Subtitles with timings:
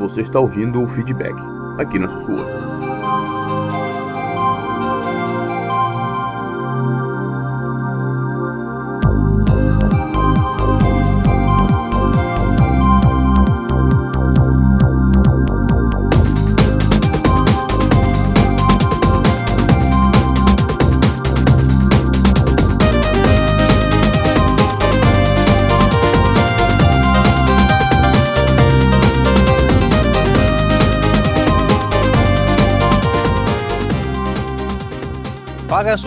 [0.00, 1.34] Você está ouvindo o feedback
[1.78, 2.59] aqui na Sussurra.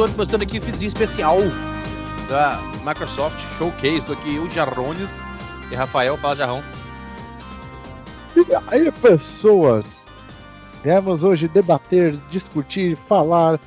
[0.03, 1.37] Galera, começando aqui o feedzinho especial
[2.27, 3.99] da Microsoft Showcase.
[3.99, 5.29] Estou aqui o Jarrones
[5.71, 6.17] e Rafael.
[6.17, 6.63] Fala, Jarrão.
[8.35, 10.01] E aí, pessoas?
[10.83, 13.57] Viemos hoje debater, discutir, falar.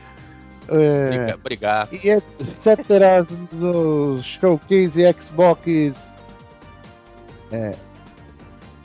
[0.69, 1.89] É, Briga, brigar.
[1.91, 2.87] e etc.
[3.53, 6.17] no Showcase Xbox.
[7.51, 7.75] É,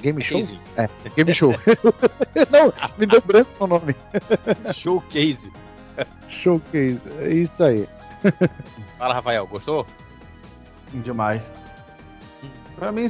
[0.01, 0.41] Game Show?
[0.77, 1.53] É, Game Show.
[2.49, 3.93] Não, me deu branco o nome.
[4.73, 5.51] Showcase.
[6.27, 7.87] Showcase, é isso aí.
[8.97, 9.47] Fala, Rafael.
[9.47, 9.85] Gostou?
[10.93, 11.41] Demais.
[12.75, 13.07] Pra mim,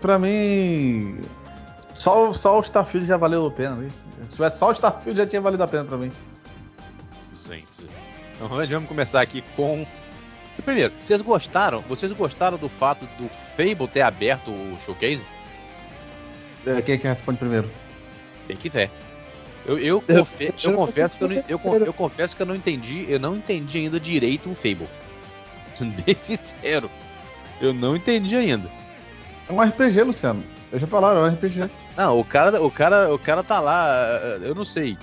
[0.00, 1.20] pra mim.
[1.94, 3.76] Só, só o Starfield já valeu a pena.
[3.76, 3.90] Viu?
[3.90, 6.10] Se tivesse só o Starfield já tinha valido a pena pra mim.
[7.32, 7.86] Gente.
[8.34, 9.86] Então vamos começar aqui com.
[10.64, 11.82] Primeiro, vocês gostaram?
[11.82, 15.26] Vocês gostaram do fato do Fable ter aberto o showcase?
[16.66, 17.70] É, Quem é que responde primeiro?
[18.46, 18.90] Quem quiser.
[19.66, 22.54] Eu, eu, confe- eu eu- confesso que eu, não, eu, eu confesso que eu não
[22.54, 24.88] entendi, eu não entendi ainda direito o Fable.
[26.06, 26.90] Bem sincero.
[27.60, 28.70] Eu não entendi ainda.
[29.48, 30.42] É um RPG, Luciano.
[30.72, 31.70] Eu já falaram, é um RPG.
[31.96, 33.86] Não, o cara, o cara, o cara tá lá,
[34.42, 34.96] eu não sei.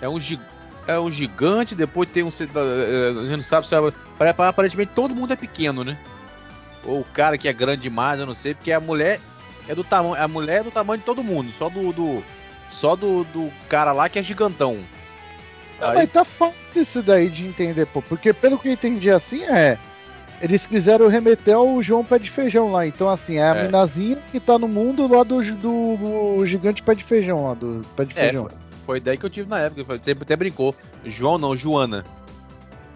[0.00, 0.40] É um, gi-
[0.86, 2.28] é um gigante, depois tem um.
[2.28, 3.78] eh, A gente não sabe se é.
[4.18, 5.96] pare- Aparentemente todo mundo é pequeno, né?
[6.84, 9.20] Ou o cara que é grande demais, eu não sei, porque a mulher
[9.68, 10.22] é do tamanho.
[10.22, 11.92] A mulher é do tamanho de todo mundo, só do.
[11.92, 12.24] do-
[12.84, 14.78] só do, do cara lá que é gigantão.
[15.80, 18.02] Não, Aí- mas tá fácil isso daí de entender, pô.
[18.02, 19.78] Porque pelo que eu entendi assim é.
[20.42, 22.86] Eles quiseram remeter ao João Pé de Feijão lá.
[22.86, 23.62] Então, assim, é a É.
[23.64, 28.04] minazinha que tá no mundo lá do, do gigante pé de feijão lá, do pé
[28.04, 28.42] de É, feijão.
[28.50, 29.94] foi, foi daí que eu tive na época.
[29.94, 30.74] Até, até brincou.
[31.06, 32.04] João não, Joana.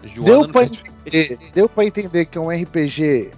[0.03, 3.31] Joana Deu pra, entender, deu pra entender que é um RPG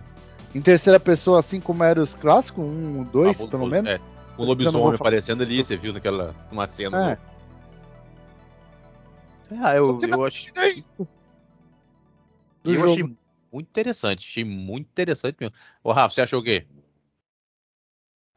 [0.54, 3.90] em terceira pessoa, assim como era os clássicos, um, dois, Ah, pelo menos.
[3.90, 4.00] É,
[4.42, 7.12] um Eu lobisomem aparecendo ali, você viu naquela uma cena.
[7.12, 7.18] É.
[9.64, 10.86] Ah, eu, eu, E daí?
[12.64, 13.04] Do eu achei
[13.52, 14.26] muito interessante.
[14.26, 15.54] Achei muito interessante mesmo.
[15.84, 16.66] Ô, Rafa, você achou o quê?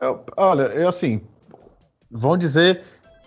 [0.00, 1.20] Eu- olha, eu assim.
[2.10, 2.82] Vão dizer.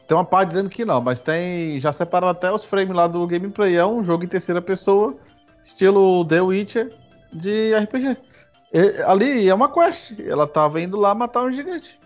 [0.08, 1.80] Tem uma parte dizendo que não, mas tem.
[1.80, 3.76] Já separaram até os frames lá do gameplay.
[3.76, 5.18] É um jogo em terceira pessoa,
[5.66, 6.94] estilo The Witcher
[7.32, 8.18] de RPG.
[8.74, 10.20] E- ali é uma quest.
[10.20, 12.00] Ela tava indo lá matar um gigante.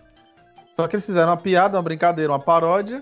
[0.76, 3.02] Só que eles fizeram uma piada, uma brincadeira, uma paródia.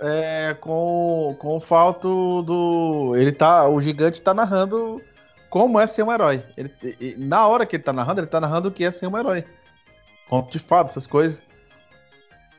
[0.00, 3.14] é, com, com o fato do.
[3.16, 3.68] Ele tá.
[3.68, 5.00] O gigante tá narrando
[5.48, 6.42] como é ser um herói.
[6.56, 9.16] Ele, na hora que ele tá narrando, ele tá narrando o que é ser um
[9.16, 9.44] herói
[10.28, 11.40] conto de fadas, essas coisas.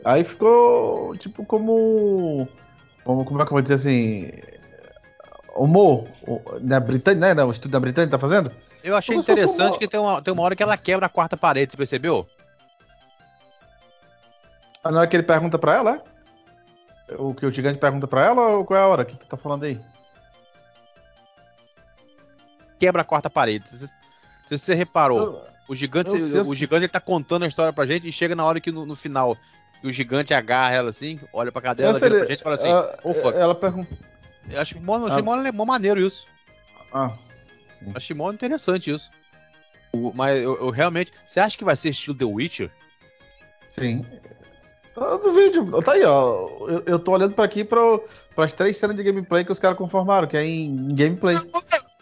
[0.03, 2.47] Aí ficou tipo como.
[3.03, 4.31] como como é que eu vou dizer assim?
[5.55, 6.05] Humor.
[6.27, 7.43] O- Na Britânia, né?
[7.43, 8.51] O estudo da Britânia tá fazendo?
[8.83, 11.09] Eu achei Como interessante uma- que tem uma, tem uma hora que ela quebra a
[11.09, 12.27] quarta parede, você percebeu?
[14.85, 16.03] Ah, não é que ele pergunta pra ela,
[17.09, 17.15] é?
[17.17, 19.35] O que o gigante pergunta pra ela ou qual é a hora que tu tá
[19.35, 19.81] falando aí?
[22.79, 23.67] Quebra a quarta parede.
[23.67, 27.73] Se, se você reparou, o gigante, eu eu o gigante ele tá contando a história
[27.73, 29.35] pra gente e chega na hora que no, no final
[29.83, 32.99] o gigante agarra ela assim, olha pra cadela, vira pra gente e fala assim: ela,
[33.03, 33.91] "Oh, fuck." ela pergunta.
[34.51, 35.23] Eu achei mó, achei Ah.
[35.23, 36.27] mó, mó maneiro isso.
[36.93, 37.11] Ah,
[37.95, 39.09] Achei mó interessante isso.
[39.91, 41.11] O- mas eu, eu realmente.
[41.25, 42.69] Você acha que vai ser estilo The Witcher?
[43.77, 44.05] sim.
[44.97, 46.47] Ah, Do vídeo, tá aí, ó.
[46.67, 47.79] Eu, eu tô olhando pra aqui para
[48.37, 51.37] as três cenas de gameplay que os caras conformaram, que é em, em gameplay.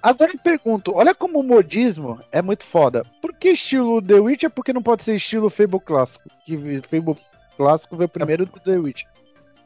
[0.02, 3.06] Agora eu pergunto, olha como o modismo é muito foda.
[3.22, 4.50] Por que estilo The Witcher?
[4.50, 6.30] Porque não pode ser estilo Fable clássico?
[6.46, 7.16] Que Fable
[7.56, 9.08] clássico veio primeiro do The Witcher.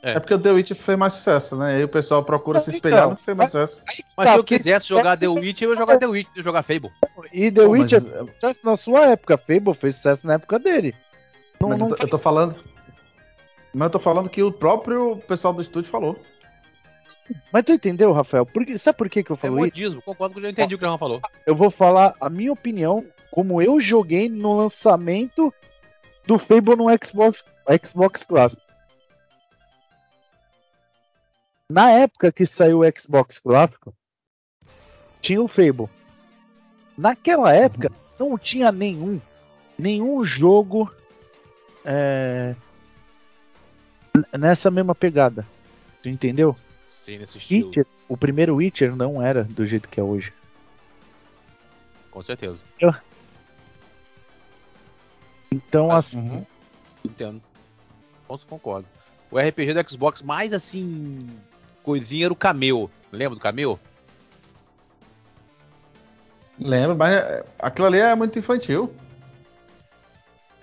[0.04, 0.12] É.
[0.12, 1.78] É porque o The Witcher fez mais sucesso, né?
[1.78, 3.82] Aí o pessoal procura se Então, espelhar no que fez mais sucesso.
[4.16, 6.44] Mas Tá, se eu quisesse jogar The Witcher, eu ia jogar The Witcher, eu ia
[6.44, 6.92] jogar Fable.
[7.34, 10.60] E The Pô, mas- Witcher fez sucesso na sua época, Fable fez sucesso na época
[10.60, 10.94] dele.
[11.60, 12.56] Não, Mas não eu, tô, eu tô falando.
[13.74, 16.20] Mas eu tô falando que o próprio pessoal do estúdio falou.
[17.52, 18.46] Mas tu entendeu, Rafael?
[18.46, 19.66] Por que- Sabe por que, que eu É falo isso?
[19.66, 21.22] modismo, concordo que eu já entendi o que o Rafa falou.
[21.46, 25.54] Eu vou falar a minha opinião, como eu joguei no lançamento
[26.26, 27.44] do Fable no Xbox,
[27.86, 28.62] Xbox clássico.
[31.70, 33.94] Na época que saiu o Xbox clássico,
[35.22, 35.90] tinha o Fable.
[36.98, 39.20] Naquela época, não tinha nenhum,
[39.78, 40.92] nenhum jogo
[41.84, 42.56] é,
[44.38, 45.46] nessa mesma pegada.
[46.02, 46.56] Tu entendeu?
[46.88, 47.68] Sim, nesse estilo.
[47.68, 50.32] Witcher, o primeiro Witcher não era do jeito que é hoje.
[52.12, 52.60] Com certeza.
[55.52, 56.46] Então, Ah, assim, Uhum.
[57.06, 57.42] Entendo.
[58.28, 58.88] Ponto concordo.
[59.32, 61.20] O RPG do Xbox mais assim.
[61.84, 62.90] Coisinha era o Cameo.
[63.12, 63.80] Lembra do Cameo?
[66.60, 68.94] Lembro, mas é, aquilo ali é muito infantil.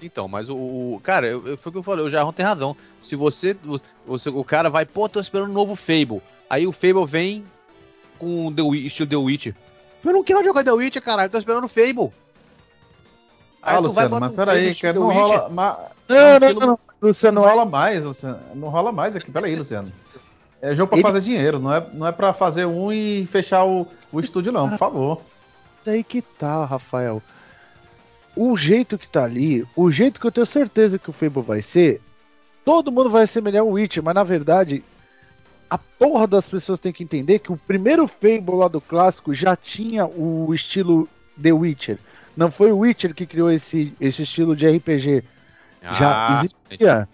[0.02, 0.54] Então, mas o.
[0.56, 2.76] o- cara, eu, eu- foi o que eu falei, o Jarrão tem razão.
[3.00, 3.56] Se você,
[4.04, 4.28] você.
[4.28, 6.20] O cara vai, pô, tô esperando um novo Fable.
[6.50, 7.44] Aí o Fable vem
[8.18, 9.54] com The, Wi- estilo The Witcher.
[10.04, 12.10] Eu não quero jogar The Witcher, caralho, tô esperando o Fable.
[13.62, 15.48] Ah, tu Luciano, mas peraí, estilo não The rola.
[15.48, 16.78] ma- Não, não, aquilo não, não.
[17.00, 18.38] Luciano, Não é- rola mais, Luciano.
[18.54, 19.30] Não rola mais aqui.
[19.30, 19.90] Peraí, Luciano.
[20.60, 23.64] É jogo pra Ele- fazer dinheiro, não é, não é pra fazer um e fechar
[23.64, 25.20] o, o estúdio, não, por favor.
[25.86, 27.22] aí que tá, Rafael.
[28.36, 31.62] O jeito que tá ali, o jeito que eu tenho certeza que o Fable vai
[31.62, 32.00] ser,
[32.64, 34.82] todo mundo vai assemelhar o Witcher, mas na verdade,
[35.70, 39.54] a porra das pessoas tem que entender que o primeiro Fable lá do clássico já
[39.54, 41.08] tinha o estilo
[41.40, 41.98] The Witcher.
[42.36, 45.22] Não foi o Witcher que criou esse, esse estilo de RPG.
[45.92, 47.08] Já Ah, existia.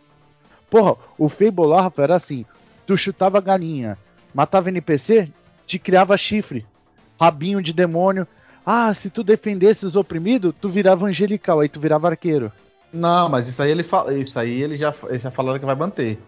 [0.70, 2.46] Porra, o Fable lá, Rafael, era assim:
[2.86, 3.98] tu chutava galinha,
[4.32, 5.28] matava NPC,
[5.66, 6.64] te criava chifre,
[7.20, 8.26] rabinho de demônio.
[8.64, 12.52] Ah, se tu defendesse os oprimidos, tu virava angelical, aí tu virava arqueiro.
[12.92, 15.74] Não, mas isso aí ele fala, isso aí ele já, eles já falaram que vai
[15.74, 16.18] manter.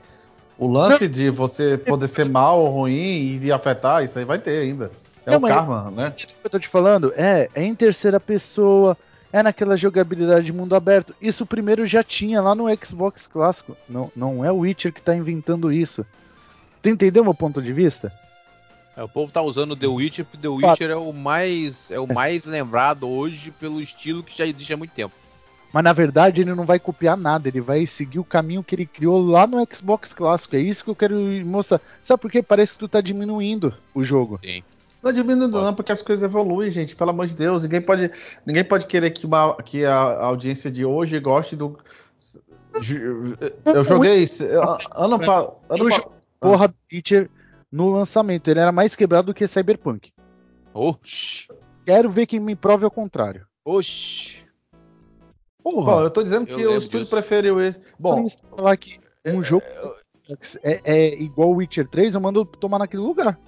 [0.59, 4.63] O lance de você poder ser mal ou ruim e afetar, isso aí vai ter
[4.63, 4.91] ainda.
[5.27, 6.13] É Não, o karma, né?
[6.17, 8.97] Isso que eu tô te falando é, é em terceira pessoa,
[9.33, 11.15] é naquela jogabilidade de mundo aberto.
[11.21, 13.77] Isso primeiro já tinha lá no Xbox clássico.
[13.89, 16.05] Não, não é o Witcher que tá inventando isso.
[16.81, 18.13] Tu entendeu meu ponto de vista?
[18.97, 22.07] É, o povo tá usando The Witcher porque The Witcher é o mais é o
[22.07, 25.15] mais lembrado hoje pelo estilo que já existe há muito tempo.
[25.73, 28.85] Mas na verdade ele não vai copiar nada, ele vai seguir o caminho que ele
[28.85, 30.55] criou lá no Xbox clássico.
[30.55, 31.17] É isso que eu quero
[31.47, 31.81] mostrar.
[32.03, 32.43] Sabe por quê?
[32.43, 34.39] Parece que tu tá diminuindo o jogo.
[35.03, 36.95] Não é diminuindo não, porque as coisas evoluem, gente.
[36.95, 38.11] Pelo amor de Deus, ninguém pode,
[38.47, 39.95] ninguém pode querer que, uma, que a
[40.27, 41.79] audiência de hoje goste do.
[43.65, 46.09] Eu joguei isso, ano, pa- ano, pa-
[46.41, 47.31] Porra, do Witcher
[47.73, 50.13] no lançamento, ele era mais quebrado do que Cyberpunk.
[50.75, 51.49] Oxi.
[51.87, 53.47] Quero ver quem me prove ao contrário.
[53.65, 54.45] Oxi.
[55.65, 57.15] Bom, Porra, eu tô dizendo Eu que o estúdio disso.
[57.15, 57.81] preferiu esse.
[57.99, 59.65] Bom, se falar que um jogo
[60.63, 63.39] é, é igual o Witcher 3, eu mando tomar naquele lugar.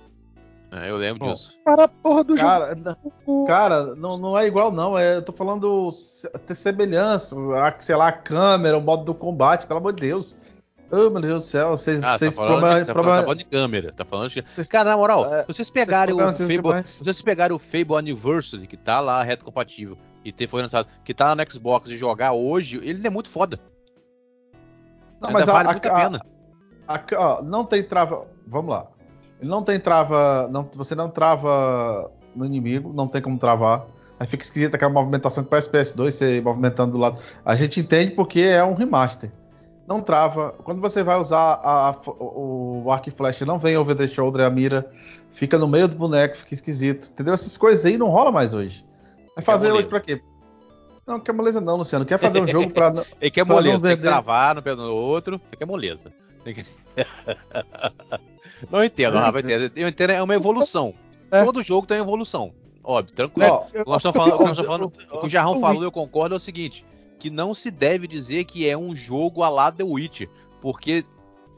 [0.70, 1.56] É, eu lembro Bom, disso.
[1.64, 3.46] Para a porra do cara, jogo.
[3.46, 4.98] Cara, não, não é igual, não.
[4.98, 5.90] É, eu tô falando
[6.46, 10.36] ter semelhança, a, sei lá, a câmera, o modo do combate, pelo amor de Deus.
[10.96, 12.00] Oh, meu Deus do céu, vocês.
[12.02, 13.90] Ah, tá vocês falando, problema- tá, problema- falando, tá falando de câmera.
[13.92, 14.42] Tá falando de...
[14.68, 16.82] Cara, na moral, É, vocês pegarem o vocês estão Fable.
[16.88, 21.12] vocês pegarem o Fable Anniversary, que tá lá reto compatível, e ter, foi lançado, que
[21.12, 23.58] tá no Xbox e jogar hoje, ele é muito foda.
[25.20, 26.20] Não, Ainda mas vale a- muito a a- pena.
[26.86, 28.26] A- ó, não tem trava.
[28.46, 28.86] Vamos lá.
[29.40, 30.48] Ele não tem trava.
[30.50, 33.86] Não, você não trava no inimigo, não tem como travar.
[34.20, 37.18] Aí fica esquisita aquela movimentação que parece PS2, você movimentando do lado.
[37.44, 39.32] A gente entende porque é um remaster.
[39.86, 40.52] Não trava.
[40.64, 44.46] Quando você vai usar a- a- o, arco e flecha, não vem over the shoulder
[44.46, 44.90] a mira.
[45.34, 47.08] Fica no meio do boneco, fica esquisito.
[47.12, 47.34] Entendeu?
[47.34, 48.84] Essas coisas aí não rola mais hoje.
[49.34, 50.22] Vai Quer fazer hoje pra quê?
[51.06, 52.04] Não, quer moleza não, Luciano.
[52.06, 52.90] Quer fazer um jogo pra.
[52.90, 56.12] não- Ele quer pra moleza, tem que travar no pé do outro, quer moleza.
[56.44, 56.64] Que-
[58.70, 59.72] não entendo, Rafa, eu entendo.
[59.76, 60.94] Eu entendo, é uma evolução.
[61.30, 61.44] É.
[61.44, 62.52] Todo jogo tem evolução.
[62.82, 63.50] Óbvio, tranquilo.
[63.50, 66.40] Ó, nós estamos falando, estamos falando, o que o Jarrão falou, eu concordo, é o
[66.40, 66.84] seguinte:
[67.24, 70.28] que não se deve dizer que é um jogo a lá The Witcher,
[70.60, 71.06] porque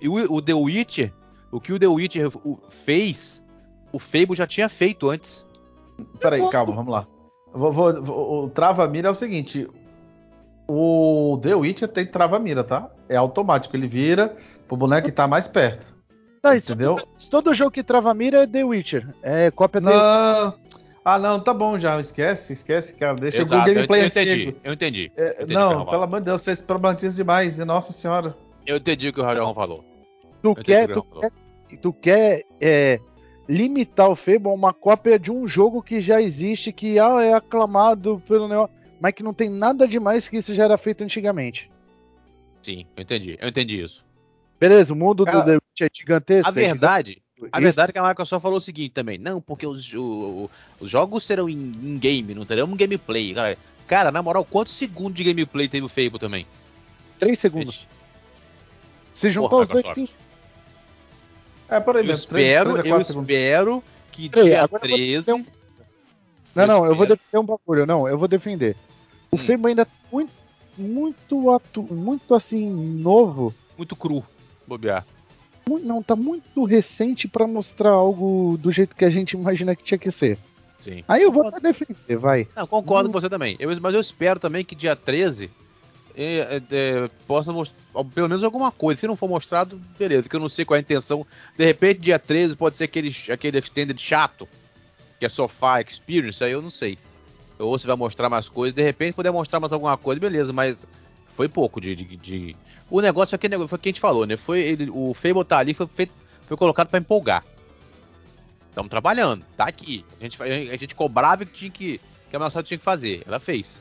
[0.00, 1.12] o, o The Witcher,
[1.50, 2.30] o que o The Witcher
[2.68, 3.42] fez,
[3.92, 5.44] o Fable já tinha feito antes.
[6.20, 7.04] Peraí, calma, vamos lá.
[7.52, 9.68] Vou, vou- vou- o trava-mira é o seguinte:
[10.68, 12.88] o The Witcher tem trava-mira, tá?
[13.08, 14.37] É automático, ele vira
[14.68, 15.96] pro boneco que tá mais perto.
[16.40, 16.94] Tá, isso- Entendeu?
[17.28, 19.12] Todo jogo que trava mira é The Witcher.
[19.20, 19.96] É cópia dele.
[19.96, 20.54] Não.
[21.08, 22.00] Ah, não, tá bom já.
[22.00, 23.14] Esquece, esquece, cara.
[23.14, 24.60] Deixa Exato, o eu, gameplay eu entendi, antigo.
[24.64, 25.12] eu entendi.
[25.16, 27.58] É, entendi, não, pelo amor de Deus, vocês problematizam demais.
[27.58, 28.36] Nossa senhora.
[28.66, 29.84] Eu entendi o que o Jarrão falou.
[30.42, 31.30] Tu quer, tu o Jarrão
[31.68, 32.98] quer, tu quer é,
[33.48, 37.34] limitar o Fable a uma cópia de um jogo que já existe, que ah, é
[37.34, 41.70] aclamado pelo negócio, mas que não tem nada demais que isso já era feito antigamente.
[42.62, 44.04] Sim, eu entendi, eu entendi isso.
[44.58, 46.48] Beleza, o mundo Cara, do The Witcher é gigantesco.
[46.48, 47.25] A verdade, é gigante.
[47.52, 50.50] A verdade é que a Microsoft falou o seguinte também, não, porque os, o-
[50.80, 53.58] os jogos serão em, game, não terão um gameplay, cara.
[53.86, 56.46] Cara, na moral, quantos segundos de gameplay teve o Fable também?
[57.18, 57.86] Três segundos.
[59.14, 60.08] Se juntar Porra, os dois, sim.
[61.68, 62.20] É, por aí Eu mesmo.
[62.20, 63.30] espero, três a eu quatro segundos.
[63.30, 65.26] espero que Peraí, dia agora eu vou 13.
[65.26, 65.46] defender um-
[66.54, 67.20] Não, não, eu vou espero.
[67.20, 68.76] defender um bagulho, não, eu vou defender.
[69.30, 69.38] O Hum.
[69.38, 70.32] Fable ainda é muito,
[70.78, 73.54] muito, atu, muito assim, novo.
[73.76, 74.24] Muito cru.
[74.66, 75.06] Bobear.
[75.68, 79.99] Não, tá muito recente pra mostrar algo do jeito que a gente imagina que tinha
[79.99, 80.38] que ser.
[80.78, 81.02] Sim.
[81.08, 82.46] Aí eu vou até defender, vai.
[82.56, 83.56] Não, concordo com você também.
[83.58, 85.50] Eu- mas eu espero também que dia 13
[86.14, 87.76] é, é, é, possa mostrar
[88.14, 89.00] pelo menos alguma coisa.
[89.00, 91.26] Se não for mostrado, beleza, que eu não sei qual é a intenção.
[91.56, 94.46] De repente, dia 13 pode ser aquele, aquele extended chato,
[95.18, 96.96] que é sofá experience, aí eu não sei.
[97.58, 100.87] Ou se vai mostrar mais coisas, de repente puder mostrar mais alguma coisa, beleza, mas
[101.36, 101.94] foi pouco de.
[101.94, 102.56] de- de-
[102.90, 104.36] O negócio foi negócio foi o que a gente falou, né?
[104.36, 106.12] Foi ele- o Fable tá ali, foi, feito,
[106.46, 107.44] foi colocado pra empolgar.
[108.70, 110.04] Estamos trabalhando, tá aqui.
[110.20, 112.00] A gente, a gente cobrava que tinha que.
[112.30, 113.22] que a Microsoft tinha que fazer.
[113.26, 113.80] Ela fez.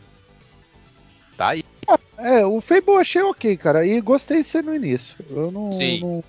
[1.38, 1.64] Tá aí.
[2.18, 3.86] É, o Fable eu achei ok, cara.
[3.86, 5.16] E gostei de ser no início.
[5.30, 5.72] Eu não.
[5.72, 6.00] Sim.
[6.02, 6.24] não-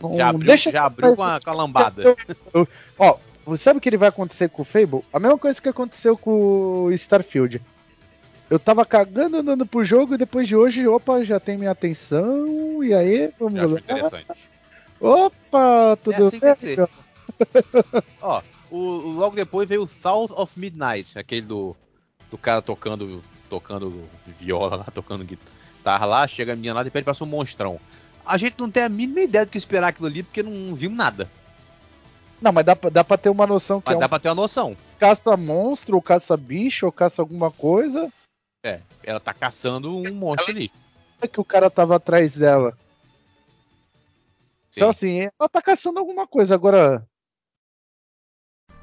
[0.00, 2.16] não- Já abriu, deixa já abriu com a, com a lambada.
[2.98, 3.16] Ó,
[3.56, 5.02] sabe o que ele vai acontecer com o Fable?
[5.12, 7.60] A mesma coisa que aconteceu com o Starfield.
[8.52, 12.84] Eu tava cagando andando pro jogo e depois de hoje, opa, já tem minha atenção.
[12.84, 13.78] E aí, vamos Já lá.
[13.80, 14.26] interessante.
[15.00, 16.76] Opa, tudo É assim que tem que ser.
[16.76, 18.02] bem?
[18.20, 18.78] Ó, o,
[19.12, 21.74] logo depois veio o South of Midnight, aquele do,
[22.30, 24.04] do cara tocando tocando
[24.38, 27.80] viola lá, tocando guitarra lá, chega a menina lá e pede pra ser um monstrão.
[28.24, 30.98] A gente não tem a mínima ideia do que esperar aquilo ali, porque não vimos
[30.98, 31.26] nada.
[32.40, 34.18] Não, mas dá, pra- dá pra ter uma noção que Mas é dá um pra
[34.18, 34.76] ter uma noção.
[34.98, 38.12] caça monstro, ou caça bicho, ou caça alguma coisa.
[38.62, 40.70] É, ela tá caçando um monstro ali.
[41.20, 42.76] É que o cara tava atrás dela.
[44.70, 44.78] Sim.
[44.80, 46.54] Então, assim, ela tá caçando alguma coisa.
[46.54, 47.06] Agora.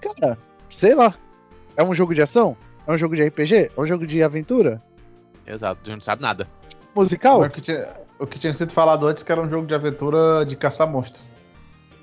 [0.01, 0.37] Cara,
[0.69, 1.15] sei lá.
[1.77, 2.57] É um jogo de ação?
[2.85, 3.71] É um jogo de RPG?
[3.75, 4.81] É um jogo de aventura?
[5.47, 6.47] Exato, a gente não sabe nada.
[6.93, 7.41] Musical?
[7.41, 7.87] O que, tinha,
[8.19, 11.21] o que tinha sido falado antes que era um jogo de aventura de caçar monstro.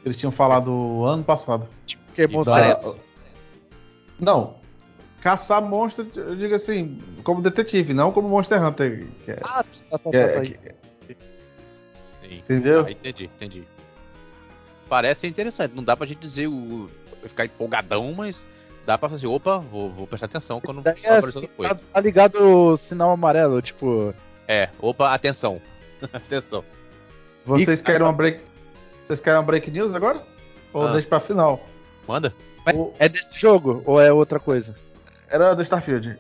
[0.05, 1.69] Eles tinham falado ano passado.
[2.15, 2.97] Que E mostrar- parece.
[4.19, 4.57] Não.
[5.21, 9.07] Caçar monstro, eu digo assim, como detetive, não como Monster Hunter.
[9.25, 10.41] que é- Ah, tá, tá, que é- tá,
[11.09, 11.15] tá.
[12.31, 12.85] entendeu?
[12.87, 13.65] Ah, entendi, entendi.
[14.89, 15.75] Parece interessante.
[15.75, 16.89] Não dá pra gente dizer o.
[17.25, 18.47] ficar empolgadão, mas
[18.85, 21.57] dá pra fazer, opa, vou, vou prestar atenção quando Daí é aparecer assim, outra tá,
[21.57, 21.83] coisa.
[21.93, 24.15] tá ligado o sinal amarelo, tipo.
[24.47, 25.61] É, opa, atenção.
[26.13, 26.63] atenção.
[27.45, 28.41] Vocês E- querem uma break.
[29.05, 30.23] Vocês querem uma break news agora?
[30.73, 30.93] Ou Ah.
[30.93, 31.65] deixa pra final?
[32.07, 32.33] Manda.
[32.75, 34.77] O- É desse jogo ou é outra coisa?
[35.29, 36.19] Era do Starfield.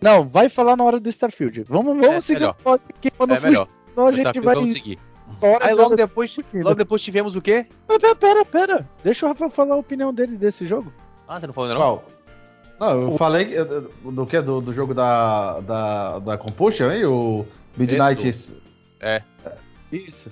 [0.00, 1.64] Não, vai falar na hora do Starfield.
[1.68, 2.56] Vamos, vamos É, seguir melhor.
[2.64, 3.68] o que quando é fugir, melhor.
[3.92, 4.54] senão a gente Starfield, vai.
[4.54, 4.98] Vamos seguir.
[5.28, 7.66] embora Aí logo dando- depois, logo depois tivemos o quê?
[7.86, 8.88] Pera, pera, pera.
[9.04, 10.92] Deixa o Rafael falar a opinião dele desse jogo.
[11.28, 11.76] Ah, você não falou não?
[11.76, 12.04] Qual?
[12.80, 13.62] Não, eu falei que-
[14.10, 14.40] do que?
[14.40, 17.04] Do, do jogo da, da, da Compulsion, aí?
[17.04, 18.26] O Midnight.
[18.26, 18.56] Esse
[19.00, 19.22] É.
[19.92, 20.30] Isso.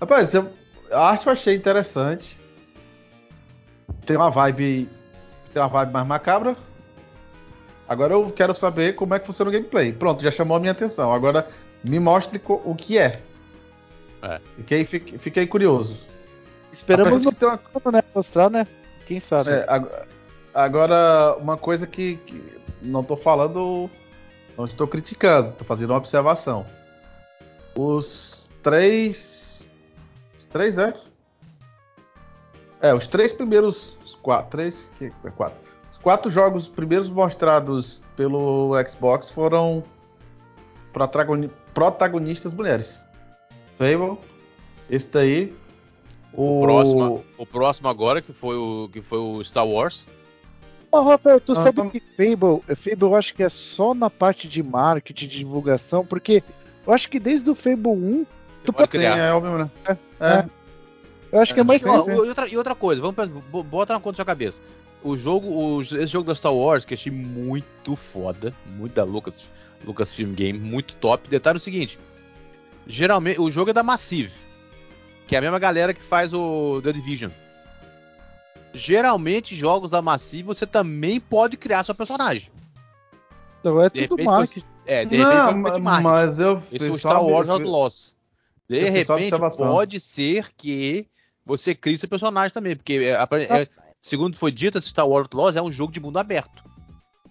[0.00, 0.48] Rapaz, eu,
[0.90, 2.40] a arte eu achei interessante.
[4.06, 4.88] Tem uma vibe.
[5.52, 6.56] Tem uma vibe mais macabra.
[7.90, 9.92] Agora eu quero saber como é que funciona o gameplay.
[9.92, 11.12] Pronto, já chamou a minha atenção.
[11.12, 11.48] Agora
[11.82, 13.20] me mostre o que é.
[14.22, 14.40] É.
[14.58, 15.98] Fiquei, fiquei, fiquei curioso.
[16.72, 17.58] Esperamos de ter uma-
[17.90, 18.00] né?
[18.14, 18.64] Mostrar, né?
[19.06, 19.50] Quem sabe.
[19.50, 19.90] É, ag-
[20.54, 22.40] agora, uma coisa que, que
[22.80, 23.90] não tô falando,
[24.56, 26.64] não estou criticando, tô fazendo uma observação.
[27.74, 29.66] Os três.
[30.38, 30.94] Os três, é?
[32.80, 33.96] É, os três primeiros.
[34.04, 34.48] Os quatro.
[34.52, 34.88] Três?
[34.96, 35.58] Que, é quatro.
[36.00, 39.82] Os quatro jogos primeiros mostrados pelo Xbox foram
[40.94, 43.04] protagoni- protagonistas mulheres.
[43.76, 44.16] Fable,
[44.88, 45.54] esse daí.
[46.32, 50.06] O próximo, o próximo agora, que foi o, que foi o Star Wars.
[50.90, 54.08] Ô, Rafael, tu Ah, sabe vamos- que Fable, Fable eu acho que é só na
[54.08, 56.42] parte de marketing, de divulgação, porque
[56.86, 58.24] eu acho que desde o Fable 1,
[58.64, 59.18] tu pode pode Sim, criar.
[59.18, 59.70] é óbvio, né?
[59.86, 59.92] É.
[60.20, 60.46] É.
[61.30, 63.16] Eu acho que é mais E, e outra, e outra coisa, vamos
[63.64, 64.62] bota na conta da sua cabeça.
[65.02, 69.04] O jogo, os- esse jogo da Star Wars, que eu achei muito foda, muito da
[69.04, 69.50] Lucas,
[69.84, 71.28] Lucasfilm Game, muito top.
[71.28, 71.98] Detalhe é o seguinte:
[72.86, 74.32] geralmente o jogo é da Massive,
[75.26, 77.30] que é a mesma galera que faz o The Division.
[78.72, 82.50] Geralmente, jogos da Massive você também pode criar seu personagem.
[83.60, 84.64] Então é de tudo repente marketing.
[84.86, 86.02] É, de repente Não, foi ma- marketing.
[86.02, 88.14] mas eu Esse é o Star Wars Outlaws.
[88.68, 91.06] De repente, pode ser que
[91.44, 93.68] você crie seu personagem também, porque é, é,
[94.00, 96.64] segundo foi dito, esse Star Wars Outlaws é um jogo de mundo aberto.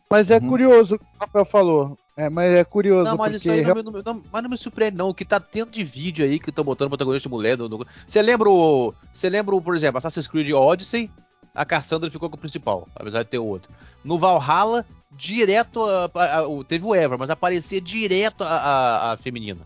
[0.09, 0.49] Mas é Uhum.
[0.49, 1.97] curioso o que o Rafael falou.
[2.17, 4.49] É, mas é curioso Não, mas porque isso aí não, me- não não- mas não
[4.49, 7.33] me surpreende não, o que tá tendo de vídeo aí que estão botando protagonista de
[7.33, 7.57] mulher.
[8.05, 11.09] Você lembra, o- você lembra, o, por exemplo, Assassin's Creed Odyssey,
[11.55, 13.71] a Cassandra ficou com o principal, apesar de ter o outro.
[14.03, 19.11] No Valhalla, direto, a- a- a- o- teve o Ever, mas aparecia direto a, a-
[19.13, 19.61] a feminina.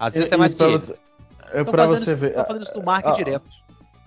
[0.00, 0.96] Às vezes até mais que você,
[1.52, 2.34] é pra fazendo, você ver.
[2.34, 3.46] tão fazendo isso no marketing Ah, direto.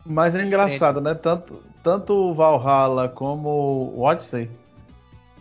[0.05, 1.13] Mas é engraçado, né?
[1.15, 3.49] Tanto, tanto o Valhalla como
[3.95, 4.49] o Odyssey,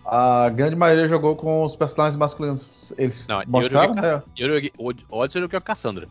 [0.04, 2.92] a grande maioria jogou com os personagens masculinos.
[2.97, 4.23] Eles Não, eu mostraram, joguei né?
[4.38, 6.09] Eu joguei, o Odyssey eu joguei com a Cassandra.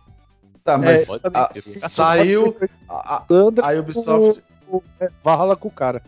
[0.64, 1.62] Tá, mas Pode a- ter.
[1.62, 2.56] saiu.
[2.88, 3.24] A, a,
[3.70, 4.42] a Ubisoft.
[4.70, 6.02] o, é, Valhalla com o cara.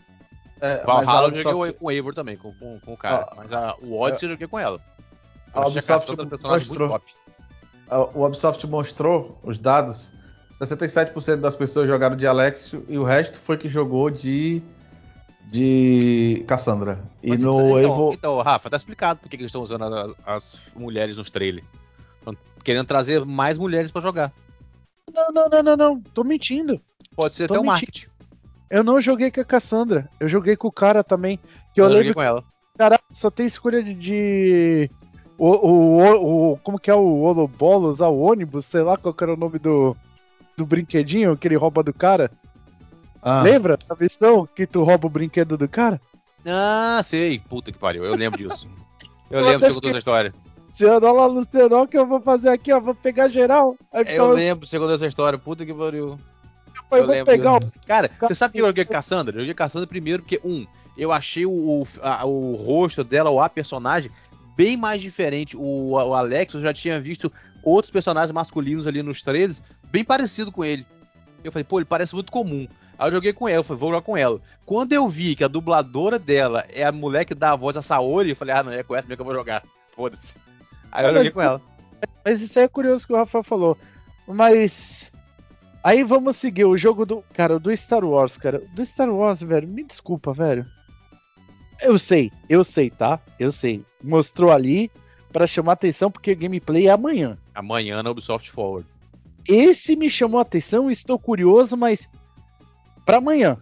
[0.61, 3.27] é, a Valhalla eu Ubisoft- joguei com o Eivor também, com, com, com o cara.
[3.31, 4.79] Ah, mas a, o Odyssey eu joguei com ela.
[5.53, 6.99] A Eu a Ubisoft Cassandra um personagem muito mostrou.
[6.99, 7.13] top.
[7.89, 10.13] a- o Ubisoft mostrou os dados.
[10.59, 14.61] 67% das pessoas jogaram de Alexio e o resto foi que jogou de.
[15.47, 16.99] de Cassandra.
[17.21, 18.13] E Mas no então, Evo.
[18.13, 21.65] então, Rafa, tá explicado por que eles estão usando as, as mulheres nos trailers.
[22.23, 24.31] Tão querendo trazer mais mulheres pra jogar.
[25.13, 26.01] Não, não, não, não, não.
[26.13, 26.81] Tô mentindo.
[27.15, 28.07] Pode ser Tô até um marketing.
[28.69, 30.09] Eu não joguei com a Cassandra.
[30.19, 31.39] Eu joguei com o cara também.
[31.73, 32.41] Que eu Eu joguei lembro com ela.
[32.41, 33.93] que cara, só tem escolha de.
[33.93, 34.89] de-
[35.37, 39.13] O, o, o, o- Como que é o Olobolos, ah, o ônibus, sei lá qual
[39.13, 39.95] que era o nome do.
[40.57, 42.31] Do brinquedinho que ele rouba do cara.
[43.21, 45.99] Ah, Lembra a versão que tu rouba o brinquedo do cara?
[46.45, 47.39] Ah, sei.
[47.39, 48.05] Puta que pariu.
[48.05, 48.67] Eu lembro disso.
[49.29, 50.33] Eu Eu lembro, até você contou essa história.
[50.69, 52.79] Luciano, olha lá, Luciano, olha o que eu vou fazer aqui, ó.
[52.79, 53.75] Vou pegar geral.
[53.91, 55.39] Aí Eu ficava, lembro, você contou essa história.
[55.39, 56.09] Puta que pariu.
[56.91, 57.71] eu eu vou lembro pegar disso.
[57.83, 57.87] o.
[57.87, 59.35] Cara, você sabe que eu joguei com Cassandra?
[59.35, 60.65] Eu joguei com Cassandra primeiro porque, um,
[60.97, 64.11] eu achei o, o, a- o rosto dela, ou a personagem,
[64.55, 65.57] bem mais diferente.
[65.57, 67.31] O, o Alex, eu já tinha visto
[67.63, 70.85] outros personagens masculinos ali nos trailers, bem parecido com ele.
[71.43, 72.67] Eu falei, pô, ele parece muito comum.
[72.97, 74.39] Aí eu joguei com ela, eu falei, vou jogar com ela.
[74.65, 77.81] Quando eu vi que a dubladora dela é a mulher que dá a voz a
[77.81, 79.63] Saori, eu falei, ah, não, é com essa mesmo que eu vou jogar.
[79.95, 80.37] Foda-se.
[80.91, 81.61] Aí eu Mas- joguei com ela.
[82.23, 83.77] Mas isso aí é curioso que o Rafael falou.
[84.27, 85.11] Mas.
[85.83, 87.23] Aí vamos seguir o jogo do.
[87.33, 88.61] Cara, do Star Wars, cara.
[88.73, 89.67] Do Star Wars, velho.
[89.67, 90.65] Me desculpa, velho.
[91.81, 93.19] Eu sei, eu sei, tá?
[93.39, 93.83] Eu sei.
[94.03, 94.89] Mostrou ali
[95.31, 97.37] pra chamar atenção porque o gameplay é amanhã.
[97.53, 98.87] Amanhã na Ubisoft Forward.
[99.47, 102.09] Esse me chamou a atenção, estou curioso, mas
[103.05, 103.61] pra amanhã.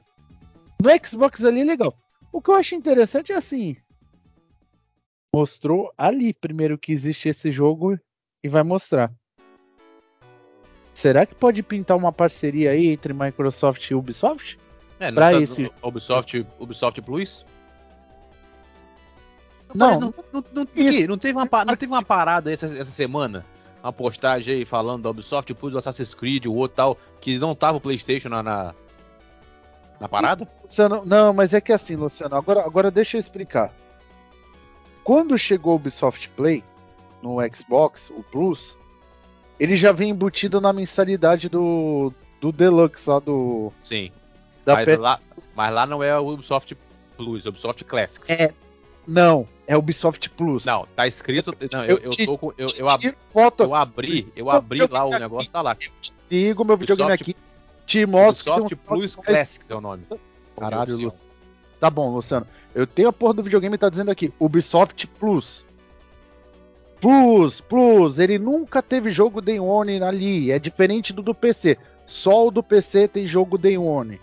[0.82, 1.94] No Xbox ali é legal.
[2.32, 3.76] O que eu acho interessante é assim.
[5.36, 7.98] Mostrou ali primeiro que existe esse jogo
[8.44, 9.12] e vai mostrar.
[10.94, 14.60] Será que pode pintar uma parceria aí entre Microsoft e Ubisoft?
[15.00, 17.46] É, não Pra tá- esse- Ubisoft, Ubisoft Plus?
[19.74, 20.68] Não, não, não, não,
[21.08, 23.44] não teve uma, não teve uma parada essa, essa semana?
[23.84, 27.54] Uma postagem aí falando da Ubisoft Plus, do Assassin's Creed, o outro tal, que não
[27.54, 28.74] tava o PlayStation na, na,
[30.00, 30.50] na parada?
[30.64, 33.74] Luciano, não, mas é que assim, Luciano, agora, agora deixa eu explicar.
[35.04, 36.64] Quando chegou o Ubisoft Play
[37.22, 38.78] no Xbox, o Plus,
[39.60, 43.72] ele já vem embutido na mensalidade do, do Deluxe lá do.
[43.84, 44.12] Sim.
[44.66, 45.20] Da Mas lá,
[45.54, 46.74] mas lá não é o Ubisoft
[47.18, 48.30] Plus, é o Ubisoft Classics.
[48.30, 48.54] É.
[49.08, 50.64] Não, é Ubisoft Plus.
[50.66, 51.54] Não, tá escrito.
[51.72, 52.52] Não, eu, eu tô com.
[52.58, 53.16] Eu, eu, ab-
[53.60, 55.76] eu abri, eu abri lá o negócio, tá lá.
[56.32, 57.36] ligo meu videogame aqui,
[57.86, 58.52] te mostro.
[58.54, 60.04] Ubisoft Plus Classics é o nome.
[60.58, 60.92] Caralho.
[60.98, 61.26] Luciano.
[61.80, 62.48] Tá bom, Luciano.
[62.74, 65.64] Eu tenho a porra do videogame tá dizendo aqui, Ubisoft Plus.
[67.02, 71.78] Plus, Plus, ele nunca teve jogo Day One ali, é diferente do do PC.
[72.08, 74.20] Só o do PC tem jogo Day One.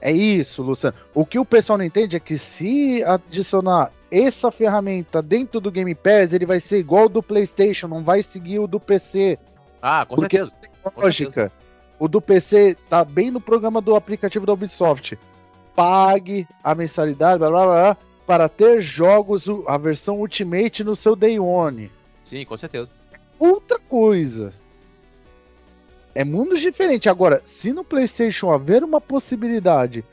[0.00, 0.96] É isso, Luciano.
[1.14, 5.94] O que o pessoal não entende é que se adicionar essa ferramenta dentro do Game
[5.94, 9.38] Pass, ele vai ser igual ao do PlayStation, não vai seguir o do PC.
[9.82, 10.54] Ah, com Porque- certeza.
[10.82, 11.52] Com Lógica.
[11.98, 15.18] O do PC tá bem no programa do aplicativo da Ubisoft.
[15.74, 21.38] Pague a mensalidade, blá blá blá, para ter jogos, a versão Ultimate no seu Day
[21.40, 21.90] One.
[22.24, 22.88] Sim, com certeza.
[23.38, 24.52] Outra coisa.
[26.18, 27.06] É mundos diferentes.
[27.06, 30.04] Agora, se no PlayStation haver uma possibilidade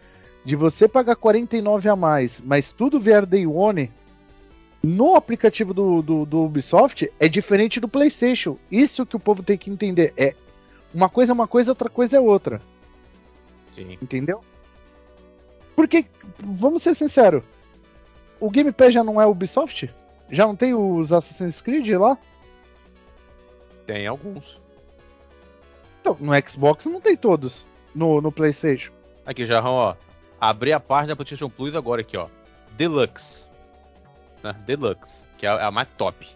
[0.43, 3.91] de você pagar 49 a mais, mas tudo vier Day One,
[4.83, 8.55] no aplicativo do, do, do Ubisoft é diferente do PlayStation.
[8.71, 10.13] Isso que o povo tem que entender.
[10.15, 10.35] É
[10.93, 12.61] uma coisa é uma coisa, outra coisa é outra.
[13.71, 13.97] Sim.
[13.99, 14.41] Entendeu?
[15.75, 16.05] Porque,
[16.37, 17.41] vamos ser sinceros,
[18.39, 19.91] o Game Pass já não é Ubisoft?
[20.29, 22.15] Já não tem os Assassin's Creed lá?
[23.87, 24.63] Tem alguns.
[26.05, 27.65] Então, no Xbox não tem todos.
[27.95, 28.91] No, no PlayStation.
[29.25, 29.95] Aqui, Jarrão, ó.
[30.39, 32.27] Abri a página da PlayStation Plus agora aqui, ó.
[32.77, 33.47] Deluxe.
[34.43, 34.53] Né?
[34.67, 36.27] Deluxe, que é a, é a mais top.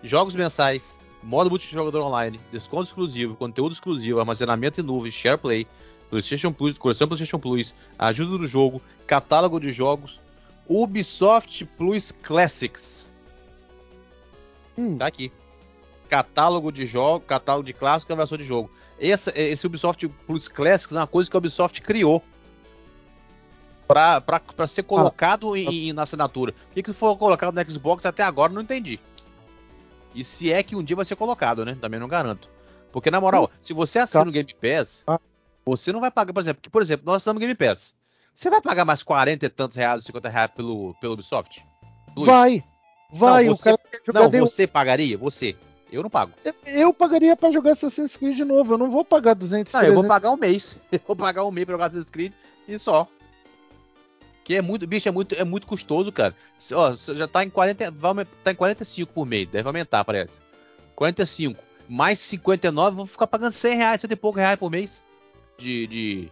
[0.00, 5.66] Jogos mensais, modo multijogador online, desconto exclusivo, conteúdo exclusivo, armazenamento em nuvem, SharePlay,
[6.08, 10.20] PlayStation Plus, coleção PlayStation Plus, ajuda do jogo, catálogo de jogos,
[10.68, 13.10] Ubisoft Plus Classics.
[14.78, 14.98] Hum.
[14.98, 15.32] Tá aqui.
[16.08, 18.70] Catálogo de jogo, catálogo de clássico e versão de jogo.
[18.98, 22.22] Esse, esse Ubisoft Plus Classics é uma coisa que a Ubisoft criou
[23.86, 26.52] para ser colocado em, na assinatura.
[26.52, 28.98] Por que, que foi colocado no Xbox até agora não entendi.
[30.14, 31.76] E se é que um dia vai ser colocado, né?
[31.80, 32.48] Também não garanto.
[32.92, 35.18] Porque, na moral, se você assina o Game Pass, Ah.
[35.66, 37.94] você não vai pagar, por exemplo, que, por exemplo, nós assinamos o Game Pass.
[38.34, 41.64] Você vai pagar mais 40 e tantos reais, 50 reais pelo, pelo Ubisoft?
[42.14, 42.26] Plus?
[42.26, 42.62] Vai!
[43.12, 43.46] Vai!
[43.46, 45.18] Não, o você- cara quer jogar Não, você pagaria?
[45.18, 45.56] Você.
[45.94, 46.32] Eu não pago.
[46.66, 48.74] Eu pagaria pra jogar Assassin's Creed de novo.
[48.74, 50.76] Eu não vou pagar 200 Não, eu vou pagar um mês.
[50.92, 52.32] Eu vou pagar um mês pra jogar Assassin's Creed
[52.68, 53.06] e só.
[54.44, 56.34] Que é muito, bicho, é muito, é muito custoso, cara.
[56.72, 60.40] Ó, já tá em 40, vai, aumen- tá em 45 por mês, deve aumentar, parece.
[60.94, 65.02] 45 mais 59, vou ficar pagando 100 reais, 100 e pouco reais por mês
[65.58, 66.28] de, de,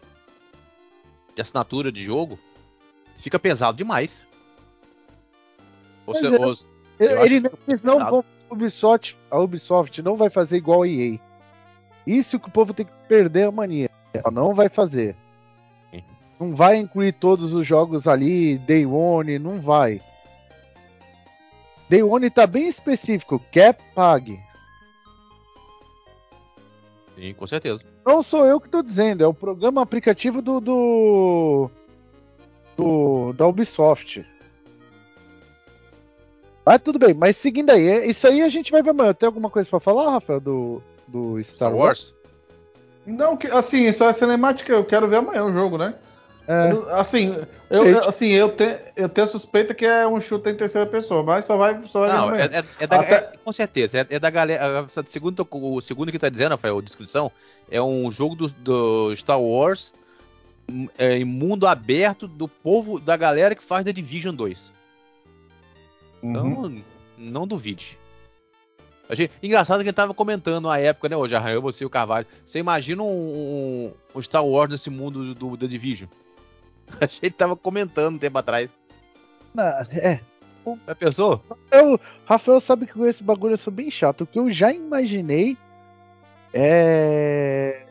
[1.35, 2.39] de assinatura de jogo.
[3.15, 4.23] Fica pesado demais.
[6.07, 6.39] Ou se- é.
[6.39, 6.55] ou-
[7.25, 8.25] Ele, eles não vão.
[8.53, 11.19] A Ubisoft, a Ubisoft não vai fazer igual a EA.
[12.07, 13.89] Isso que o povo tem que perder a mania.
[14.13, 15.17] Ela não vai fazer.
[16.39, 20.03] Não vai incluir todos os jogos ali, Day One, não vai.
[21.89, 24.39] Day One tá bem específico, quer pague.
[27.17, 27.83] Sim, com certeza.
[28.05, 31.71] Não sou eu que tô dizendo, é o programa aplicativo do, do,
[32.77, 34.27] do- da Ubisoft.
[36.65, 39.13] Mas tudo bem, mas seguindo aí, é- isso aí a gente vai ver amanhã.
[39.13, 42.13] Tem alguma coisa pra falar, Rafael, do, do Star, Star Wars?
[42.13, 42.15] Wars?
[43.05, 45.95] Não, que- assim, isso é cinemática, eu quero ver amanhã o jogo, né?
[46.47, 47.37] É, Eu não- Assim,
[47.71, 48.09] eu, Gente.
[48.09, 51.45] assim eu, te, eu tenho a suspeita que é um chute em terceira pessoa, mas
[51.45, 53.99] só vai, só vai Não, é, é- é da, Até- é- com certeza.
[53.99, 54.81] É, é da galera.
[54.81, 57.31] a- Segundo, o segundo que tá dizendo, Rafael, a descrição,
[57.71, 59.93] é um jogo do, do Star Wars
[60.69, 64.73] hum, é, em mundo aberto do povo, da galera que faz The Division 2.
[66.23, 66.83] Então, Uhum.
[67.19, 67.99] não duvide.
[69.09, 72.27] Achei engraçado que ele tava comentando na época, né, hoje, eu, você e o Carvalho.
[72.47, 76.09] Você imagina um, um- um Star Wars nesse mundo do, The Division?
[77.01, 78.71] Achei que ele tava comentando um tempo atrás.
[79.55, 80.21] na- é.
[80.87, 81.43] Já pensou?
[81.73, 84.21] Eu, Rafael sabe que com esse bagulho eu sou bem chato.
[84.23, 85.57] O que eu já imaginei
[86.55, 87.85] é.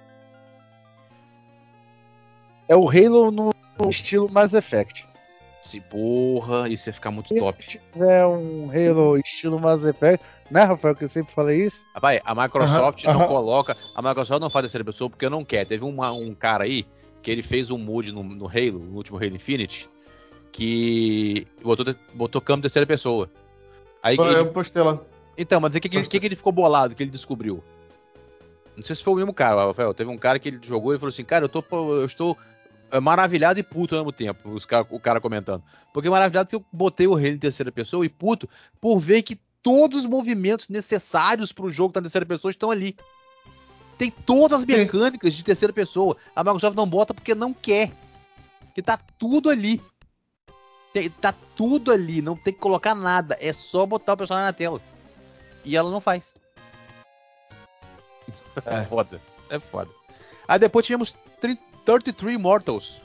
[2.69, 3.51] É o Halo no
[3.89, 5.05] estilo Mass Effect.
[5.71, 7.65] Se porra, isso ia ficar muito Se top.
[7.65, 11.85] tiver um Halo estilo Mass Effect, né, Rafael, que eu sempre falei isso?
[11.93, 13.77] Rapaz, a Microsoft não coloca.
[13.95, 15.65] A Microsoft não faz terceira pessoa porque não quer.
[15.65, 16.85] Teve uma- um cara aí
[17.21, 19.87] que ele fez um mood no, no Halo, no último Halo Infinite,
[20.51, 23.29] que botou, botou câmera terceira pessoa.
[24.03, 24.99] Aí Eu- ele- Eu postei lá.
[25.37, 27.63] então, mas o que, que, ele- que, ele ficou bolado, que ele descobriu?
[28.75, 29.93] Não sei se foi o mesmo cara, Rafael.
[29.93, 32.37] Teve um cara que ele jogou e falou assim: Cara, eu, tô, eu estou
[32.99, 34.49] maravilhado e puto ao mesmo tempo.
[34.49, 35.63] Os cara, o cara comentando.
[35.93, 38.49] Porque maravilhado que eu botei o Halo em terceira pessoa e puto
[38.79, 42.95] por ver que todos os movimentos necessários pro jogo estar em terceira pessoa estão ali.
[43.97, 44.77] Tem todas as Sim.
[44.79, 46.17] mecânicas de terceira pessoa.
[46.35, 47.91] A Microsoft não bota porque não quer.
[48.73, 49.81] Que tá tudo ali.
[50.91, 53.37] Tem- tá tudo ali, não tem que colocar nada.
[53.39, 54.81] É só botar o personagem na tela.
[55.63, 56.33] E ela não faz.
[58.65, 58.85] É, É.
[58.85, 59.21] foda.
[59.49, 59.89] É foda.
[60.47, 63.01] Aí depois tivemos 30 33 Immortals.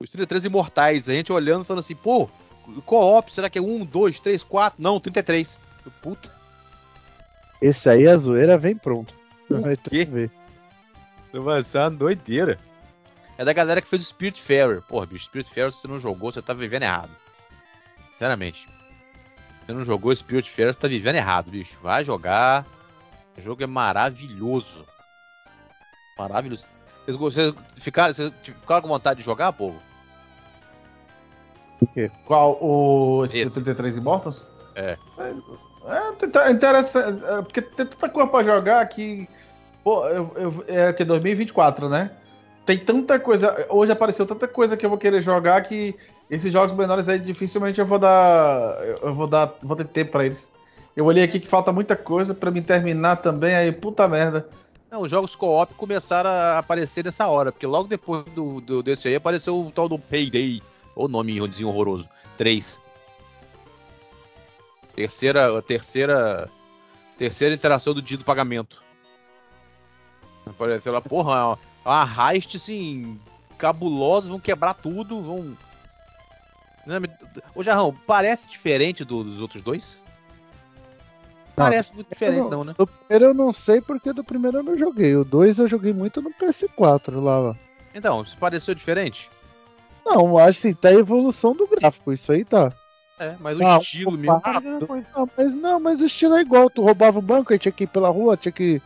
[0.00, 1.08] Os 33 imortais.
[1.08, 2.28] A gente olhando e falando assim, pô,
[2.86, 4.82] co-op, será que é 1, 2, 3, 4?
[4.82, 5.60] Não, 33.
[6.00, 6.30] Puta,
[7.60, 9.14] Esse aí a zoeira vem pronto.
[9.48, 10.04] Vai tu quê?
[10.04, 10.30] ver.
[11.32, 12.58] vai ser uma doideira.
[13.36, 14.82] É da galera que fez o Spirit Fairer.
[14.82, 17.10] Porra, bicho, Spirit Fairer, se você não jogou, você tá vivendo errado.
[18.12, 18.68] Sinceramente.
[18.68, 21.78] Se você não jogou Spirit Fairer, você tá vivendo errado, bicho.
[21.82, 22.66] Vai jogar.
[23.36, 24.86] O jogo é maravilhoso.
[26.18, 26.68] Maravilhoso.
[27.16, 29.78] Vocês, vocês ficaram, vocês ficaram com vontade de jogar, povo?
[32.26, 32.58] Qual?
[32.62, 33.46] O Esse.
[33.46, 34.44] 73 Immortals?
[34.74, 34.96] É.
[35.18, 39.28] É, é interessante, é, porque tem tanta coisa pra jogar que.
[39.82, 42.10] Pô, eu, eu, é que 2024, né?
[42.66, 43.66] Tem tanta coisa.
[43.70, 45.94] Hoje apareceu tanta coisa que eu vou querer jogar que
[46.30, 48.76] esses jogos menores aí dificilmente eu vou dar.
[49.02, 49.54] Eu vou dar.
[49.62, 50.50] Vou ter tempo pra eles.
[50.94, 54.46] Eu olhei aqui que falta muita coisa pra me terminar também, aí puta merda.
[54.90, 59.06] Não, os jogos co-op começaram a aparecer nessa hora, porque logo depois do, do- desse
[59.08, 60.60] aí apareceu o tal do Payday,
[60.96, 62.80] ou nome horroroso, 3.
[64.96, 66.50] Terceira, terceira,
[67.16, 68.82] terceira interação do dia do pagamento.
[70.44, 73.18] Apareceu lá, porra, uma, heist assim,
[73.56, 75.56] cabulosa, vão quebrar tudo, vão...
[77.54, 80.02] Ô Jarrão, parece diferente do- dos outros dois?
[81.60, 82.74] Não, Parece muito diferente Eu não, né?
[82.76, 85.14] Do primeiro eu não sei porque do primeiro eu não joguei.
[85.14, 87.54] O 2 eu joguei muito no PS4 lá.
[87.94, 89.30] Então, se pareceu diferente?
[90.04, 92.72] Não, acho que tá a evolução do gráfico, isso aí tá.
[93.18, 94.40] É, mas o Ah, estilo mesmo
[94.86, 95.06] coisa.
[95.14, 96.70] Ah, mas não, mas o estilo é igual.
[96.70, 98.80] Tu roubava o banco, aí tinha que ir pela rua, tinha que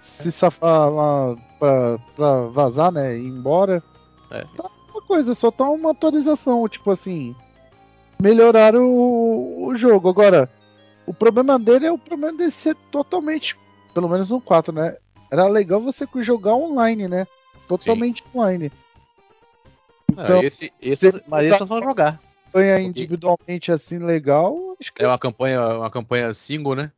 [0.00, 3.18] se safar lá pra, pra vazar, né?
[3.18, 3.82] Ir embora.
[4.30, 4.44] É.
[4.56, 7.34] Tá uma coisa, só tá uma atualização, tipo assim.
[8.22, 10.08] Melhoraram o, o jogo.
[10.08, 10.48] Agora,
[11.10, 13.58] o problema dele é o problema dele ser totalmente.
[13.92, 14.96] Pelo menos no 4, né?
[15.28, 17.26] Era legal você jogar online, né?
[17.66, 18.70] Totalmente online.
[20.16, 22.20] Não, Então, esse, esse, mas esse nós vamos jogar.
[22.46, 26.92] campanha individualmente assim legal, acho que É uma campanha, uma campanha single, né?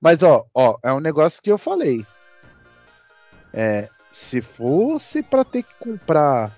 [0.00, 2.06] Mas ó, ó, é um negócio que eu falei.
[3.52, 6.56] É, se fosse pra ter que comprar.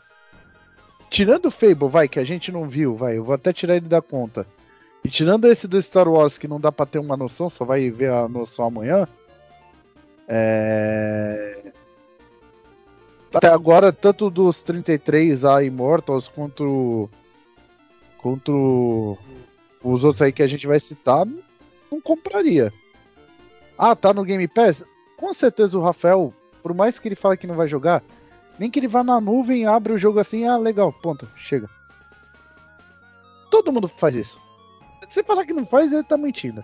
[1.11, 3.89] Tirando o Fable, vai, que a gente não viu, vai, eu vou até tirar ele
[3.89, 4.47] da conta.
[5.05, 7.91] E tirando esse do Star Wars que não dá pra ter uma noção, só vai
[7.91, 9.07] ver a noção amanhã.
[10.29, 11.73] É...
[13.35, 17.09] Até agora, tanto dos 33 a Immortals quanto.
[18.19, 19.17] quanto
[19.83, 21.27] os outros aí que a gente vai citar,
[21.91, 22.73] não compraria.
[23.79, 24.85] Ah, tá no Game Pass?
[25.17, 28.03] Com certeza o Rafael, por mais que ele fale que não vai jogar,
[28.59, 31.69] nem que ele vá na nuvem, abre o jogo assim, ah, legal, ponto, chega.
[33.51, 34.39] Todo mundo faz isso.
[35.09, 36.63] Se você falar que não faz, ele tá mentindo.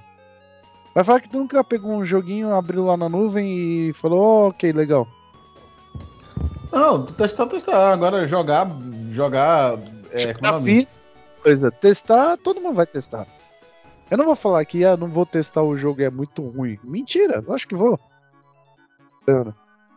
[0.94, 4.48] Vai falar que tu nunca pegou um joguinho, abriu lá na nuvem e falou, oh,
[4.48, 5.06] ok, legal.
[6.72, 7.92] Não, testar, testar.
[7.92, 8.68] Agora jogar,
[9.12, 9.78] jogar.
[10.10, 10.86] É, como é
[11.42, 13.26] coisa, testar, todo mundo vai testar.
[14.10, 16.78] Eu não vou falar que ah, não vou testar o jogo é muito ruim.
[16.82, 17.98] Mentira, acho que vou.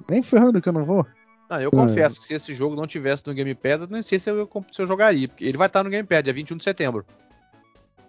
[0.09, 1.05] Nem ferrando que eu não vou.
[1.49, 4.19] Não, eu confesso que se esse jogo não tivesse no Game Pass, eu nem sei
[4.19, 5.27] se eu, se eu jogaria.
[5.27, 7.05] Porque ele vai estar no Game Pass, dia 21 de setembro.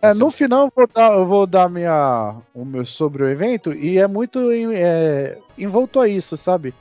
[0.03, 3.73] É, no final eu vou dar, eu vou dar minha, o meu sobre o evento
[3.73, 6.75] e é muito é, envolto a isso, sabe?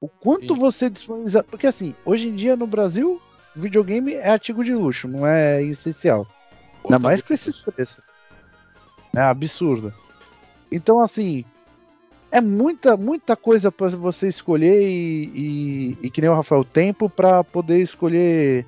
[0.00, 0.60] O quanto Sim.
[0.60, 1.42] você disponibiliza.
[1.42, 3.20] Porque assim, hoje em dia no Brasil,
[3.56, 6.26] videogame é artigo de luxo, não é essencial.
[6.84, 8.02] Ainda tá mais com esses preços.
[9.14, 9.92] É absurdo.
[10.70, 11.44] Então, assim,
[12.30, 17.08] é muita, muita coisa para você escolher e, e, e, que nem o Rafael, tempo
[17.08, 18.66] para poder escolher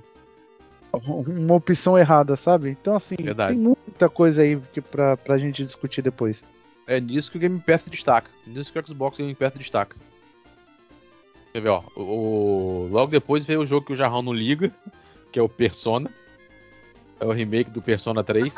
[0.97, 2.71] uma opção errada, sabe?
[2.71, 3.55] Então, assim, Verdade.
[3.55, 6.45] tem muita coisa aí que pra, pra gente discutir depois.
[6.87, 8.31] É nisso que o Game Pass destaca.
[8.47, 9.97] Nisso que o Xbox Game Pass destaca.
[11.53, 11.83] Quer ver, ó.
[11.97, 14.73] O, o, logo depois veio o jogo que o Jarrão não liga,
[15.31, 16.11] que é o Persona.
[17.21, 18.57] É o remake do Persona 3.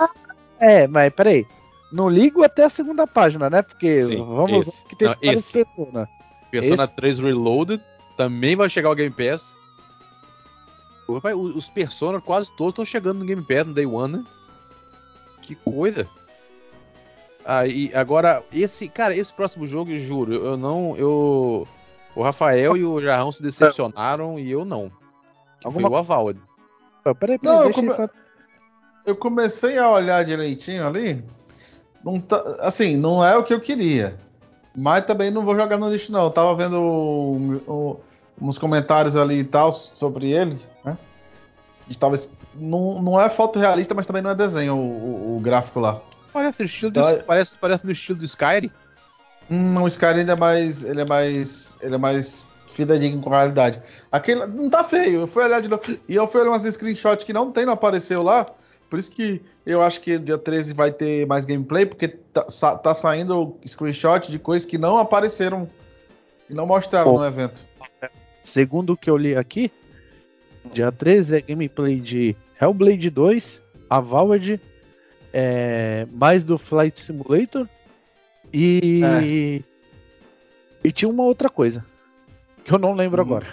[0.59, 1.47] É, mas peraí.
[1.93, 3.63] Não ligo até a segunda página, né?
[3.63, 4.87] Porque Sim, vamos esse.
[4.89, 5.65] que tem Não, esse.
[5.65, 6.09] Persona.
[6.51, 6.95] Persona esse.
[6.95, 7.83] 3 Reloaded
[8.17, 9.57] também vai chegar ao Game Pass.
[11.09, 14.25] Os Persona quase todos estão chegando no Game Pass no Day One, né?
[15.43, 16.07] Que coisa.
[17.45, 21.69] Aí, agora, esse, cara, esse próximo jogo, eu juro, eu não, eu,
[22.15, 24.91] o Rafael e o Jarrão se decepcionaram e eu não.
[25.61, 25.89] Que Alguma...
[25.89, 26.41] foi o Avalde.
[27.05, 27.93] Peraí, peraí, não, eu, come...
[29.07, 31.25] eu comecei a olhar direitinho ali,
[32.03, 34.19] não tá, assim, não é o que eu queria.
[34.77, 36.25] Mas também não vou jogar no lixo, não.
[36.25, 37.97] Eu tava vendo um, um,
[38.41, 40.97] uns comentários ali e tal sobre ele, né?
[41.89, 42.19] Estava,
[42.55, 46.01] não, não é foto realista, mas também não é desenho o, o, o gráfico lá.
[46.33, 48.71] Parece o estilo do, então, parece, parece no estilo do Skyrim.
[49.51, 50.85] Hum, o Skyrim ainda é mais.
[50.85, 51.77] Ele é mais.
[51.81, 52.45] Ele é mais
[52.75, 53.81] fidedigno com a realidade.
[54.13, 55.23] Aquele não tá feio.
[55.23, 55.83] Eu fui olhar de novo.
[56.09, 58.47] E eu fui olhar umas screenshots que não tem, não apareceu lá.
[58.91, 62.45] Por isso que eu acho que dia 13 vai ter mais gameplay, porque tá,
[62.77, 65.69] tá saindo screenshot de coisas que não apareceram
[66.49, 67.61] e não mostraram no evento.
[68.47, 69.73] Segundo o que eu li aqui,
[70.73, 74.61] dia 13 é gameplay de Hellblade 2, Avowed,
[75.33, 77.69] é, mais do Flight Simulator
[78.55, 79.01] e.
[79.05, 79.63] É.
[80.85, 81.85] E tinha uma outra coisa.
[82.65, 83.25] Que eu não lembro hum.
[83.27, 83.47] agora.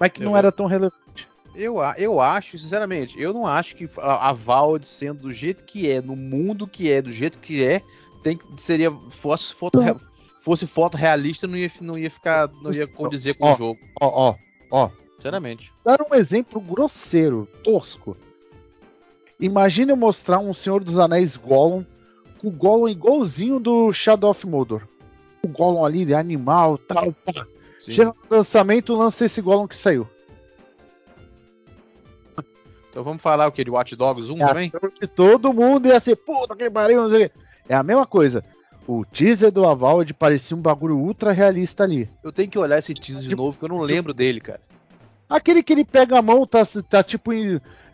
[0.00, 1.28] Mas que eu não era tão relevante.
[1.54, 5.90] Eu, eu acho, sinceramente, eu não acho que a, a Valve sendo do jeito que
[5.90, 7.82] é, no mundo que é, do jeito que é,
[8.22, 9.78] tem seria fosse foto
[10.42, 13.80] fosse foto realista não ia não ia ficar não ia condizer com ó, o jogo.
[14.00, 14.34] Ó, ó,
[14.70, 14.90] ó.
[15.14, 15.72] Sinceramente.
[15.84, 18.16] Dar um exemplo grosseiro, tosco.
[19.38, 21.84] Imagina eu mostrar um Senhor dos Anéis Gollum
[22.38, 24.82] com o Gollum igualzinho do Shadow of Mordor.
[25.44, 27.46] O Gollum ali de animal, tal, pá.
[27.78, 30.08] Chega no lançamento, lança esse Gollum que saiu.
[32.90, 33.64] Então vamos falar o que?
[33.64, 34.72] De Watch Dogs 1 é, também?
[35.14, 37.30] Todo mundo ia ser, puta que pariu, não sei
[37.68, 38.44] É a mesma coisa.
[38.86, 42.10] O teaser do Avowed parecia um bagulho ultra realista ali.
[42.22, 44.60] Eu tenho que olhar esse teaser de tipo, novo, que eu não lembro dele, cara.
[45.28, 47.30] Aquele que ele pega a mão, tá, tá tipo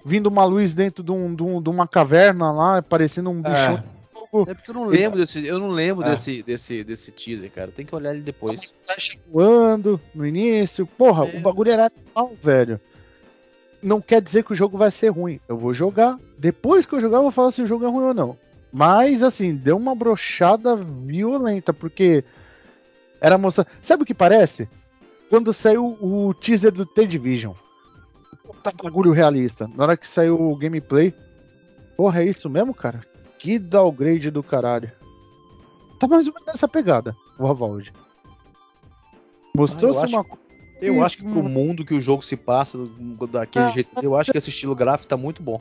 [0.05, 3.85] vindo uma luz dentro de, um, de, um, de uma caverna lá, parecendo um bichão.
[4.35, 4.51] É.
[4.51, 6.11] é porque eu não lembro desse, eu não lembro é.
[6.11, 7.70] desse, desse, desse teaser, cara.
[7.70, 8.74] Tem que olhar ele depois.
[8.85, 10.87] Flash voando no início.
[10.87, 11.37] Porra, é.
[11.37, 12.81] o bagulho era animal, velho
[13.83, 15.40] não quer dizer que o jogo vai ser ruim.
[15.48, 18.05] Eu vou jogar, depois que eu jogar, eu vou falar se o jogo é ruim
[18.05, 18.38] ou não.
[18.73, 22.25] Mas, assim, deu uma brochada violenta, porque
[23.21, 23.67] era mostrar.
[23.81, 24.69] Sabe o que parece?
[25.31, 27.55] Quando saiu o teaser do The Division.
[28.45, 29.69] Puta bagulho realista.
[29.75, 31.15] Na hora que saiu o gameplay.
[31.97, 33.05] Porra, é isso mesmo, cara?
[33.39, 34.91] Que downgrade do caralho.
[35.99, 37.93] Tá mais ou menos nessa pegada, o Avald.
[39.55, 40.45] Mostrou-se ah, uma coisa
[40.81, 41.49] Eu acho que pro hum.
[41.49, 42.79] mundo que o jogo se passa
[43.31, 45.61] daquele Ah, jeito, eu acho que esse estilo gráfico tá muito bom.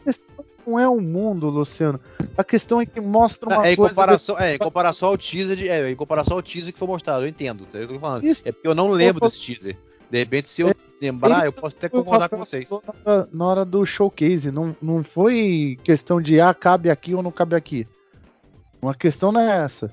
[0.67, 1.97] Não é um mundo, Luciano.
[2.37, 3.89] A questão é que mostra uma É, coisa.
[3.93, 7.23] comparação, é, em comparação ao teaser de, é, em comparação ao teaser que foi mostrado,
[7.23, 8.25] eu entendo, é que eu tô falando.
[8.25, 8.41] Isso.
[8.45, 9.77] É porque eu não lembro Eu- desse teaser.
[10.11, 12.69] De repente, se eu lembrar, eu posso até concordar com vocês.
[12.69, 17.23] Na hora, na hora do showcase, não, não foi questão de ah, cabe aqui ou
[17.23, 17.87] não cabe aqui.
[18.81, 19.91] Uma questão não é essa.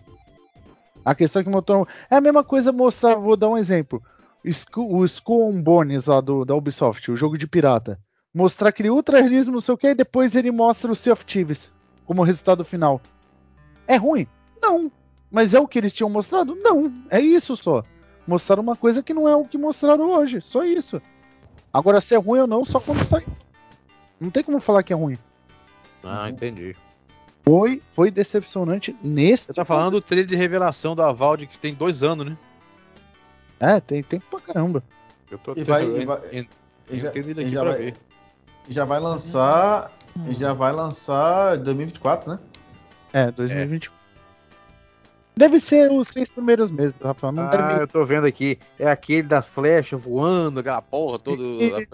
[1.05, 1.87] A questão é que mostrou.
[2.11, 4.03] É a mesma coisa mostrar, vou dar um exemplo.
[4.77, 7.99] O Skull and Bones lá do, da Ubisoft, o jogo de pirata.
[8.35, 11.25] Mostrar aquele ultra realismo, não sei o que, e depois ele mostra o Sea of
[11.25, 11.73] Thieves
[12.05, 13.01] como resultado final.
[13.87, 14.27] É ruim?
[14.61, 14.91] Não.
[15.31, 16.55] Mas é o que eles tinham mostrado?
[16.57, 16.93] Não.
[17.11, 17.83] É isso só.
[18.27, 20.41] Mostraram uma coisa que não é o que mostraram hoje.
[20.41, 21.01] Só isso.
[21.73, 23.25] Agora, se é ruim ou não, só quando sai.
[24.19, 25.17] Não tem como falar que é ruim.
[26.03, 26.75] Ah, entendi.
[27.45, 29.47] Foi, foi decepcionante nesse.
[29.47, 32.39] Você tá falando do trailer de revelação da Valve que tem dois anos, né?
[33.61, 34.83] É, tem tempo pra caramba.
[35.31, 36.47] Eu tô E vai- eu- e vai- eu-
[36.91, 37.97] E já, Entendi daqui já pra vai, ver.
[38.69, 39.91] E já vai lançar.
[40.29, 42.39] e já vai lançar 2024, né?
[43.13, 43.93] É, 2021.
[45.37, 47.33] Deve ser os três primeiros meses, Rafael.
[47.33, 47.83] Não Ah, deve.
[47.83, 48.57] eu tô vendo aqui.
[48.79, 51.43] É aquele das flechas voando, aquela porra toda.
[51.43, 51.89] E-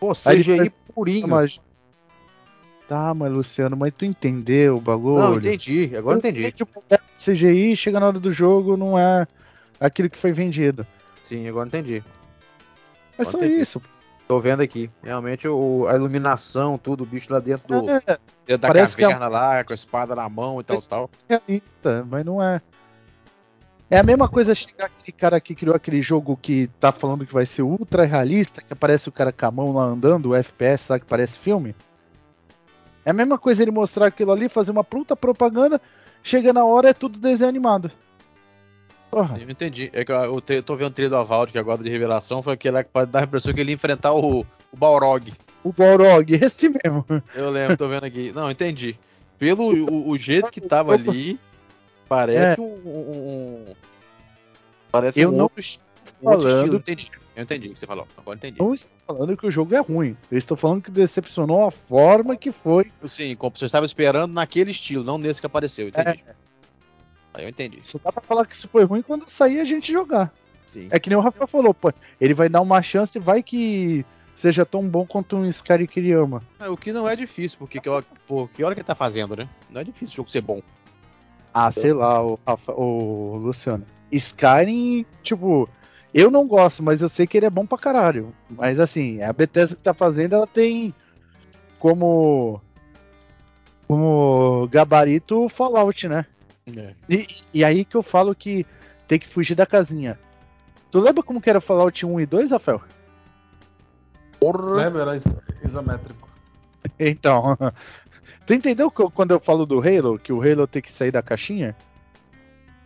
[0.00, 1.28] Pô, Aí CGI depois- purinho.
[1.28, 1.60] Mas...
[2.88, 5.18] Tá, mas Luciano, mas tu entendeu o bagulho?
[5.20, 5.92] Não, entendi.
[5.96, 6.50] Agora entendi.
[6.52, 9.26] Tipo, é CGI, chega na hora do jogo, não é
[9.80, 10.86] aquilo que foi vendido.
[11.22, 12.02] Sim, agora entendi.
[13.18, 13.54] É só Entendi.
[13.60, 13.80] isso.
[14.26, 14.90] Tô vendo aqui.
[15.02, 19.28] Realmente o, a iluminação, tudo, o bicho lá dentro, do, É, dentro da é- caverna
[19.28, 21.10] lá, com a espada na mão e tal, tal.
[21.28, 22.60] realista, mas não é.
[23.88, 27.32] É a mesma coisa chegar aquele cara que criou aquele jogo que tá falando que
[27.32, 30.90] vai ser ultra realista, que aparece o cara com a mão lá andando, o FPS
[30.90, 31.72] lá que parece filme.
[33.04, 35.80] É a mesma coisa ele mostrar aquilo ali, fazer uma puta propaganda,
[36.20, 37.92] chega na hora é tudo desenho animado.
[39.16, 39.88] Porra, Eu entendi.
[39.94, 42.52] É que eu, eu tô vendo o trailer do Avald, que agora de revelação, foi
[42.52, 45.32] aquele que pode dar a impressão que ele ia enfrentar o, o Balrog.
[45.64, 47.02] o Balrog, esse mesmo.
[47.34, 48.30] Eu lembro, tô vendo aqui.
[48.34, 48.94] Não, entendi.
[49.38, 51.40] Pelo o, o jeito que tava ali,
[52.06, 53.74] parece um, um- um-
[54.92, 55.62] Parece Eu um não outro,
[56.22, 56.76] outro falando- estilo.
[56.76, 57.10] Entendi.
[57.34, 58.06] Eu entendi o que você falou.
[58.18, 58.58] Agora entendi.
[58.58, 60.14] Não estou falando que o jogo é ruim.
[60.30, 62.92] Eu estou falando que decepcionou a forma que foi.
[63.06, 65.88] Sim, como você estava esperando naquele estilo, não nesse que apareceu.
[65.88, 66.22] Entendi.
[67.36, 67.80] Aí eu entendi.
[67.84, 70.32] Só dá pra falar que isso foi ruim quando sair a gente jogar.
[70.64, 70.88] Sim.
[70.90, 74.64] É que nem o Rafael falou, pô, ele vai dar uma chance, vai que seja
[74.64, 76.42] tão bom quanto um Skyrim que ele ama.
[76.58, 78.94] É, o que não é difícil, porque que, hora- pô, que hora que ele tá
[78.94, 79.46] fazendo, né?
[79.68, 80.62] Não é difícil o jogo ser bom.
[81.52, 83.86] Ah, sei lá, o, Rafa, o Luciano.
[84.10, 85.68] Skyrim, tipo,
[86.14, 88.34] eu não gosto, mas eu sei que ele é bom pra caralho.
[88.48, 90.94] Mas assim, a Bethesda que tá fazendo, ela tem
[91.78, 92.60] como
[93.86, 96.26] como gabarito Fallout, né?
[97.08, 98.66] E, e aí que eu falo que
[99.06, 100.18] tem que fugir da casinha.
[100.90, 102.82] Tu lembra como que era Fallout 1 e 2, Rafael?
[104.40, 104.74] Porra.
[104.74, 105.02] Lembra?
[105.02, 105.24] Era is-
[105.64, 106.26] isométrico.
[107.00, 107.56] Então,
[108.46, 111.74] tu entendeu quando eu falo do Halo, que o Halo tem que sair da caixinha?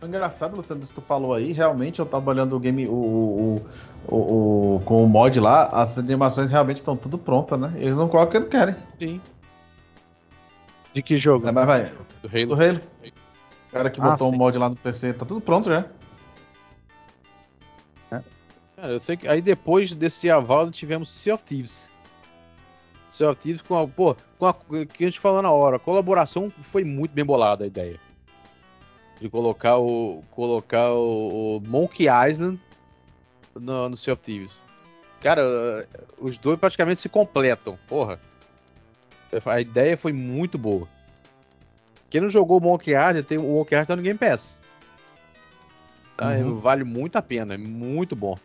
[0.01, 2.91] O Engraçado, Luciano, isso que tu falou aí, realmente eu tava olhando o game, o,
[2.91, 3.65] o,
[4.07, 7.71] o, o- com o mod lá, as animações realmente estão tudo prontas, né?
[7.75, 8.75] Eles não colocam o que não querem.
[8.97, 9.21] Sim.
[10.95, 11.47] De que jogo?
[11.47, 11.91] É, mas vai,
[12.23, 12.79] Do do Halo.
[13.71, 14.37] Cara que Ah, botou o sim.
[14.37, 15.85] mod lá no PC, tá tudo pronto já.
[18.75, 21.89] Cara, eu sei que aí depois desse aval tivemos Sea of Thieves.
[23.11, 25.79] Sea of Thieves com a, pô, com a que a gente falou na hora, a
[25.79, 27.99] colaboração foi muito bem bolada a ideia.
[29.19, 32.59] De colocar o colocar o, o Monkey Island
[33.53, 34.51] no, no Sea of Thieves.
[35.21, 35.43] Cara,
[36.17, 38.19] os dois praticamente se completam, porra.
[39.45, 40.87] A ideia foi muito boa.
[42.11, 44.59] Quem não jogou o Monkey Island, tem o Monkey Island tá no Game Pass.
[46.17, 46.33] Tá?
[46.33, 46.55] Uhum.
[46.59, 48.37] Vale muito a pena, é muito bom.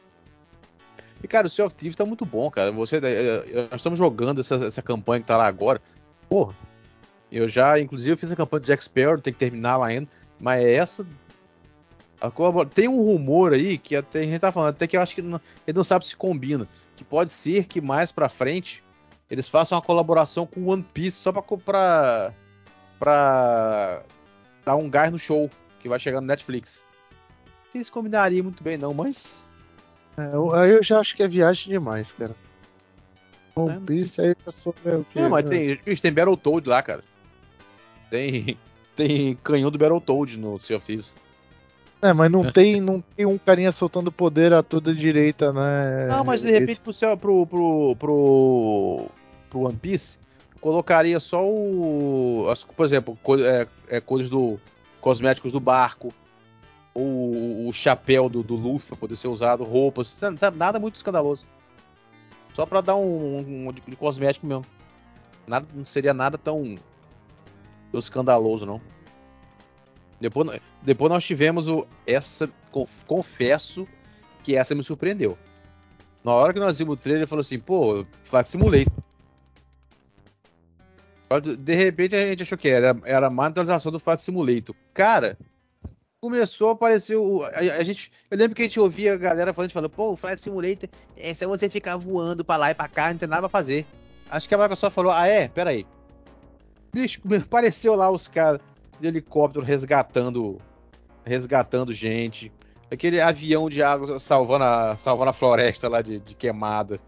[1.22, 2.70] E, cara, o Sea of Thieves tá muito bom, cara.
[2.72, 5.82] Você, eh, eh, nós estamos jogando essa, essa campanha que tá lá agora.
[6.28, 6.54] Porra,
[7.30, 10.08] eu já, inclusive, fiz a campanha de Jack Sparrow, tem que terminar lá ainda.
[10.38, 11.06] Mas essa.
[12.20, 15.00] a colabora- Tem um rumor aí que até a gente tá falando, até que eu
[15.00, 16.68] acho que não, ele não sabe se combina.
[16.94, 18.84] Que pode ser que mais pra frente
[19.28, 22.32] eles façam uma colaboração com One Piece só pra, pra,
[22.98, 24.02] pra
[24.64, 26.84] dar um gás no show que vai chegar no Netflix.
[27.66, 29.46] Não sei se combinaria muito bem, não, mas.
[30.16, 32.34] É, eu- aí eu já acho que é viagem demais, cara.
[33.56, 35.18] É, One não Piece aí eu sou meio que.
[35.20, 35.50] Não, mas né?
[35.50, 37.02] tem, bicho, tem Battletoad lá, cara.
[38.10, 38.58] Tem,
[38.94, 41.14] tem canhão do Battletoad no Sea of Thieves.
[42.02, 46.06] É, mas não tem, não tem um carinha soltando poder a toda direita, né?
[46.08, 49.06] Não, mas de repente pro, céu, pro, pro, pro,
[49.50, 50.18] pro One Piece,
[50.66, 52.48] colocaria só o.
[52.50, 54.58] As, por exemplo, co- é, é, coisas do.
[55.00, 56.12] cosméticos do barco.
[56.92, 60.20] ou o chapéu do, do Luffy pra poder ser usado, roupas?
[60.56, 61.46] Nada muito escandaloso.
[62.52, 64.64] Só pra dar um, um, um de, de cosmético mesmo.
[65.46, 66.74] Nada, não seria nada tão,
[67.92, 68.80] tão escandaloso, não.
[70.20, 70.50] Depois,
[70.82, 71.86] depois nós tivemos o.
[72.06, 72.50] Essa.
[73.06, 73.86] Confesso
[74.42, 75.38] que essa me surpreendeu.
[76.24, 78.04] Na hora que nós vimos o trailer, ele falou assim: pô,
[78.44, 78.92] Simulator.
[81.58, 84.74] De repente a gente achou que era, era uma atualização do Flight Simulator.
[84.94, 85.36] Cara,
[86.20, 87.42] começou a aparecer o.
[87.42, 90.16] A, a, gente, eu lembro que a gente ouvia a galera falando, falando pô, o
[90.16, 93.42] Flight Simulator é só você ficar voando pra lá e pra cá, não tem nada
[93.42, 93.84] pra fazer.
[94.30, 95.48] Acho que a Microsoft falou, ah é?
[95.48, 95.86] Pera aí.
[96.92, 98.60] Bicho, apareceu lá os caras
[99.00, 100.60] de helicóptero resgatando
[101.24, 102.52] resgatando gente.
[102.90, 107.00] Aquele avião de água salvando a, salvando a floresta lá de, de queimada.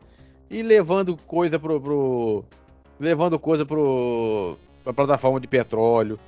[0.51, 2.45] E levando coisa pro, pro.
[2.99, 4.57] Levando coisa pro.
[4.82, 6.18] pra plataforma de petróleo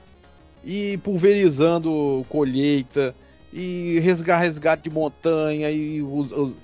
[0.64, 3.14] e pulverizando colheita
[3.52, 6.56] e resgate, resgate de montanha e os, os,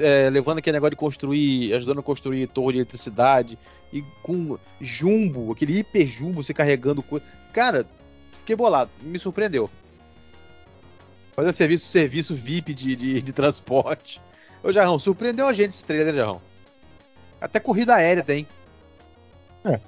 [0.00, 3.58] é, levando aquele negócio de construir, ajudando a construir torre de eletricidade
[3.92, 7.24] e com jumbo, aquele hiper jumbo se carregando coisa.
[7.52, 7.86] Cara,
[8.32, 9.70] fiquei bolado, me surpreendeu.
[11.34, 14.20] Fazendo serviço, serviço VIP de, de, de transporte.
[14.62, 16.40] Ô Jarrão, surpreendeu a gente esse trailer, né, Jarrão?
[17.40, 18.46] Até corrida aérea tem.
[19.66, 19.80] É.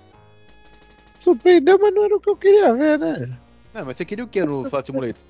[1.18, 3.38] Surpreendeu, mas não era o que eu queria ver, né?
[3.74, 5.22] Não, mas você queria o que no Flight Simulator?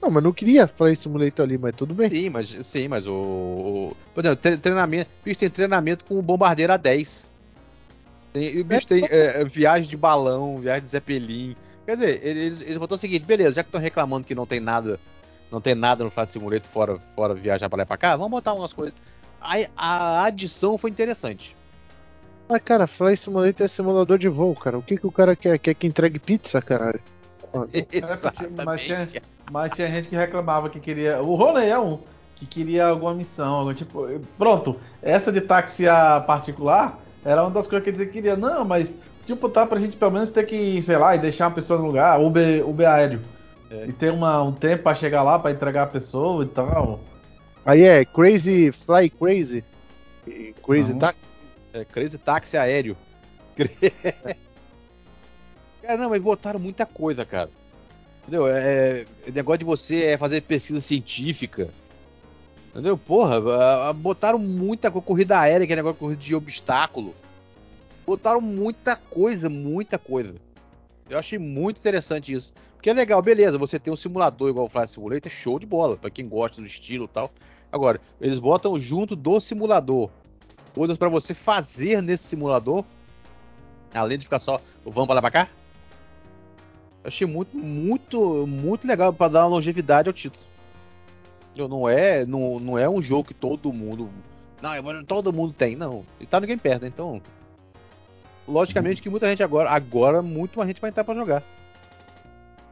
[0.00, 2.08] Não, mas não queria Flight Simulator ali, mas tudo bem.
[2.08, 3.12] Sim, mas, sim, mas o.
[3.12, 5.10] o por exemplo, treinamento.
[5.24, 7.26] Bicho tem treinamento com o Bombardeiro A10.
[8.32, 11.56] Tem, o bicho tem é, viagem de balão, viagem de Zeppelin.
[11.84, 14.60] Quer dizer, eles, eles botaram o seguinte, beleza, já que estão reclamando que não tem
[14.60, 14.98] nada.
[15.50, 18.30] Não tem nada no Flight Simulator fora, fora viajar pra lá e pra cá, vamos
[18.30, 18.94] botar umas coisas.
[19.40, 21.56] A, a adição foi interessante.
[22.48, 24.78] Mas, cara, Flight Simulator é simulador de voo, cara.
[24.78, 25.58] O que, que o cara quer?
[25.58, 27.00] Quer que entregue pizza, caralho?
[28.64, 29.06] mas, tinha,
[29.50, 31.20] mas tinha gente que reclamava que queria.
[31.22, 31.98] O Rony é um
[32.36, 33.72] que queria alguma missão.
[33.74, 35.84] Tipo, pronto, essa de táxi
[36.26, 38.36] particular era uma das coisas que ele queria.
[38.36, 38.94] Não, mas
[39.26, 41.86] tipo, tá pra gente pelo menos ter que, sei lá, e deixar uma pessoa no
[41.86, 43.20] lugar, Uber, Uber aéreo.
[43.70, 43.86] É.
[43.86, 47.00] E ter uma, um tempo pra chegar lá, pra entregar a pessoa e tal.
[47.64, 49.64] Aí é Crazy Fly Crazy.
[50.64, 50.98] Crazy uhum.
[50.98, 51.25] Taxi.
[51.76, 52.96] É, Crazy Taxi aéreo.
[55.82, 57.50] cara, não, mas botaram muita coisa, cara.
[58.22, 58.48] Entendeu?
[58.48, 61.68] É, é, negócio de você é fazer pesquisa científica.
[62.70, 62.96] Entendeu?
[62.96, 65.06] Porra, botaram muita coisa.
[65.06, 67.14] Corrida aérea, que é negócio de de obstáculo.
[68.06, 70.34] Botaram muita coisa, muita coisa.
[71.10, 72.54] Eu achei muito interessante isso.
[72.74, 75.66] Porque é legal, beleza, você tem um simulador igual o Flight Simulator, é show de
[75.66, 77.30] bola, para quem gosta do estilo e tal.
[77.70, 80.10] Agora, eles botam junto do simulador
[80.76, 82.84] coisas para você fazer nesse simulador,
[83.94, 85.48] além de ficar só vamos para lá pra cá.
[87.02, 90.44] Eu achei muito, muito, muito legal para dar longevidade ao título.
[91.56, 94.10] Não é, não, não é um jogo que todo mundo,
[94.60, 96.04] não, todo mundo tem, não.
[96.20, 96.88] E tá Game Pass, né?
[96.88, 97.22] Então,
[98.46, 101.42] logicamente que muita gente agora, agora muito mais gente vai entrar para jogar.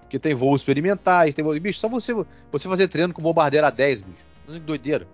[0.02, 2.12] Porque tem voos experimentais, tem voos, bicho, só você,
[2.52, 4.60] você fazer treino com bombardeiro a 10, bicho.
[4.60, 5.08] Doideira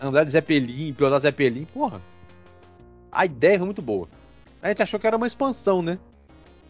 [0.00, 2.00] andar de Zeppelin, pilotar Zeppelin, porra.
[3.10, 4.08] A ideia foi muito boa.
[4.62, 5.98] A gente achou que era uma expansão, né?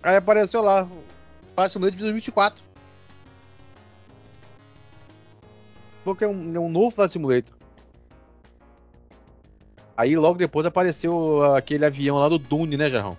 [0.03, 0.87] Aí apareceu lá,
[1.55, 2.63] facilmente de 2024.
[6.05, 7.55] Porque é um, é um novo Flight Simulator.
[9.97, 13.17] Aí logo depois apareceu aquele avião lá do Dune, né, Jarrão?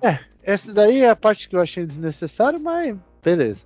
[0.00, 3.64] É, essa daí é a parte que eu achei desnecessária, mas beleza.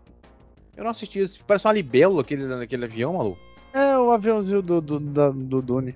[0.80, 1.44] Eu não assisti isso.
[1.44, 3.38] Parece uma libelo aquele, aquele avião, maluco.
[3.70, 5.94] É o aviãozinho do, do, do, do Dune.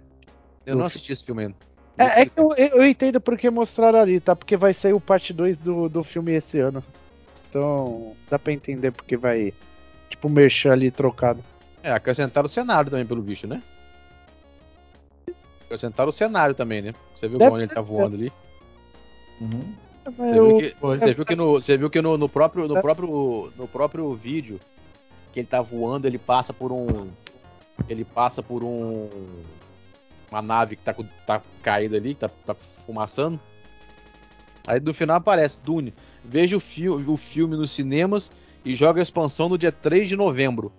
[0.67, 1.55] Eu do não assisti esse filme ainda.
[1.97, 4.37] É, é que eu, eu entendo porque mostraram ali, tá?
[4.37, 6.85] Porque vai sair o parte 2 do, do filme esse ano.
[7.49, 9.55] Então, dá pra entender porque vai.
[10.11, 11.43] Tipo, mexer ali trocado.
[11.83, 13.63] É, acrescentaram o cenário também, pelo bicho, né?
[15.65, 16.93] Acrescentaram o cenário também, né?
[17.17, 18.31] Você viu onde ele tá voando ali?
[19.41, 19.75] Uhum.
[20.05, 23.51] Você, viu que, você viu que, no, você viu que no, no, próprio, no, próprio,
[23.57, 24.61] no próprio vídeo
[25.35, 27.11] que ele tá voando, ele passa por um.
[27.89, 29.11] Ele passa por um.
[30.31, 30.95] Uma nave que tá,
[31.27, 33.39] tá caída ali, que tá, tá fumaçando.
[34.65, 35.93] Aí no final aparece Dune.
[36.25, 38.31] Veja o, fi o filme nos cinemas
[38.65, 40.73] e joga a expansão no dia 3 de novembro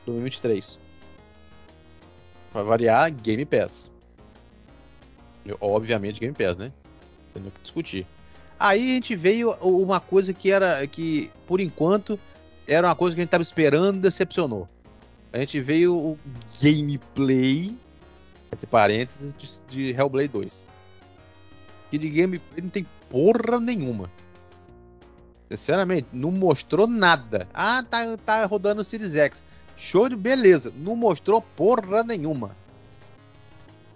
[0.00, 0.78] de 2023.
[2.52, 3.90] Pra variar, Game Pass.
[5.60, 6.72] Obviamente Game Pass, né?
[7.32, 8.04] Tem que discutir.
[8.58, 12.18] Aí a gente veio uma coisa que era que, por enquanto,
[12.68, 14.68] era uma coisa que a gente tava esperando decepcionou.
[15.32, 16.18] A gente veio o
[16.62, 17.74] gameplay,
[18.52, 20.66] entre parênteses, de, de Hellblade 2.
[21.90, 24.10] Que de gameplay não tem porra nenhuma.
[25.50, 27.48] Sinceramente, não mostrou nada.
[27.54, 29.42] Ah, tá, tá rodando o Series X.
[29.74, 30.72] Show de beleza.
[30.76, 32.54] Não mostrou porra nenhuma.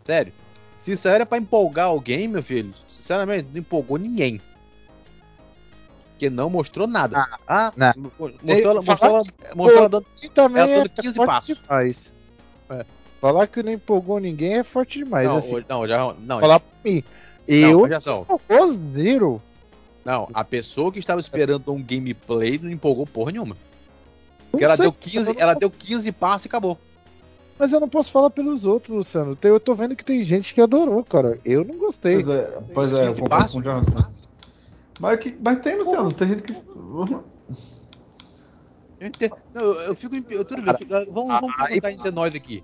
[0.06, 0.32] Sério.
[0.78, 4.40] Se isso era pra empolgar alguém, meu filho, sinceramente, não empolgou ninguém.
[6.22, 7.18] Porque não mostrou nada.
[7.18, 7.92] Ah, Ah, né.
[7.96, 10.06] mostrou, ela- mostrou, ela- Pô, mostrou ela dando.
[10.14, 11.58] Sim, também ela dando é 15 forte passos.
[11.60, 12.14] demais.
[12.70, 12.86] É.
[13.20, 15.26] Falar que não empolgou ninguém é forte demais.
[15.26, 16.14] Não, assim, não, já.
[16.20, 17.02] Não, falar pra mim.
[17.48, 19.42] não, Eu empolgou zero.
[20.04, 23.56] Não, a pessoa que estava esperando um gameplay não empolgou porra nenhuma.
[23.56, 26.78] Não Porque ela deu 15, eu não- ela deu 15 passos e acabou.
[27.58, 29.34] Mas eu não posso falar pelos outros, Luciano.
[29.34, 31.38] Tem- Eu tô vendo que tem gente que adorou, cara.
[31.44, 32.22] Eu não gostei.
[32.22, 34.10] Pois é, pois é, eu concordo com o Jonathan.
[35.02, 36.52] Mas, que, mas tem, Luciano, tem gente que.
[36.52, 37.06] Eu,
[39.52, 40.14] não, eu, fico.
[40.30, 42.62] Eu, tudo bem, eu fico- vamos, vamos Ah, perguntar entre nós aqui.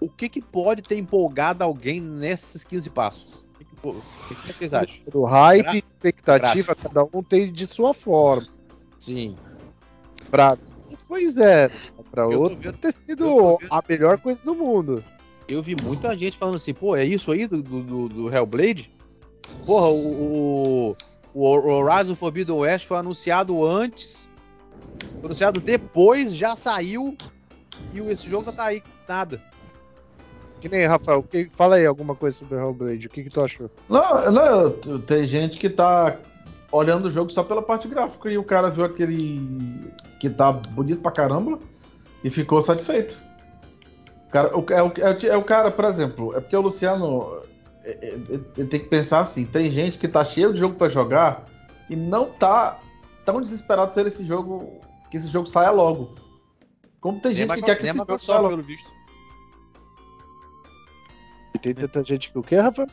[0.00, 3.24] O que, que pode ter empolgado alguém nesses 15 passos?
[3.54, 5.04] O que, que, pô- o que que vocês acham?
[5.12, 8.48] Do hype, Gra- expectativa, cada um tem de sua forma.
[8.98, 9.36] Sim.
[10.28, 10.56] Pra
[10.88, 11.72] mim foi zero.
[12.10, 15.04] Pra Eu outro vendo- ter sido a melhor coisa do mundo.
[15.46, 18.90] Eu vi muita gente falando assim, pô, é isso aí do, do, do- do Hellblade?
[19.64, 20.96] Porra, o, o,
[21.38, 24.28] o Horizon Forbidden West foi anunciado antes,
[25.20, 27.16] foi anunciado depois, já saiu,
[27.92, 29.40] e o- esse jogo tá aí, nada.
[30.60, 33.06] Que nem, Rafael, que, fala aí alguma coisa sobre o Hellblade.
[33.06, 33.70] O que, que tu achou?
[33.88, 36.16] Não, não, tem gente que tá
[36.72, 41.02] olhando o jogo só pela parte gráfica e o cara viu aquele que tá bonito
[41.02, 41.58] pra caramba
[42.24, 43.20] e ficou satisfeito.
[44.30, 47.42] Cara, o, é, o, é, o- é o cara, por exemplo, é porque o Luciano
[47.86, 50.88] é, é, ele tem que pensar assim: tem gente que tá cheio de jogo pra
[50.88, 51.46] jogar
[51.88, 52.80] e não tá
[53.24, 54.80] tão desesperado por esse jogo,
[55.10, 56.16] que esse jogo saia logo.
[57.00, 58.50] Como tem Nem gente que quer que esse jogo saia logo.
[58.50, 58.90] pelo visto.
[61.54, 62.88] E tem tanta gente que o quê, Rafael?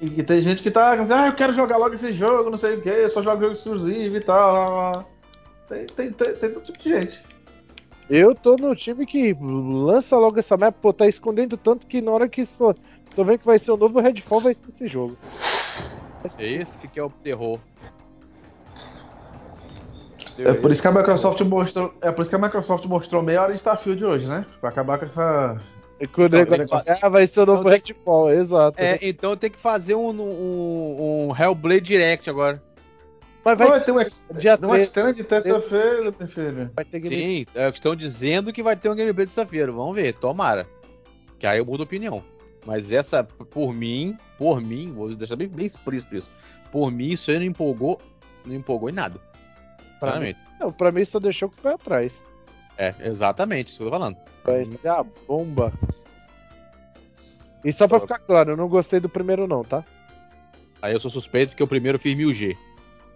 [0.00, 2.58] E, e tem gente que tá dizendo, ah, eu quero jogar logo esse jogo, não
[2.58, 4.52] sei o que, eu só jogo jogo exclusivo e tal.
[4.52, 5.06] lá, lá.
[5.68, 7.22] Tem, tem, tem, tem todo tipo de gente.
[8.08, 12.12] Eu tô no time que lança logo essa mapa, pô, tá escondendo tanto que na
[12.12, 12.72] hora que só.
[13.16, 15.16] Tô vendo que vai ser o novo Redfall, vai ser esse jogo.
[16.38, 17.58] Esse que é o terror.
[20.38, 21.94] É por isso que a Microsoft mostrou.
[22.02, 24.44] É por isso que a Microsoft mostrou meia hora de Starfield hoje, né?
[24.60, 25.58] Pra acabar com essa.
[25.98, 28.78] É Então, negócio- negócio- Ah, vai ser o novo Então tem- Redfall, exato.
[28.78, 32.62] É, então tem que fazer um, um, um Hellblade Direct agora.
[33.42, 36.70] Mas Vai, vai, ter um, dia um 13, extend de terça-feira, filho.
[36.74, 37.44] vai ter gameplay.
[37.44, 40.66] Sim, é, estão dizendo que vai ter um gameplay de feira Vamos ver, tomara.
[41.38, 42.22] Que aí eu mudo a opinião.
[42.66, 46.28] Mas essa, por mim, por mim, vou deixar bem, bem explícito isso.
[46.72, 48.00] Por mim, isso aí não empolgou,
[48.44, 49.20] não empolgou em nada.
[50.00, 50.38] Pra Claramente.
[50.58, 52.22] Não, pra mim só deixou com o pé atrás.
[52.76, 54.16] É, exatamente, isso que eu tô falando.
[54.44, 55.72] Vai ser a bomba.
[57.64, 59.84] E só pra ficar claro, eu não gostei do primeiro não, tá?
[60.82, 62.56] Aí eu sou suspeito porque o primeiro eu fiz 1000G.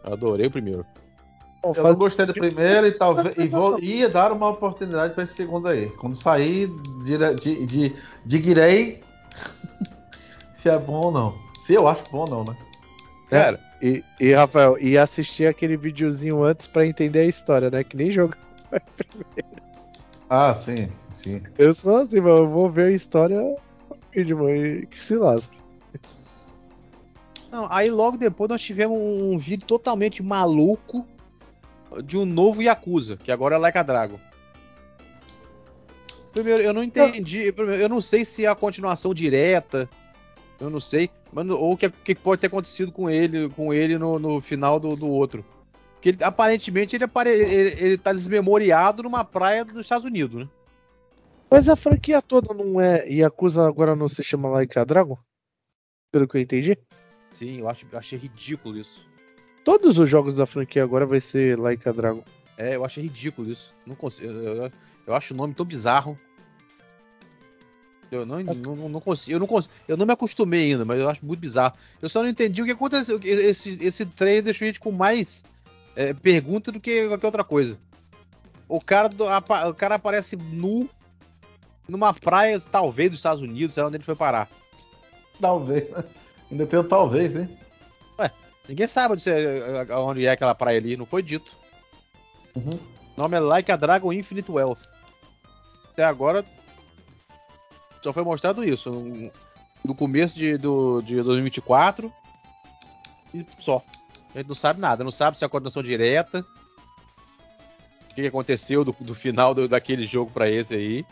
[0.05, 0.85] Eu adorei o primeiro.
[1.63, 3.37] Bom, Eu não gostei do primeiro e talvez.
[3.37, 5.91] E vou, ia dar uma oportunidade pra esse segundo aí.
[5.97, 6.69] Quando sair,
[7.05, 9.03] dire- de, de, direi
[10.63, 11.35] se é bom ou não.
[11.67, 12.57] Se eu acho bom ou não, né?
[13.29, 17.83] Cara, E, e, Rafael, e assistir aquele videozinho antes pra entender a história, né?
[17.85, 18.35] Que nem jogo.
[20.33, 21.43] Ah, sim, sim.
[21.59, 22.45] Eu sou assim, mano.
[22.45, 23.57] Eu vou ver a história no
[24.13, 24.55] vídeo, mano.
[24.55, 25.53] e Que se lasca.
[27.51, 31.05] não, aí logo depois nós tivemos um vídeo totalmente maluco
[32.05, 34.21] de um novo Yakuza, que agora é Like a Dragon.
[36.33, 37.51] Primeiro, eu não entendi.
[37.51, 39.91] primeiro, Eu não sei se é a continuação direta.
[40.61, 41.09] Eu não sei.
[41.33, 44.79] Mas, ou o que, que pode ter acontecido com ele, com ele no, no final
[44.79, 45.45] do, do outro.
[45.95, 50.49] Porque ele, aparentemente ele, apare, ele, ele tá desmemoriado numa praia dos Estados Unidos, né?
[51.51, 53.09] Mas a franquia toda não é.
[53.09, 55.17] Yakuza agora não se chama Like a Dragon?
[56.13, 56.79] Pelo que eu entendi.
[57.33, 59.07] Sim, eu, acho, achei ridículo isso.
[59.65, 62.23] Todos os jogos da franquia agora vai ser Like a Dragon.
[62.57, 63.75] É, eu achei ridículo isso.
[63.87, 64.73] Não consigo, eu, eu-
[65.07, 66.19] eu acho o nome tão bizarro.
[68.11, 70.99] Eu não, não, não- não consigo, eu não consigo, eu não me acostumei ainda, mas
[70.99, 71.75] eu acho muito bizarro.
[72.03, 73.21] Eu só não entendi o que aconteceu.
[73.23, 75.45] Esse, esse trailer deixou a gente com mais
[75.95, 77.79] é, pergunta do que qualquer outra coisa.
[78.69, 80.89] O cara, do- apa- o cara aparece nu
[81.89, 84.49] numa praia, talvez dos Estados Unidos, sei lá onde ele foi parar.
[85.41, 86.05] Talvez, né?
[86.51, 87.49] Ainda tem o talvez, hein?
[88.69, 91.57] Ninguém sabe onde, é- onde é aquela praia ali, não foi dito.
[92.55, 92.79] Uhum.
[93.17, 94.83] O nome é Like a Dragon Infinite Wealth.
[95.93, 96.45] Até agora
[98.03, 98.91] só foi mostrado isso.
[98.91, 99.31] No,
[99.85, 102.13] no começo de, do, de 2024.
[103.35, 103.83] E só.
[104.35, 105.03] A gente não sabe nada.
[105.05, 106.45] Não sabe se é a coordenação direta.
[108.11, 111.05] O que aconteceu do, do final do- daquele jogo pra esse aí.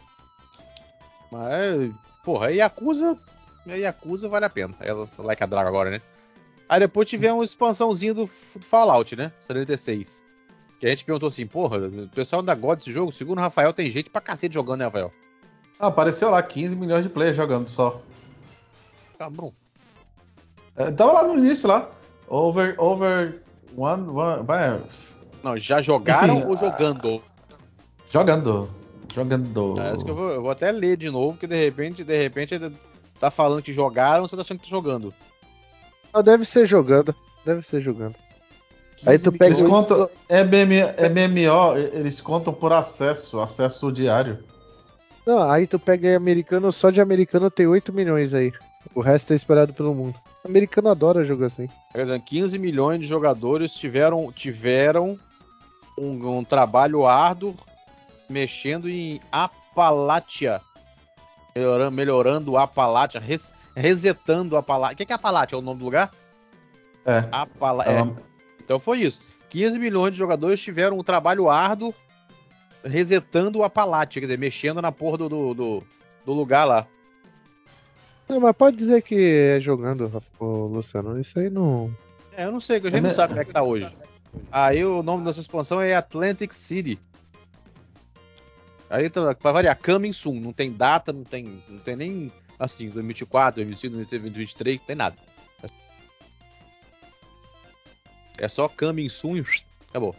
[1.30, 1.92] Mas,
[2.24, 3.18] porra, a Yakuza.
[3.66, 4.74] A Yakuza vale a pena.
[4.80, 6.00] Ela Like a Dragon agora, né?
[6.68, 9.32] Aí depois tivemos uma expansãozinha do, do Fallout, né?
[9.40, 10.22] 76.
[10.78, 13.72] Que a gente perguntou assim, porra, o pessoal da God desse jogo, segundo o Rafael,
[13.72, 15.12] tem gente pra cacete jogando, né, Rafael?
[15.78, 18.00] Ah, apareceu lá 15 milhões de players jogando só.
[19.18, 19.52] Cabrão.
[20.76, 21.90] É, tava lá no início lá.
[22.28, 22.74] Over.
[22.78, 23.42] Over.
[23.76, 24.08] One.
[24.08, 24.80] one vai,
[25.42, 27.22] Não, já jogaram Enfim, ou jogando?
[28.10, 28.68] jogando.
[29.14, 29.80] Jogando.
[29.80, 32.16] É isso que eu vou, eu vou até ler de novo, porque de repente, de
[32.16, 32.74] repente, ele
[33.18, 35.12] tá falando que jogaram, você tá achando que tá jogando.
[36.12, 37.14] Ah, deve ser jogando.
[37.44, 38.14] Deve ser jogando.
[39.06, 39.86] Aí tu 15 pega Eles milhões.
[39.88, 40.10] contam.
[40.28, 40.82] MM,
[41.14, 44.38] MMO, eles contam por acesso, acesso diário.
[45.28, 48.50] Não, aí tu pega aí americano, só de americano tem 8 milhões aí.
[48.94, 50.18] O resto é esperado pelo mundo.
[50.42, 51.68] Americano adora jogo assim.
[51.92, 55.20] Quer dizer, 15 milhões de jogadores tiveram, tiveram
[55.98, 57.54] um, um trabalho árduo
[58.26, 60.62] mexendo em Appalachia.
[61.54, 64.94] Melhorando, melhorando Appalachia, res, resetando Appalachia.
[64.94, 65.56] O que que é Appalachia?
[65.56, 66.10] É o nome do lugar?
[67.04, 67.28] É.
[67.30, 68.08] Appala É é.
[68.64, 69.20] Então foi isso.
[69.50, 71.94] 15 milhões de jogadores tiveram um trabalho árduo
[72.84, 75.84] resetando o Appalachia, quer dizer, mexendo na porra do, do, do-
[76.24, 76.86] do lugar lá.
[78.28, 79.14] Não, mas pode dizer que
[79.56, 80.10] é jogando,
[80.40, 81.18] Luciano.
[81.20, 81.94] Isso aí não.
[82.32, 83.62] É, eu não sei, que a gente É não me- sabe como é que tá
[83.62, 83.90] hoje.
[84.52, 86.98] Aí o nome dessa expansão é Atlantic City.
[88.90, 90.40] Aí, tá- pra variar, Coming Soon.
[90.40, 95.16] Não tem data, não tem, não tem nem, assim, 2024, 2025, 2023, não tem nada.
[98.38, 99.44] É só Coming Soon e
[99.90, 100.14] acabou.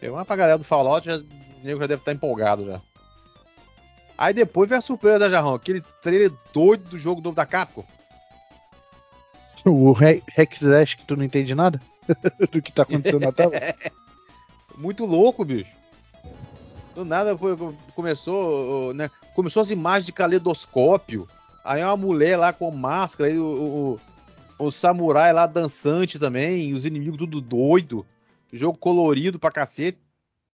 [0.00, 1.24] Tem uma pra galera do Fallout, já, o
[1.62, 2.80] nego já deve estar empolgado já.
[4.16, 7.84] Aí depois vem a surpresa da Jarrão, aquele trailer doido do jogo novo da Capcom.
[9.64, 11.80] O Re- Hack Slash que tu não entende nada
[12.52, 13.52] do que tá acontecendo na tela.
[14.78, 15.72] Muito louco, bicho.
[16.94, 17.56] Do nada foi-
[17.94, 19.10] começou, né?
[19.34, 21.28] Começou as imagens de caleidoscópio.
[21.64, 23.98] Aí uma mulher lá com máscara, aí o,
[24.58, 28.06] o, o samurai lá dançante também, os inimigos tudo doido.
[28.52, 29.98] Jogo colorido pra cacete.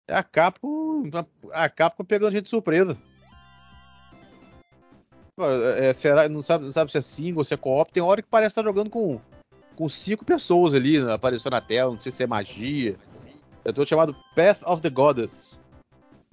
[0.09, 1.05] É a Capcom,
[1.53, 2.97] a Capcom pegando gente de surpresa.
[5.36, 7.93] Agora, é, será, não, sabe, não sabe se é single ou se é co-op.
[7.93, 9.20] Tem hora que parece estar jogando com,
[9.76, 11.93] com cinco pessoas ali, né, apareceu na tela.
[11.93, 12.97] Não sei se é magia.
[13.64, 15.59] Eu tô chamado Path of the Goddess.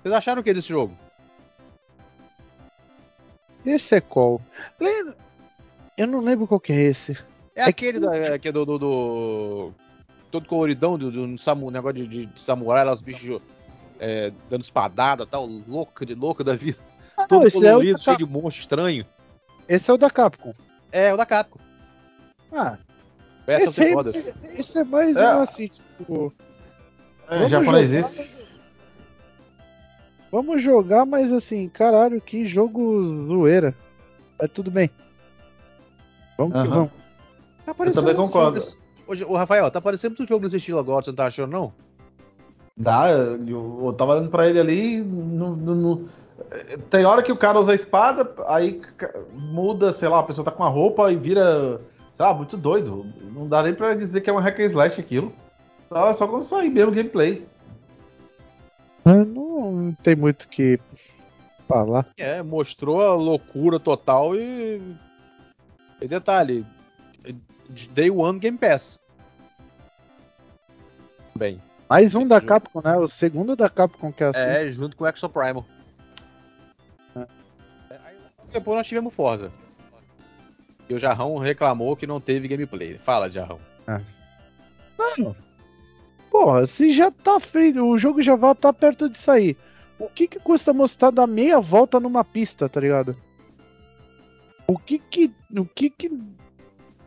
[0.02, 0.98] Vocês acharam o que desse jogo?
[3.66, 4.42] Esse é qual?
[5.98, 7.12] Eu não lembro qual que é esse.
[7.56, 9.74] É, É aquele que- da, é, que é do, do, do-
[10.32, 13.42] Todo coloridão, do, do samu, negócio de, de, samurai, lá os bichos
[14.00, 16.78] é, dando espadada tal, louco de louco da vida.
[17.18, 18.26] Ah, Todo é colorido, da cheio Cap...
[18.26, 19.06] de monstro estranho.
[19.68, 20.54] esse é o da Capcom.
[20.92, 21.60] É, o da Capcom.
[22.52, 22.78] Ah,
[23.48, 24.34] of esse, Goddess.
[24.58, 25.36] esse é mais É.
[25.36, 26.34] um assim, tipo.
[27.28, 28.40] É, Vamos japonês jogar, esse.
[30.32, 33.76] Vamos jogar, mas assim, caralho, que jogo zoeira.
[34.40, 34.90] Mas tudo bem.
[36.38, 36.70] Vamos que Aham.
[36.70, 36.92] vamos.
[37.66, 38.60] Tá parecendo também concordo.
[39.10, 41.74] Hoje, ô, Rafael, tá parecendo muito jogo nesse estilo agora, você não tá achando, não?
[42.78, 45.02] Dá, eu, eu tava olhando pra ele ali.
[45.02, 46.06] não- não- não-
[46.52, 48.80] é, tem hora que o cara usa a espada, aí
[49.34, 51.82] muda, sei lá, a pessoa tá com a roupa e vira.
[52.16, 53.04] Sei lá, muito doido.
[53.34, 55.34] Não dá nem pra dizer que é um hack and slash aquilo.
[55.90, 57.48] Só, só quando sair mesmo o gameplay.
[59.06, 60.80] Ah, Não tem muito o que
[61.68, 62.06] falar.
[62.16, 64.80] É, mostrou a loucura total e.
[66.00, 66.64] E detalhe,
[67.92, 69.00] Day One Game Pass.
[71.36, 72.48] Bem, Mais um da jogo.
[72.48, 72.98] Capcom, né?
[72.98, 74.40] O segundo da Capcom que é assim.
[74.40, 75.66] é, junto com o Exo Primal.
[77.16, 77.26] É,
[78.52, 79.52] depois nós tivemos Forza.
[80.90, 82.98] E o Jarrão reclamou que não teve gameplay.
[82.98, 83.60] Fala, Jarrão.
[86.32, 89.56] Porra, se já tá feito, o jogo já vai tá perto de sair.
[89.98, 93.16] O que que custa mostrar dar meia volta numa pista, tá ligado?
[94.68, 95.32] O que que.
[95.56, 96.10] O que que.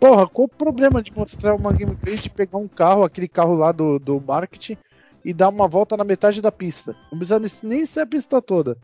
[0.03, 3.70] Porra, qual o problema de mostrar uma gameplay de pegar um carro, aquele carro lá
[3.70, 4.76] do, do marketing,
[5.24, 6.96] e dar uma volta na metade da pista?
[7.12, 8.76] Não precisa nem ser a pista toda.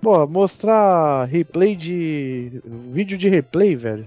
[0.00, 2.62] Pô, mostrar replay de.
[2.64, 4.06] vídeo de replay, velho.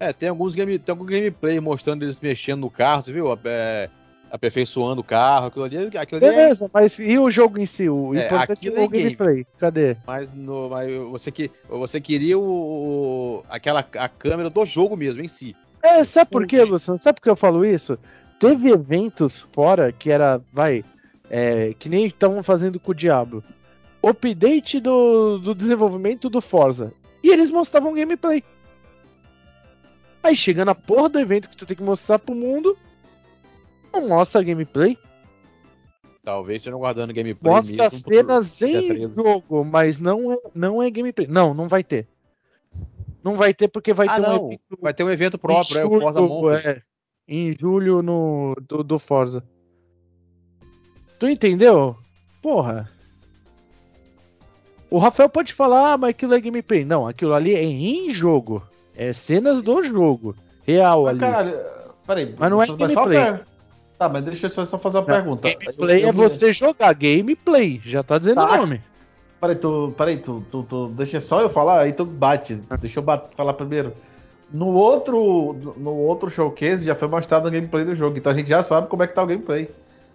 [0.00, 3.28] É, tem alguns game, tem algum gameplay mostrando eles mexendo no carro, você viu?
[3.44, 3.88] É,
[4.30, 7.88] aperfeiçoando o carro, aquilo ali, aquilo ali é, Beleza, mas e o jogo em si?
[7.88, 9.46] O É, importante é é o gameplay.
[9.58, 9.96] Cadê?
[10.06, 15.22] mas, no, mas você, que, você queria o, o- aquela a câmera do jogo mesmo
[15.22, 15.54] em si.
[15.82, 16.62] É, sabe por quê.
[16.64, 16.98] Luciano?
[16.98, 17.98] Sabe por que eu falo isso?
[18.40, 20.84] Teve eventos fora que era, vai,
[21.30, 23.44] é, que nem estavam fazendo com o Diablo.
[24.02, 26.92] Update do, do desenvolvimento do Forza.
[27.22, 28.42] E eles mostravam gameplay.
[30.22, 32.76] Aí chega na porra do evento que tu tem que mostrar pro mundo.
[33.94, 34.98] Não mostra gameplay.
[36.22, 39.14] Talvez estejam guardando gameplay Mostra mesmo pro- cenas em 13.
[39.14, 41.26] jogo, mas não é, não é gameplay.
[41.28, 42.06] Não, não vai ter.
[43.22, 44.46] Não vai ter porque vai ah, ter um não.
[44.46, 46.66] evento Vai ter um evento próprio, é o Forza Monster.
[46.66, 46.80] é.
[47.28, 49.42] em julho no do, do Forza.
[51.18, 51.96] Tu entendeu?
[52.42, 52.88] Porra.
[54.90, 56.84] O Rafael pode falar, ah, mas aquilo é gameplay.
[56.84, 58.62] Não, aquilo ali é em jogo.
[58.94, 60.34] É cenas do jogo.
[60.66, 61.20] Real Mas, ali.
[61.20, 61.58] caralho,
[62.06, 62.34] peraí.
[62.38, 63.18] Mas não é gameplay.
[63.18, 63.46] per-
[64.04, 65.48] Tá, mas deixa eu só fazer uma Não, pergunta.
[65.48, 66.92] Gameplay Eu- eu é você jogar.
[66.94, 67.80] Gameplay.
[67.84, 68.56] Já tá dizendo o Tá.
[68.58, 68.82] nome.
[69.40, 72.56] Peraí, tu, peraí, tu, tu, tu- deixa só eu falar, aí tu bate.
[72.80, 73.94] Deixa eu bat- falar primeiro.
[74.52, 78.48] No outro, no outro showcase já foi mostrado o gameplay do jogo, então a gente
[78.48, 79.68] já sabe como é que tá o gameplay.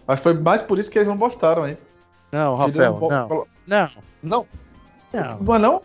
[0.07, 1.77] Acho que foi mais por isso que eles não mostraram, hein?
[2.31, 2.93] Não, Rafael.
[2.95, 3.27] um pouco- Não.
[3.67, 3.89] Não.
[4.21, 4.45] Não,
[5.13, 5.37] Não.
[5.41, 5.81] não é não?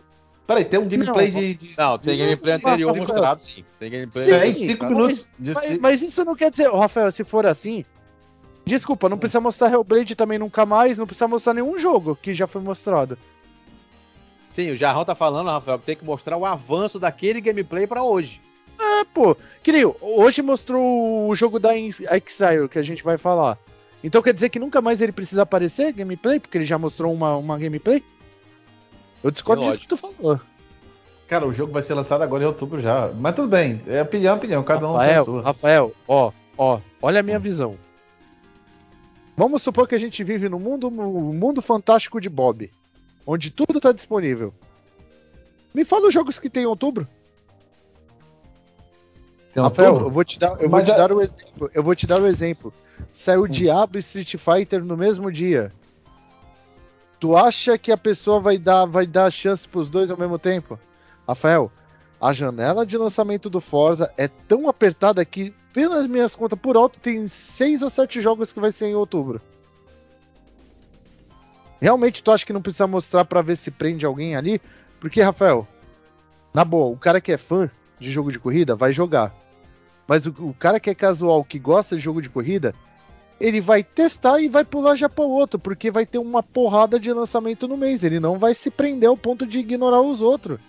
[0.47, 3.63] Peraí, tem um gameplay Não, de, de- Não, tem de- gameplay anterior mostrado, sim.
[3.79, 4.25] Tem gameplay.
[4.25, 7.45] Sim, Tem 5 mas- minutos de Mas, mas isso não quer dizer, Rafael, se for
[7.47, 7.83] assim.
[8.65, 12.47] Desculpa, não precisa mostrar Hellblade também nunca mais, não precisa mostrar nenhum jogo que já
[12.47, 13.17] foi mostrado.
[14.49, 18.03] Sim, o Jarrão tá falando, Rafael, que tem que mostrar o avanço daquele gameplay pra
[18.03, 18.41] hoje.
[18.79, 23.57] É, pô, que nem hoje mostrou o jogo da Exile que a gente vai falar.
[24.03, 27.35] Então quer dizer que nunca mais ele precisa aparecer gameplay, porque ele já mostrou uma,
[27.37, 28.03] uma gameplay?
[29.23, 30.39] Eu discordo É disso que tu falou.
[31.27, 33.11] Cara, o jogo vai ser lançado agora em outubro já.
[33.13, 35.41] Mas tudo bem, é opinião, opinião, cada um tem a Rafael, sua.
[35.41, 37.75] Rafael, ó, ó, olha a minha visão.
[39.37, 42.71] Vamos supor que a gente vive no mundo, no mundo fantástico de Bob,
[43.27, 44.53] onde tudo tá disponível.
[45.73, 47.05] Me fala os jogos que tem em outubro.
[49.53, 50.09] Tem Rafael, outubro?
[50.09, 51.71] eu vou te dar, eu vou te é- dar o exemplo.
[51.73, 52.73] Eu vou te dar o exemplo.
[53.11, 55.71] Saiu Diablo e Street Fighter no mesmo dia.
[57.19, 60.79] Tu acha que a pessoa vai dar, vai dar chance pros dois ao mesmo tempo?
[61.27, 61.71] Rafael,
[62.25, 66.99] a janela de lançamento do Forza é tão apertada que, pelas minhas contas por alto,
[66.99, 69.39] tem seis ou sete jogos que vai ser em outubro.
[71.79, 74.59] Realmente tu acha que não precisa mostrar pra ver se prende alguém ali?
[74.99, 75.67] Porque, Rafael,
[76.51, 77.69] na boa, o cara que é fã
[77.99, 79.31] de jogo de corrida vai jogar.
[80.07, 82.73] Mas o, o cara que é casual, que gosta de jogo de corrida,
[83.39, 86.99] ele vai testar e vai pular já para o outro, porque vai ter uma porrada
[86.99, 88.03] de lançamento no mês.
[88.03, 90.59] Ele não vai se prender ao ponto de ignorar os outros.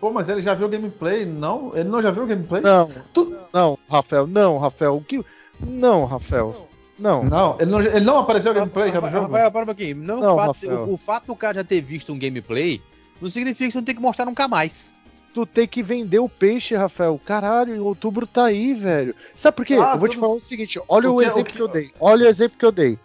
[0.00, 1.26] Pô, mas ele já viu o gameplay?
[1.26, 1.72] Não?
[1.76, 2.62] Ele não já viu o gameplay?
[2.62, 4.96] Não, Tu- não, Rafael, não, Rafael.
[4.96, 5.22] O que.
[5.60, 6.68] Não, Rafael.
[6.98, 7.22] Não.
[7.24, 9.32] Não, ele não, ele não apareceu o gameplay já no Rafael, jogo?
[9.34, 9.96] Rafael, para um pouquinho.
[9.96, 10.84] Não, Não, o, fato, Rafael.
[10.84, 12.80] o, o fato do cara já ter visto um gameplay
[13.20, 14.92] não significa que você não tem que mostrar nunca mais.
[15.32, 17.20] Tu tem que vender o peixe, Rafael.
[17.24, 19.14] Caralho, em outubro tá aí, velho.
[19.36, 19.74] Sabe por quê?
[19.74, 21.62] Ah, eu vou te falar o seguinte: olha O o, que- exemplo o que- que
[21.62, 21.90] eu dei.
[22.00, 22.98] Olha o exemplo que eu dei.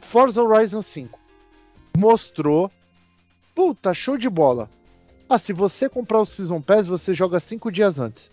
[0.00, 1.18] Forza Horizon 5
[1.96, 2.70] mostrou.
[3.54, 4.70] Puta, show de bola.
[5.28, 8.30] Ah, se você comprar o Season Pass, você joga cinco dias antes.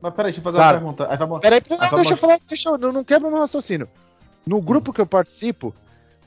[0.00, 1.10] Mas peraí, deixa eu fazer Cara, uma pergunta.
[1.10, 3.40] Aí vai mo- Peraí, peraí, não, deixa eu falar, deixa eu, não, não quebra meu
[3.40, 3.88] raciocínio.
[4.46, 5.74] No grupo que eu participo,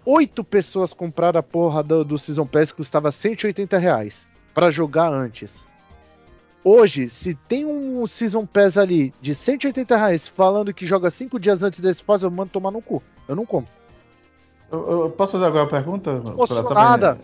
[0.05, 5.11] oito pessoas compraram a porra do, do Season Pass que custava 180 reais pra jogar
[5.11, 5.65] antes.
[6.63, 11.63] Hoje, se tem um Season Pass ali de 180 reais falando que joga cinco dias
[11.63, 13.01] antes desse fase, eu mando tomar no cu.
[13.27, 13.71] Eu não compro.
[14.71, 16.21] Eu, eu posso fazer agora uma pergunta?
[16.21, 17.19] Não mostrou nada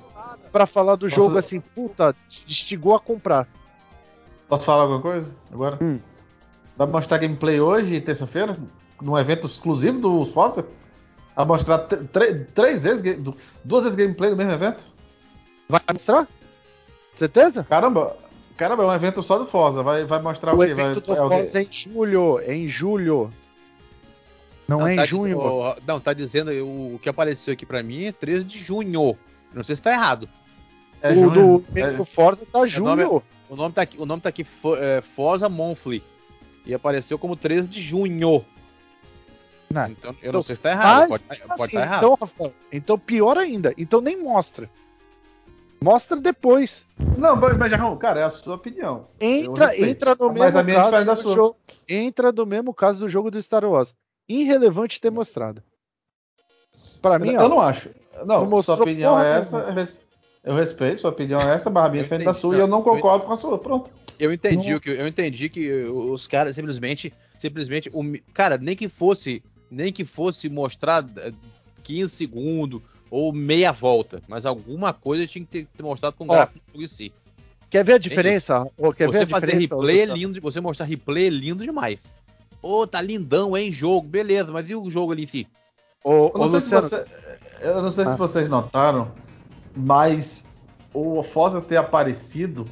[0.49, 3.47] pra falar do Posso- jogo assim, puta, te instigou a comprar.
[4.47, 5.77] Posso falar alguma coisa agora?
[5.81, 5.99] Hum.
[6.75, 8.57] Vai mostrar gameplay hoje, terça-feira,
[9.01, 10.65] num evento exclusivo do Forza?
[11.35, 11.77] Vai mostrar
[12.53, 13.03] três vezes,
[13.63, 14.83] duas vezes gameplay no mesmo evento?
[15.67, 16.27] Vai mostrar?
[17.15, 17.63] Certeza?
[17.65, 18.17] Caramba,
[18.57, 19.83] caramba, é um evento só do Forza.
[19.83, 20.73] Vai, vai mostrar o, O quê?
[20.73, 21.15] Vai, evento do é?
[21.15, 22.39] Forza é em julho.
[22.39, 23.31] É em julho.
[24.67, 25.37] Não, é tá em junho.
[25.75, 29.17] diz- não, tá dizendo, o, o que apareceu aqui pra mim é 13 de junho.
[29.53, 30.29] Não sei se tá errado.
[31.01, 31.59] É o junho?
[31.59, 32.85] do É- do Forza tá julho.
[33.05, 34.45] nome O nome tá aqui, o nome tá aqui
[34.79, 36.03] é, Forza Monthly.
[36.65, 38.45] E apareceu como 13 de junho.
[39.71, 39.87] Não.
[39.87, 41.09] Então, eu Então, não sei se tá errado.
[41.09, 41.97] mas, pode estar Assim, errado.
[41.97, 43.73] então, Rafael, então pior ainda.
[43.77, 44.69] Então nem mostra.
[45.81, 46.85] Mostra depois.
[47.17, 49.07] Não, mas, mas Jarrão, cara, é a sua opinião.
[49.19, 51.35] Entra, entra no Mas mesmo a minha é caso da do sua.
[51.35, 51.57] jogo.
[51.87, 53.95] Entra no mesmo caso do jogo do Star Wars.
[54.27, 55.63] Irrelevante ter mostrado.
[57.01, 57.89] Pra mim, eu ó, não acho.
[58.25, 59.71] Não, não sua opinião é essa.
[59.71, 59.87] nenhuma.
[60.43, 62.51] Eu res- Eu respeito, sua opinião é essa, barra minha Eu diferente da entendi, sua,
[62.53, 63.57] não, e eu não eu concordo com a sua.
[63.57, 63.91] Pronto.
[64.19, 64.77] Eu entendi Não.
[64.77, 69.93] o que eu entendi que os caras simplesmente simplesmente o cara, nem que fosse nem
[69.93, 71.31] que fosse mostrar eh,
[71.83, 76.27] 15 segundos ou meia volta, mas alguma coisa tinha que ter, ter mostrado com o
[76.27, 77.13] gráfico em si.
[77.69, 78.65] quer ver a diferença?
[78.77, 81.63] Ô, quer ver você a fazer diferença, replay é lindo, você mostrar replay é lindo
[81.63, 82.13] demais.
[82.61, 85.47] Ô, tá lindão, hein, jogo, beleza, mas e o jogo ali em si?
[86.03, 87.05] Ô, Eu ô, não, sei, Luciano, se você-
[87.61, 88.11] eu não sei Ah.
[88.11, 89.11] se vocês notaram,
[89.75, 90.43] mas
[90.93, 92.65] o Forza ter aparecido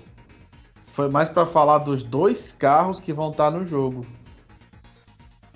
[0.94, 4.06] foi mais pra falar dos dois carros que vão estar no jogo.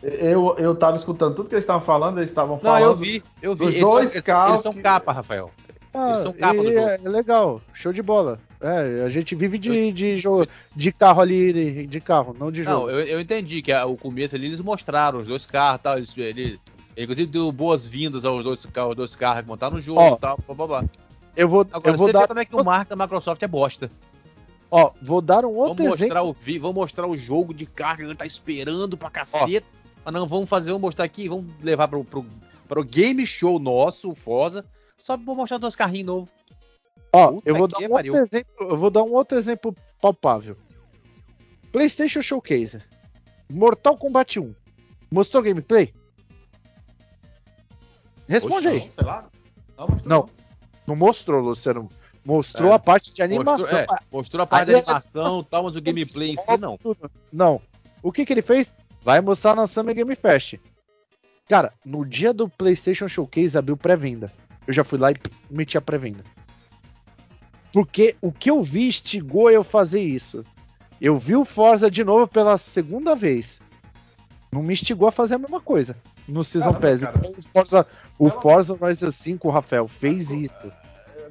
[0.04, 2.84] Eu, eu tava escutando tudo que eles estavam falando, eles estavam Não, falando.
[2.84, 3.66] eu vi, eu vi.
[3.66, 5.52] dos Eles são, dois eles, carros eles são que- capa, Rafael.
[5.94, 6.88] ah, eles são capa do jogo.
[6.88, 8.40] É, é legal, show de bola.
[8.60, 12.88] É, a gente vive de, de, jogo, de carro ali, de carro, não de jogo.
[12.88, 15.84] Não, eu, eu entendi que a- o começo ali eles mostraram os dois carros e
[15.84, 15.98] tal.
[15.98, 16.60] Eles, ele, ele,
[16.98, 20.38] inclusive deu boas-vindas aos dois, aos dois carros que montaram no jogo e tal.
[20.48, 20.84] Blá, blá, blá.
[21.36, 23.42] Eu vou, Agora eu vou você dar, vê como é que o marketing da Microsoft
[23.42, 23.92] é bosta.
[24.70, 26.00] ó, vou dar um Vamos outro exemplo.
[26.02, 29.10] mostrar, o vi, vamos mostrar o jogo de carro que a gente tá esperando pra
[29.10, 29.66] caceta.
[30.04, 32.26] Mas não, vamos fazer, vamos mostrar aqui, vamos levar pro, pro,
[32.68, 34.66] pro game show nosso, o Forza,
[34.98, 36.30] só pra mostrar dois carrinhos novos.
[37.14, 38.14] Ó, Puta eu vou dar um pariu.
[38.14, 40.58] outro exemplo, eu vou dar um outro exemplo palpável.
[41.72, 42.82] PlayStation Showcase.
[43.52, 44.56] Mortal Kombat 1.
[45.12, 45.94] Mostrou gameplay?
[48.28, 48.94] Responde Oxi.
[48.98, 49.06] aí.
[49.78, 49.88] Não.
[50.06, 50.30] Não.
[50.88, 51.90] Não mostrou, Luciano.
[52.24, 52.76] Mostrou É.
[52.76, 53.58] a parte de animação.
[53.58, 56.78] Mostrou, é, mostrou a parte é- animação tal, mas o gameplay em si não.
[57.32, 57.62] Não.
[58.04, 58.74] O que que ele fez?
[59.04, 60.56] Vai mostrar na Summer Game Fest.
[61.50, 64.32] Cara, no dia do PlayStation Showcase abriu pré-venda.
[64.68, 65.16] Eu já fui lá e
[65.50, 66.24] meti a pré-venda.
[67.74, 70.46] Porque o que eu vi instigou eu fazer isso.
[71.00, 73.60] Eu vi o Forza de novo pela segunda vez.
[74.52, 75.96] Não me instigou a fazer a mesma coisa.
[76.28, 77.02] No Season Caramba, Pass.
[77.02, 77.18] cara.
[77.20, 77.88] Então, O Forza,
[78.20, 80.54] o Forza Horizon 5, Rafael, fez isso.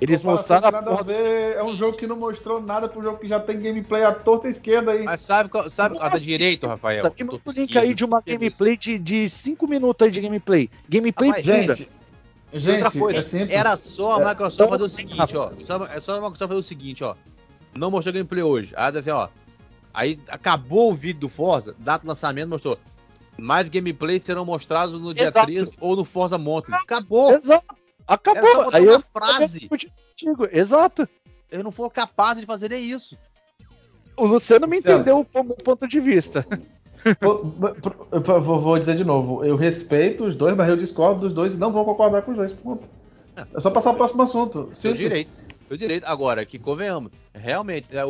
[0.01, 3.03] Eles Comparação mostraram a porra a ver, É um jogo que não mostrou nada pro
[3.03, 5.05] jogo que já tem gameplay à torta esquerda aí.
[5.05, 7.03] Mas sabe, qual- sabe a da direito, Rafael?
[7.03, 10.71] Tá, e manda o link aí de uma gameplay de 5 minutos aí de gameplay.
[10.89, 11.45] Gameplay pura.
[11.45, 11.89] Gente,
[12.55, 13.51] gente, outra coisa, é simples.
[13.53, 15.51] era só a É, Microsoft fazer o então- seguinte, ó.
[15.63, 17.15] Só, é só a Microsoft fazer o seguinte, ó.
[17.75, 18.73] Não mostrou gameplay hoje.
[18.77, 19.29] Aí assim, ó.
[19.93, 22.79] Aí acabou o vídeo do Forza, data de lançamento, mostrou.
[23.41, 25.47] Mais gameplays serão mostrados no dia Exato.
[25.47, 26.75] 13 ou no Forza Mountain.
[26.75, 27.35] Acabou!
[27.35, 27.75] Exato.
[28.07, 28.43] Acabou.
[28.43, 29.69] Era só botar aí uma eu frase.
[29.69, 30.49] Contigo.
[30.51, 31.09] Exato.
[31.51, 33.17] Eles não foram capazes de fazer nem isso.
[34.17, 36.47] O Luciano me entendeu o meu ponto de vista.
[37.21, 41.73] Vou, dizer de novo, eu respeito os dois, mas eu discordo dos dois e não
[41.73, 42.53] vou concordar com os dois.
[42.53, 42.89] Ponto.
[43.55, 44.71] É só passar ao próximo assunto.
[44.75, 45.31] Seu direito.
[45.69, 46.05] Seu direito.
[46.05, 47.13] Agora, que convenhamos.
[47.33, 48.05] Realmente, é, a,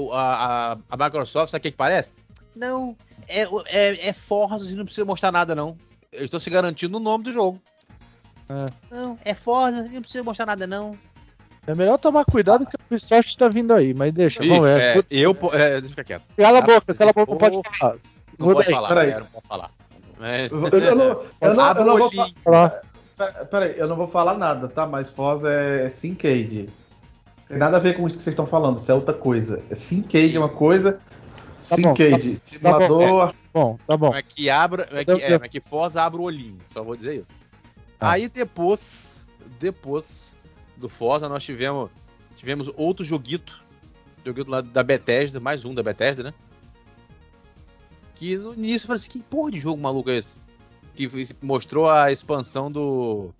[0.72, 2.10] a, a Microsoft, sabe o que, que parece?
[2.56, 2.96] Não.
[3.30, 5.76] É, o- é, é Forza e não precisa mostrar nada, não.
[6.12, 7.60] Eu estou se garantindo no nome do jogo.
[8.48, 8.66] É.
[8.94, 10.98] Não, é Forza e não precisa mostrar nada, não.
[11.66, 14.40] É melhor tomar cuidado que o Ubisoft tá vindo aí, mas deixa.
[14.40, 15.30] Bicho, vamos, é, é, eu.
[15.52, 16.22] É, deixa eu ficar quieto.
[16.36, 17.96] Cala a Ah, boca, cala a boca, pode falar.
[18.38, 19.10] Não Muda pode falar, peraí.
[19.10, 19.70] é, não posso falar.
[20.18, 22.10] Mas, Eu, não, eu não- eu não o vou.
[22.42, 22.82] Falar.
[23.16, 24.86] fa- Peraí, eu não vou falar nada, tá?
[24.86, 26.68] Mas Forza é Syncade.
[27.46, 29.62] Tem nada a ver com isso que vocês estão falando, isso é outra coisa.
[29.70, 30.98] É Syncade é uma coisa,
[31.70, 33.34] Tá bom, Syncade, tá simulador.
[33.54, 34.06] Bom, tá bom.
[34.08, 36.96] Como é que abra, é que, é, é que Forza abre o olhinho, só vou
[36.96, 37.32] dizer isso.
[37.96, 38.10] Tá.
[38.10, 39.24] Aí depois,
[39.60, 40.36] depois
[40.76, 41.88] do Forza nós tivemos
[42.34, 43.62] tivemos outro joguito,
[44.24, 46.34] joguito lá da Bethesda, mais um da Bethesda, né?
[48.16, 50.38] Que no início eu falei assim, que porra de jogo maluco é esse?
[50.96, 51.08] Que
[51.40, 53.32] mostrou a expansão do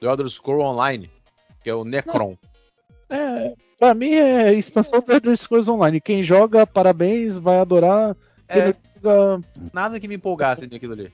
[0.00, 1.08] do Elder Scrolls Online,
[1.62, 2.36] que é o Necron.
[3.08, 6.00] É, pra mim é expansão do Elder Scrolls Online.
[6.00, 8.14] Quem joga, parabéns, vai adorar.
[8.46, 8.74] É.
[9.02, 11.10] joga, Nada que me empolgasse naquilo ali.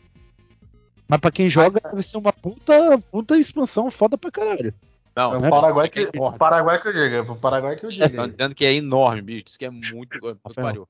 [1.08, 4.74] mas pra quem joga, deve ser uma puta, puta expansão foda pra caralho.
[5.14, 6.38] Não, É o Paraguai que, é enorme.
[6.38, 8.04] Paraguai que eu digo, é pro Paraguai que eu digo.
[8.04, 9.44] Estão dizendo que é enorme, bicho.
[9.46, 10.18] Isso que é muito.
[10.18, 10.88] Puta que Rafael, pariu.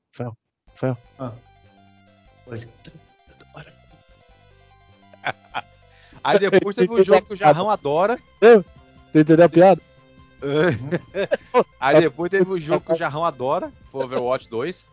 [0.73, 0.97] Rafael.
[1.17, 1.31] Ah.
[6.23, 8.17] Aí depois teve um jogo que o Jarrão adora.
[8.41, 9.81] Você entendeu a piada?
[11.79, 13.71] Aí depois teve um jogo que o Jarrão adora.
[13.91, 14.89] Foi Overwatch 2.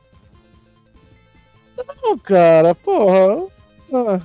[2.02, 3.46] Não, cara, porra.
[3.92, 4.20] Ah,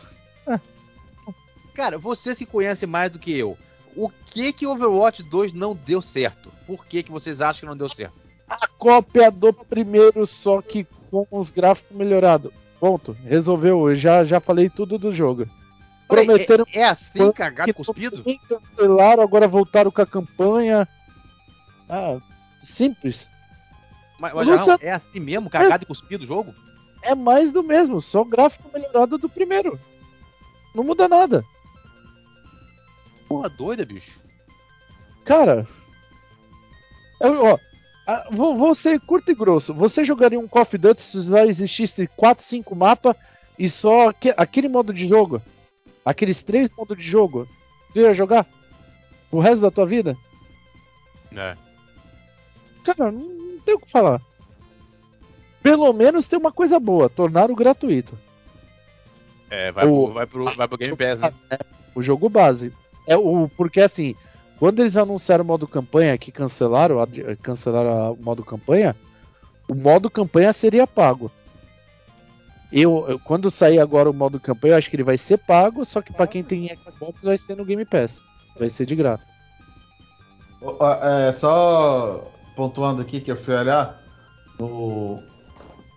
[1.74, 3.58] Cara, vocês que conhecem mais do que eu.
[3.96, 6.52] O que que Overwatch 2 não deu certo?
[6.68, 8.14] Por que que vocês acham que não deu certo?
[8.50, 12.52] A cópia do primeiro, só que com os gráficos melhorados.
[12.80, 13.16] Ponto.
[13.26, 13.90] Resolveu.
[13.90, 15.48] Eu já, já falei tudo do jogo.
[16.10, 18.26] Peraí, Prometeram é, é assim, cagado que cuspido?
[18.48, 20.88] cancelaram, agora voltaram com a campanha.
[21.90, 22.18] Ah,
[22.64, 23.28] simples.
[24.20, 26.54] Mas, mas é assim mesmo, cagado e cuspido o jogo?
[27.02, 29.80] É mais do mesmo, só gráfico melhorado do primeiro.
[30.76, 31.44] Não muda nada.
[33.28, 34.20] Porra doida, bicho.
[35.24, 35.66] Cara,
[37.22, 37.58] eu, ó,
[38.32, 39.74] vou, vou ser curto e grosso.
[39.74, 43.16] Você jogaria um Call of Duty se só existisse 4, 5 mapas
[43.58, 45.42] e só aque- aquele modo de jogo?
[46.04, 47.48] Aqueles três modos de jogo?
[47.94, 48.46] Você ia jogar?
[49.32, 50.18] O resto da tua vida?
[51.36, 51.56] É.
[52.96, 54.22] Cara, não, não tem o que falar.
[55.62, 58.18] Pelo menos tem uma coisa boa, tornaram gratuito.
[59.50, 61.32] É, vai, O- pro, vai, pro, vai pro Game Pass, né?
[61.96, 62.72] O jogo base.
[63.08, 64.16] É o porque assim,
[64.58, 66.98] quando eles anunciaram o modo campanha que cancelaram,
[67.42, 68.96] cancelaram a- o modo campanha,
[69.68, 71.32] o modo campanha seria pago.
[72.72, 75.84] Eu, eu- quando sair agora o modo campanha, eu acho que ele vai ser pago,
[75.84, 78.22] só que pra quem tem Xbox vai ser no Game Pass.
[78.58, 79.24] Vai ser de graça.
[81.28, 82.30] É, só
[82.60, 83.98] pontuando aqui que eu fui olhar
[84.60, 85.18] no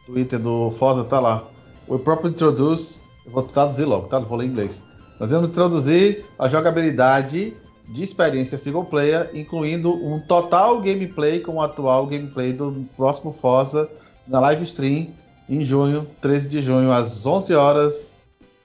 [0.07, 1.43] Twitter do Fosa, tá lá.
[1.89, 4.21] O próprio introduce, eu vou traduzir logo, tá?
[4.21, 4.81] Não vou ler em inglês.
[5.19, 7.53] Nós vamos introduzir a jogabilidade
[7.89, 13.91] de experiência single player, incluindo um total gameplay com o atual gameplay do próximo Forza
[14.25, 15.09] na live stream
[15.49, 18.13] em junho, 13 de junho, às 11 horas.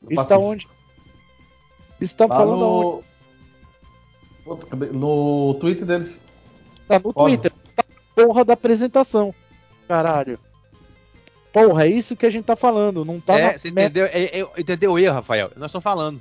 [0.07, 0.67] Está onde?
[1.99, 3.03] Está falando no...
[4.45, 4.93] onde?
[4.93, 6.21] No Twitter deles.
[6.87, 7.37] Tá no Forza.
[7.37, 7.56] Twitter.
[8.17, 9.33] Porra da apresentação.
[9.87, 10.39] Caralho.
[11.53, 13.05] Porra, é isso que a gente tá falando.
[13.05, 13.39] Não tá.
[13.39, 14.05] É, você entendeu?
[14.05, 15.51] É, é, entendeu o erro, Rafael?
[15.55, 16.19] Nós estamos falando.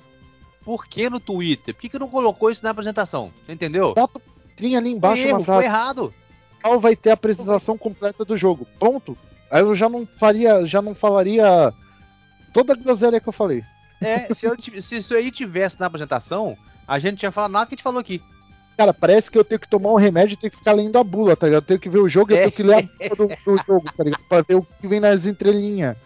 [0.63, 1.75] Por que no Twitter?
[1.75, 3.33] Por que, que não colocou isso na apresentação?
[3.49, 3.95] Entendeu?
[3.95, 4.07] Tá
[4.55, 5.45] tinha ali embaixo erro.
[5.45, 6.13] Foi errado.
[6.63, 8.67] Qual vai ter a apresentação completa do jogo?
[8.79, 9.17] Pronto.
[9.51, 11.73] Aí eu já não faria, já não falaria
[12.53, 13.65] toda a groselha que eu falei.
[14.03, 17.75] É, se, eu, se isso aí tivesse na apresentação, a gente tinha falado nada que
[17.75, 18.21] a gente falou aqui.
[18.77, 21.05] Cara, parece que eu tenho que tomar um remédio e tenho que ficar lendo a
[21.05, 21.63] bula, tá ligado?
[21.63, 22.39] Eu tenho que ver o jogo e é.
[22.39, 24.23] eu tenho que ler a bula do, do, jogo, tá ligado?
[24.29, 25.97] Pra ver o que vem nas entrelinhas.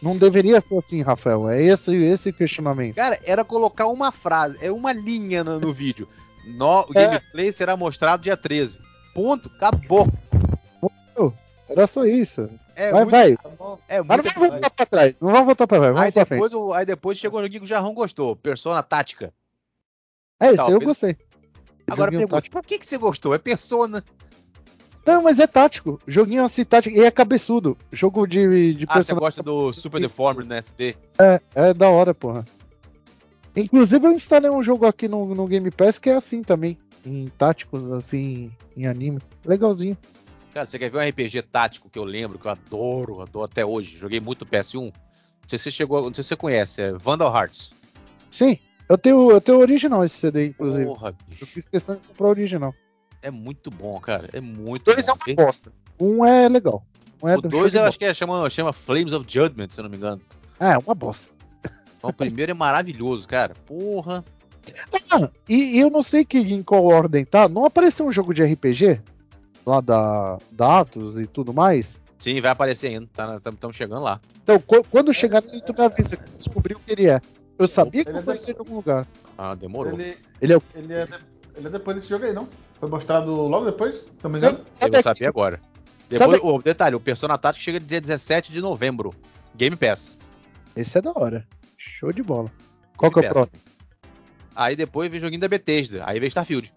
[0.00, 1.48] Não deveria ser assim, Rafael.
[1.48, 2.96] É esse esse questionamento.
[2.96, 6.08] Cara, era colocar uma frase, é uma linha no, no vídeo.
[6.44, 7.06] No, o é.
[7.06, 8.78] gameplay será mostrado dia 13.
[9.14, 10.08] Ponto, acabou.
[11.68, 12.48] Era só isso.
[12.76, 13.36] É vai, muito, vai.
[13.88, 15.16] É Mas não vamos voltar pra trás.
[15.20, 15.98] Não vamos voltar pra trás.
[15.98, 18.36] Aí depois, o, aí depois chegou no que o Jarrão gostou.
[18.36, 19.32] Persona tática.
[20.38, 21.16] É isso, eu gostei.
[21.90, 23.34] Agora pergunta, por que, que você gostou?
[23.34, 24.02] É Persona.
[25.04, 26.00] Não, mas é tático.
[26.06, 26.96] Joguinho assim tático.
[26.96, 27.76] E é cabeçudo.
[27.92, 28.74] Jogo de.
[28.74, 30.94] de ah, você gosta do Super Deformed no SD?
[31.18, 32.44] É, é da hora, porra.
[33.54, 36.78] Inclusive eu instalei um jogo aqui no, no Game Pass que é assim também.
[37.04, 39.18] Em táticos, assim, em anime.
[39.44, 39.98] Legalzinho.
[40.54, 43.66] Cara, você quer ver um RPG tático que eu lembro, que eu adoro, adoro até
[43.66, 43.96] hoje.
[43.96, 44.84] Joguei muito PS1.
[44.84, 44.92] Não
[45.48, 47.72] sei se você chegou, não sei se você conhece, é Vandal Hearts.
[48.30, 48.58] Sim,
[48.92, 50.84] eu tenho, eu tenho original esse CD, inclusive.
[50.84, 51.44] Porra, bicho.
[51.44, 52.74] Eu fiz questão de comprar o original.
[53.22, 54.28] É muito bom, cara.
[54.32, 55.12] É muito dois bom.
[55.12, 55.72] é uma bosta.
[55.98, 56.84] Um é legal.
[57.22, 59.84] Um é o dois eu acho que é, chama, chama Flames of Judgment, se eu
[59.84, 60.20] não me engano.
[60.60, 61.26] É, uma bosta.
[62.02, 63.54] o primeiro é maravilhoso, cara.
[63.64, 64.22] Porra.
[65.10, 67.48] Ah, e, e, eu não sei que em qual ordem tá.
[67.48, 69.00] Não apareceu um jogo de RPG?
[69.64, 71.98] Lá da, da Atos e tudo mais?
[72.18, 73.08] Sim, vai aparecer ainda.
[73.36, 74.20] Estamos tá, chegando lá.
[74.42, 76.18] Então, quando chegar tu me avisa.
[76.36, 77.20] Descobriu o que ele é.
[77.62, 79.06] Eu sabia que ele ia aparecer em algum lugar.
[79.36, 79.92] Ah, demorou.
[79.92, 81.06] Ele, ele, é, ele, é,
[81.56, 82.48] ele é depois desse jogo aí, não?
[82.78, 84.10] Foi mostrado logo depois?
[84.20, 84.60] Também não?
[84.80, 85.60] Eu vou saber agora.
[86.08, 89.14] Depois, o detalhe, o Persona Tactics chega dia 17 de novembro.
[89.54, 90.18] Game Pass.
[90.76, 91.46] Esse é da hora.
[91.76, 92.50] Show de bola.
[92.96, 93.60] Qual Game que é o próximo?
[94.54, 96.02] Aí depois vem joguinho da Bethesda.
[96.06, 96.72] Aí vem Starfield.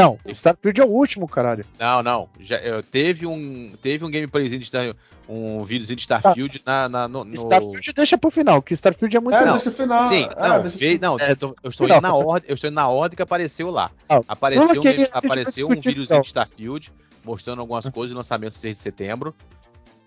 [0.00, 1.64] Não, Starfield é o último, caralho.
[1.78, 2.28] Não, não.
[2.38, 4.94] Já, eu, teve um teve um gameplayzinho de Star,
[5.28, 6.88] um videozinho de Starfield tá.
[6.88, 9.70] na, na no, no, Starfield deixa pro final, que Starfield é muito é, não, deixa
[9.70, 10.04] final.
[10.04, 12.88] Sim, é, não, veio, não, é, eu, estou indo na ordem, eu estou indo na
[12.88, 13.90] ordem que apareceu lá.
[14.08, 16.92] Ah, apareceu um, apareceu um videozinho de Starfield
[17.24, 19.34] mostrando algumas coisas do lançamento 6 de setembro,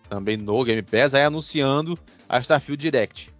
[0.09, 3.31] também no Game Pass, aí anunciando a Starfield Direct.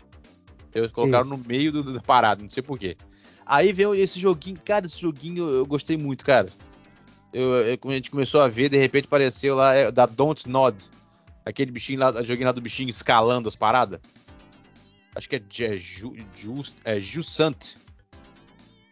[0.73, 1.37] Eles colocaram Isso.
[1.37, 2.97] no meio do, do parado, não sei porquê.
[3.45, 6.49] Aí veio esse joguinho, cara, esse joguinho eu, gostei muito, cara.
[7.33, 10.89] Eu, eu, a gente começou a ver, de repente apareceu lá é, da Don't Nod.
[11.45, 13.99] Aquele bichinho lá, joguinho lá do bichinho escalando as paradas.
[15.15, 16.13] Acho que é, é, Ju,
[16.85, 16.99] é.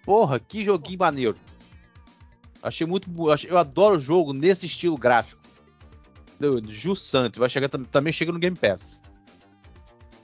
[0.03, 1.37] Porra, que joguinho maneiro.
[2.61, 3.09] Achei muito.
[3.47, 5.41] Eu adoro jogo nesse estilo gráfico.
[6.69, 7.37] Jusant.
[7.37, 9.01] Vai chegar também chega no Game Pass.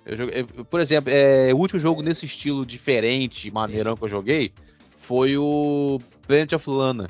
[0.08, 4.54] Eu joguei, por exemplo, é, o último jogo nesse estilo diferente, maneirão que eu joguei
[4.96, 7.10] foi o Planet of Lana.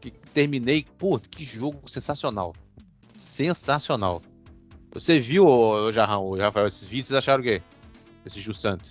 [0.00, 2.56] Que terminei, pô, que jogo sensacional.
[3.16, 4.20] Sensacional.
[4.92, 7.62] Você viu, o Jarrão, Rafael, esses vídeos, vocês acharam o quê?
[8.26, 8.90] Esse Justante.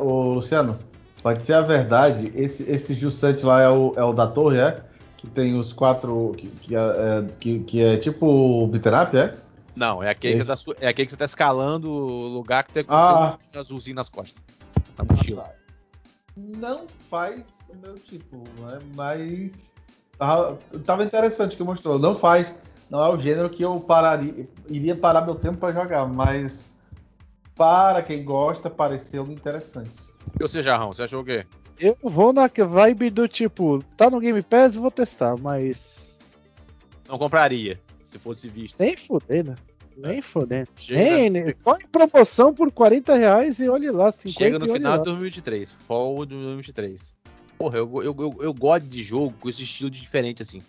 [0.00, 0.78] O Luciano,
[1.22, 4.84] pode ser a verdade, esse, esse Justante lá é o, é o da torre, é?
[5.16, 6.34] Que tem os quatro.
[6.36, 9.43] Que, que, é, é que, que é tipo o Bitterap, é?
[9.76, 12.84] Não, é aquele, que, tá, é aquele que você tá escalando o lugar que tem,
[12.88, 13.36] ah.
[13.54, 14.42] um azulzinho nas costas.
[14.96, 15.52] Na mochila.
[16.36, 18.78] Não faz o meu tipo, né?
[18.94, 19.72] Mas.
[20.16, 21.98] Tava, tava interessante o que mostrou.
[21.98, 22.52] Não faz.
[22.88, 24.48] Não é o gênero que eu pararia.
[24.68, 26.72] Iria parar meu tempo para jogar, mas.
[27.56, 29.90] Para quem gosta, pareceu interessante.
[30.38, 31.46] E você, Jarrão, você achou o quê?
[31.78, 36.18] Eu vou na vibe do tipo, tá no Game Pass, vou testar, mas.
[37.08, 37.80] Não compraria
[38.14, 38.78] se fosse visto.
[38.78, 39.56] Nem fudendo.
[39.96, 40.68] Nem fodendo.
[40.88, 44.10] Nem, nem, só em promoção por 40 reais e olhe lá.
[44.10, 45.72] 50 Chega no final de 2023.
[45.72, 47.14] Fall de 2023.
[47.58, 50.62] Porra, eu, eu, eu, eu, gosto de jogo com esse estilo de diferente assim.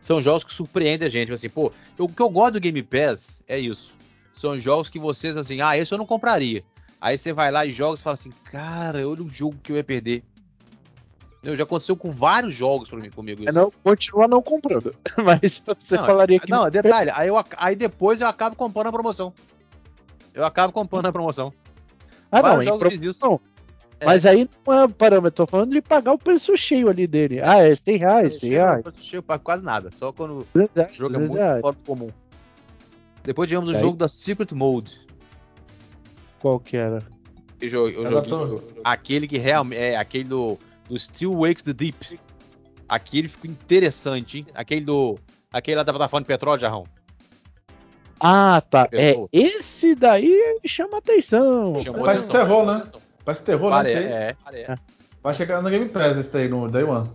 [0.00, 1.32] São jogos que surpreendem a gente.
[1.32, 3.94] Assim, pô, eu, o que eu gosto do Game Pass é isso.
[4.32, 6.64] São jogos que vocês, assim, ah, esse eu não compraria.
[7.00, 9.76] Aí você vai lá e joga e fala assim, cara, olha o jogo que eu
[9.76, 10.22] ia perder.
[11.44, 13.42] Eu já aconteceu com vários jogos pra mim, comigo.
[13.42, 13.52] É Isso.
[13.52, 14.94] não, continua não comprando.
[15.22, 16.50] Mas você Não, falaria que.
[16.50, 19.32] Não, detalhe, aí, eu, aí depois eu acabo comprando a promoção.
[20.32, 21.52] Eu acabo comprando a promoção.
[22.32, 23.24] ah, não, vários em jogos isso.
[23.26, 23.40] não.
[24.00, 24.06] É.
[24.06, 27.40] Mas aí não é parâmetro, tô falando de pagar o preço cheio ali dele.
[27.40, 28.84] Ah, é 100 reais, 100 reais.
[28.84, 31.60] Eu chego pra quase nada, só quando 200 reais, o jogo é 200 muito reais.
[31.60, 32.10] fora do comum.
[33.22, 35.00] Depois tivemos o Aí- jogo da Secret Mode.
[36.40, 37.00] Qual que era?
[37.58, 38.60] Que jogo, eu É joguei- torre.
[38.82, 40.58] aquele que realmente é aquele do,
[40.88, 42.18] do Still Wakes the Deep.
[42.88, 44.46] Aquele ficou interessante, hein?
[44.54, 45.18] Aquele do.
[45.52, 46.84] Aquele lá da plataforma de petróleo, Jarrão.
[48.20, 48.88] Ah, tá.
[48.92, 51.78] É, esse daí chama atenção.
[51.80, 52.40] Chamou Parece atenção.
[52.46, 52.84] terror, né?
[53.24, 53.76] Parece terror, né?
[53.76, 54.04] Pare- aí.
[54.04, 54.36] é,
[54.72, 54.78] é,
[55.22, 57.10] Vai chegar no Game Pass esse aí, no Day One.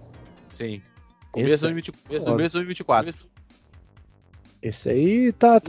[0.54, 0.82] sim.
[1.32, 3.14] Começo de 2020 começo de 2024.
[4.62, 5.62] Esse aí tá.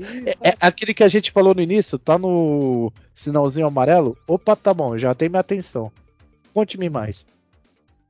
[0.42, 4.16] É, é aquele que a gente falou no início, tá no sinalzinho amarelo.
[4.26, 5.92] Opa, tá bom, já tem minha atenção.
[6.54, 7.24] Conte-me mais.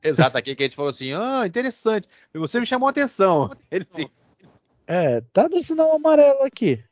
[0.02, 2.08] Exato, aqui que a gente falou assim: ah, interessante.
[2.34, 3.50] E você me chamou a atenção.
[3.70, 4.06] Ele assim,
[4.86, 6.82] É, tá no sinal amarelo aqui.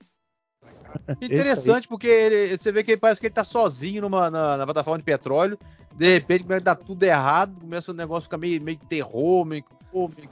[1.20, 4.64] interessante, porque ele- você vê que ele parece que ele tá sozinho numa, na, na
[4.64, 5.58] plataforma de petróleo.
[5.96, 9.44] De repente começa a dar tudo errado, começa o negócio a ficar meio, meio terror,
[9.44, 9.64] meio,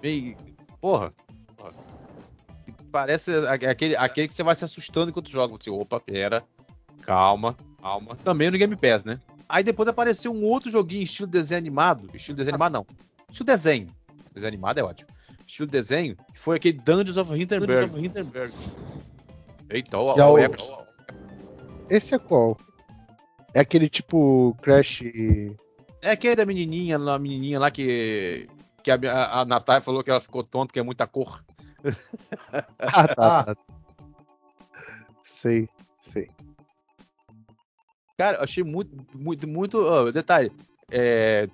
[0.02, 0.36] meio,
[0.80, 1.12] Porra.
[1.56, 1.74] porra.
[2.92, 5.52] Parece aquele, aquele que você vai se assustando enquanto joga.
[5.52, 6.44] Você, opa, pera.
[7.02, 8.16] Calma, calma.
[8.16, 9.20] Também no Game Pass, né?
[9.48, 12.08] Aí depois apareceu um outro joguinho estilo desenho animado.
[12.14, 12.86] Estilo desenho animado, não.
[13.30, 13.88] Estilo desenho.
[14.34, 15.08] Desenho animado é ótimo.
[15.46, 17.92] Estilo desenho, que foi aquele Dungeons of Hinterberg.
[19.70, 20.48] Eita, ó, Já ó, o- é-
[21.88, 22.58] Esse é qual?
[23.54, 25.02] É aquele tipo Crash.
[26.02, 28.48] É aquele da menininha, a menininha lá que.
[28.82, 31.42] Que a, a, a Natália falou que ela ficou tonta, que é muita cor.
[32.78, 33.14] Ah, tá.
[33.40, 33.44] Ah.
[33.54, 33.56] tá.
[35.24, 35.68] Sei,
[36.00, 36.30] sei.
[38.16, 39.78] Cara, eu achei muito, muito, muito.
[39.78, 40.50] ó, detalhe.
[40.90, 41.48] é,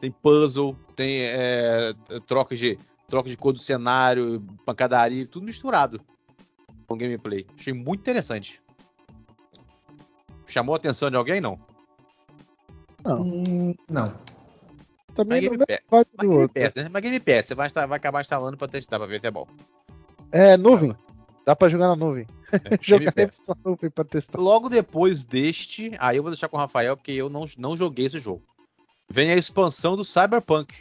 [0.00, 1.94] tem puzzle, tem é,
[2.26, 2.78] troca de
[3.08, 6.00] troca de cor do cenário, pancadaria, tudo misturado
[6.86, 7.46] com gameplay.
[7.58, 8.60] Achei muito interessante.
[10.46, 11.58] Chamou a atenção de alguém, não?
[13.04, 13.22] Não.
[13.22, 14.14] Hum, não.
[15.14, 16.48] Também Mas não é do outro.
[16.60, 16.88] Pass, né?
[16.92, 19.30] Mas Game Pass, você vai, estar- vai acabar instalando pra testar, pra ver se é
[19.30, 19.46] bom.
[20.30, 20.94] É, nuvem.
[21.44, 22.26] Dá pra jogar na nuvem.
[22.52, 22.78] É,
[23.64, 24.38] nuvem pra testar.
[24.38, 28.06] Logo depois deste, aí eu vou deixar com o Rafael, porque eu não, não joguei
[28.06, 28.42] esse jogo.
[29.08, 30.74] Vem a expansão do Cyberpunk,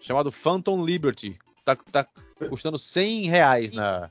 [0.00, 1.38] chamado Phantom Liberty.
[1.64, 2.06] Tá, tá
[2.48, 4.10] custando 100 reais na.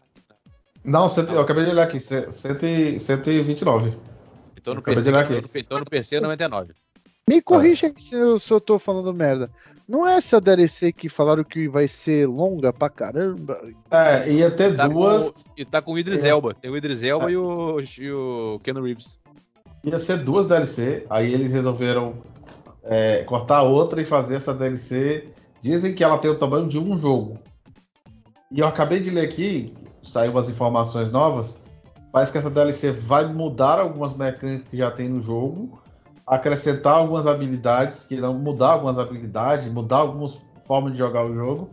[0.84, 3.98] Não, cento- eu acabei de olhar aqui, ce- cento e- 129.
[4.58, 5.50] Então no Acabei PC, de olhar aqui.
[5.60, 6.74] então no, PC é 99.
[7.28, 9.50] Me corrija aí se eu, se eu tô falando merda.
[9.88, 13.62] Não é essa DLC que falaram que vai ser longa pra caramba?
[13.92, 15.43] É, ia ter Tá duas.
[15.58, 16.30] E tá com o Idris É.
[16.30, 16.54] Elba.
[16.54, 17.34] Tem o Idris Elba É.
[17.34, 19.20] e, o, e o Ken Reeves.
[19.84, 22.16] Ia ser duas DLC, aí eles resolveram
[22.84, 25.28] é, cortar a outra e fazer essa DLC.
[25.62, 27.38] Dizem que ela tem o tamanho de um jogo.
[28.52, 29.74] E eu acabei de ler aqui,
[30.04, 31.58] saiu umas informações novas.
[32.12, 35.82] Parece que essa DLC vai mudar algumas mecânicas que já tem no jogo,
[36.28, 41.72] acrescentar algumas habilidades, que irão mudar algumas habilidades, mudar algumas formas de jogar o jogo.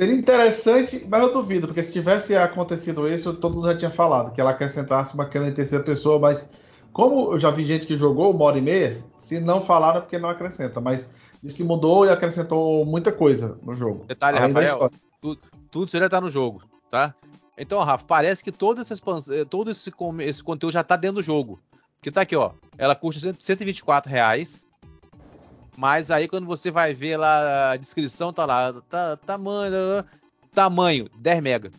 [0.00, 4.32] Seria interessante, mas eu duvido, porque se tivesse acontecido isso, todo mundo já tinha falado,
[4.32, 6.48] que ela acrescentasse uma câmera em terceira pessoa, mas
[6.90, 10.00] como eu já vi gente que jogou uma hora e meia, se não falaram é
[10.00, 11.06] porque não acrescenta, mas
[11.42, 14.06] diz que mudou e acrescentou muita coisa no jogo.
[14.06, 14.90] Detalhe, Além Rafael,
[15.70, 17.14] tudo isso já tá no jogo, tá?
[17.58, 21.60] Então, Rafa, parece que eh, todo esse, com- esse conteúdo já tá dentro do jogo.
[21.96, 22.52] Porque tá aqui, ó.
[22.78, 24.64] Ela custa cento- 124 reais.
[25.80, 28.70] Mas aí quando você vai ver lá a descrição, tá lá.
[28.86, 29.72] Tá, tamanho.
[30.52, 31.70] Tamanho, 10 mega.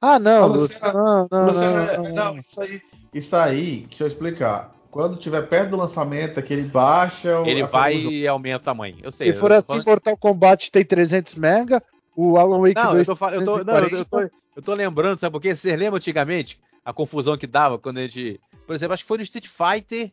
[0.00, 0.46] Ah, não, Ah.
[0.46, 2.82] Luciano, Não, não, Luciano, não, é- não, não, isso aí,
[3.12, 4.72] isso aí, deixa eu explicar.
[4.92, 7.42] Quando tiver perto do lançamento, é que ele baixa.
[7.46, 8.96] Ele vai e aumenta o tamanho.
[9.02, 9.32] Eu sei.
[9.32, 11.82] Se for assim, falando- Mortal Kombat tem 300 mega,
[12.14, 15.18] o Alan Wake Não, 2 eu tô, eu tô, não, eu, tô, eu tô lembrando,
[15.18, 15.52] sabe por quê?
[15.52, 18.40] Vocês lembram antigamente a confusão que dava quando a gente.
[18.68, 20.12] Por exemplo, acho que foi no Street Fighter.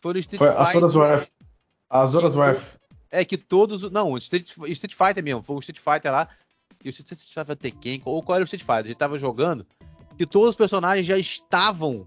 [0.00, 1.28] Foi no Street Foi as Fighter.
[1.88, 2.62] As Horas Wrath.
[3.10, 3.90] É que todos.
[3.90, 5.42] Não, o Street, Street Fighter mesmo.
[5.42, 6.28] Foi o Street Fighter lá.
[6.84, 8.02] E o Street, Street Fighter Tekken.
[8.04, 8.78] Ou qual era o Street Fighter?
[8.80, 9.66] A gente tava jogando.
[10.16, 12.06] Que todos os personagens já estavam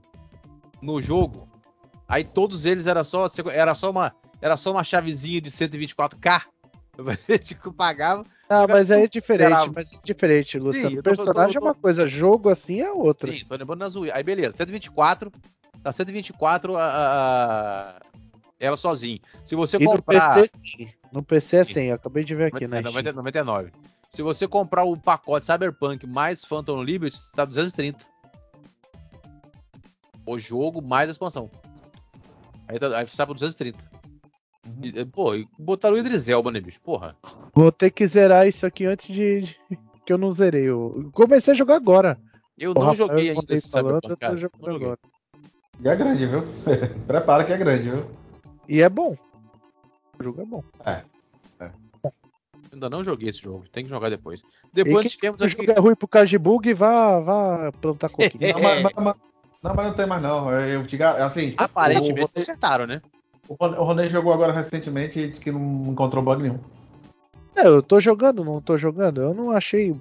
[0.81, 1.47] no jogo.
[2.07, 3.27] Aí todos eles era só.
[3.51, 4.13] Era só uma.
[4.41, 6.41] Era só uma chavezinha de 124k.
[7.43, 8.23] tipo, pagava.
[8.49, 9.71] Ah, mas aí é diferente, Esperava.
[9.73, 10.97] mas é diferente, Luciano.
[10.97, 13.31] tô- personagem tô- tô- é uma coisa, jogo assim é outra.
[13.31, 14.17] Sim, tô lembrando na zoeira.
[14.17, 15.31] Aí beleza, 124.
[15.81, 16.91] Tá 124 a, a-
[17.95, 17.99] a-
[18.61, 19.19] ela sozinha.
[19.43, 20.35] Se você E no comprar.
[20.35, 20.89] PC, sim.
[21.11, 22.77] No PC é 100, eu acabei de ver aqui, né?
[22.77, 23.71] É, 90, 99.
[24.09, 28.05] Se você comprar o pacote Cyberpunk mais Phantom Liberty, está 230.
[30.25, 31.49] O jogo mais a expansão.
[32.67, 33.83] Aí, tá, aí sai por 230.
[34.83, 36.79] E, pô, e botaram o Idris Elba, né, bicho?
[36.81, 37.15] Porra.
[37.53, 39.41] Vou ter que zerar isso aqui antes de.
[39.41, 39.59] de-
[40.05, 40.63] que eu não zerei.
[40.69, 42.17] Eu comecei a jogar agora.
[42.57, 44.37] Eu O não Rafael joguei eu ainda esse falando, Cyberpunk, eu tô cara.
[44.37, 44.99] jogando agora.
[45.79, 46.41] E é grande, viu?
[47.07, 48.05] Prepara que é grande, viu?
[48.71, 49.17] E é bom.
[50.17, 50.63] O jogo é bom.
[52.71, 54.41] Ainda não joguei esse jogo, tem que jogar depois.
[54.71, 55.49] Depois o aqui.
[55.49, 58.53] jogo é ruim por causa de bug, vá, vá plantar coquinha.
[58.53, 59.15] Não, mas, mas- mas-
[59.61, 60.49] não, mas não tem mais não.
[60.49, 63.01] Eu diga, assim, Aparentemente o, acertaram, né?
[63.49, 66.59] o, Ronei jogou agora recentemente e disse que não encontrou bug nenhum.
[67.53, 69.21] É, eu tô jogando, não tô jogando.
[69.21, 69.93] Eu não achei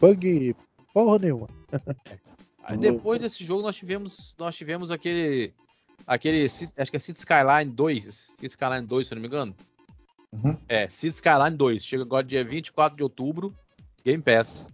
[0.00, 0.54] bug
[0.94, 1.48] porra nenhuma.
[2.62, 5.52] Aí depois desse jogo nós tivemos, nós tivemos aquele
[6.06, 9.54] aquele acho que é City Skyline 2, City Skyline 2, se não me engano.
[10.32, 10.56] Uhum.
[10.68, 13.54] É, City Skyline 2, chega agora dia 24 de outubro,
[14.04, 14.66] Game Pass.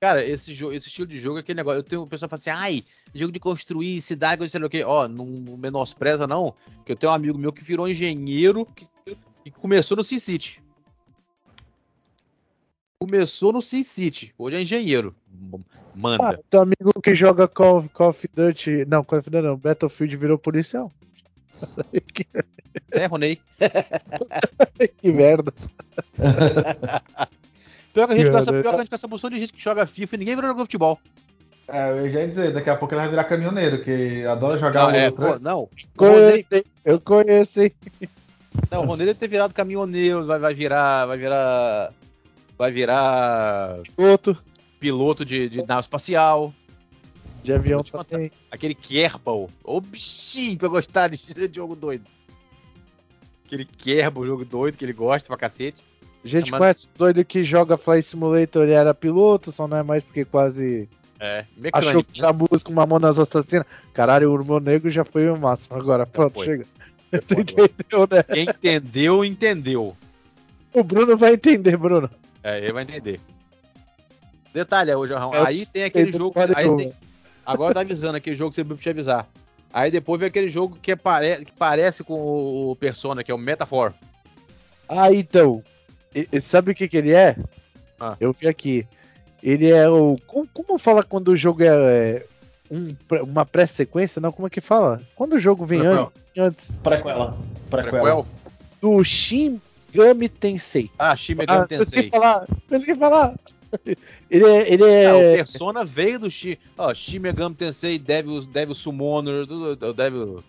[0.00, 1.78] Cara, esse, esse estilo de jogo é aquele negócio.
[1.78, 2.84] Eu tenho o pessoal fala assim, ai,
[3.14, 4.84] jogo de construir cidade, sei lá o quê.
[4.84, 5.24] Ó, não
[5.56, 6.54] menospreza não,
[6.84, 8.86] que eu tenho um amigo meu que virou engenheiro que,
[9.42, 10.62] que começou no SimCity.
[13.04, 15.14] Começou no SimCity, hoje é engenheiro.
[15.52, 16.40] M- Ah, Manda.
[16.50, 18.84] teu amigo que joga Call of, Call of Duty.
[18.86, 20.90] Não, Call of Duty não, Battlefield virou policial.
[22.90, 23.38] É, Ronei.
[25.00, 25.52] que merda.
[27.92, 29.86] Pior que a gente gasta, pior que a gente gasta uma de gente que joga
[29.86, 30.98] FIFA e ninguém virou jogador de futebol.
[31.68, 34.82] É, eu já ia dizer, daqui a pouco ele vai virar caminhoneiro, que adora jogar
[34.82, 35.68] Não, é, pô, não.
[35.98, 36.64] Ronei, hein?
[36.84, 37.72] Eu conheço, hein?
[38.70, 41.06] não, o Ronei deve ter virado caminhoneiro, vai, vai virar.
[41.06, 41.92] Vai virar.
[42.58, 44.36] Vai virar Outro
[44.78, 46.52] piloto de, de nave espacial.
[47.42, 48.30] de avião também.
[48.50, 49.50] Aquele Kerbal.
[49.64, 51.18] Ô bichinho pra gostar de
[51.54, 52.04] jogo doido.
[53.46, 55.82] Aquele Kerbal, jogo doido que ele gosta pra cacete.
[56.24, 59.76] A gente É, mas- conhece doido que joga Flight Simulator, ele era piloto, só não
[59.76, 60.88] é mais porque quase
[61.20, 62.04] É, achou mecânico.
[62.04, 63.66] que tinha música com Mamonas Assassinas.
[63.92, 65.76] Caralho, o Irmão Negro já foi o máximo.
[65.76, 66.64] Agora, pronto, chega.
[67.12, 67.20] né?
[67.30, 68.22] Entendeu, né?
[68.22, 69.96] Quem entendeu, entendeu.
[70.72, 72.08] O Bruno vai entender, Bruno.
[72.44, 73.18] É, ele vai entender.
[74.52, 76.38] Detalhe, hoje, Eu aí tem aquele jogo.
[76.54, 76.92] Aí tem,
[77.44, 79.26] agora tá avisando aquele jogo que você te avisar.
[79.72, 82.14] Aí depois vem aquele jogo que, é pare, que parece com
[82.70, 83.92] o Persona, que é o Metafor.
[84.88, 85.62] Ah, então.
[86.14, 87.34] E- e sabe o que, que ele é?
[87.98, 88.14] Ah.
[88.20, 88.86] Eu vi aqui.
[89.42, 90.16] Ele é o.
[90.26, 92.26] Como, como fala quando o jogo é, é
[92.70, 92.94] um
[93.24, 94.20] uma pré-sequência?
[94.20, 95.02] Não, como é que fala?
[95.16, 96.12] Quando o jogo vem Prequel.
[96.38, 97.36] antes, Prequela.
[97.70, 98.26] Prequel?
[98.80, 99.60] do Shin
[99.96, 100.90] Megami Tensei.
[100.98, 102.10] Ah, Shin Megami Ah, Tensei.
[102.10, 102.46] falar.
[102.68, 103.34] Consegui falar.
[104.30, 104.72] Ele é.
[104.72, 106.56] Ele É, o é Persona veio do Shin.
[106.78, 109.44] Ó, Shin Megami Tensei, Devil, Devil Summoner,
[109.94, 110.42] Devil.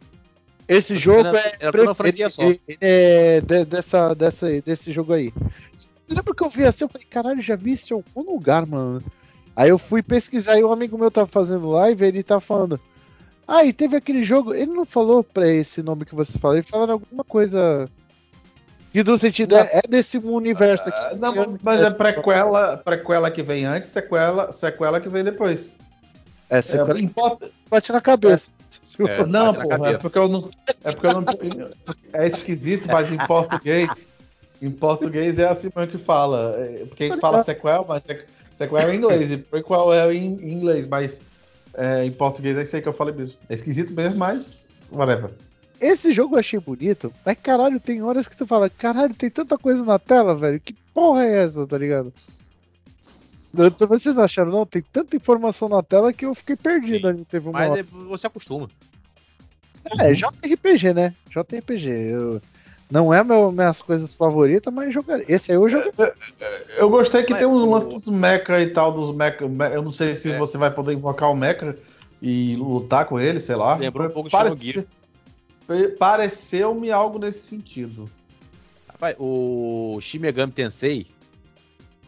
[0.68, 1.56] esse jogo Era- é.
[1.60, 2.44] era pre- franquia ele- só.
[2.44, 5.32] ele- ele é de- dessa, dessa, desse jogo aí.
[6.08, 8.66] Eu lembro que eu vi assim, eu falei, caralho, já vi isso em algum lugar,
[8.66, 9.04] mano.
[9.56, 12.80] Aí eu fui pesquisar e um amigo meu tava fazendo live ele tá falando.
[13.48, 14.54] Ah, e teve aquele jogo.
[14.54, 17.90] Ele não falou pra esse nome que você falou, ele falou alguma coisa.
[18.96, 20.98] Que do sentido é, é desse universo aqui.
[20.98, 25.76] Ah, Não, mas é prequela, prequela que vem antes, sequela, sequela que vem depois.
[26.50, 28.50] É, você É, importa, bate na cabeça.
[29.06, 29.26] É.
[29.28, 30.50] não, porra, é porque eu não.
[30.82, 31.26] É porque eu não.
[32.14, 34.08] É esquisito, mas em português.
[34.62, 36.56] Em português é assim mesmo que fala.
[36.58, 38.24] É, Porque gente fala sequel, mas sequ-
[38.54, 41.20] sequel é em inglês, e prequel é em em inglês, mas
[41.74, 43.36] é, em português é isso aí que eu falei mesmo.
[43.50, 44.64] É esquisito mesmo, mas.
[44.90, 45.32] Whatever.
[45.80, 49.58] Esse jogo eu achei bonito, mas caralho, tem horas que tu fala, caralho, tem tanta
[49.58, 50.60] coisa na tela, velho.
[50.60, 52.14] Que porra é essa, tá ligado?
[53.58, 54.66] Então, Vocês acharam, não?
[54.66, 57.08] Tem tanta informação na tela que eu fiquei perdido Sim.
[57.08, 57.26] ali.
[57.26, 57.80] Teve uma Mas hora.
[57.80, 58.70] é- você acostuma.
[60.00, 61.14] É, JRPG, né?
[61.30, 61.90] JRPG.
[61.90, 62.42] Eu...
[62.92, 65.20] Não é meu, minhas coisas favoritas, mas jogar.
[65.30, 65.92] Esse aí eu joguei.
[66.78, 69.48] Eu gostei que Mas tem um o- lance dos mecha e tal, dos mecha.
[69.48, 70.38] me- Eu não sei se É.
[70.38, 71.76] você vai poder invocar o mecha
[72.22, 73.76] e lutar com ele, sei lá.
[73.76, 74.86] Lembrou um pouco de Parece- Xenogear.
[75.98, 78.10] Pareceu-me algo nesse sentido.
[78.88, 81.06] Rapaz, o Shin Megami Tensei,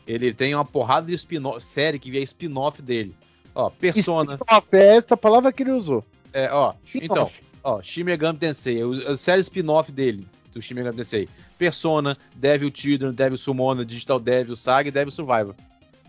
[0.06, 3.14] ele tem uma porrada de spin série que é spin-off dele.
[3.54, 6.04] Ó, Persona, Spin-off, É essa palavra que ele usou.
[6.32, 7.42] é, ó, então, Spin-off.
[7.64, 11.28] ó, Shin Megami Tensei, o- a série spin-off dele, do Shin Megami Tensei.
[11.58, 15.56] Persona, Devil Children, Devil Summoner, Digital Devil, Saga e Devil Survivor.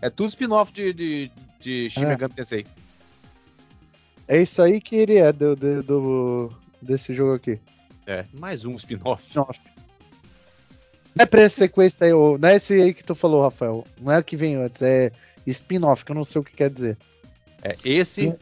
[0.01, 2.27] É tudo spin-off de, de, de Shin É.
[2.29, 2.65] Tensei.
[4.27, 6.51] É isso aí que ele é do, do, do-
[6.81, 7.59] desse jogo aqui.
[8.05, 9.23] É, mais um spin-off.
[9.23, 9.59] Spin-off.
[11.15, 13.85] Não é pra essa sequência aí, não é esse aí que tu falou, Rafael.
[13.99, 15.11] Não é o que vem antes, é
[15.45, 16.97] spin-off, que eu não sei o que quer dizer.
[17.61, 18.33] É, esse,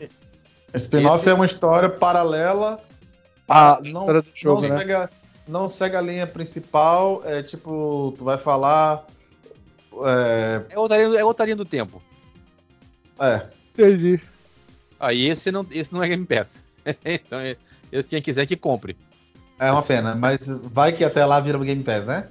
[0.76, 2.80] Spin-off Esse- é uma história paralela.
[3.48, 4.78] Ah, não, história do jogo, não né?
[4.78, 5.14] Segue,
[5.48, 7.22] não segue a linha principal.
[7.26, 9.06] É tipo, tu vai falar.
[10.04, 10.66] É.
[10.70, 12.02] é outra, linha, é outra linha do tempo.
[13.20, 14.20] é, Entendi.
[15.00, 16.62] Aí esse não, esse não é Game Pass.
[17.06, 17.58] então, é-
[17.92, 18.96] esse quem quiser que compre.
[19.60, 22.28] É uma pena, mas vai que até lá vira o Game Pass, né?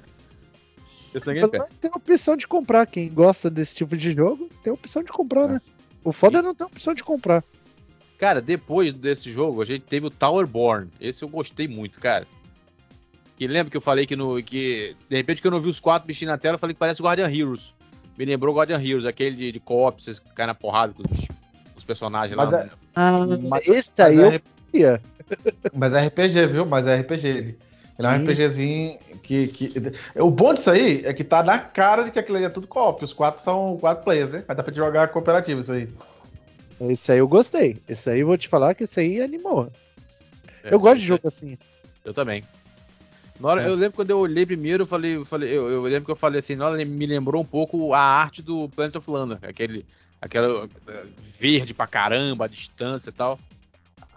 [1.15, 1.75] É Game Pass.
[1.81, 2.87] tem a opção de comprar.
[2.87, 5.61] Quem gosta desse tipo de jogo, tem a opção de comprar, né?
[6.05, 7.43] O foda é não ter a opção de comprar.
[8.19, 10.89] Cara, depois desse jogo, a gente teve o Towerborn.
[11.01, 12.27] Esse eu gostei muito, cara.
[13.37, 14.43] Que lembra que eu falei que no.
[14.43, 16.79] que De repente que eu não vi os quatro bichinhos na tela, eu falei que
[16.79, 17.75] parece o Guardian Heroes.
[18.17, 21.11] Me lembrou o Guardian Heroes, aquele de, de co-op, vocês caem na porrada com os,
[21.23, 21.36] os
[21.87, 22.61] personagens Mas lá.
[22.63, 24.41] é- Ah, Mas- esse Mas aí é, eu
[24.73, 25.01] queria.
[25.75, 26.67] mas é RPG, viu?
[26.67, 27.27] Mas é RPG.
[27.29, 27.59] Ele,
[27.99, 28.25] ele é um Sim.
[28.25, 29.73] RPGzinho que, que.
[30.17, 32.67] O bom disso aí é que tá na cara de que aquilo aí é tudo
[32.67, 33.05] co-op.
[33.05, 34.45] Os quatro são quatro players, né?
[34.47, 35.89] Mas dá pra te jogar cooperativo isso aí.
[36.81, 37.81] Esse aí eu gostei.
[37.89, 39.71] Esse aí eu vou te falar que esse aí animou.
[40.63, 41.57] É, eu gosto de esse- jogo assim.
[42.05, 42.45] Eu também.
[43.41, 43.67] Na hora, É.
[43.69, 46.17] Eu lembro quando eu olhei primeiro, eu falei, eu, falei eu, eu lembro que eu
[46.17, 49.85] falei assim, na hora me lembrou um pouco a arte do Planet of Lana, aquele,
[50.21, 51.05] aquela eh,
[51.39, 53.39] verde pra caramba, a distância e tal.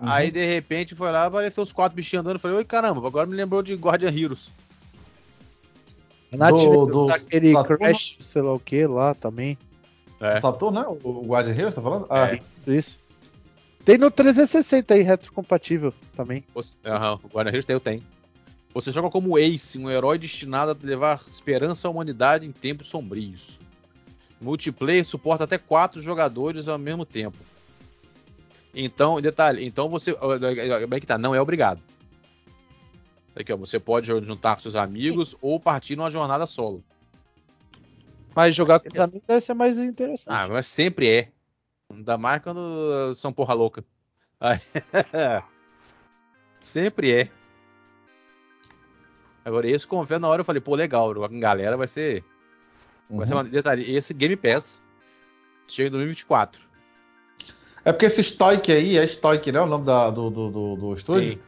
[0.02, 0.08] Uhum.
[0.10, 3.28] Aí de repente foi lá, apareceu os quatro bichinhos andando, eu falei, oi caramba, agora
[3.28, 4.50] me lembrou de Guardian Heroes.
[6.32, 7.78] Do- do daquele Saturno?
[7.78, 9.58] Crash, sei lá o que lá também.
[10.20, 10.40] É.
[10.40, 10.86] Saturno, né?
[11.04, 12.06] O Guardian Heroes, tá falando?
[12.10, 12.36] Ah, É.
[12.36, 13.00] Isso, isso.
[13.84, 16.44] Tem no 360 aí, retrocompatível também.
[16.86, 18.04] Aham, o Guardian Heroes tem, eu tenho.
[18.74, 23.60] Você joga como Ace, um herói destinado a levar esperança à humanidade em tempos sombrios.
[24.42, 27.38] Multiplayer suporta até quatro jogadores ao mesmo tempo.
[28.74, 30.14] Então, detalhe, então você.
[30.14, 31.18] Como é que tá?
[31.18, 31.82] Não é obrigado.
[33.36, 36.84] Aqui, ó, você pode juntar com seus amigos ou partir numa jornada solo.
[38.36, 40.28] Mas jogar com os amigos deve ser mais interessante.
[40.28, 41.32] Ah, mas sempre é.
[41.92, 43.84] Ainda mais quando são porra louca.
[46.60, 47.30] Sempre é.
[49.44, 52.24] Agora, esse confesso na hora eu falei, pô, legal, com galera vai ser.
[53.10, 53.40] Vai ser uhum.
[53.42, 53.92] uma detalhe.
[53.96, 54.82] Esse Game Pass
[55.68, 56.62] chega em 2024.
[57.86, 59.62] É porque esse Stoic aí, é Stoic, né?
[59.62, 61.34] O nome da- do, do, do, do estúdio.
[61.34, 61.40] Sim.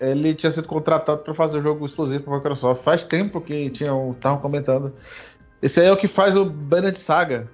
[0.00, 2.82] Ele tinha sido contratado para fazer o jogo exclusivo para Microsoft.
[2.82, 4.94] Faz tempo que tinham estavam comentando.
[5.60, 7.48] Esse aí é o que faz o Banner Saga.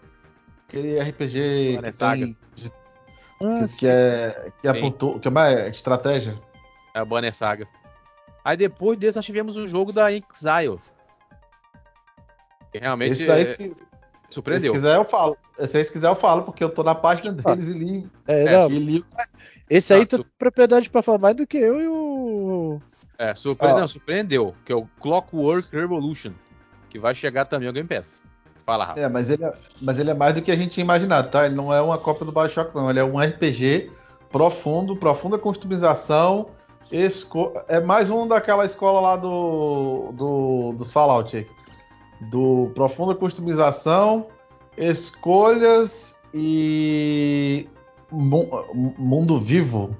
[0.68, 2.24] Aquele RPG Banner que, Saga.
[2.24, 2.36] tem-
[3.42, 4.80] Ah, que, que é que é, Sim.
[4.80, 6.40] por tu- que é mais estratégia.
[6.94, 7.66] É a Banner Saga.
[8.44, 10.78] Aí depois desse nós tivemos o jogo da Exile.
[12.78, 13.82] Realmente Esse daí, é, se, se
[14.30, 14.72] surpreendeu.
[14.72, 15.36] quiser eu falo.
[15.58, 18.58] Aí, se quiser eu falo, porque eu tô na página deles e li, É, É,
[18.58, 19.04] não, e li
[19.68, 22.80] esse aí Ah, tu su- tem propriedade pra falar mais do que eu e o.
[23.18, 23.66] É, surpre...
[23.68, 23.80] Ó.
[23.80, 24.54] não, surpreendeu.
[24.64, 26.32] Que é o Clockwork Revolution.
[26.90, 28.22] Que vai chegar também ao Game Pass.
[28.64, 29.00] Fala, Rafa.
[29.00, 31.46] É, mas ele é, mas ele é mais do que a gente tinha imaginado, tá?
[31.46, 32.88] Ele não é uma cópia do Bioshock, não.
[32.90, 33.90] Ele é um RPG
[34.30, 36.50] profundo, profunda customização.
[36.92, 41.46] esco- É mais um daquela escola lá do, do dos Fallout.
[42.20, 44.26] Do profunda customização,
[44.76, 47.68] escolhas e
[48.10, 49.96] mu- mundo vivo.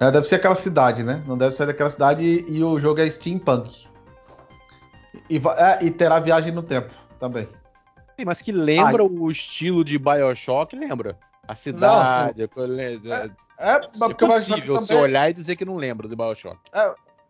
[0.00, 1.22] É, deve ser aquela cidade, né?
[1.26, 3.86] Não deve ser daquela cidade e, o jogo é steampunk.
[5.30, 7.46] E, é, e terá viagem no tempo também.
[8.18, 11.18] Sim, mas que lembra o estilo de Bioshock, lembra?
[11.46, 12.48] A cidade.
[12.48, 16.58] cole- É, É, o Bioshock possível você olhar e dizer que não lembra do Bioshock.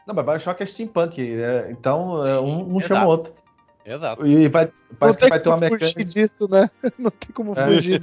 [0.06, 3.34] Não, mas Bioshock é steampunk, é, então é, um, um chama o outro.
[3.84, 4.26] Exato.
[4.26, 6.04] E vai, parece que tem vai ter uma como fugir mecânica.
[6.04, 6.70] disso, né?
[6.98, 7.66] Não tem como É.
[7.66, 8.00] fugir.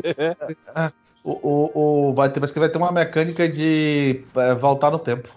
[1.23, 4.99] O, o, o- vai ter, parece que vai ter uma mecânica de é, voltar no
[4.99, 5.29] tempo.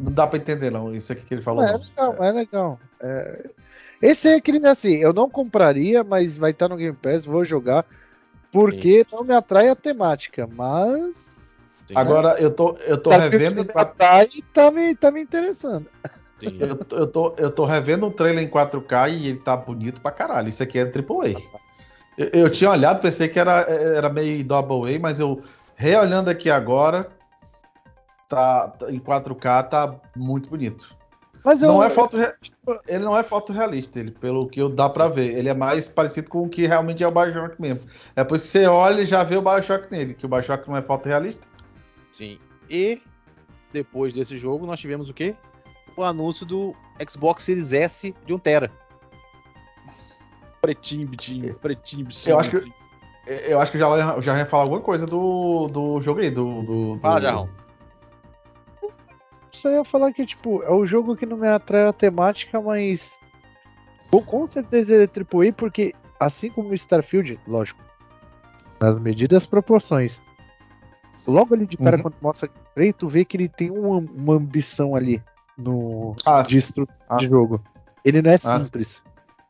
[0.00, 1.62] Não dá pra entender, não, isso aqui que ele falou.
[1.62, 2.80] É legal, é legal.
[3.00, 3.50] É,
[4.00, 7.84] Esse é aquele assim, eu não compraria, mas vai estar no Game Pass, vou jogar,
[8.50, 11.40] porque não me atrai a temática, mas
[11.86, 15.10] Sim, Agora eu tô, eu tô tá revendo me 4 atrai e tá me, tá
[15.10, 15.86] me interessando.
[16.46, 20.00] Eu, tô- eu, tô, eu tô revendo um trailer em 4K e ele tá bonito
[20.00, 20.48] pra caralho.
[20.48, 21.40] Isso aqui é AAA.
[22.18, 25.42] Eu, eu tinha olhado, pensei que era, era meio double A, mas eu
[25.76, 27.08] reolhando aqui agora,
[28.28, 30.98] tá, tá- em 4K tá muito bonito.
[31.42, 32.18] Mas eu, Não é foto,
[32.86, 35.34] ele não é fotorrealista, ele, pelo que eu dá pra ver.
[35.38, 37.80] Ele é mais parecido com o que realmente é o Bioshock mesmo.
[38.14, 40.68] É por isso que você olha e já vê o Bioshock nele, que o Bioshock
[40.68, 41.42] não é fotorrealista.
[42.10, 42.38] Sim.
[42.68, 43.00] E
[43.72, 45.34] depois desse jogo nós tivemos o quê?
[45.96, 46.74] O anúncio do
[47.08, 48.70] Xbox Series S de 1 tera.
[50.60, 52.34] Pretinho, bitinho, pretinho, bitinho.
[52.34, 52.74] Eu acho que- bitinho.
[53.26, 56.62] Eu acho que já, já ia falar alguma coisa do, do jogo aí, do.
[56.62, 57.00] do, do...
[57.00, 57.48] Fala, Jarrão.
[59.50, 63.18] só ia falar que, tipo, é o jogo que não me atrai a temática, mas.
[64.10, 67.80] Bom, com certeza ele é AAA, porque assim como o Starfield, lógico,
[68.80, 70.20] nas medidas proporções.
[71.26, 72.02] Logo ali de cara, Uhum.
[72.02, 75.22] quando mostra gameplay, tu vê que ele tem uma, uma ambição ali
[75.60, 77.62] no Ah, de estrutura Ah, de jogo.
[78.04, 79.02] Ele não é Ah, simples.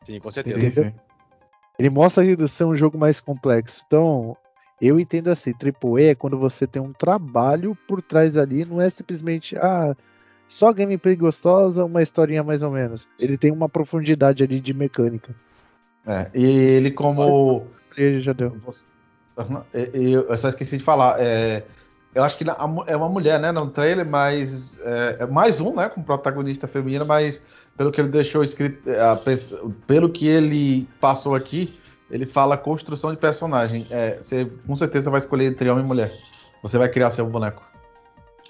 [0.03, 0.59] Sim, com certeza.
[0.59, 0.93] sim, sim.
[1.79, 3.83] Ele mostra que ser um jogo mais complexo.
[3.87, 4.35] Então,
[4.79, 8.89] eu entendo assim, AAA é quando você tem um trabalho por trás ali, não é
[8.89, 9.95] simplesmente, ah,
[10.47, 13.07] só gameplay gostosa, uma historinha mais ou menos.
[13.17, 15.33] Ele tem uma profundidade ali de mecânica.
[16.05, 17.67] É, e ele como.
[17.95, 18.57] Ele já deu.
[19.73, 21.19] Eu só esqueci de falar.
[21.19, 21.63] é,
[22.13, 22.45] eu acho que
[22.87, 27.05] é uma mulher, né, no trailer, mas é, é mais um, né, com protagonista feminina,
[27.05, 27.41] mas
[27.77, 28.99] pelo que ele deixou escrito, é,
[29.87, 31.79] pelo que ele passou aqui,
[32.09, 33.87] ele fala construção de personagem.
[33.89, 36.11] É, você com certeza vai escolher entre homem e mulher.
[36.61, 37.63] Você vai criar seu boneco.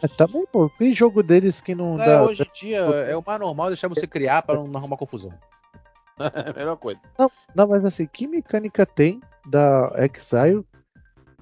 [0.02, 2.24] É, também, pô, tem jogo deles que não É, dá.
[2.24, 5.32] hoje em dia é o mais normal deixar você criar pra não arrumar confusão.
[6.20, 7.00] É a melhor coisa.
[7.56, 10.64] Não, mas assim, que mecânica tem da Exile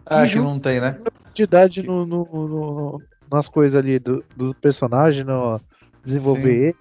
[0.09, 0.97] É, Que que jogo- não tem, né?
[1.39, 3.01] De idade no, no- no-
[3.31, 5.59] nas coisas ali do, do personagem, no
[6.03, 6.75] desenvolver ele.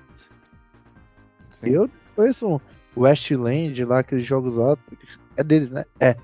[1.50, 1.70] Sim.
[1.70, 2.60] Eu conheço um
[2.96, 4.76] Westland lá, aqueles jogos lá.
[5.36, 5.84] É deles, né?
[6.00, 6.16] É.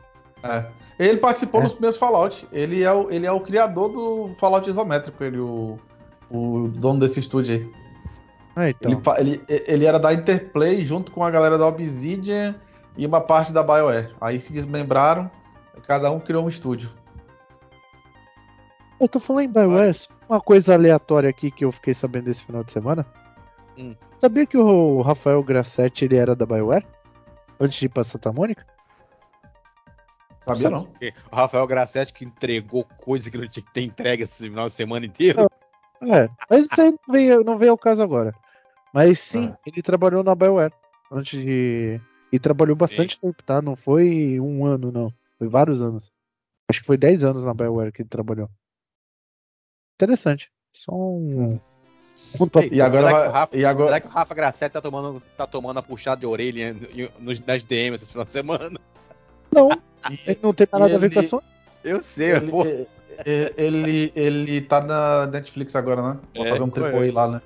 [0.43, 0.66] É.
[0.98, 1.65] Ele participou É.
[1.65, 2.47] dos primeiros Fallout.
[2.52, 5.78] Ele é, o, ele é o criador do Fallout isométrico, ele, o,
[6.31, 7.73] o dono desse estúdio aí.
[8.56, 8.90] Ah, então.
[9.19, 12.55] Ele, ele, ele era da Interplay junto com a galera da Obsidian
[12.97, 14.11] e uma parte da BioWare.
[14.20, 15.28] Aí se desmembraram,
[15.86, 16.90] cada um criou um estúdio.
[19.00, 19.96] Eu tô falando em Bioware,
[20.28, 23.04] uma coisa aleatória aqui que eu fiquei sabendo esse final de semana.
[23.76, 23.94] Hum.
[24.18, 26.86] Sabia que o Rafael Grassetti ele era da Bioware?
[27.60, 28.64] Antes de ir pra Santa Mônica?
[30.46, 30.88] Sabia não?
[31.32, 34.74] O Rafael Grassetti que entregou coisa que não tinha que ter entregue esse final de
[34.74, 35.48] semana inteiro.
[36.02, 38.34] É, mas isso aí não veio, não veio ao caso agora.
[38.92, 39.58] Mas sim, Ah.
[39.66, 40.72] ele trabalhou na Bioware
[41.10, 42.00] antes de.
[42.30, 43.62] E trabalhou bastante tempo, tá?
[43.62, 45.12] Não foi um ano, não.
[45.38, 46.12] Foi vários anos.
[46.68, 48.48] Acho que foi 10 anos na Bioware que ele trabalhou.
[49.96, 50.50] Interessante.
[50.72, 51.58] Só um.
[52.40, 52.68] Um top.
[52.72, 54.80] E agora será, vai- que o Rafa, e agora- será que o Rafa Grassetti tá
[54.80, 56.74] tomando, tá tomando a puxada de orelha
[57.20, 58.78] nos, nas DMs esse final de semana?
[59.52, 59.68] Não,
[60.26, 61.42] ele não tem nada a ver ele- com a Sony.
[61.84, 62.64] Eu sei, Ele, pô.
[63.26, 66.18] ele, ele, ele tá na Netflix agora, né?
[66.34, 66.82] Vai É, fazer um foi.
[66.90, 67.42] triple lá, né?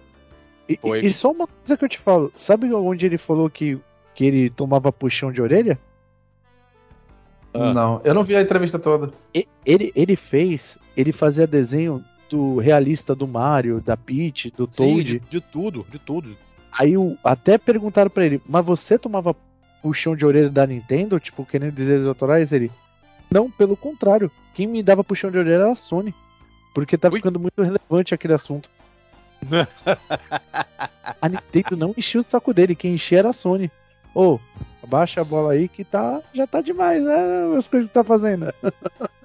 [0.68, 1.00] E, Foi.
[1.00, 3.78] e só uma coisa que eu te falo, sabe onde ele falou que,
[4.14, 5.78] que ele tomava puxão de orelha?
[7.52, 7.72] Ah.
[7.74, 9.10] Não, eu não vi a entrevista toda.
[9.34, 14.94] E- Ele, ele fez, ele fazia desenho do realista do Mario, da Peach, do Sim,
[14.94, 15.04] Toad.
[15.04, 16.36] de, de tudo, de tudo.
[16.78, 19.34] Aí o, até perguntaram pra ele, mas você tomava
[19.82, 22.52] puxão de orelha da Nintendo, tipo, querendo direitos autorais?
[22.52, 22.70] Ele,
[23.30, 26.14] não, pelo contrário, quem me dava puxão de orelha era a Sony,
[26.74, 27.16] porque tá Ui.
[27.16, 28.68] ficando muito relevante aquele assunto.
[31.20, 33.70] a Nintendo não enchia o saco dele, quem enchia era a Sony.
[34.14, 34.38] Ô,
[34.82, 38.52] abaixa a bola aí que tá, já tá demais, né, as coisas que tá fazendo.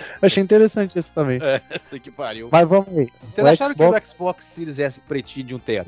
[0.22, 1.38] Achei interessante isso também.
[2.02, 2.48] que pariu.
[2.52, 3.08] Mas vamos aí.
[3.34, 5.86] Vocês O acharam Xbox- que o Xbox Series S pretinho de 1 tera?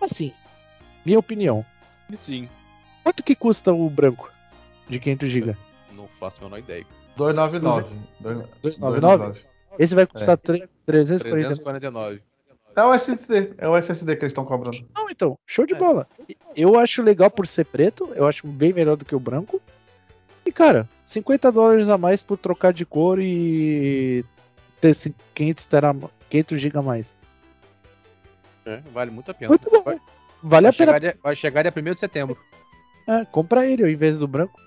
[0.00, 0.32] Assim,
[1.04, 1.64] minha opinião.
[2.18, 2.48] Sim.
[3.02, 4.30] Quanto que custa o branco
[4.88, 5.56] de 500 GB?
[5.92, 6.84] Não faço a menor ideia.
[7.16, 7.88] 299.
[8.62, 9.40] 299?
[9.78, 11.36] Esse vai custar tre- 340.
[11.48, 12.22] 349.
[12.76, 14.84] É o SSD, é o SSD que eles estão cobrando.
[14.94, 15.78] Não, então, show de É.
[15.78, 16.08] bola.
[16.56, 19.60] Eu acho legal por ser preto, eu acho bem melhor do que o branco.
[20.46, 24.24] E cara, 50 dólares a mais por trocar de cor e
[24.80, 25.96] ter esse 500, tera,
[26.30, 27.14] 500 GB a mais.
[28.66, 29.48] É, vale muito a pena.
[29.48, 29.82] Muito bom.
[29.82, 29.98] Vai,
[30.42, 31.00] Vale vai a pena.
[31.00, 32.36] dia, vai chegar dia 1 de setembro.
[33.06, 34.58] É, compra ele ao invés do branco.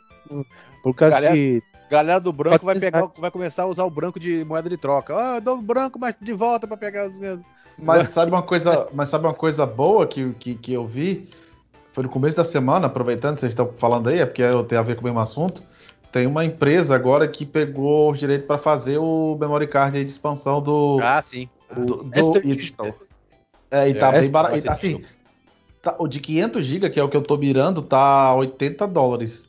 [0.84, 1.62] Por causa Galera- que.
[1.90, 3.12] Galera do branco vai 400 pegar, reais.
[3.18, 5.16] vai começar a usar o branco de moeda de troca.
[5.16, 7.18] Ah, eu dou o branco, mas de volta pra pegar os.
[7.78, 11.30] Mas sabe uma coisa, mas sabe uma coisa boa que, que, que eu vi?
[11.98, 14.84] Foi no começo da semana, aproveitando que vocês estão falando aí, é porque tenho a
[14.84, 15.64] ver com o mesmo assunto.
[16.12, 20.12] Tem uma empresa agora que pegou os direitos para fazer o memory card aí de
[20.12, 21.00] expansão do.
[21.02, 21.50] Ah, sim.
[21.76, 22.94] do, do- e, Digital.
[23.72, 24.70] é, e tá É, bem barato.
[24.72, 25.04] Assim,
[25.82, 29.48] tá- o de 500 GB, que é o que eu tô mirando, tá 80 dólares.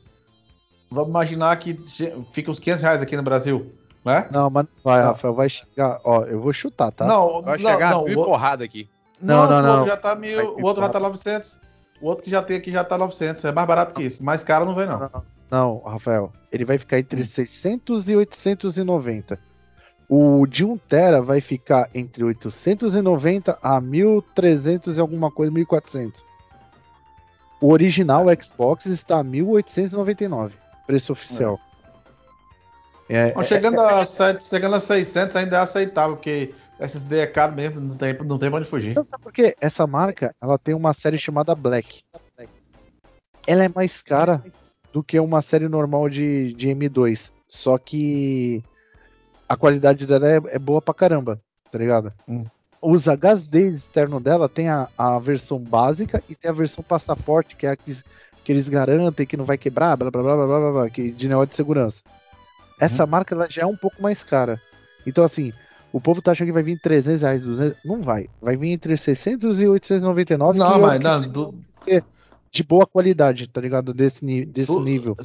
[0.89, 1.79] Vamos imaginar que
[2.33, 3.71] fica uns 500 reais aqui no Brasil,
[4.03, 4.27] né?
[4.31, 5.09] Não, mas não vai, Não.
[5.09, 5.35] Rafael.
[5.35, 6.01] Vai chegar.
[6.03, 7.05] Ó, eu vou chutar, tá?
[7.05, 8.89] Não, Vai não, chegar não, mil o- porrada aqui.
[9.21, 9.71] Não, não, o não.
[9.73, 11.68] outro já tá mil, Vai o outro já tá 900.
[12.01, 13.43] O outro que já tem aqui já tá 900.
[13.45, 14.23] É mais barato que isso.
[14.23, 15.09] Mais caro não vem, não.
[15.49, 16.31] Não, Rafael.
[16.51, 19.39] Ele vai ficar entre 600 e 890.
[20.07, 26.23] O de 1 tera vai ficar entre 890 a 1300 e alguma coisa, 1400.
[27.61, 30.55] O original Xbox está a 1899,
[30.87, 31.59] preço oficial.
[33.09, 37.53] É, Mas chegando, a 7, chegando a 600 ainda é aceitável, porque SSD é caro
[37.53, 38.91] mesmo, não tem, não tem pra onde fugir.
[38.91, 39.55] Então, sabe por quê?
[39.59, 42.03] Essa marca, ela tem uma série chamada Black.
[43.45, 44.43] Ela é mais cara
[44.93, 47.31] do que uma série normal de, de M2.
[47.47, 48.63] Só que
[49.47, 51.41] a qualidade dela é, é boa pra caramba,
[51.71, 52.13] tá ligado?
[52.27, 52.45] Hum.
[52.81, 57.65] Os HD externo dela tem a, a versão básica e tem a versão passaporte, que
[57.65, 58.01] é a que,
[58.43, 61.11] que eles garantem que não vai quebrar, blá blá blá blá blá, blá, blá que,
[61.11, 62.01] de negócio de segurança.
[62.79, 64.61] Essa marca ela já é um pouco mais cara.
[65.05, 65.51] Então, assim,
[65.91, 67.77] O povo tá achando que vai vir 300 reais, 200.
[67.83, 68.27] Não vai.
[68.41, 70.59] Vai vir entre 600 e 899.
[70.59, 71.55] Não, que é mas que não, do-
[72.51, 73.93] de boa qualidade, tá ligado?
[73.93, 75.15] Desse, desse do- nível.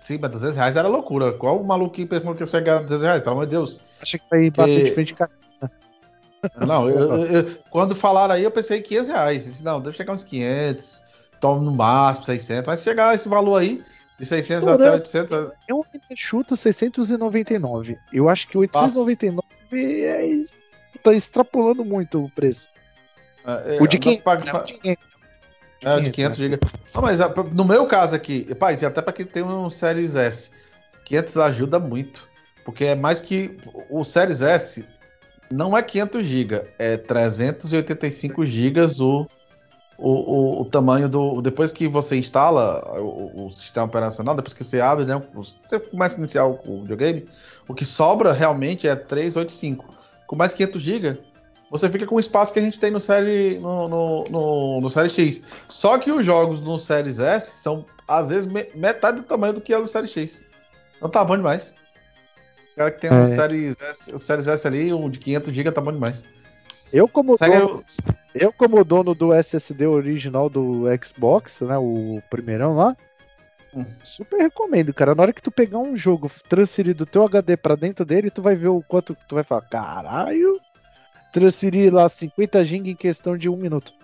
[0.00, 1.32] Sim, mas 200 reais era loucura.
[1.32, 3.22] Qual o maluquinho pensou que ia ganhar 200 reais?
[3.22, 3.78] Pelo amor de Deus.
[4.02, 5.24] Acha que vai bater Que- de frente com
[6.66, 9.44] Não, eu- eu- quando falaram aí, eu pensei 500 reais.
[9.44, 11.00] Disse, não, deve chegar uns 500,
[11.40, 12.66] toma no máximo 600.
[12.66, 13.80] Mas se chegar esse valor aí,
[14.18, 15.02] de 600 até Estourando.
[15.04, 17.96] 800, Eu ainda chuto 699.
[18.12, 19.46] Eu acho que 899
[19.76, 20.26] é.
[20.26, 20.54] es-
[21.02, 22.68] Tá extrapolando muito o preço.
[23.44, 24.20] é, O de é, quem?
[24.20, 24.98] paga- Não, de?
[25.84, 26.58] É, o de 500 GB.
[26.94, 30.14] Não, mas ah, no meu caso aqui, paz, e até para quem tem um Series
[30.14, 30.50] S,
[31.06, 32.28] 500 ajuda muito.
[32.64, 33.56] Porque é mais que.
[33.90, 34.84] O Series S
[35.50, 39.26] não é 500 GB, é 385 GB o,
[39.98, 41.40] o, o, o tamanho do.
[41.42, 45.20] Depois que você instala o, o sistema operacional, depois que você abre, né?
[45.34, 47.28] Você começa a iniciar o, o videogame,
[47.68, 49.84] o que sobra realmente é 385.
[50.26, 51.18] Com mais 500 GB,
[51.70, 54.90] você fica com o espaço que a gente tem no série no, no, no, no
[54.90, 55.42] série X.
[55.68, 59.60] Só que os jogos no Series S são às vezes me- metade do tamanho do
[59.60, 60.42] que é o Series X.
[60.96, 61.74] Então tá bom demais.
[62.72, 63.36] O cara que tem um É.
[63.36, 66.24] Series S, o Series S ali, um de 500 GB tá bom demais.
[66.92, 67.84] Eu como, dono, o-
[68.34, 71.76] eu, como dono do SSD original do Xbox, né?
[71.78, 72.96] O primeirão lá.
[73.74, 73.86] Hum.
[74.04, 75.14] Super recomendo, cara.
[75.14, 78.42] Na hora que tu pegar um jogo, transferir do teu HD pra dentro dele, tu
[78.42, 79.62] vai ver o quanto tu vai falar.
[79.62, 80.60] Caralho!
[81.32, 83.94] Transferir lá 50 GB em questão de um minuto.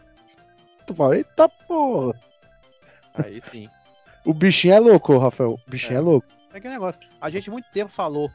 [0.86, 2.18] Tu fala, eita porra!
[3.14, 3.68] Aí sim.
[4.24, 5.52] O bichinho é louco, Rafael.
[5.66, 6.00] O bichinho é, É.
[6.00, 6.26] louco.
[6.54, 6.98] É que negócio.
[7.20, 8.30] A gente muito tempo falou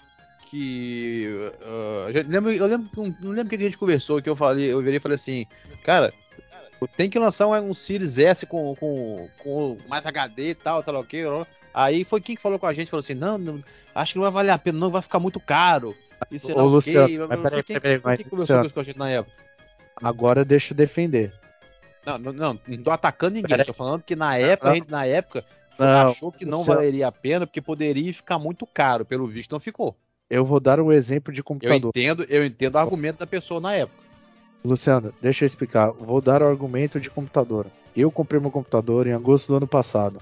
[0.54, 1.28] que.
[2.08, 4.72] a gente- lembro- eu lembro, não, lembro o que a gente conversou, que eu falei,
[4.72, 5.46] eu virei e falei assim,
[5.84, 6.14] cara,
[6.96, 10.94] tem que lançar um, um Series S com, com, com mais HD e tal, sei
[10.94, 11.24] lá o que.
[11.74, 13.64] Aí foi quem que falou com a gente, falou assim, não, não,
[13.96, 15.96] acho que não vai valer a pena, não, vai ficar muito caro.
[16.32, 16.94] E sei Ô, lá o quê.
[16.94, 18.62] mas Foi peraí, quem, peraí, foi mas, quem conversou Luciano.
[18.62, 19.36] com isso com a gente na época?
[19.96, 21.34] Agora deixa eu defender.
[22.06, 23.66] Não, não, não, não tô atacando ninguém, Peraí.
[23.66, 25.46] tô falando que na época, a gente, na época,
[25.80, 26.78] Não, achou que não Luciano.
[26.80, 29.96] valeria a pena, porque poderia ficar muito caro, pelo visto não ficou.
[30.34, 31.92] Eu vou dar um exemplo de Eu computador.
[31.96, 34.02] entendo, eu entendo o argumento da pessoa na época.
[34.66, 35.92] Luciano, deixa eu explicar.
[35.92, 37.68] Vou dar o argumento de computador.
[37.96, 40.20] Eu comprei meu computador em agosto do ano passado.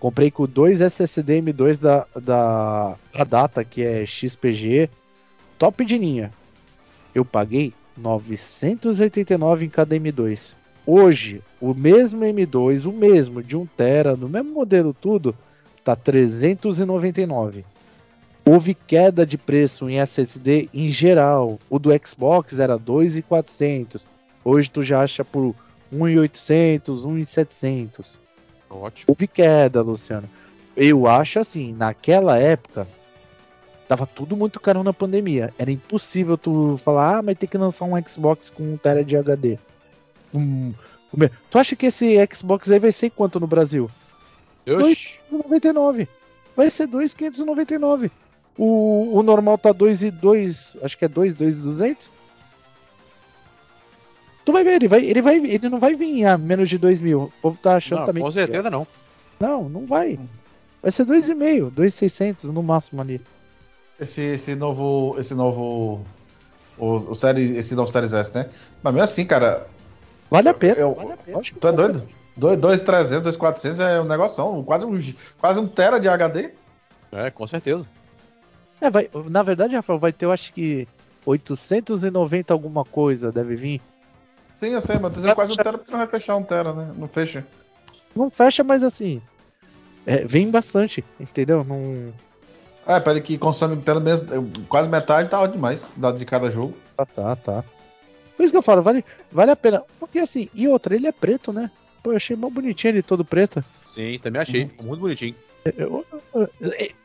[0.00, 4.90] Comprei com dois SSD M2 da, da, da Data, que é XPG,
[5.56, 6.32] top de linha.
[7.14, 10.54] Eu paguei 989 em cada M2.
[10.84, 15.36] Hoje, o mesmo M2, o mesmo, de 1 tera, no mesmo modelo tudo,
[15.84, 17.64] tá 399.
[18.48, 21.58] Houve queda de preço em SSD em geral.
[21.68, 24.04] O do Xbox era 2.400.
[24.44, 25.52] Hoje tu já acha por
[25.92, 28.16] 1.800, 1.700.
[28.70, 29.06] Ótimo.
[29.08, 30.30] Houve queda, Luciano.
[30.76, 32.86] Eu acho assim, naquela época
[33.88, 35.52] tava tudo muito caro na pandemia.
[35.58, 39.16] Era impossível tu falar, ah, mas tem que lançar um Xbox com 1 tera de
[39.16, 39.58] HD.
[40.32, 40.72] Hum,
[41.50, 43.90] tu acha que esse Xbox aí vai ser quanto no Brasil?
[44.68, 45.18] Oxi.
[45.32, 46.06] 2,99.
[46.54, 48.08] Vai ser 2,599.
[48.58, 52.10] O, o normal tá 2 e 2, acho que é 2, 2,200.
[54.44, 57.00] Tu vai ver, ele vai, ele vai, ele não vai vir a menos de 2
[57.00, 57.24] mil.
[57.24, 58.22] O povo tá achando Não, também.
[58.22, 58.32] com é.
[58.32, 58.86] certeza não.
[59.38, 60.18] Não, não vai.
[60.82, 63.20] Vai ser 2,5, 2,600 no máximo ali.
[64.00, 65.16] Esse, esse novo.
[65.18, 66.04] Esse novo.
[66.78, 68.48] O, o série, esse novo Series S, né?
[68.82, 69.66] Mas mesmo assim, cara,
[70.30, 70.74] Vale a pena.
[70.74, 71.40] Eu- vale a pena.
[71.60, 72.08] Tu é doido?
[72.36, 76.50] 2,300, 2,400 é um negoção, quase um, quase um tera de HD.
[77.10, 77.86] É, com certeza.
[78.80, 80.86] É, vai, na verdade, Rafael, vai ter, eu acho que
[81.24, 83.80] 890 alguma coisa deve vir.
[84.54, 86.72] Sim, eu sei, mas tu dizendo quase um tera porque não vai fechar um tera,
[86.72, 86.92] né?
[86.96, 87.46] Não fecha.
[88.14, 89.20] Não fecha, mas assim.
[90.06, 91.64] é, vem bastante, entendeu?
[91.64, 92.12] Não.
[92.86, 94.22] É, para ele que consome pelo menos
[94.68, 96.76] quase metade, tá ótimo demais, dado de cada jogo.
[96.96, 97.64] Ah, tá, tá.
[98.36, 99.82] Por isso que eu falo, vale, vale a pena.
[99.98, 101.70] Porque assim, e outra, ele é preto, né?
[102.02, 103.64] Pô, eu achei mó bonitinho ele todo preto.
[103.82, 104.68] Sim, também achei.
[104.68, 105.34] Ficou muito bonitinho.
[105.76, 106.50] Eu- eu-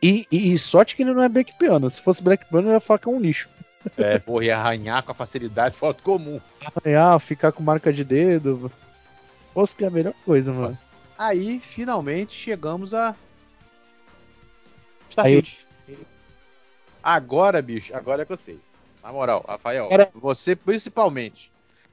[0.01, 1.89] e, e, e sorte que ele não é Black Piano.
[1.89, 3.49] Se fosse Black Piano, eu ia falar que é um lixo.
[3.97, 6.39] É, porra, ia arranhar com a facilidade fora do comum.
[6.97, 8.71] Ah, ficar com marca de dedo.
[9.53, 10.77] Fosse que é a melhor coisa, mano.
[11.17, 13.15] Aí, finalmente, chegamos a.
[15.09, 15.67] Starfield.
[17.03, 18.79] Agora, bicho, agora é com vocês.
[19.03, 21.51] Na moral, Rafael, Agora- você principalmente.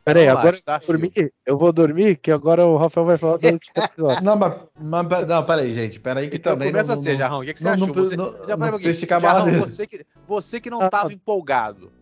[0.08, 1.08] Pera aí, Vamos lá, agora eu vou Starfield.
[1.12, 1.32] dormir.
[1.46, 4.24] Eu vou dormir, que agora o Rafael vai falar do último episódio.
[4.24, 7.38] Não, mas, mas não, peraí, gente, peraí que Então também começa não, você, não, Jarrão.
[7.40, 7.86] O que, que você não- achou?
[7.88, 10.88] não- você, não- já não a Jarrão, você que, você que não Ah.
[10.88, 11.92] tava empolgado.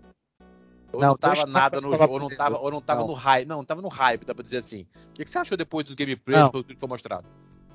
[0.92, 2.36] Ou não, Não, tava deixa eu nada no jogo, ou não primeiro.
[2.36, 3.08] tava, ou não tava Não.
[3.08, 3.46] no hype.
[3.48, 4.86] Não, não tava no hype, dá pra dizer assim.
[5.10, 6.46] O que, que você achou depois dos gameplays, Não.
[6.46, 7.24] depois do que foi mostrado?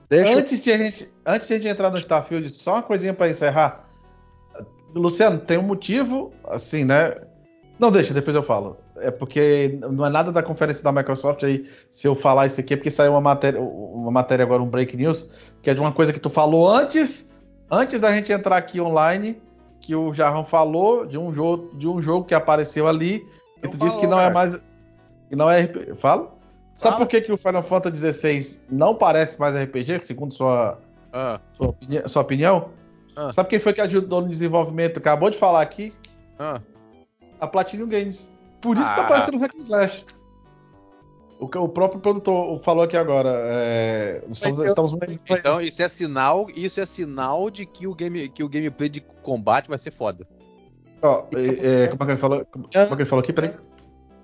[0.10, 2.84] Deixa eu Antes de, a gente, antes de a gente entrar no Starfield, só uma
[2.84, 3.88] coisinha pra encerrar.
[4.96, 7.16] Luciano, tem um motivo, assim, né?
[7.80, 8.78] Não, deixa, depois eu falo.
[9.02, 12.74] É porque não é nada da conferência da Microsoft aí, se eu falar isso aqui,
[12.74, 15.28] é porque saiu uma matéria, uma matéria agora, um break news,
[15.62, 17.28] que é de uma coisa que tu falou antes,
[17.70, 19.42] antes da gente entrar aqui online,
[19.80, 23.26] que o Jarrão falou de um jogo, de um jogo que apareceu ali,
[23.64, 24.60] e tu disse que não é mais.
[25.30, 25.96] Que não é RPG.
[25.96, 26.32] Fala?
[26.76, 27.06] Sabe Fala.
[27.06, 30.80] por que, que o Final Fantasy XVI não parece mais RPG, segundo sua,
[31.14, 32.70] Ah, sua, opini- sua opinião?
[33.16, 33.32] Ah.
[33.32, 34.98] Sabe quem foi que ajudou no desenvolvimento?
[34.98, 35.94] Acabou de falar aqui,
[36.40, 36.60] ah.
[37.40, 38.30] a Platinum Games.
[38.62, 39.06] Por isso que tá Ah.
[39.06, 40.06] aparecendo o Hack and Slash.
[41.40, 43.30] O, que o próprio produtor falou aqui agora.
[43.46, 44.94] é, estamos, estamos-
[45.28, 49.02] Então isso é sinal, isso é sinal de que o game, que o gameplay de
[49.02, 50.28] combate vai ser foda.
[51.02, 52.46] ó, é, é, como é que ele falou?
[52.46, 53.34] Como é que ele falou aqui?
[53.34, 53.54] Peraí.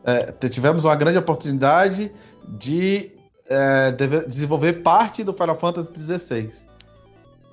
[0.03, 2.11] É, tivemos uma grande oportunidade
[2.47, 3.11] de
[3.49, 6.49] é, deve- desenvolver parte do Final Fantasy XVI.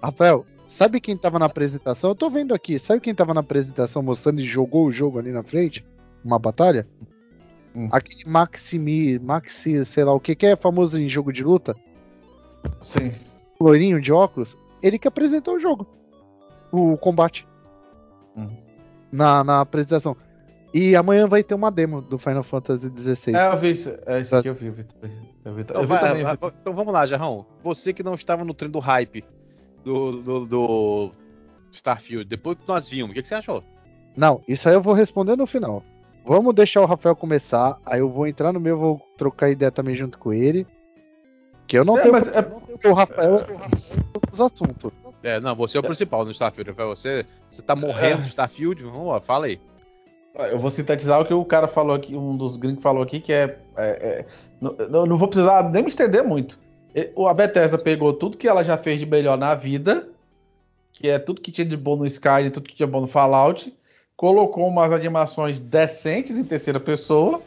[0.03, 2.11] Rafael, sabe quem tava na apresentação?
[2.11, 2.79] Eu tô vendo aqui.
[2.79, 5.83] Sabe quem tava na apresentação mostrando e jogou o jogo ali na frente?
[6.25, 6.87] Uma batalha?
[7.75, 7.89] Hum.
[7.93, 11.75] Aquele Maximi, Maxi, sei lá o que, que é famoso em jogo de luta,
[12.81, 13.13] Sim.
[13.61, 15.87] loirinho de óculos, ele que apresentou o jogo.
[16.73, 17.47] O combate.
[18.37, 18.49] Hum.
[19.13, 20.17] Na, na apresentação.
[20.73, 23.37] E amanhã vai ter uma demo do Final Fantasy XVI.
[23.37, 23.97] É, eu vi isso.
[24.07, 24.97] É isso aqui eu vi, Vitor.
[25.45, 26.23] Eu vi, Então, eu vi vai- também.
[26.25, 27.47] vai- então vamos lá, Jarrão.
[27.63, 29.25] Você que não estava no trem do hype
[29.85, 31.11] do, do, do
[31.71, 33.63] Starfield, depois que nós vimos, o que, que você achou?
[34.17, 35.83] Não, isso aí eu vou responder no final.
[36.25, 39.95] Vamos deixar o Rafael começar, aí eu vou entrar no meu, vou trocar ideia também
[39.95, 40.67] junto com ele.
[41.67, 43.47] Que eu não É, tenho mas é- porque o Rafael é
[44.33, 44.93] os assuntos.
[45.23, 46.71] É, não, você é o principal no Starfield.
[46.71, 46.89] Rafael.
[46.91, 48.83] Você, você tá morrendo de Starfield?
[48.85, 49.59] Vamos lá, fala aí.
[50.51, 53.33] Eu vou sintetizar o que o cara falou aqui, um dos gringos falou aqui, que
[53.33, 53.59] é.
[53.77, 54.27] é- é-
[54.61, 56.59] não, não- vou precisar nem me estender muito.
[57.15, 60.09] O- A Bethesda pegou tudo que ela já fez de melhor na vida,
[60.93, 63.73] que é tudo que tinha de bom no Skyrim, tudo que tinha bom no Fallout,
[64.17, 67.43] colocou umas animações decentes em terceira pessoa,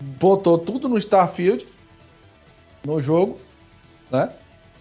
[0.00, 1.66] botou tudo no Starfield,
[2.84, 3.38] no jogo,
[4.10, 4.32] né?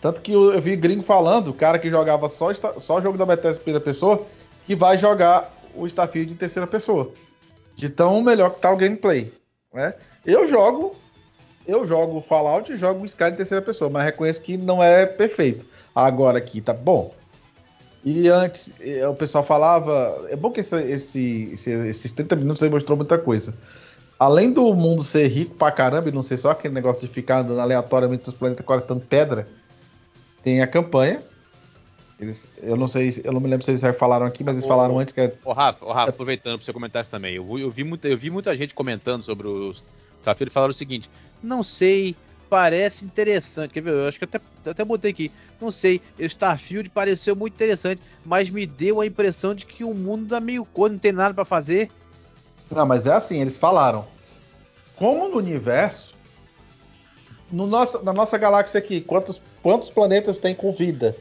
[0.02, 3.60] Tanto que eu, vi gringo falando, o cara que jogava só, só jogo da Bethesda
[3.60, 4.26] em primeira pessoa,
[4.66, 7.12] que vai jogar o Starfield em terceira pessoa.
[7.76, 9.32] De tão melhor que tá o gameplay,
[9.72, 9.94] né?
[10.26, 10.96] Eu jogo,
[11.68, 15.66] eu jogo Fallout e jogo Sky em terceira pessoa, mas reconheço que não é perfeito.
[15.94, 17.14] Agora aqui tá bom.
[18.04, 20.26] E antes, eh, o pessoal falava.
[20.30, 23.54] É bom que esse, esse- esse- esses 30 minutos aí mostrou muita coisa.
[24.18, 27.40] Além do mundo ser rico pra caramba e não ser só aquele negócio de ficar
[27.40, 29.48] andando aleatoriamente nos planetas coletando pedra,
[30.44, 31.22] tem a campanha.
[32.20, 34.66] Eles- eu não sei, eu não me lembro se eles já falaram aqui, mas eles
[34.66, 37.36] Ô, falaram antes que é Ô, Rafa, ô, Rafa, aproveitando pra você comentar isso também.
[37.36, 39.72] Eu, vi- eu vi muita, eu vi muita gente comentando sobre o
[40.22, 41.10] Starfield e falaram o seguinte:
[41.42, 42.16] não sei,
[42.52, 43.72] parece interessante.
[43.72, 43.94] Quer ver?
[43.94, 45.32] Eu acho que até, até botei aqui.
[45.62, 50.26] Não sei, Starfield pareceu muito interessante, mas me deu a impressão de que o mundo
[50.26, 51.90] dá meio coisa, não tem nada pra fazer.
[52.70, 54.06] Não, mas é assim, eles falaram.
[54.98, 56.14] Como no universo,
[57.50, 61.16] no nosso, na nossa galáxia aqui, quantos, quantos planetas tem com vida?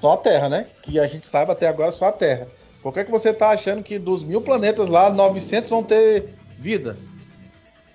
[0.00, 0.66] Só a Terra, né?
[0.82, 2.48] Que a gente sabe até agora só a Terra.
[2.82, 6.96] Por que, que você tá achando que dos mil planetas lá, 900 vão ter vida?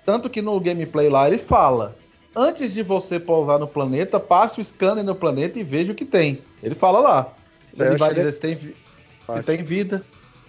[0.04, 1.96] Tanto que no gameplay lá ele fala:
[2.34, 6.04] antes de você pousar no planeta, passe o scanner no planeta e veja o que
[6.04, 6.40] tem.
[6.62, 7.32] Ele fala lá.
[7.76, 10.04] Eu Ele vai dizer se tem, se tem vida,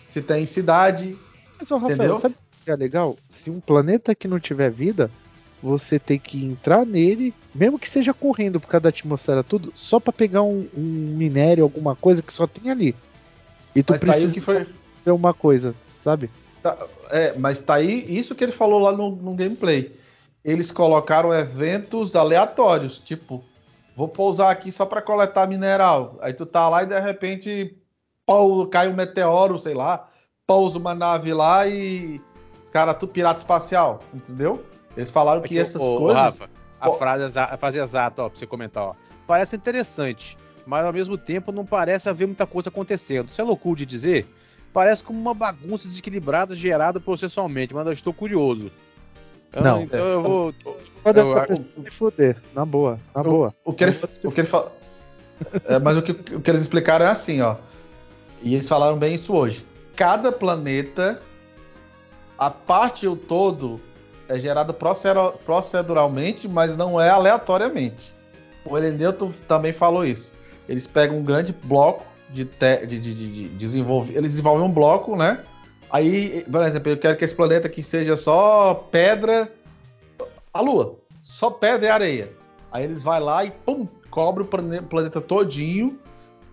[0.07, 1.17] se tem cidade,
[1.59, 2.15] Mas, ô, Rafael, Entendeu?
[2.19, 3.17] sabe o que é legal?
[3.27, 5.09] Se um planeta que não tiver vida,
[5.61, 9.99] você tem que entrar nele, mesmo que seja correndo por causa da atmosfera, tudo, só
[9.99, 12.95] pra pegar um, um minério, alguma coisa que só tem ali.
[13.75, 14.67] E tu Mas tá aí o precisa que foi.
[15.03, 16.29] ver uma coisa, sabe?
[17.09, 19.95] É, mas tá aí isso que ele falou lá no, no gameplay.
[20.43, 23.43] Eles colocaram eventos aleatórios, tipo,
[23.95, 26.17] vou pousar aqui só pra coletar mineral.
[26.21, 27.75] Aí tu tá lá e de repente
[28.25, 30.07] pau- cai um meteoro, sei lá,
[30.45, 32.21] pousa uma nave lá e
[32.61, 34.63] os caras tudo pirata espacial, entendeu?
[34.95, 36.21] Eles falaram que Aqui, essas ô, coisas.
[36.21, 36.49] Rafa,
[36.79, 38.95] a frase, a frase exata, ó, pra você comentar, ó.
[39.25, 43.29] Parece interessante, mas ao mesmo tempo não parece haver muita coisa acontecendo.
[43.29, 44.27] Isso é loucura de dizer?
[44.75, 48.69] Parece como uma bagunça desequilibrada gerada processualmente, mas eu estou curioso.
[49.53, 50.53] Eu Não, então eu vou.
[51.01, 53.55] Pode Eu- essa eu- me foder, na boa, na O- boa.
[53.63, 54.73] O que ele, o que ele fala.
[55.63, 57.55] É, mas o que, o que eles explicaram é assim, ó.
[58.43, 59.65] E eles falaram bem isso hoje.
[59.95, 61.21] Cada planeta,
[62.37, 63.79] a parte e o todo
[64.27, 68.13] é gerado procero- proceduralmente, mas não é aleatoriamente.
[68.65, 70.33] O Eleneuto também falou isso.
[70.67, 74.13] Eles pegam um grande bloco de, te- de, de, de- de desenvolver.
[74.15, 75.43] Eles desenvolvem um bloco, né?
[75.89, 79.51] Aí, por exemplo, eu quero que esse planeta aqui seja só pedra.
[80.53, 80.95] A Lua.
[81.21, 82.31] Só pedra e areia.
[82.71, 85.99] Aí eles vai lá e pum, cobre o plane- planeta todinho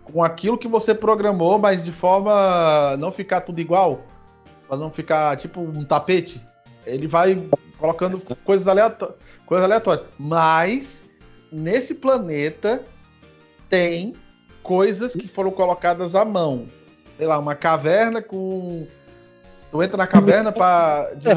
[0.05, 4.01] com aquilo que você programou, mas de forma não ficar tudo igual,
[4.69, 6.41] para não ficar tipo um tapete.
[6.85, 7.41] Ele vai
[7.79, 9.13] colocando coisas, aleató
[9.47, 10.07] coisas aleatórias.
[10.19, 11.03] Mas
[11.51, 12.83] nesse planeta
[13.69, 14.15] tem
[14.63, 16.67] coisas que foram colocadas à mão.
[17.17, 18.87] Sei lá, uma caverna com.
[19.71, 21.29] Tu entra na caverna pra de.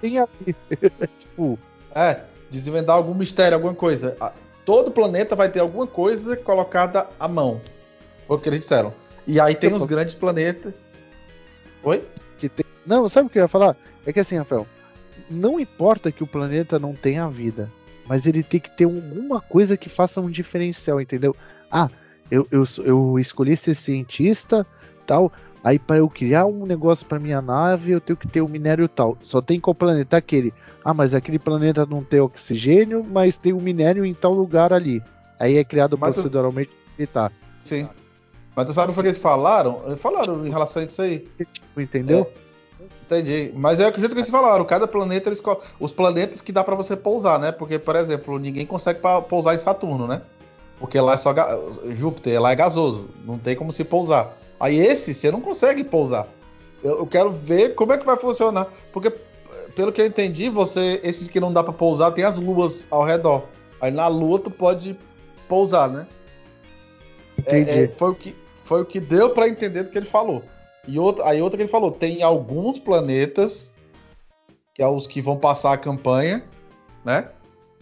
[0.00, 0.54] Tem aqui.
[1.18, 1.58] tipo,
[1.94, 2.20] É,
[2.50, 4.16] desvendar algum mistério, alguma coisa.
[4.64, 7.60] Todo planeta vai ter alguma coisa colocada à mão.
[8.26, 8.92] Foi o que eles disseram.
[9.26, 10.72] E aí tem os grandes planetas.
[11.82, 12.04] Oi?
[12.40, 12.64] que tem.
[12.86, 13.76] Não, sabe o que eu ia falar?
[14.06, 14.66] É que assim, Rafael,
[15.30, 17.70] não importa que o planeta não tenha vida,
[18.06, 21.36] mas ele tem que ter alguma coisa que faça um diferencial, entendeu?
[21.70, 21.88] Ah,
[22.30, 24.66] eu, eu, eu escolhi ser cientista,
[25.06, 25.32] tal.
[25.62, 28.88] Aí para eu criar um negócio para minha nave, eu tenho que ter um minério
[28.88, 29.16] tal.
[29.22, 30.54] Só tem qual planeta aquele?
[30.82, 35.02] Ah, mas aquele planeta não tem oxigênio, mas tem um minério em tal lugar ali.
[35.38, 36.70] Aí é criado Mas tu- proceduralmente
[37.12, 37.30] tá,
[37.64, 37.88] Sim.
[38.56, 39.82] Mas tu sabe o que eles falaram?
[39.86, 41.26] Eles falaram em relação a isso aí.
[41.76, 42.30] entendeu?
[43.06, 43.50] Entendi.
[43.54, 44.64] Mas é o jeito que eles falaram.
[44.64, 45.42] Cada planeta, eles
[45.78, 47.52] os planetas que dá pra você pousar, né?
[47.52, 50.22] Porque, por exemplo, ninguém consegue pousar em Saturno, né?
[50.80, 51.32] Porque lá é só
[51.90, 54.36] Júpiter, lá é gasoso, não tem como se pousar.
[54.58, 56.26] Aí esse você não consegue pousar.
[56.82, 59.12] Eu, eu quero ver como é que vai funcionar, porque
[59.76, 63.04] pelo que eu entendi, você esses que não dá pra pousar tem as luas ao
[63.04, 63.44] redor.
[63.80, 64.96] Aí na lua tu pode
[65.46, 66.06] pousar, né?
[67.46, 67.70] É, Entendi.
[67.84, 70.42] é, foi o que foi o que deu pra entender do que ele falou.
[70.86, 73.72] E outra, aí outra que ele falou, tem alguns planetas
[74.74, 76.44] que é os que vão passar a campanha,
[77.04, 77.28] né?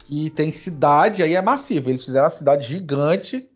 [0.08, 1.90] Que tem cidade, aí é massivo.
[1.90, 3.46] Eles fizeram a cidade gigante.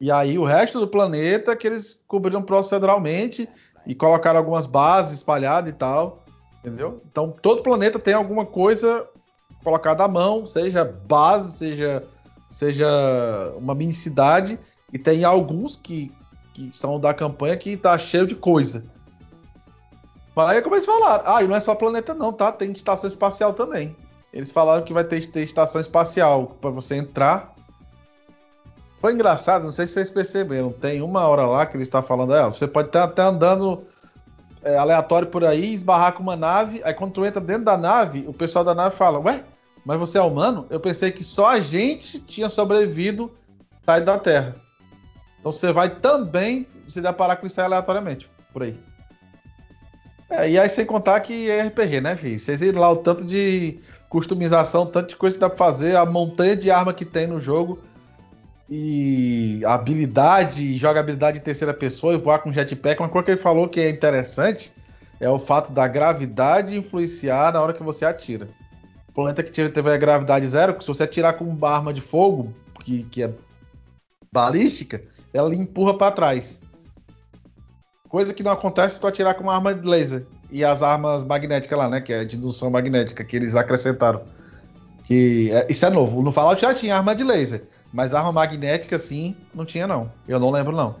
[0.00, 3.46] E aí o resto do planeta que eles cobriram proceduralmente
[3.86, 6.24] e colocaram algumas bases espalhadas e tal.
[6.60, 7.02] Entendeu?
[7.10, 9.06] Então todo planeta tem alguma coisa
[9.62, 12.08] colocada à mão, seja base, seja,
[12.48, 14.58] seja uma mini cidade.
[14.90, 16.10] E tem alguns que,
[16.54, 18.82] que são da campanha que tá cheio de coisa.
[20.34, 22.50] Mas aí como eles falaram, ah, e não é só planeta não, tá?
[22.50, 23.94] Tem estação espacial também.
[24.32, 27.54] Eles falaram que vai ter, ter estação espacial para você entrar.
[29.00, 30.70] Foi engraçado, não sei se vocês perceberam.
[30.70, 33.84] Tem uma hora lá que ele está falando, é, você pode estar até andando
[34.62, 36.80] é, aleatório por aí, esbarrar com uma nave.
[36.84, 39.44] Aí quando tu entra dentro da nave, o pessoal da nave fala, ué,
[39.84, 40.66] mas você é humano?
[40.70, 43.32] Eu pensei que só a gente tinha sobrevivido
[43.82, 44.54] saído da Terra.
[45.40, 48.78] Então você vai também se deparar com isso aleatoriamente, por aí.
[50.28, 52.38] É, e aí sem contar que é RPG, né, filho?
[52.38, 56.04] Vocês viram lá o tanto de customização, tanto de coisa que dá pra fazer, a
[56.04, 57.78] montanha de arma que tem no jogo,
[58.68, 63.00] e habilidade, jogabilidade em terceira pessoa, e voar com jetpack.
[63.00, 64.72] Uma coisa que ele falou que é interessante
[65.20, 68.48] é o fato da gravidade influenciar na hora que você atira.
[69.08, 72.52] O planeta que a gravidade zero, que se você atirar com uma arma de fogo,
[72.84, 73.32] que, que é
[74.32, 76.62] balística, ela empurra para trás.
[78.08, 80.26] Coisa que não acontece se tu atirar com uma arma de laser.
[80.52, 82.00] E as armas magnéticas lá, né?
[82.00, 84.22] Que é de indução magnética, que eles acrescentaram.
[85.04, 86.22] Que é- isso é novo.
[86.22, 87.64] No Fallout já tinha arma de laser.
[87.92, 90.10] Mas arma magnética, sim, não tinha, não.
[90.28, 90.96] Eu não lembro, não.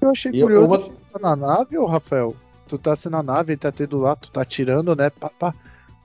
[0.00, 2.36] Eu achei E eu- curioso eu tu tá na nave, ô Rafael.
[2.66, 5.08] Tu tá assim na nave, tá tendo lá, tu tá atirando, né?
[5.10, 5.54] Pá, pá.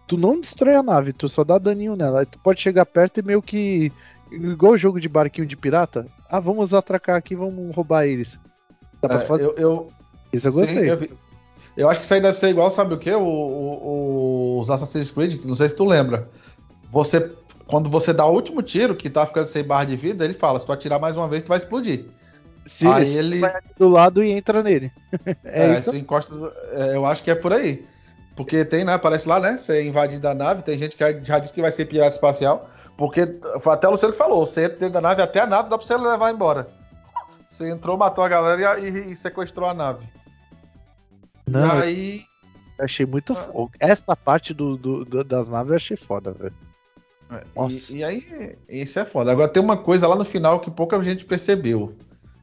[0.08, 2.22] Tu não destrói a nave, tu só dá daninho nela.
[2.22, 3.92] Aí tu pode chegar perto e meio que.
[4.32, 6.08] Igual o jogo de barquinho de pirata.
[6.30, 8.40] Ah, vamos atracar aqui, vamos roubar eles.
[9.02, 9.92] Dá pra É, fazer eu, eu,
[10.32, 10.90] isso, eu sim, gostei.
[10.92, 11.14] eu vi.
[11.76, 13.12] Eu acho que isso aí deve ser igual, sabe o que?
[13.12, 16.30] O, o- os Assassin's Creed, que não sei se tu lembra.
[16.92, 17.32] Você,
[17.68, 20.60] quando você dá o último tiro, que tá ficando sem barra de vida, ele fala:
[20.60, 22.06] se tu atirar mais uma vez, tu vai explodir.
[22.66, 24.92] Se, aí se ele- vai do lado e entra nele.
[25.44, 25.92] é, isso.
[25.92, 26.34] tu encosta,
[26.74, 27.86] é, eu acho que é por aí.
[28.36, 28.94] Porque tem, né?
[28.94, 29.58] Aparece lá, né?
[29.58, 32.70] Você invadindo a nave, tem gente que já disse que vai ser pirata espacial.
[32.98, 33.28] Porque
[33.62, 35.78] foi até o Luciano que falou: você entra dentro da nave, até a nave dá
[35.78, 36.68] pra você levar embora.
[37.50, 40.04] Você entrou, matou a galera e, e- e sequestrou a nave.
[41.48, 42.22] Não, e aí.
[42.78, 43.36] eu achei muito Ah.
[43.36, 43.72] foda.
[43.80, 46.54] Essa parte do, do- do- das naves eu achei foda, velho.
[47.32, 47.44] É.
[47.92, 49.32] E, e aí, isso é foda.
[49.32, 51.96] Agora tem uma coisa lá no final que pouca gente percebeu.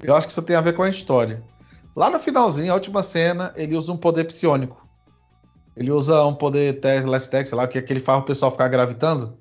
[0.02, 1.42] Eu acho que isso tem a ver com a história.
[1.94, 4.86] Lá no finalzinho, a última cena, ele usa um poder psionico.
[5.76, 8.68] Ele usa um poder Telestex, sei lá, que é que ele faz o pessoal ficar
[8.68, 9.36] gravitando.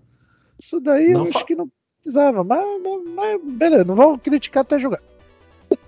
[0.60, 1.70] Isso daí Não eu acho que não
[2.02, 5.00] precisava, mas, mas, mas beleza, não vamos criticar até jogar.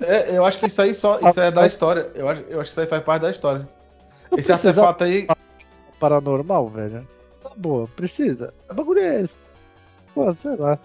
[0.02, 2.10] É, eu acho que isso aí só isso é da história.
[2.16, 3.68] Eu acho, eu acho que isso aí faz parte da história.
[4.32, 5.28] Não Esse artefato aí.
[6.00, 7.08] paranormal, velho.
[7.44, 8.54] Tá boa, precisa.
[8.70, 9.48] O bagulho é esse.
[10.14, 10.78] Pô, sei lá.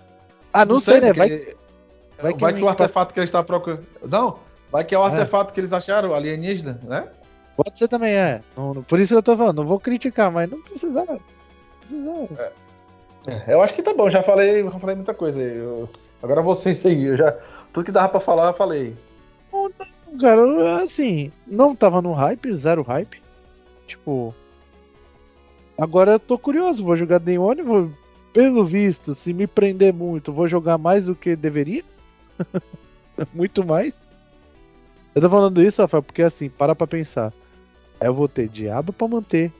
[0.52, 1.12] Ah, não, sei, né?
[1.12, 1.56] Vai, ele-
[2.18, 3.84] vai vai que que, um o artefato que ele está procurando.
[4.06, 4.38] Não,
[4.70, 5.06] vai que é o É.
[5.06, 7.08] artefato que eles acharam, alienígena, né?
[7.56, 8.42] pode ser também, é.
[8.54, 11.18] Não- não- por isso que eu tô falando, não vou criticar, mas não precisava.
[11.90, 12.52] Não precisava.
[13.46, 15.38] É, eu acho que tá bom, já falei, já falei muita coisa.
[15.40, 15.56] aí.
[15.56, 15.88] Eu-
[16.22, 17.34] agora vocês aí, eu já
[17.76, 18.96] Tudo que dava pra falar, eu falei.
[20.18, 23.20] Cara, assim, não tava no hype, zero hype.
[23.86, 24.34] Tipo.
[25.76, 27.90] Agora eu tô curioso, vou jogar Day One, vou.
[28.32, 31.84] Pelo visto, se me prender muito, vou jogar mais do que deveria.
[33.34, 34.02] muito mais.
[35.14, 37.30] Eu tô falando isso, Rafael, porque assim, para pra pensar.
[38.00, 39.52] Eu vou ter Diabo pra manter,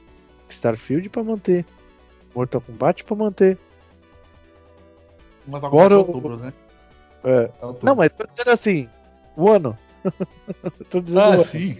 [0.49, 1.63] Starfield pra manter,
[2.33, 3.59] Mortal Kombat pra manter.
[5.45, 6.51] Mas Agora agora eu- outubro, né?
[7.23, 7.49] É.
[7.61, 7.85] É outubro.
[7.85, 8.87] Não, mas tô dizendo assim,
[9.35, 9.77] o ano.
[10.89, 11.43] tô dizendo Ah, ano.
[11.45, 11.77] sim.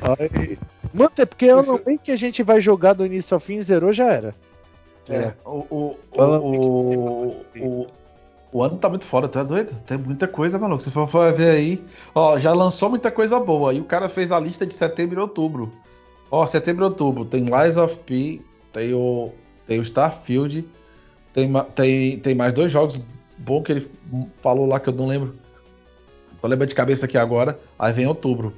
[0.00, 0.58] Aí-
[0.92, 3.62] Manter, porque eu não sei que a gente vai jogar do início ao fim e
[3.62, 4.34] zerou já era.
[5.08, 7.86] É, o, o, o, o, o,
[8.52, 9.74] o ano tá muito foda, tu é doido?
[9.86, 10.82] Tem muita coisa, maluco.
[10.82, 11.82] Se for, for ver aí,
[12.14, 13.72] ó, já lançou muita coisa boa.
[13.72, 15.72] E o cara fez a lista de setembro e outubro.
[16.30, 18.40] Ó, setembro e outubro tem Lies of P,
[18.72, 19.32] tem o,
[19.66, 20.66] tem o Starfield,
[21.32, 23.00] tem, tem, tem mais dois jogos
[23.42, 23.90] bons que ele
[24.40, 25.34] falou lá que eu não lembro.
[26.40, 27.58] Tô lembrando de cabeça aqui agora.
[27.78, 28.52] Aí vem outubro.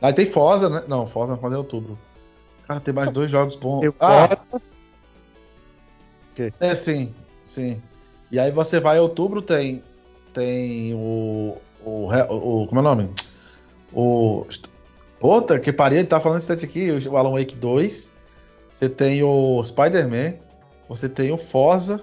[0.00, 0.82] Aí tem Forza, né?
[0.88, 1.98] Não, Forza não Forza é outubro.
[2.66, 3.82] Cara, tem mais dois jogos bons.
[3.84, 4.38] Eu Ah,
[6.60, 7.80] é, sim, sim.
[8.30, 9.82] E aí você vai em outubro, tem.
[10.32, 11.56] Tem o.
[11.84, 12.08] O.
[12.08, 13.10] o- como é o nome?
[13.92, 14.46] O.
[15.18, 18.08] Puta, que pariu, ele tá falando esse aqui, o Alan Wake 2.
[18.70, 20.34] Você tem o Spider-Man.
[20.88, 22.00] Você tem o Forza.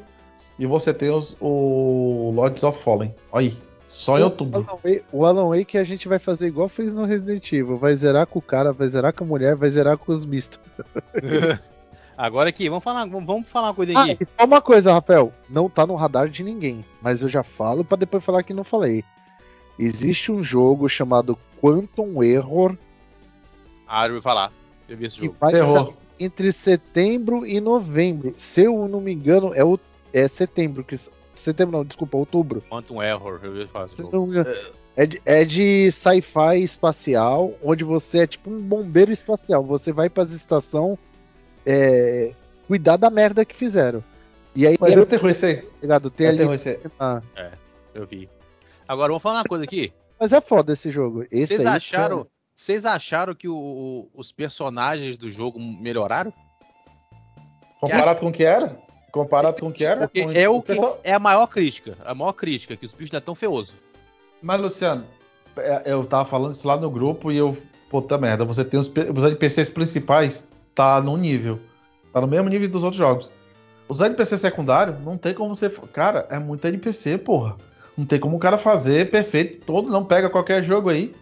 [0.58, 3.14] E você tem os, o Lords of Fallen.
[3.32, 3.58] Olha aí.
[3.88, 4.58] Só em O outubro.
[4.68, 7.78] Alan Wake- O Alan Wake a gente vai fazer igual fez no Resident Evil.
[7.78, 10.60] Vai zerar com o cara, vai zerar com a mulher, vai zerar com os mistos.
[12.18, 14.18] Agora aqui, vamos falar, vamos, falar uma coisa Ah, aqui.
[14.22, 15.34] e só uma coisa, Rafael.
[15.50, 16.84] Não tá no radar de ninguém.
[17.02, 19.04] Mas eu já falo pra depois falar que não falei.
[19.78, 22.78] Existe um jogo chamado Quantum Error
[23.86, 24.52] Ah, eu vou falar.
[24.88, 25.38] Eu vi esse que jogo.
[25.40, 25.86] vai Terror.
[25.88, 28.34] sair entre setembro e novembro.
[28.38, 29.78] Se eu não me engano, é, o,
[30.14, 30.84] é setembro.
[30.84, 30.96] Que,
[31.36, 32.62] setembro não, desculpa, outubro.
[32.70, 34.56] Quantum Error, eu falar eu engano.
[34.98, 39.62] É de, é de sci-fi espacial, onde você é tipo um bombeiro espacial.
[39.66, 40.98] Você vai para as estações
[41.66, 42.32] é,
[42.68, 44.02] cuidar da merda que fizeram.
[44.56, 45.68] E aí, Mas é, é terror esse aí.
[45.82, 46.44] ligado, tem É ali.
[46.56, 46.80] esse aí.
[46.98, 47.22] ah,
[47.94, 48.30] Eu vi.
[48.88, 49.92] Agora, vamos falar uma coisa aqui.
[50.18, 51.26] mas é foda esse jogo.
[51.30, 56.32] Esse Vocês aí, acharam, vocês acharam que o- o- os personagens do jogo melhoraram?
[57.82, 58.78] Comparado com o que era?
[59.16, 60.12] Comparado com o que era?
[60.34, 63.22] É o que é a maior crítica, a maior crítica que os bichos não é
[63.22, 63.74] tão feioso.
[64.42, 65.06] Mas, Luciano,
[65.56, 67.56] é, eu tava falando isso lá no grupo e eu.
[67.90, 70.44] Puta merda, você tem os, os NPCs principais,
[70.74, 71.58] tá num nível.
[72.12, 73.30] Tá no mesmo nível dos outros jogos.
[73.88, 75.70] Os NPCs secundários, não tem como você.
[75.70, 77.56] Cara, é muito NPC, porra.
[77.98, 81.16] Não tem como o cara fazer perfeito todo, não pega qualquer jogo aí.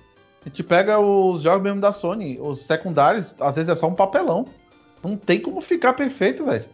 [0.43, 2.39] A gente pega os jogos mesmo da Sony.
[2.41, 4.47] Os secundários, às vezes é só um papelão.
[5.03, 6.65] Não tem como ficar perfeito, velho.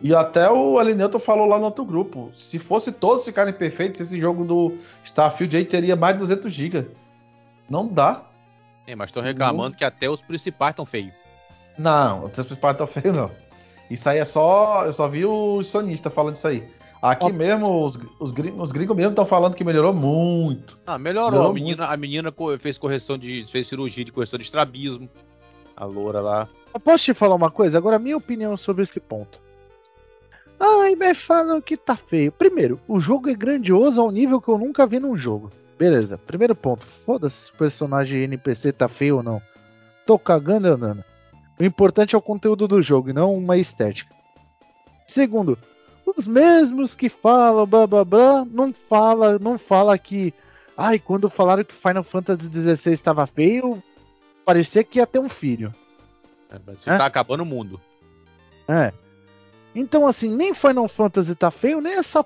[0.00, 2.32] E até o Alineuto falou lá no outro grupo.
[2.34, 6.88] Se fosse todos ficarem perfeitos, esse jogo do Starfield aí teria mais de 200 GB.
[7.68, 8.22] Não dá.
[8.86, 11.12] É, mas estão reclamando que até os principais estão feios.
[11.78, 13.30] Não, os principais tá feio não.
[13.90, 14.86] Isso aí é só.
[14.86, 16.62] Eu só vi o sonista falando isso aí.
[17.02, 17.28] Aqui Ó.
[17.30, 20.78] mesmo, os, os, gringos, os gringos mesmo estão falando que melhorou muito.
[20.86, 21.30] Ah, melhorou.
[21.30, 23.44] Melhorou a menina, a menina fez correção de.
[23.46, 25.08] fez cirurgia de correção de estrabismo.
[25.76, 26.48] A loura lá.
[26.74, 27.78] Eu posso te falar uma coisa?
[27.78, 29.40] Agora, a minha opinião sobre esse ponto.
[30.60, 32.30] Ai, mas falam que tá feio.
[32.30, 35.50] Primeiro, o jogo é grandioso ao nível que eu nunca vi num jogo.
[35.78, 36.84] Beleza, primeiro ponto.
[36.84, 39.40] Foda-se se o personagem NPC tá feio ou não.
[40.06, 41.02] Tô cagando e andando.
[41.58, 44.14] O importante é o conteúdo do jogo e não uma estética.
[45.06, 45.58] Segundo,
[46.04, 50.34] os mesmos que falam blá blá blá, não fala, não fala que.
[50.76, 53.82] Ai, quando falaram que Final Fantasy XVI estava feio,
[54.44, 55.74] parecia que ia ter um filho.
[56.50, 56.96] É, Você É?
[56.98, 57.80] tá acabando o mundo.
[58.68, 58.92] É.
[59.74, 62.24] Então, assim, nem Final Fantasy tá feio, nem essa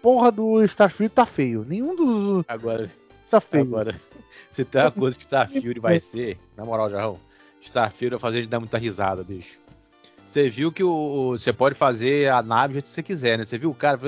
[0.00, 1.64] porra do Starfield tá feio.
[1.66, 2.88] Nenhum dos Agora,
[3.30, 3.64] tá feio.
[3.64, 3.94] agora.
[4.50, 7.18] Se tem uma coisa que Starfield vai ser, na moral, Jarrão,
[7.60, 9.58] Starfield vai fazer a gente dar muita risada, bicho.
[10.26, 13.44] Você viu que o, você pode fazer a nave do jeito que você quiser, né?
[13.44, 13.98] Você viu o cara.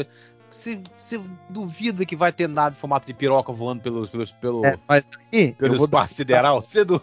[0.50, 4.66] Você, você duvida que vai ter nave em formato de piroca voando pelo, pelo, pelo,
[4.66, 6.62] É, mas aí, pelo espaço sideral?
[6.62, 7.02] Você du...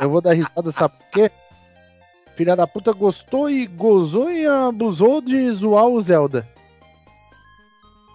[0.00, 1.30] eu vou dar risada, sabe por quê?
[2.38, 6.46] Filha da puta gostou e gozou e abusou de zoar o Zelda.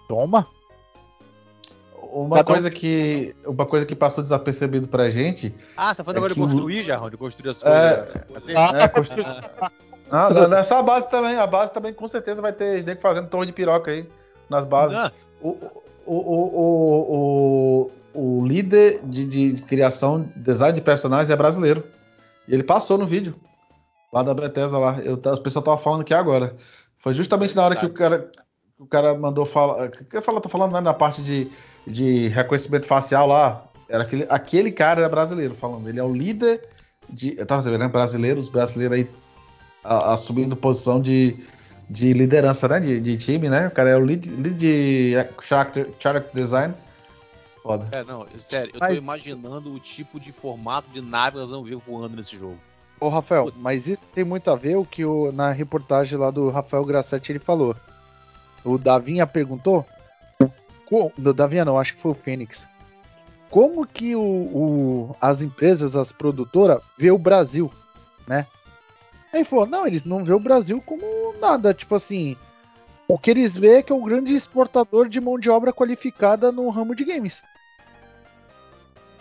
[0.08, 0.46] Toma.
[2.10, 3.36] Uma Cada um- coisa que.
[3.44, 5.54] Uma coisa que passou desapercebido pra gente.
[5.76, 7.10] Ah, você foi É agora de que o- construir, Jarrão?
[7.10, 7.96] De construir as É.
[8.02, 8.36] coisas.
[8.36, 8.54] Assim?
[8.56, 9.24] Ah, É, constru-
[10.10, 11.36] Ah, não, não é só a base também.
[11.36, 14.08] A base também com certeza vai ter gente fazendo torre de piroca aí
[14.48, 14.96] nas bases.
[14.96, 15.48] Ah, O,
[16.06, 21.84] o, o, o, o, o líder de, de- de criação, design de personagens é brasileiro.
[22.48, 23.34] E ele passou no vídeo.
[24.14, 25.00] Lá da Bethesda lá.
[25.00, 26.56] Eu, o pessoal tava falando aqui agora.
[26.98, 28.28] Foi justamente na hora que o cara,
[28.78, 29.90] o cara mandou falar.
[29.90, 31.50] Que fala, tá falando né, na parte de
[31.86, 35.88] de reconhecimento facial lá, era aquele, aquele cara era brasileiro falando.
[35.88, 36.66] Ele é o líder
[37.08, 37.36] de.
[37.36, 37.88] Eu tava vendo, né?
[37.88, 39.10] Brasileiros, brasileiros aí
[39.82, 41.36] a, assumindo posição de,
[41.88, 42.80] de liderança, né?
[42.80, 43.68] De, de, time, né?
[43.68, 45.12] O cara é o lead, lead de
[45.42, 46.74] character, character design.
[47.62, 47.88] Foda.
[47.92, 48.98] É, não, sério, eu tô mas...
[48.98, 52.58] imaginando o tipo de formato de nave que nós vamos ver voando nesse jogo.
[53.04, 56.48] Ô, Rafael, mas isso tem muito a ver o que o, na reportagem lá do
[56.48, 57.76] Rafael Grassetti ele falou.
[58.64, 59.84] O Davinha perguntou.
[60.90, 62.66] O Davinha não, acho que foi o Fênix.
[63.50, 67.70] Como que o, o, as empresas, as produtoras, vê o Brasil,
[68.26, 68.46] né?
[69.30, 71.04] Aí ele falou, não, eles não vê o Brasil como
[71.38, 72.38] nada, tipo assim.
[73.06, 76.50] O que eles vê é que é um grande exportador de mão de obra qualificada
[76.50, 77.42] no ramo de games.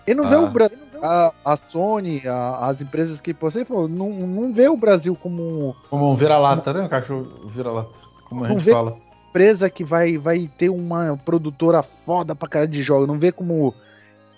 [0.07, 0.29] Ele não ah.
[0.29, 0.82] vê o Brasil.
[1.03, 5.75] A, a, Sony, a, as empresas que você falou, não, não vê o Brasil como.
[5.89, 6.81] Como um vira-lata, né?
[6.81, 7.91] Um cachorro vira-lata.
[8.29, 8.97] Como a gente fala.
[9.29, 13.05] Empresa que vai, vai ter uma produtora foda pra cara de jogo.
[13.05, 13.73] Não vê como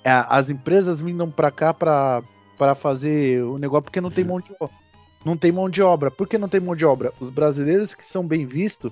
[0.03, 2.23] é, as empresas vindo pra cá pra,
[2.57, 4.75] pra fazer o negócio porque não tem mão de obra.
[5.23, 6.09] Não tem mão de obra.
[6.09, 7.11] Por que não tem mão de obra?
[7.19, 8.91] Os brasileiros que são bem vistos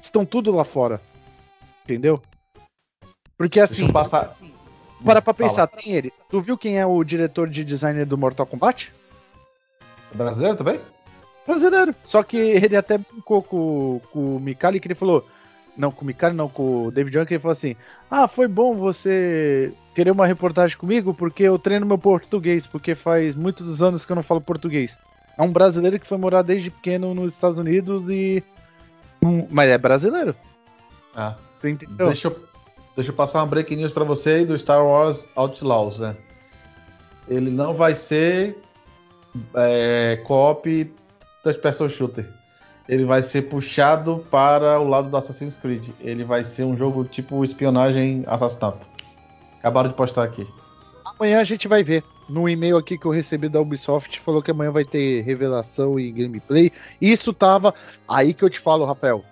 [0.00, 1.00] estão tudo lá fora.
[1.84, 2.22] Entendeu?
[3.36, 3.90] Porque assim.
[3.90, 4.36] Passar...
[5.04, 5.82] Para pra pensar, Fala.
[5.82, 6.12] tem ele.
[6.30, 8.92] Tu viu quem é o diretor de designer do Mortal Kombat?
[10.14, 10.80] Brasileiro também?
[11.46, 11.94] Brasileiro.
[12.04, 15.26] Só que ele até brincou com, com o Mikali que ele falou.
[15.76, 17.74] Não, com o Mikali não, com o David Young, que ele falou assim:
[18.10, 23.34] Ah, foi bom você querer uma reportagem comigo porque eu treino meu português, porque faz
[23.34, 24.98] muitos anos que eu não falo português.
[25.36, 28.42] É um brasileiro que foi morar desde pequeno nos Estados Unidos e.
[29.50, 30.36] Mas é brasileiro.
[31.14, 31.36] Ah.
[31.60, 32.08] Tu entendeu?
[32.08, 32.48] Deixa eu,
[32.96, 36.16] deixa eu passar uma break news pra você aí do Star Wars Outlaws, né?
[37.28, 38.58] Ele não vai ser
[39.54, 40.92] é, co-op
[41.44, 42.28] das person shooter.
[42.88, 45.90] Ele vai ser puxado para o lado do Assassin's Creed.
[46.00, 48.86] Ele vai ser um jogo tipo espionagem assassinato.
[49.60, 50.46] Acabaram de postar aqui.
[51.04, 52.02] Amanhã a gente vai ver.
[52.28, 56.10] No e-mail aqui que eu recebi da Ubisoft, falou que amanhã vai ter revelação e
[56.10, 56.72] gameplay.
[57.00, 57.74] Isso tava.
[58.08, 59.24] Aí que eu te falo, Rafael.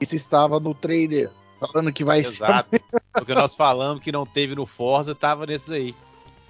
[0.00, 1.30] Isso estava no trailer.
[1.66, 2.70] Falando que vai Exato.
[2.70, 2.82] ser.
[3.12, 5.94] Porque nós falamos que não teve no Forza, tava nesses aí.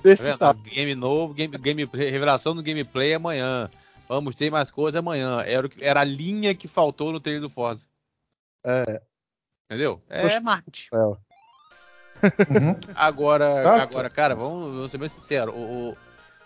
[0.05, 3.71] Esse tá Game novo, game, game, revelação do gameplay amanhã.
[4.09, 5.41] Vamos ter mais coisa amanhã.
[5.43, 7.87] Era, era a linha que faltou no trailer do Forza.
[8.65, 9.01] É.
[9.71, 10.03] Entendeu?
[10.09, 10.89] É marketing.
[10.93, 10.99] É.
[10.99, 12.77] Uhum.
[12.95, 15.55] Agora, ah, agora, cara, vamos, vamos ser bem sinceros.
[15.55, 15.97] O, o,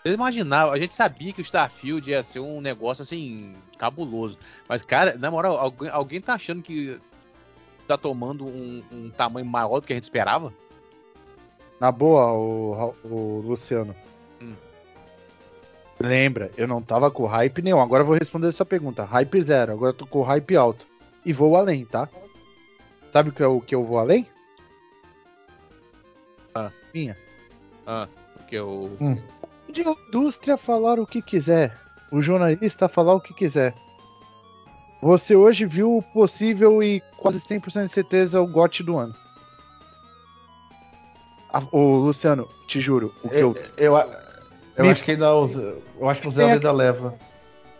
[0.01, 4.37] vocês imaginavam, a gente sabia que o Starfield ia ser um negócio assim, cabuloso.
[4.67, 6.99] Mas, cara, na moral, alguém, alguém tá achando que
[7.87, 10.53] tá tomando um, um, tamanho maior do que a gente esperava?
[11.79, 13.95] Na boa, o, o Luciano.
[14.41, 14.55] Hum.
[15.99, 17.79] Lembra, eu não tava com hype nenhum.
[17.79, 19.03] Agora eu vou responder essa pergunta.
[19.03, 20.87] Hype zero, agora eu tô com hype alto.
[21.25, 22.09] E vou além, tá?
[23.11, 24.27] Sabe o que, é o que eu vou além?
[26.53, 26.71] Ah.
[26.93, 27.17] Minha.
[27.85, 28.91] Ah, porque o.
[28.99, 29.17] Hum.
[29.69, 31.75] De indústria falar o que quiser.
[32.11, 33.73] O jornalista falar o que quiser.
[35.01, 39.15] Você hoje viu o possível e quase 100% de certeza o GOT do ano.
[41.53, 43.55] Ah, ô, Luciano, te juro, o que eu.
[43.77, 44.05] Eu, eu,
[44.75, 47.13] eu acho que ainda eu acho que o Zelda ainda leva.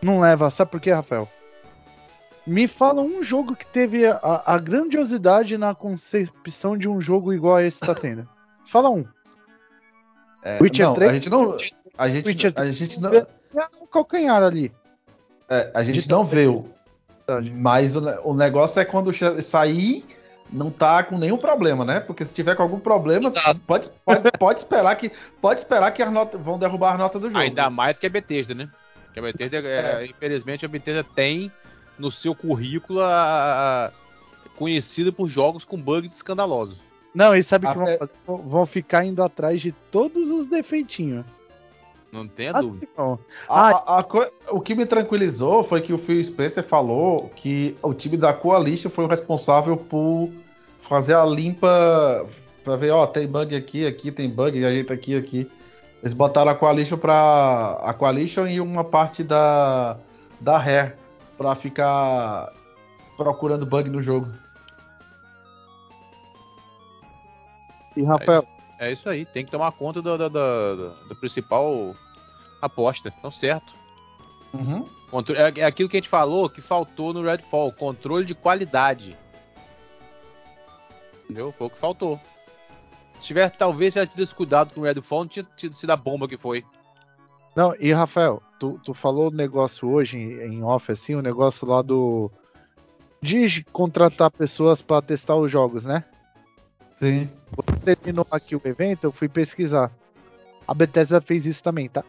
[0.02, 1.28] Não leva, sabe por quê, Rafael?
[2.46, 7.58] Me fala um jogo que teve a, a grandiosidade na concepção de um jogo igual
[7.58, 8.28] a esse que tá tendo.
[8.66, 9.06] Fala um.
[10.42, 11.12] É, Witcher não, 3?
[11.12, 11.58] A gente não.
[11.98, 13.14] A gente, Witcher a gente não.
[13.14, 13.28] É
[13.82, 14.72] um calcanhar ali.
[15.50, 16.66] É, a gente não vê o.
[17.56, 20.06] Mas o, o negócio é quando sair,
[20.52, 22.00] não tá com nenhum problema, né?
[22.00, 23.32] Porque se tiver com algum problema,
[23.66, 27.28] pode, pode, pode, esperar que pode esperar que as notas vão derrubar a nota do
[27.28, 27.40] jogo.
[27.40, 28.70] Ainda mais que é Bethesda, né?
[29.14, 30.06] Que a Bethesda, é, é.
[30.06, 31.52] infelizmente, a Bethesda tem
[32.00, 33.92] no seu currículo a, a,
[34.56, 36.80] conhecida por jogos com bugs escandalosos.
[37.14, 38.12] Não, e sabe o que vão fazer?
[38.26, 41.26] Vão ficar indo atrás de todos os defeitinhos.
[42.12, 42.88] Não tenha assim, dúvida.
[42.98, 43.20] Não.
[43.50, 44.06] A, a,
[44.52, 48.90] o que me tranquilizou foi que o Phil Spencer falou que o time da Coalition
[48.90, 50.32] foi o responsável por
[50.88, 52.26] fazer a limpa
[52.64, 55.50] para ver, ó, tem bug aqui, aqui tem bug, ajeita aqui, aqui.
[56.02, 59.98] Eles botaram a Coalition para a Coalition e uma parte da
[60.40, 60.94] da Rare
[61.38, 62.52] para ficar
[63.16, 64.28] procurando bug no jogo.
[67.96, 68.46] E Rafael.
[68.80, 71.96] É, isso aí, tem que tomar conta do, do, do, do principal
[72.62, 73.14] aposta.
[73.18, 73.74] Então, certo.
[74.54, 74.86] Uhum.
[75.36, 79.18] É, é aquilo que a gente falou que faltou no Redfall: controle de qualidade.
[81.24, 81.54] Entendeu?
[81.58, 82.20] Foi o que faltou.
[83.20, 85.98] Se tiver, talvez tivesse tido esse cuidado com o Redfall, não tinha tido sido a
[85.98, 86.64] bomba que foi.
[87.56, 91.82] Não, e Rafael, tu, tu falou o negócio hoje em off, assim, o negócio lá
[91.82, 92.30] do.
[93.20, 96.04] De contratar pessoas para testar os jogos, né?
[97.00, 97.28] Sim.
[97.96, 99.92] Terminou aqui o evento, eu fui pesquisar.
[100.68, 102.04] A Bethesda fez isso também, tá?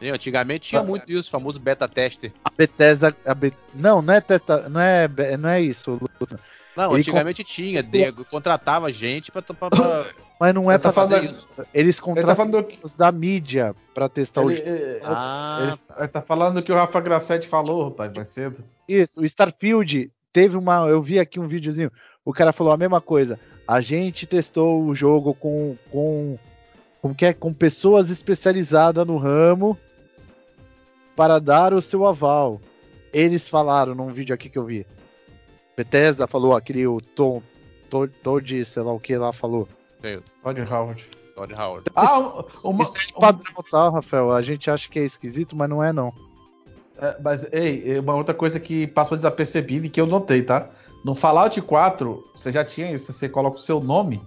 [0.00, 0.84] E Antigamente tinha Ah.
[0.84, 2.32] muito isso, famoso beta tester.
[2.44, 3.16] A Bethesda.
[3.24, 4.68] A Be- Não, não é, teta...
[4.68, 5.08] não, é...
[5.36, 6.38] não é isso, Lúcio.
[6.76, 10.06] Não, Ele antigamente tinha, de- contratava gente pra, pra, pra
[10.38, 11.48] Mas não é Ele tá pra fazer falando- isso.
[11.74, 14.70] Eles Ele tá contratam falando que, os da mídia pra testar o ele, jogo.
[14.70, 18.62] ele- Ah, ele- ele tá falando que o Rafa Grassetti falou, rapaz, mais cedo.
[18.88, 20.86] Isso, o Starfield teve uma.
[20.86, 21.90] Eu vi aqui um videozinho.
[22.24, 23.40] O cara falou a mesma coisa.
[23.68, 25.76] A gente testou o jogo com.
[25.90, 26.38] com
[27.02, 27.34] como que é?
[27.34, 29.76] Com pessoas especializadas no ramo
[31.14, 32.60] para dar o seu aval.
[33.12, 34.86] Eles falaram num vídeo aqui que eu vi.
[35.76, 37.42] Bethesda falou, aquele o Tom.
[37.90, 39.68] Todd, Todd, sei lá o que lá falou.
[40.42, 41.04] Todd Howard.
[41.34, 41.84] Todd Howard.
[41.94, 44.32] Ah, um- uma, Isso é padrão, tá, Rafael?
[44.32, 46.12] A gente acha que é esquisito, mas não é não.
[47.00, 50.68] É, mas, ei, uma outra coisa que passou desapercebida e que eu notei, tá?
[51.04, 54.20] No Fallout 4, você já tinha isso, você coloca o seu nome,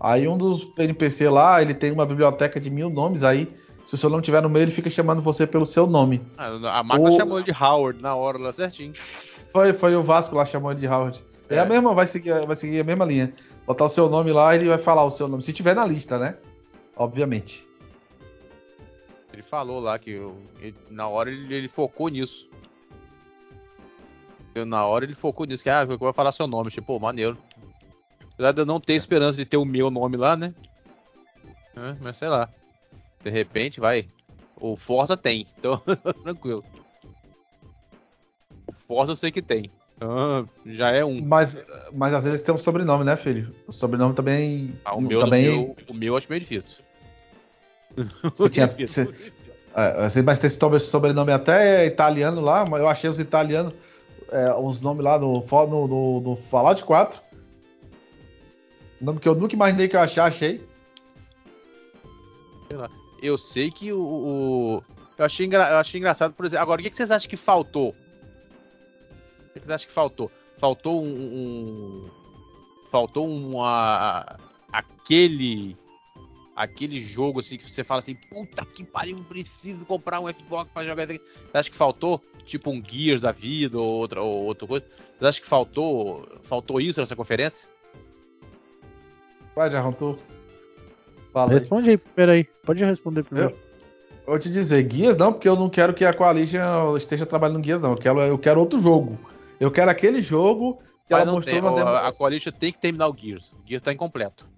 [0.00, 3.52] aí um dos NPC lá, ele tem uma biblioteca de mil nomes, aí
[3.84, 6.22] se o seu nome estiver no meio, ele fica chamando você pelo seu nome.
[6.38, 8.94] Ah, A máquina O- chamou de Howard na hora lá certinho.
[9.52, 11.22] Foi, foi o Vasco lá chamando de Howard.
[11.50, 11.58] É, É.
[11.60, 13.32] a mesma, vai seguir, vai seguir a mesma linha.
[13.66, 16.18] Botar o seu nome lá, ele vai falar o seu nome, se tiver na lista,
[16.18, 16.36] né?
[16.96, 17.66] Obviamente.
[19.32, 22.48] Ele falou lá que eu- ele- na hora ele, ele focou nisso.
[24.54, 26.70] Eu, na hora ele focou nisso, que ah, eu vou falar seu nome.
[26.70, 27.36] Tipo, pô, maneiro.
[28.34, 30.54] Apesar de eu não ter esperança de ter o meu nome lá, né?
[31.76, 32.48] É, mas sei lá.
[33.22, 34.08] De repente vai.
[34.56, 35.80] O Forza tem, então
[36.22, 36.64] tranquilo.
[38.68, 39.70] O Forza eu sei que tem.
[39.96, 41.20] Então já é um.
[41.24, 41.62] Mas,
[41.92, 43.54] mas às vezes tem um sobrenome, né, filho?
[43.66, 44.74] O sobrenome também.
[44.84, 46.84] Ah, o, meu, também o, meu, o meu eu acho meio difícil.
[48.34, 49.08] Você tinha- você-
[49.76, 53.74] É, mas tem esse sobre- sobrenome até italiano lá, mas eu achei os italianos,
[54.34, 57.20] é, uns nomes lá fo- no, no, no Fallout 4.
[59.00, 60.66] Nome que eu nunca imaginei que eu achar, achei.
[63.22, 64.00] Eu sei que o.
[64.00, 64.82] o-
[65.16, 66.62] eu, achei engra- eu achei engraçado, por exemplo.
[66.62, 67.90] Agora, o que, vocês acham que faltou?
[67.90, 70.30] O que, vocês acham que faltou?
[70.58, 71.08] Faltou um.
[71.08, 72.10] um-
[72.90, 74.36] faltou uma.
[74.72, 75.76] Aquele.
[76.56, 80.84] Aquele jogo assim que você fala assim, puta que pariu, preciso comprar um Xbox pra
[80.84, 81.24] jogar isso aqui.
[81.50, 82.22] Você acha que faltou?
[82.44, 84.86] Tipo um Gears da vida ou outra, ou outra coisa?
[85.18, 87.68] Você acha que faltou, faltou isso nessa conferência?
[89.56, 90.18] Vai, Jarrão, tu.
[91.32, 91.58] Fala aí.
[91.58, 92.44] Responde aí primeiro aí.
[92.64, 93.50] Pode responder primeiro.
[94.26, 97.60] Eu vou te dizer, guias não, porque eu não quero que a Coalition esteja trabalhando
[97.60, 97.90] guias, não.
[97.90, 99.18] Eu quero, eu quero outro jogo.
[99.60, 101.88] Eu quero aquele jogo que Mas ela não mostrou tem, na demo.
[101.88, 103.52] a, a Coalition tem que terminar o Gears.
[103.52, 104.48] O Gears tá incompleto.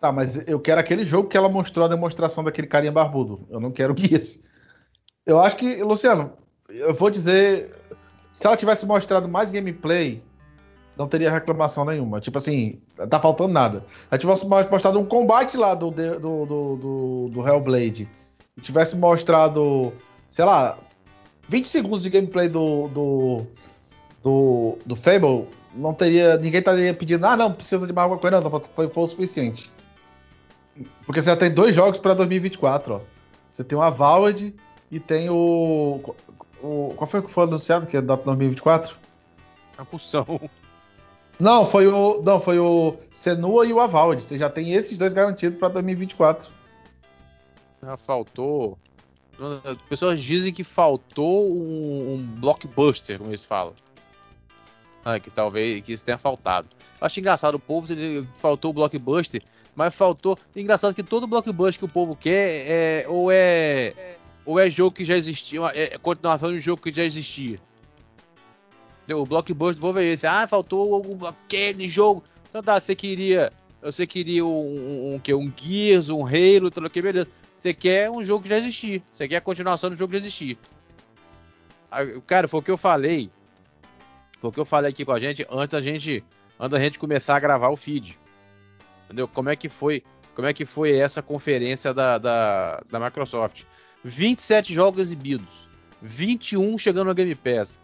[0.00, 3.46] Tá, mas eu quero aquele jogo que ela mostrou a demonstração daquele carinha barbudo.
[3.50, 4.38] Eu não quero guias.
[5.26, 6.32] Eu acho que, Luciano,
[6.68, 7.74] eu vou dizer.
[8.32, 10.22] Se ela tivesse mostrado mais gameplay,
[10.96, 12.20] não teria reclamação nenhuma.
[12.20, 12.80] Tipo assim,
[13.10, 13.84] tá faltando nada.
[14.12, 18.08] Se tivesse mostrado um combate lá do, do, do, do, do Hellblade,
[18.56, 19.92] e tivesse mostrado,
[20.30, 20.78] sei lá,
[21.48, 23.46] 20 segundos de gameplay do, do,
[24.22, 26.36] do, do Fable, não teria.
[26.36, 29.70] Ninguém estaria pedindo, ah, não, precisa de mais alguma coisa, não, foi, foi o suficiente.
[31.04, 33.00] Porque você já tem dois jogos pra 2024, ó.
[33.52, 34.54] Você tem o Avowed
[34.90, 36.14] e tem o.
[36.62, 38.96] o qual foi o que foi anunciado que é data 2024?
[39.76, 40.40] É uma pulsão.
[41.38, 42.22] Não, foi o.
[42.22, 44.22] Não, foi o Senua e o Avowed.
[44.22, 46.48] Você já tem esses dois garantidos pra 2024.
[47.82, 48.78] Ah, Faltou.
[49.88, 53.72] Pessoas dizem que faltou um, um blockbuster, como eles falam.
[55.04, 56.68] Ah, que talvez que isso tenha faltado.
[57.00, 57.86] Eu acho engraçado o povo
[58.36, 59.40] faltou o blockbuster,
[59.78, 60.36] mas faltou.
[60.56, 63.94] Engraçado que todo blockbuster que o povo quer é ou é
[64.44, 67.60] ou é jogo que já existia, é é continuação de um jogo que já existia.
[69.08, 70.26] O blockbuster do povo é esse.
[70.26, 72.24] Ah, faltou aquele jogo.
[72.50, 76.90] Então tá, você queria, você queria um, um, um, que um Gears, um Halo, tudo
[76.90, 77.28] que beleza.
[77.60, 79.00] Você quer um jogo que já existia.
[79.12, 80.58] Você quer a continuação do jogo que já existia.
[82.26, 83.30] Cara, foi o que eu falei.
[84.40, 86.24] Foi o que eu falei aqui com a gente antes da gente,
[86.58, 88.18] antes da gente começar a gravar o feed.
[89.08, 89.26] Entendeu?
[89.26, 90.02] Como é que foi,
[90.34, 93.64] como é que foi essa conferência da, da, da Microsoft?
[94.04, 95.68] 27 jogos exibidos,
[96.02, 97.80] 21 chegando no Game Pass,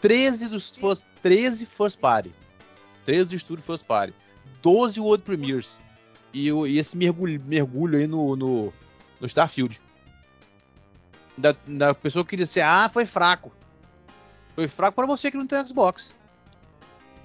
[0.00, 2.32] 13 dos first, 13 first party,
[3.04, 4.14] 13 estúdios first party,
[4.62, 5.78] 12 World Premiers
[6.32, 8.72] e, e esse mergulho, mergulho aí no, no,
[9.20, 9.80] no Starfield.
[11.36, 13.52] Da, da pessoa que disse, ah, foi fraco.
[14.54, 16.16] Foi fraco pra você que não tem Xbox.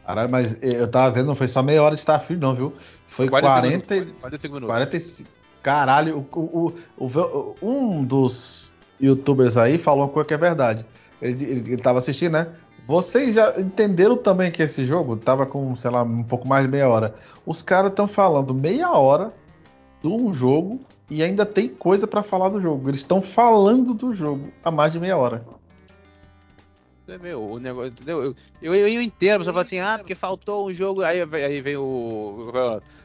[0.06, 2.74] Caralho, mas eu tava vendo, não foi só meia hora de Starfield, não, viu?
[3.08, 4.76] Foi 40 40, minutos, 45 minutos.
[4.76, 5.30] 45.
[5.62, 10.86] Caralho, o, o, o- um dos youtubers aí falou uma coisa que é verdade.
[11.22, 12.48] Ele, ele, ele tava assistindo, né?
[12.86, 16.70] Vocês já entenderam também que esse jogo tava com, sei lá, um pouco mais de
[16.72, 17.16] meia hora.
[17.46, 19.32] Os caras estão falando meia hora
[20.02, 22.90] de um jogo e ainda tem coisa pra falar do jogo.
[22.90, 25.46] Eles estão falando do jogo há mais de meia hora.
[27.08, 28.24] É, Meu, o negócio, entendeu?
[28.24, 31.02] Eu, eu, eu, eu a pessoa fala assim, ah, porque faltou um jogo.
[31.02, 32.52] Aí, aí vem o.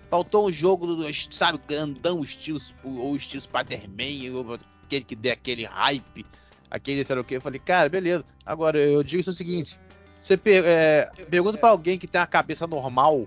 [0.08, 6.24] Faltou um jogo do, sabe, grandão, estilo, ou estilo Spider-Man, aquele que dê aquele hype,
[6.70, 7.34] aquele sei lá o que.
[7.36, 8.24] Eu falei, cara, beleza.
[8.46, 9.78] Agora, eu digo isso o seguinte:
[10.18, 13.26] você per- é, pergunta pra alguém que tem a cabeça normal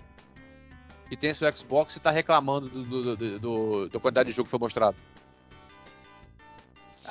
[1.11, 4.45] e tem seu Xbox e tá reclamando do, do, do, do- da quantidade de jogo
[4.47, 4.95] que foi mostrado.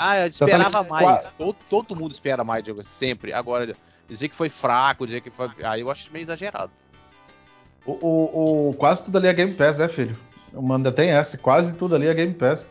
[0.03, 1.29] Ah, eu esperava falando- mais.
[1.37, 3.33] Todo, todo mundo espera mais, Diego, sempre.
[3.35, 3.77] Agora,
[4.09, 5.51] dizer que foi fraco, dizer que foi.
[5.63, 6.73] Aí eu acho meio exagerado.
[7.85, 10.19] O, o- o- quase tudo ali é Game Pass, né, filho?
[10.53, 12.69] O Manda tem essa, quase tudo ali é Game Pass.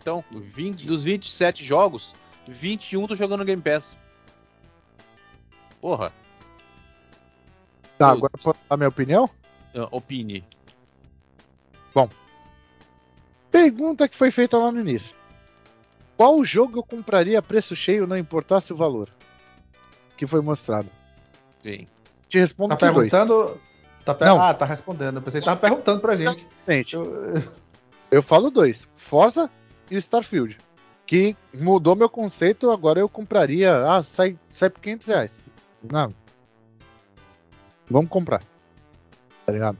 [0.00, 2.14] Então, 20 dos 27 jogos,
[2.48, 3.96] 21 tô jogando Game Pass.
[5.80, 6.12] Porra,
[7.98, 9.28] Tá, agora posso dar minha opinião?
[9.76, 10.44] ah, opine.
[13.50, 15.14] Pergunta que foi feita lá no início.
[16.16, 19.08] Qual jogo eu compraria a preço cheio, não importasse o valor?
[20.16, 20.88] Que foi mostrado.
[21.62, 21.86] Sim.
[22.28, 23.10] Te respondo Tá que dois.
[23.10, 23.60] perguntando.
[24.04, 24.40] Tá per- Não.
[24.40, 25.16] Ah, tá respondendo.
[25.16, 26.46] Eu pensei que tava perguntando pra gente.
[26.68, 27.42] Gente, Eu-
[28.10, 29.50] eu falo dois: Forza
[29.90, 30.56] e Starfield.
[31.06, 33.74] Que mudou meu conceito, agora eu compraria.
[33.86, 35.32] Ah, sai, sai por 500 reais.
[35.82, 36.14] Não.
[37.88, 38.40] Vamos comprar.
[39.44, 39.76] Tá ligado?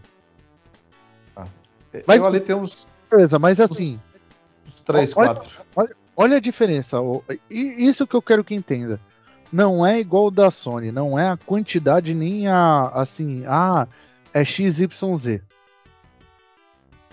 [2.06, 4.00] Mas- eu ali tem uns, Beleza, mas assim.
[4.66, 5.50] uns 3, Olha- 4.
[6.16, 6.98] Olha a diferença.
[7.50, 9.00] E isso que eu quero que entenda.
[9.52, 13.86] Não é igual da Sony, não é a quantidade nem a assim, ah,
[14.32, 15.40] é XYZ.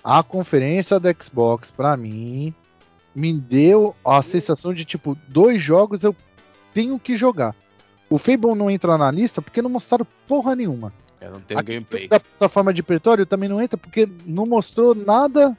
[0.01, 2.53] A conferência da Xbox pra mim
[3.13, 6.15] me deu a sensação de tipo, dois jogos eu
[6.73, 7.53] tenho que jogar.
[8.09, 10.93] O Fable não entra na lista porque não mostraram porra nenhuma.
[11.19, 12.07] Eu não tem A gameplay.
[12.07, 15.57] da plataforma de Pretório também não entra porque não mostrou nada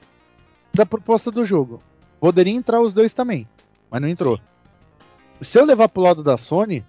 [0.72, 1.82] da proposta do jogo.
[2.20, 3.48] Poderia entrar os dois também,
[3.90, 4.38] mas não entrou.
[5.40, 6.84] Se eu levar pro lado da Sony,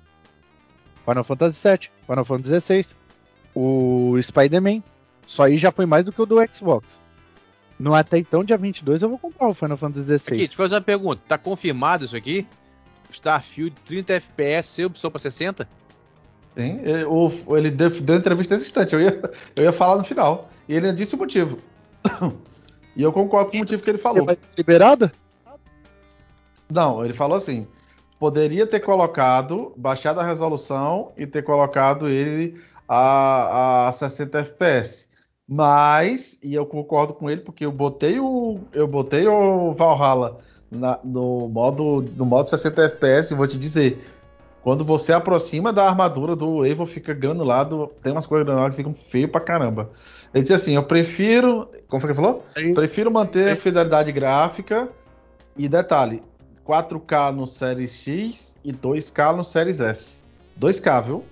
[1.06, 2.96] Final Fantasy VII, Final Fantasy XVI,
[3.56, 4.84] o Spider-Man,
[5.26, 7.00] só aí já foi mais do que o do Xbox.
[7.80, 10.38] No até então, dia 22, eu vou comprar o Final Fantasy Aqui, XVI.
[10.38, 11.22] deixa eu fazer uma pergunta.
[11.28, 12.46] Tá confirmado isso aqui?
[13.10, 15.68] Starfield 30 FPS sem opção pra 60?
[16.56, 16.80] Sim,
[17.56, 18.94] ele deu, deu entrevista nesse instante.
[18.94, 19.22] Eu ia,
[19.56, 20.50] eu ia falar no final.
[20.68, 21.58] E ele disse o motivo.
[22.96, 24.26] e eu concordo com o motivo que ele Você falou.
[24.26, 25.12] vai ser liberada?
[26.70, 27.68] Não, ele falou assim:
[28.20, 35.10] poderia ter colocado, baixado a resolução e ter colocado ele a, a 60 FPS.
[35.48, 38.60] Mas, e eu concordo com ele, porque eu botei o.
[38.72, 40.40] Eu botei o Valhalla
[40.72, 44.02] na- no, modo, no modo 60 FPS e vou te dizer.
[44.64, 47.92] Quando você aproxima da armadura do Evo, fica granulado.
[48.04, 49.90] Tem umas coisas granuladas que ficam feio pra caramba.
[50.34, 51.70] Ele disse assim: eu prefiro.
[51.88, 52.46] Como foi que ele falou?
[52.56, 54.90] Aí- Prefiro manter a fidelidade gráfica
[55.58, 56.24] e detalhe,
[56.66, 60.20] 4K no Series X e 2K no Series S.
[60.60, 61.26] 2K, viu?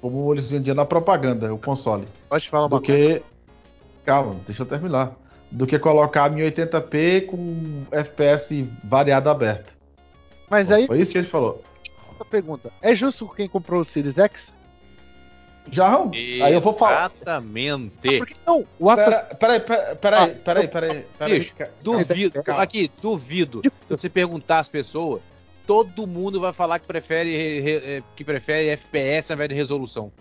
[0.00, 2.06] Como eles vendiam na propaganda, o console.
[2.28, 3.22] Pode falar uma Do que.
[4.04, 5.12] Calma, deixa eu terminar.
[5.50, 9.76] Do que colocar 1080p com FPS variado aberto.
[10.50, 11.62] Mas aí, Foi isso que ele falou.
[12.10, 12.70] outra pergunta.
[12.82, 14.52] É justo quem comprou o Series X?
[15.70, 17.10] Jarrão, aí eu vou falar.
[17.14, 18.18] Exatamente.
[18.18, 21.38] Porque não, o Assassin's Peraí, peraí, peraí, Ah, peraí, peraí, peraí.
[21.38, 22.62] Bicho, Duvido, Calma.
[22.62, 23.62] aqui, duvido.
[23.64, 25.20] Se você perguntar às pessoas,
[25.66, 30.12] todo mundo vai falar que prefere, re- re- que prefere FPS ao invés de resolução.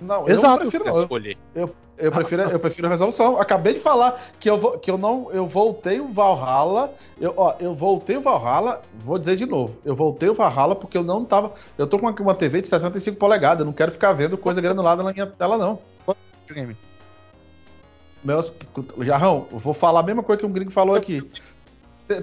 [0.00, 0.64] Não, Exato.
[0.64, 1.00] eu prefiro não.
[1.00, 1.36] Escolher.
[1.54, 1.74] Eu
[2.12, 3.38] prefiro, eu prefiro a resolução.
[3.40, 5.30] Acabei de falar que eu, vou- que eu não.
[5.32, 6.92] Eu voltei o Valhalla.
[7.20, 8.80] Eu, ó, eu voltei o Valhalla.
[9.04, 9.76] Vou dizer de novo.
[9.84, 11.52] Eu voltei o Valhalla porque eu não tava.
[11.76, 13.60] Eu tô com uma, uma TV de 65 polegadas.
[13.60, 15.78] Eu não quero ficar vendo coisa granulada na minha tela, não.
[18.24, 18.52] Meus,
[19.00, 21.22] Jarrão, eu vou falar a mesma coisa que um gringo falou aqui.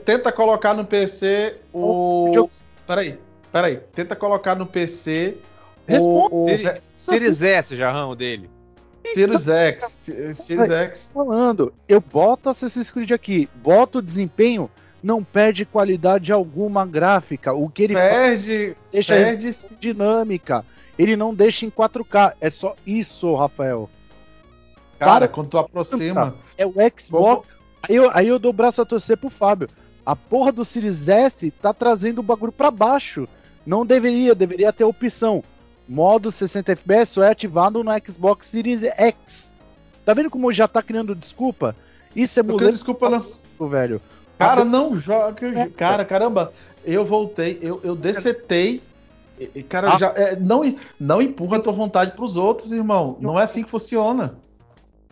[0.03, 2.25] Tenta colocar no PC o.
[2.87, 3.17] Peraí,
[3.51, 3.77] peraí.
[3.93, 5.37] Tenta colocar no PC
[6.01, 6.45] o, o
[6.97, 8.49] Series S, jarrão dele.
[9.13, 10.11] Series X.
[10.35, 11.09] Series X.
[11.13, 14.69] falando, eu boto Assassin's Creed aqui, boto o desempenho,
[15.03, 17.53] não perde qualidade alguma gráfica.
[17.53, 18.75] O que ele faz Perde.
[18.91, 19.55] deixa Perde.
[19.79, 20.65] dinâmica.
[20.97, 22.33] Ele não deixa em 4K.
[22.41, 23.89] É só isso, Rafael.
[24.97, 26.33] Cara, quando tu aproxima.
[26.57, 27.47] É o Xbox.
[27.87, 29.69] Aí eu, aí eu dou o braço a torcer pro Fábio.
[30.05, 33.27] A porra do Series S tá trazendo o bagulho pra baixo.
[33.65, 35.43] Não deveria, deveria ter opção.
[35.87, 39.55] Modo 60 FPS só é ativado no Xbox Series X.
[40.03, 41.75] Tá vendo como já tá criando desculpa?
[42.15, 43.67] Isso é mulher, desculpa, não.
[43.67, 44.01] velho.
[44.37, 45.47] Cara, não joga.
[45.47, 45.67] É.
[45.69, 46.51] Cara, caramba,
[46.83, 48.81] eu voltei, eu, eu desetei
[49.39, 49.97] E, e, cara, Ah.
[49.97, 53.17] já, é, não, não empurra a tua vontade pros outros, irmão.
[53.19, 54.35] Não é assim que funciona.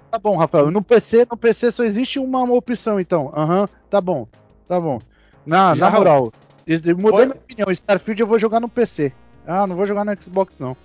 [0.09, 0.71] Tá bom, Rafael.
[0.71, 3.33] No PC, no PC só existe uma opção, então.
[3.35, 4.27] Aham, tá bom.
[4.67, 4.99] Tá bom.
[5.45, 6.31] Na, Já, na moral,
[6.65, 7.25] mudei Foi?
[7.25, 7.71] minha opinião.
[7.71, 9.11] Starfield eu vou jogar no PC.
[9.47, 10.75] Ah, não vou jogar no Xbox, não.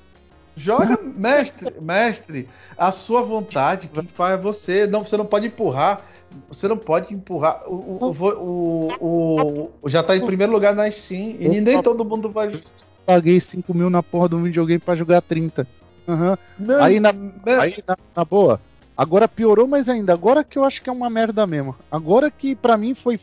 [0.56, 4.86] Joga, mestre, mestre, a sua vontade, quem faz é você.
[4.88, 6.00] Não, você não pode empurrar.
[6.48, 7.62] Você não pode empurrar.
[7.66, 12.28] O, o, o, o- já tá em primeiro lugar na Steam e nem todo mundo
[12.30, 12.60] vai.
[13.06, 15.66] Paguei 5 mil na porra do videogame pra jogar 30.
[16.08, 16.36] Aham.
[16.58, 18.60] Meu, Aí na- me- Aí, na, na boa.
[18.96, 20.12] Agora piorou mais ainda.
[20.12, 21.74] Agora que eu acho que é uma merda mesmo.
[21.90, 23.20] Agora que pra mim foi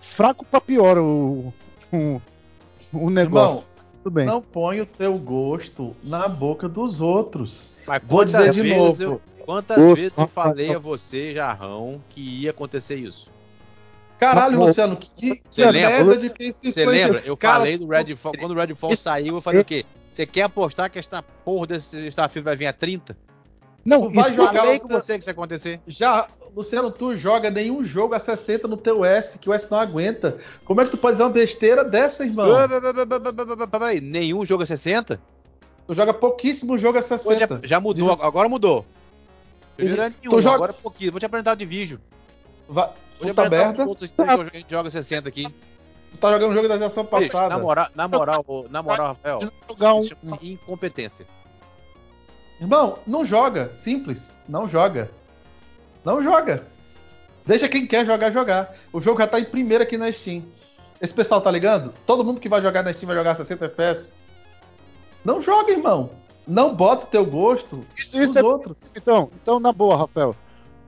[0.00, 1.52] fraco pra pior o,
[1.92, 2.20] o,
[2.92, 3.56] o negócio.
[3.58, 3.64] irmão,
[4.02, 4.26] Tudo bem.
[4.26, 7.66] não põe o teu gosto na boca dos outros.
[7.86, 9.02] Mas Vou quantas dizer de vezes novo.
[9.38, 13.28] eu, quantas Ô, vezes eu falei a você, Jarrão, que ia acontecer isso?
[14.18, 16.04] Caralho, Luciano, que, que Você lembra?
[16.04, 17.22] merda de Você lembra?
[17.24, 19.84] Eu Cara, falei do Redfall, quando o Redfall saiu, eu falei o quê?
[20.12, 23.16] Você quer apostar que esta porra desse Starfield vai vir a 30?
[23.82, 25.80] Não, Tu vai isso- jogar Falei o- com você que isso ia acontecer.
[25.88, 29.78] Já, Luciano, tu joga nenhum jogo a 60 no teu S, que o S não
[29.78, 30.38] aguenta.
[30.64, 32.48] Como é que tu pode fazer uma besteira dessa, irmão?
[33.70, 35.20] Peraí, nenhum jogo a 60?
[35.86, 37.60] Tu joga pouquíssimo jogo a Pô, já, 60.
[37.64, 38.84] já mudou, agora mudou.
[39.76, 41.10] Primeiro era Tu nenhum, joga- agora é pouquinho.
[41.12, 41.98] Vou te apresentar o Division.
[42.68, 45.44] Va- Vou merda, os outros que a gente joga 60 aqui.
[46.12, 47.48] tu tá jogando um jogo da geração passada.
[47.54, 50.08] na moral, na moral, ô, na moral, Rafael, jogar um-
[50.42, 51.26] incompetência.
[52.60, 53.72] Irmão, não joga.
[53.74, 54.36] Simples.
[54.48, 55.10] Não joga.
[56.04, 56.64] Não joga.
[57.46, 58.74] Deixa quem quer jogar, jogar.
[58.92, 60.42] O jogo já tá em primeiro aqui na Steam.
[61.00, 61.92] Esse pessoal tá ligando?
[62.06, 64.12] Todo mundo que vai jogar na Steam vai jogar 60 FPS.
[65.24, 66.10] Não joga, irmão.
[66.46, 68.76] Não bota o teu gosto isso, nos isso é outros.
[68.96, 70.34] Então, então, na boa, Rafael.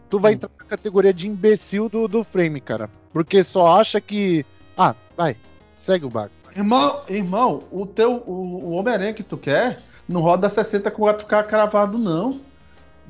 [0.09, 0.34] Tu vai Hum.
[0.34, 2.90] entrar na categoria de imbecil do, do frame, cara.
[3.12, 4.44] Porque só acha que.
[4.76, 5.36] Ah, vai.
[5.78, 6.34] Segue o barco.
[6.55, 8.32] Irmão, irmão, o teu o,
[8.64, 12.40] o Homem-Aranha que tu quer não roda 60 com 4K cravado, não.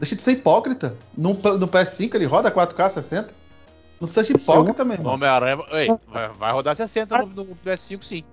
[0.03, 0.97] Deixa de ser hipócrita.
[1.17, 3.29] No, no PS5 ele roda 4K 60.
[4.01, 5.15] Não seja hipócrita, meu irmão.
[5.15, 8.25] Homem-Aranha, ei, vai, vai rodar 60 no, no PS5 sim.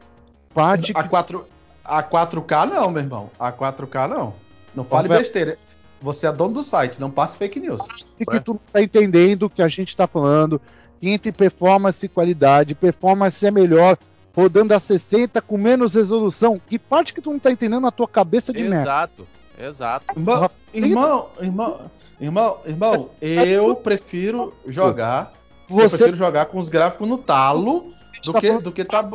[0.52, 1.46] Parte A, que 4,
[1.86, 3.30] a 4K não, meu irmão.
[3.40, 4.34] A 4K não.
[4.76, 5.22] Não fale Rafael.
[5.22, 5.60] besteira.
[6.02, 7.80] Você é dono do site, não passe fake news.
[8.18, 10.60] que tu não tá entendendo o que a gente tá falando.
[11.00, 13.96] Que entre performance e qualidade, performance é melhor
[14.36, 16.60] rodando a 60 com menos resolução.
[16.66, 18.82] Que parte que tu não tá entendendo na tua cabeça de merda?
[18.82, 19.28] Exato,
[19.60, 20.06] exato.
[20.18, 25.34] Irmão, irmão, irmão, irmão, irmão, eu prefiro jogar.
[25.69, 28.84] Eu Você, prefiro jogar com os gráficos no talo do tá que, falando- do que
[28.86, 29.07] tá.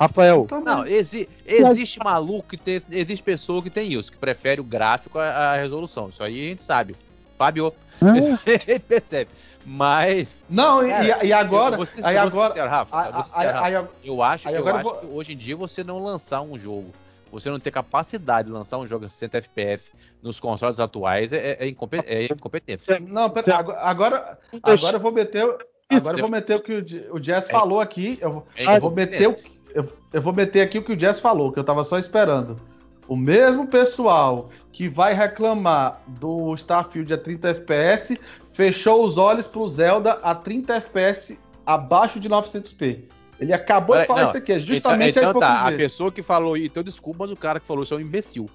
[0.00, 2.80] Rafael, tá Não, exi- existe maluco que tem.
[2.90, 6.08] Existe pessoa que tem isso, que prefere o gráfico à, à resolução.
[6.08, 6.94] Isso aí a gente sabe.
[7.36, 7.72] Fábio,
[8.68, 9.30] ele percebe.
[9.66, 10.44] Mas.
[10.48, 11.74] Não, e, Cara, e agora.
[11.74, 12.48] eu vou ser- aí eu agora.
[12.48, 13.88] sincero, Rafa, eu sincero, Rafa.
[14.04, 16.92] Eu acho, eu eu vou- que hoje em dia você não lançar um jogo,
[17.30, 19.92] você não ter capacidade de lançar um jogo a 60 FPS
[20.22, 22.98] nos consoles atuais é, é, incompe- é incompetência.
[23.00, 25.44] Não, pera, agora, agora, eu vou meter.
[25.90, 28.18] Agora eu vou meter o que o, J- o Jazz falou aqui.
[28.20, 29.34] Eu, vou- É eu vou meter o,
[29.74, 32.60] eu, eu vou meter aqui o que o Jazz falou, que eu tava só esperando.
[33.06, 38.18] O mesmo pessoal que vai reclamar do Starfield a 30 FPS
[38.52, 43.04] fechou os olhos pro Zelda a 30 FPS abaixo de 900p.
[43.40, 46.22] Ele acabou de falar não, isso aqui, é justamente então, então tá, a pessoa que
[46.22, 48.50] falou isso, então desculpa, mas o cara que falou isso é um imbecil.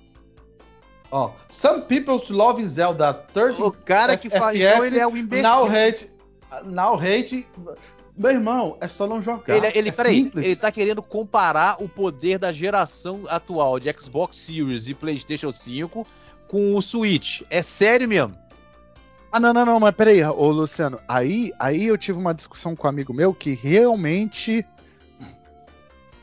[1.10, 5.16] Ó, some people love Zelda a 30 O cara que FPS, então ele é um
[5.16, 5.44] imbecil.
[5.44, 6.10] Now hate,
[6.66, 7.48] now hate.
[8.16, 9.56] Meu irmão, é só não jogar.
[9.56, 10.46] Ele, ele, é peraí, simples.
[10.46, 16.06] ele tá querendo comparar o poder da geração atual de Xbox Series e PlayStation 5
[16.48, 17.42] com o Switch.
[17.50, 18.38] É sério mesmo?
[19.36, 21.00] Ah, não, não, não, mas peraí, ô Luciano.
[21.08, 24.64] Aí, aí eu tive uma discussão com um amigo meu que realmente.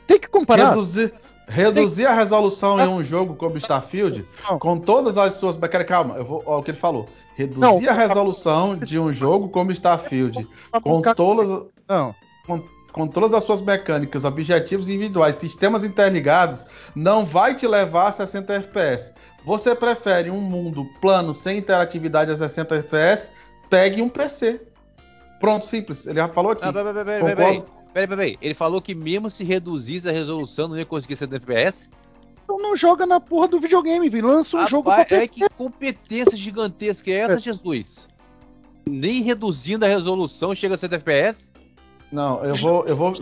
[0.07, 0.69] Tem que comparar.
[0.69, 1.13] reduzir,
[1.45, 4.57] reduzir a resolução em um jogo como Starfield Não.
[4.57, 5.57] com todas as suas.
[5.85, 6.41] Calma, eu vou.
[6.45, 7.05] Ó, o que ele falou.
[7.35, 7.89] Reduzir Não.
[7.89, 10.47] a resolução de um jogo como Starfield
[10.81, 11.67] com todas.
[11.89, 12.15] Não,
[12.47, 12.63] com,
[12.93, 16.65] com todas as suas mecânicas, objetivos individuais, sistemas interligados,
[16.95, 19.13] não vai te levar a 60 FPS.
[19.43, 23.31] Você prefere um mundo plano sem interatividade a 60 FPS?
[23.69, 24.61] Pegue um PC.
[25.39, 26.05] Pronto, simples.
[26.05, 26.63] Ele já falou aqui.
[26.63, 27.63] Ah, peraí, peraí, peraí, peraí,
[27.93, 28.37] peraí, peraí.
[28.41, 31.89] Ele falou que mesmo se reduzisse a resolução não ia conseguir 60 FPS?
[32.51, 34.21] então não joga na porra do videogame, vi.
[34.21, 35.29] Lança um jogo pra Rapaz, é PC.
[35.29, 38.07] que competência gigantesca é essa, Jesus?
[38.85, 41.51] Nem reduzindo a resolução chega a 60 FPS?
[42.11, 43.13] Não, eu vou, eu vou,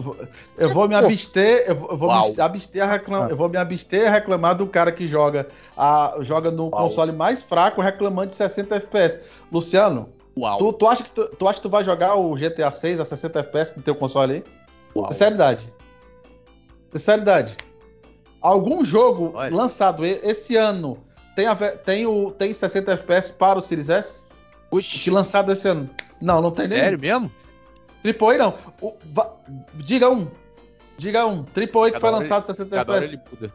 [0.58, 2.34] eu vou me abster, eu vou, eu vou Uau.
[2.34, 5.48] me abster a reclamar, eu vou me abster a reclamar do cara que joga
[5.78, 6.88] a, joga no Uau.
[6.88, 9.20] console mais fraco reclamando de 60 FPS.
[9.52, 10.58] Luciano, Uau.
[10.58, 13.06] tu, tu acha que tu, tu acha que tu vai jogar o GTA 6 a
[13.06, 14.44] 60 FPS no teu console aí?
[14.96, 15.12] Uau.
[15.12, 15.72] Sinceridade.
[16.92, 17.58] Sinceridade.
[18.42, 19.56] algum jogo Olha.
[19.56, 20.98] lançado esse ano
[21.36, 24.24] tem, a tem, o, tem 60 FPS para o Series S?
[24.70, 25.90] Que Oxi, lançado esse ano?
[26.20, 27.14] Não, não tem sério nenhum.
[27.14, 27.32] mesmo?
[28.02, 28.54] Triple A não.
[28.82, 29.34] O- va-
[29.76, 30.28] diga um.
[30.98, 31.44] Diga um.
[31.44, 33.22] Triple A que Cada foi lançado 60 Cada hora FPS.
[33.32, 33.54] ele muda.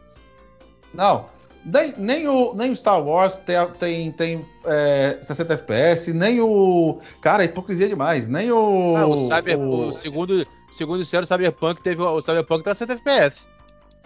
[0.93, 1.27] Não.
[1.65, 6.99] Nem, nem, o, nem o Star Wars tem, tem, tem é, 60 FPS, nem o.
[7.23, 8.29] Cara, é hipocrisia demais.
[8.29, 8.95] Nem o.
[8.97, 12.93] Ah, o Cyber, o- o segundo, segundo disseram, o Cyberpunk teve o, Cyberpunk tá 60
[12.95, 13.47] FPS.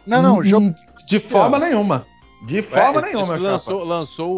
[0.07, 0.67] Não, não, o jogo.
[0.67, 0.75] Hum,
[1.09, 2.07] De forma nenhuma.
[2.47, 4.31] De forma Ué, nenhuma, lançou, lançou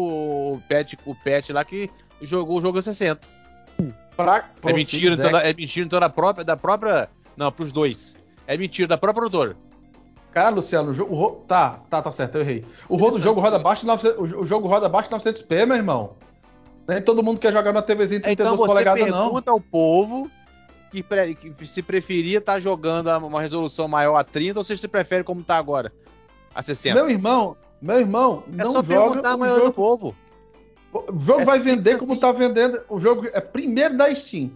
[0.55, 1.87] o patch, o patch lá que
[2.23, 3.27] jogou o jogo a 60.
[4.23, 7.09] Pra, É mentira, então, da- é mentira então da própria, da própria.
[7.35, 8.17] Não, pros dois.
[8.47, 9.55] É mentira da própria produtora.
[10.31, 11.13] Cara, Luciano, o jogo.
[11.15, 12.65] ro- Tá, tá, tá certo, eu errei.
[12.87, 15.09] O, ro- o Interessante, jogo roda abaixo de 900, o jo- o jogo roda abaixo
[15.09, 16.13] de 900p, meu irmão.
[16.87, 19.25] Nem todo mundo quer jogar na TVzinha de 32 Então você polegadas, não.
[19.25, 20.29] pergunta ao povo
[20.91, 24.75] que, pre- que se preferia estar jogando a uma resolução maior a 30 ou se
[24.75, 25.91] você prefere como tá agora,
[26.55, 26.95] a 60.
[26.95, 29.75] Meu irmão, meu irmão, é não só joga perguntar a o maioria do jogo.
[29.75, 30.15] povo.
[30.93, 32.21] O jogo É vai vender como assim.
[32.21, 32.81] tá vendendo.
[32.89, 34.51] O jogo é primeiro da Steam.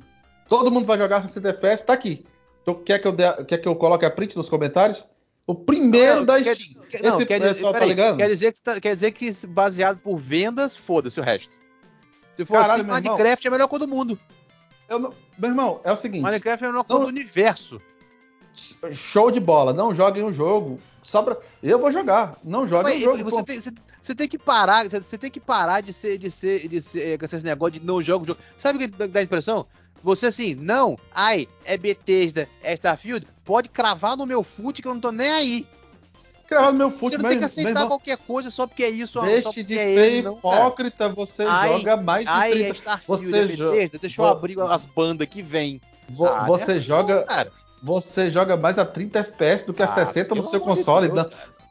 [0.50, 2.26] Todo mundo vai jogar 60 FPS, tá aqui.
[2.62, 5.06] Então, quer que eu, dê, quer que eu coloque a print nos comentários?
[5.48, 6.74] O primeiro Não, da quer- Steam.
[6.90, 8.18] quer- não, Esse quer dizer, pessoal tá ligando?
[8.18, 11.56] quer dizer que, tá- quer dizer que baseado por vendas, foda-se o resto.
[12.36, 13.14] Se for Caralho, assim, meu irmão.
[13.16, 14.20] Minecraft é a melhor coisa do mundo.
[14.90, 16.22] Não- Meu irmão, é o seguinte.
[16.24, 17.82] Minecraft é a melhor coisa do universo.
[18.94, 19.74] Show de bola.
[19.74, 20.80] Não joguem o jogo.
[21.06, 21.38] Só pra...
[21.62, 22.36] Eu vou jogar.
[22.44, 23.24] Não Mas o jogo.
[23.24, 23.72] você, tem, você,
[24.02, 27.18] você tem que parar, você, você tem que parar de ser, de ser, de ser
[27.20, 28.40] com esses negócios de não jogo o jogo.
[28.58, 29.66] Sabe o que dá- a impressão?
[30.04, 34.94] Você assim, não, ai, é Bethesda, é Starfield, pode cravar no meu fute que eu
[34.94, 35.68] não tô nem aí.
[36.48, 38.90] Cara, meu Você fute, não meu, tem que meu aceitar qualquer coisa só porque é
[38.90, 41.10] isso, só Deixe porque de é ser ele, não, hipócrita.
[41.10, 42.68] Você Ai, joga mais de Ai, 30.
[42.68, 45.82] é Starfield, Você é Bethesda, deixa eu abrir as bandas que vem.
[46.10, 47.24] Vo- Ah, é você assim joga.
[47.24, 47.52] cara.
[47.86, 51.08] Você joga mais a 30 FPS do que a Ah, 60 no pelo seu console.
[51.08, 51.28] Deus,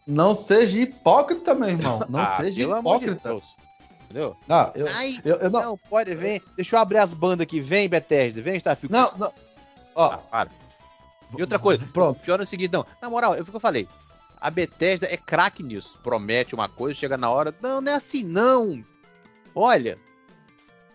[0.07, 2.01] não, seja hipócrita, meu irmão.
[2.09, 3.29] Não Ah, seja pelo amor de hipócrita.
[3.31, 3.57] Deus.
[4.05, 4.37] Entendeu?
[4.47, 5.61] Não, eu, Ai, eu, eu não.
[5.61, 6.41] não, pode, vem.
[6.55, 8.93] Deixa eu abrir as bandas que vem, Bethesda, vem Starfield.
[8.93, 9.33] Não, não.
[9.97, 10.51] Ó, Ah, para.
[11.37, 12.21] E outra coisa, Pronto.
[12.21, 12.87] pior é o seguinte, não.
[13.03, 13.89] Na moral, é o que eu falei.
[14.41, 15.99] A Bethesda é craque nisso.
[16.01, 17.53] Promete uma coisa, chega na hora.
[17.61, 18.85] Não, não é assim, não.
[19.53, 19.99] Olha.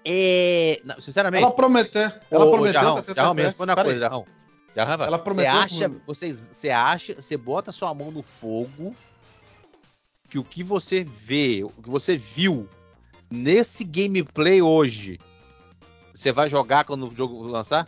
[0.06, 0.80] É.
[0.86, 1.44] não, sinceramente.
[1.44, 2.10] Ela prometeu.
[2.32, 4.00] Ela Ô, prometeu Jarrão, 60 Jarrão, me responde uma coisa.
[4.00, 4.26] Jarrão.
[4.76, 8.96] Ela você prometeu acha, que- você, você acha, você bota sua mão no fogo
[10.30, 12.68] que o que você vê, o que você viu
[13.32, 15.20] nesse gameplay hoje,
[16.14, 17.88] você vai jogar quando o jogo lançar?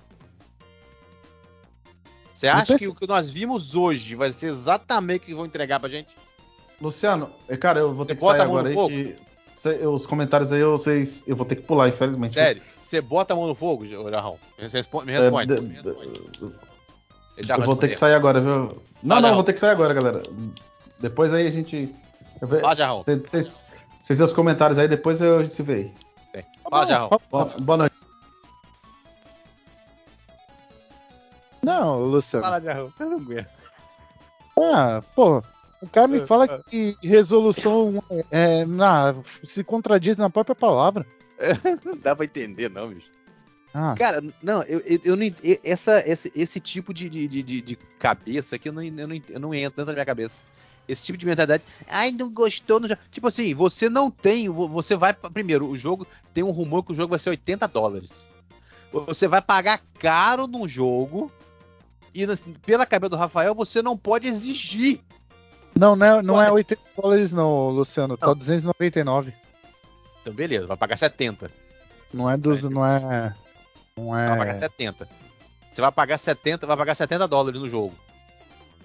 [2.34, 5.80] Você acha que o que nós vimos hoje vai ser exatamente o que vão entregar
[5.80, 6.10] pra gente?
[6.82, 8.76] Luciano, eh, cara, eu vou ter Você que sair agora aí.
[8.76, 9.16] Que,
[9.56, 12.34] cê- os comentários aí, eu, vocês, eu vou ter que pular, infelizmente.
[12.34, 12.64] Sério?
[12.76, 14.40] Você bota a mão no fogo, Jarrão?
[14.58, 15.06] Me responde.
[15.06, 15.54] Me É, responde.
[15.56, 16.62] de- me responde.
[17.44, 18.82] Já eu vou ter que sair agora, viu?
[19.04, 20.24] Não, não, vou ter que sair agora, galera.
[21.00, 21.94] Depois aí a gente.
[22.62, 23.04] Fala, Jarrão.
[23.04, 23.64] Vocês
[24.10, 25.74] veem os comentários aí, depois eu- a gente se vê
[26.34, 26.44] aí.
[26.70, 27.10] Fala, Jarrão.
[27.30, 27.96] Boa, boa noite.
[31.64, 32.44] Não, Luciano.
[32.46, 32.92] Fala, Jarrão.
[33.00, 33.50] Eu não aguento.
[34.60, 35.44] Ah, pô.
[35.82, 41.06] O cara me fala que resolução é, na, se contradiz na própria palavra.
[41.84, 43.10] Não dá pra entender, não, bicho.
[43.74, 45.26] Ah, Cara, não, eu, eu, eu não
[45.64, 49.40] essa, esse, esse tipo de, de, de, de- cabeça aqui eu não, eu, não, eu
[49.40, 50.42] não entra dentro da minha cabeça.
[50.88, 51.64] Esse tipo de mentalidade.
[51.88, 52.80] Ai, não gostou.
[52.80, 52.90] Não...
[52.90, 54.50] jo-" Tipo assim, você não tem.
[54.50, 55.14] vo- Você vai.
[55.14, 56.06] Primeiro, o jogo.
[56.34, 58.26] Tem um rumor que o jogo vai ser 80 dólares.
[58.92, 61.32] Você vai pagar caro num jogo.
[62.14, 62.36] E na-
[62.66, 65.00] pela cabeça do Rafael, você não pode exigir.
[65.74, 68.18] não, não é, não é 80 dólares não, Luciano.
[68.18, 68.36] Tá Não.
[68.36, 69.34] 299.
[70.22, 71.50] Então, beleza, vai pagar 70.
[72.14, 72.64] Não é dos.
[72.64, 73.34] Não é.
[73.98, 74.56] Não Vai pagar é.
[74.56, 75.08] 70.
[75.72, 77.94] Você vai pagar 70, vai pagar 70 dólares no jogo.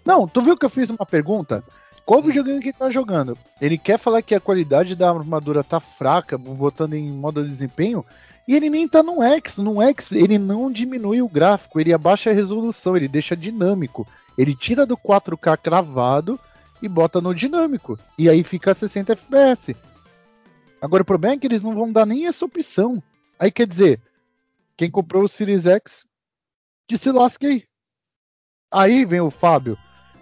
[0.04, 1.64] Não, tu viu que eu fiz uma pergunta?
[2.04, 2.24] Qual Hum.
[2.24, 3.36] videogame que ele tá jogando?
[3.60, 8.04] Ele quer falar que a qualidade da armadura tá fraca, botando em modo de desempenho,
[8.46, 9.56] e ele nem tá no X.
[9.56, 14.06] No X, ele não diminui o gráfico, ele abaixa a resolução, ele deixa dinâmico.
[14.38, 16.38] Ele tira do 4K cravado
[16.80, 17.98] e bota no dinâmico.
[18.16, 19.74] E aí fica 60 FPS.
[20.80, 23.02] Agora o problema é que eles não vão dar nem essa opção.
[23.40, 24.00] Aí quer dizer,
[24.76, 26.04] quem comprou o Series X,
[26.88, 27.64] que se lasque aí.
[28.72, 29.78] Aí vem o Fábio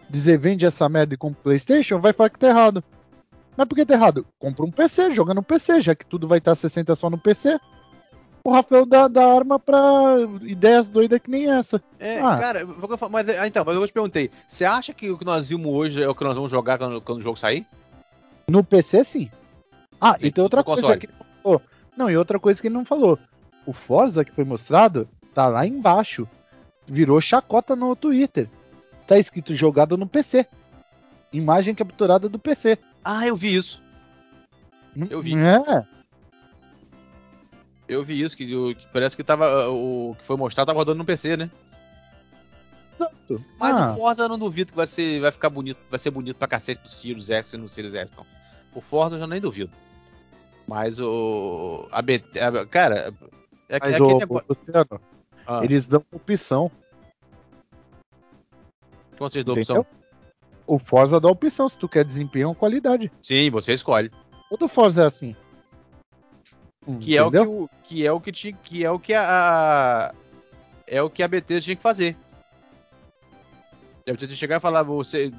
[0.09, 2.85] dizer vende essa merda e compra PlayStation, vai falar que tá errado.
[3.57, 4.27] Mas por que tá errado?
[4.39, 7.59] Compra um PC, joga no PC, já que tudo vai estar 60 só no PC.
[8.47, 11.83] O Rafael dá, dá arma pra ideias doidas que nem essa.
[11.99, 12.37] É, Ah.
[12.37, 15.49] cara, o mas ah, então, mas eu te perguntei, você acha que o que nós
[15.49, 17.67] vimos hoje é o que nós vamos jogar quando, quando o jogo sair?
[18.47, 19.31] No PC, sim.
[19.99, 21.63] Ah, Sim, e tem outra coisa que ele não falou.
[21.97, 23.19] Não, e outra coisa que ele não falou.
[23.67, 26.29] O Forza que foi mostrado tá lá embaixo.
[26.87, 28.49] Virou chacota no Twitter.
[29.07, 30.47] Tá escrito jogado no PC.
[31.33, 32.79] imagem capturada do PC.
[33.05, 33.83] Ah, eu vi isso.
[35.11, 35.35] Eu vi.
[35.37, 35.85] É.
[37.87, 39.69] Eu vi isso, que, que parece que tava.
[39.69, 41.51] O que foi mostrado tava rodando no PC, né?
[42.95, 43.45] Exato.
[43.59, 46.11] Mas Ah, o Forza eu não duvido que vai ser, vai ficar bonito, vai ser
[46.11, 48.25] bonito pra cacete do Sirius X e no Sirius S, não.
[48.75, 49.71] O Forza eu já nem duvido.
[50.67, 51.87] Mas o.
[51.93, 52.41] A BT.
[52.41, 53.13] a- cara,
[53.69, 54.47] é, é mas aquele o, negócio.
[54.49, 55.01] Luciano,
[55.47, 56.71] Ah, eles dão opção.
[59.13, 59.87] que vocês dão opção?
[60.67, 63.13] O Forza dá opção se tu quer desempenho ou qualidade.
[63.21, 64.11] Sim, você escolhe.
[64.49, 65.37] Todo Forza é assim.
[66.87, 69.13] Hum, Que é, o que, o, que é o que tinha, que é o que
[69.15, 69.23] a,
[70.11, 70.15] a-
[70.87, 72.17] é o que a BT tinha que fazer.
[74.07, 75.31] A BT tinha que chegar e falar, você,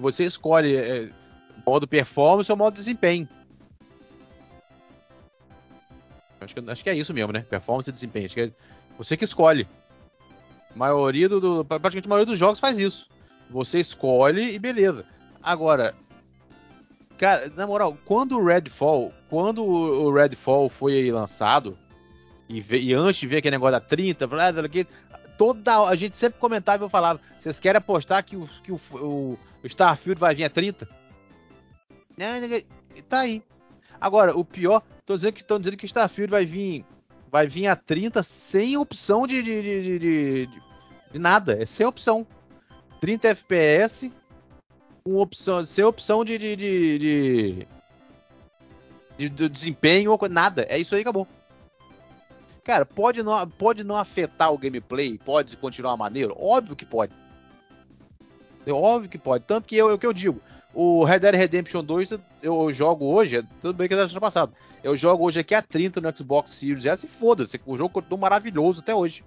[0.00, 1.10] você escolhe é,
[1.66, 3.28] modo performance ou modo desempenho.
[6.44, 7.40] Acho que, acho que é isso mesmo, né?
[7.48, 8.26] Performance e desempenho.
[8.26, 8.50] Acho que é
[8.98, 9.66] você que escolhe.
[10.74, 13.08] A maioria do, do- praticamente a maioria dos jogos faz isso.
[13.50, 15.04] Você escolhe e beleza.
[15.42, 15.94] Agora,
[17.18, 21.76] cara, na moral, quando o Redfall, quando o Redfall foi lançado
[22.48, 24.84] e, e antes de ver aquele negócio da 30, blá, blá, blá,
[25.36, 28.76] toda a gente sempre comentava e eu falava, vocês querem apostar que o, que o,
[28.94, 30.88] o- Starfield vai vir a 30?
[32.16, 33.42] Não, não, não, tá aí.
[34.00, 36.84] Agora, o pior, tô dizendo que estão dizendo que Starfield vai vir
[37.30, 40.46] vai vir a 30 sem opção de, de, de, de-
[41.12, 42.26] de- nada, é sem opção.
[43.00, 44.12] 30 FPS
[45.02, 47.66] com opção, sem opção de de, de, de,
[49.18, 50.66] de- de desempenho ou nada.
[50.68, 51.26] É isso aí, acabou.
[52.64, 56.36] Cara, pode não, pode não afetar o gameplay, pode continuar maneiro?
[56.38, 57.12] Óbvio que pode.
[58.64, 59.44] É óbvio que pode.
[59.44, 60.40] Tanto que eu, é o que eu digo.
[60.72, 62.10] O Red Dead Redemption 2
[62.42, 64.52] eu jogo hoje, tudo bem que era ano passado.
[64.82, 68.18] Eu jogo hoje aqui a 30 no Xbox Series S e foda-se, o jogo continua
[68.18, 69.24] maravilhoso até hoje.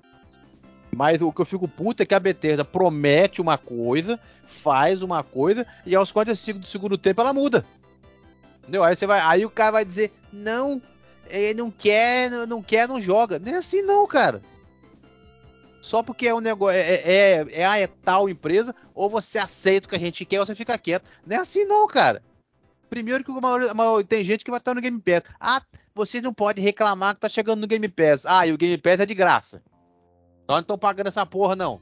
[0.92, 5.24] Mas o que eu fico puto é que a Bethesda promete uma coisa, faz uma
[5.24, 7.66] coisa e aos 45 do segundo tempo ela muda.
[8.62, 8.84] Entendeu?
[8.84, 10.82] Aí você vai, aí o cara vai dizer: "Não,
[11.30, 13.40] ele não quer, não quer, não joga".
[13.40, 14.42] Nem assim não, cara.
[15.82, 19.86] Só porque é um negócio é, é, é, a é tal empresa, ou você aceita
[19.86, 21.10] o que a gente quer, ou você fica quieto.
[21.26, 22.24] Não é assim não, cara.
[22.90, 25.24] Primeiro que a maioria- a maioria- tem gente que vai estar no Game Pass.
[25.40, 25.62] Ah,
[25.94, 28.26] vocês não podem reclamar que tá chegando no Game Pass.
[28.26, 29.62] Ah, e o Game Pass é de graça.
[30.48, 31.82] Nós não estão pagando essa porra, não.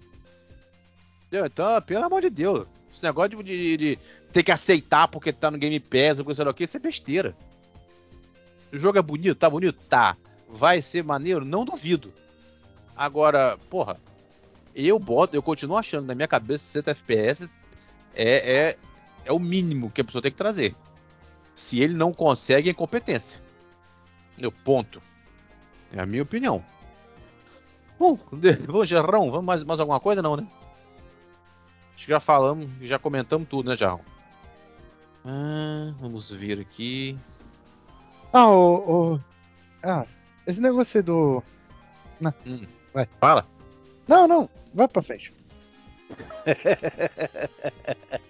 [1.27, 1.45] Entendeu?
[1.45, 2.67] Então, pelo amor de Deus.
[2.93, 3.99] Esse negócio de, de- de
[4.31, 7.35] ter que aceitar porque tá no Game Pass ou coisa o que, isso é besteira.
[8.71, 9.35] O jogo é bonito?
[9.35, 9.77] Tá bonito?
[9.89, 10.15] Tá.
[10.47, 11.43] Vai ser maneiro?
[11.43, 12.13] Não duvido.
[12.95, 13.97] Agora, porra,
[14.75, 17.49] eu boto, eu continuo achando na minha cabeça 60 FPS
[18.15, 18.77] é, é,
[19.25, 20.75] é o mínimo que a pessoa tem que trazer.
[21.55, 23.41] Se ele não consegue, é incompetência.
[24.37, 25.01] Meu ponto.
[25.91, 26.63] É a minha opinião.
[27.99, 28.17] Bom,
[28.67, 30.47] vamos, Jarrão, vamos mais, mais alguma coisa não, né?
[31.95, 34.01] Acho que já falamos, já comentamos tudo, né, Jarrão?
[35.23, 37.17] Ah, vamos ver aqui.
[38.33, 39.19] Ah, o, o-
[39.83, 40.05] Ah,
[40.47, 41.43] esse negócio aí do.
[42.45, 42.65] Hum.
[42.93, 43.07] Vai.
[43.19, 43.47] Fala.
[44.07, 45.33] Não, não, vai pra frente.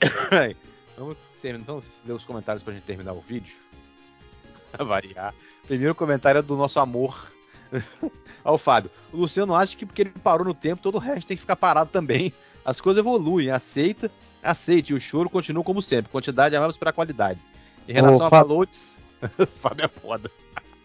[0.96, 3.54] vamos, terminar, vamos ler os comentários pra gente terminar o vídeo.
[4.72, 5.34] Pra variar.
[5.66, 7.30] Primeiro comentário é do nosso amor
[8.42, 8.90] ao Fábio.
[9.12, 11.56] O Luciano acha que porque ele parou no tempo, todo o resto tem que ficar
[11.56, 12.32] parado também.
[12.64, 14.10] As coisas evoluem, aceita,
[14.42, 16.10] aceite, e o choro continua como sempre.
[16.10, 17.38] Quantidade amamos para qualidade.
[17.86, 18.48] Em relação Ô, a Fábio.
[18.48, 18.98] valores,
[19.60, 20.30] Fábio é foda.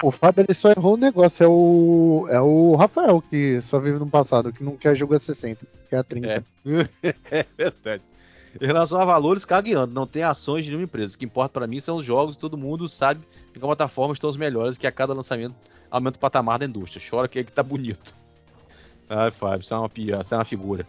[0.02, 1.44] O Fábio ele só errou o negócio.
[1.44, 2.28] É o.
[2.30, 5.98] É o Rafael que só vive no passado, que não quer jogo a 60, quer
[5.98, 6.28] a 30.
[6.28, 6.44] É.
[7.32, 8.04] é verdade.
[8.60, 11.16] Em relação a valores, cagueando, não tem ações de nenhuma empresa.
[11.16, 13.22] O que importa pra mim são os jogos, todo mundo sabe
[13.56, 15.56] em qual plataforma estão os melhores, que a cada lançamento
[15.92, 17.04] aumenta o patamar da indústria.
[17.08, 18.16] Chora que é que tá bonito.
[19.10, 19.90] Ai, Fábio, isso é uma,
[20.22, 20.88] isso é uma figura.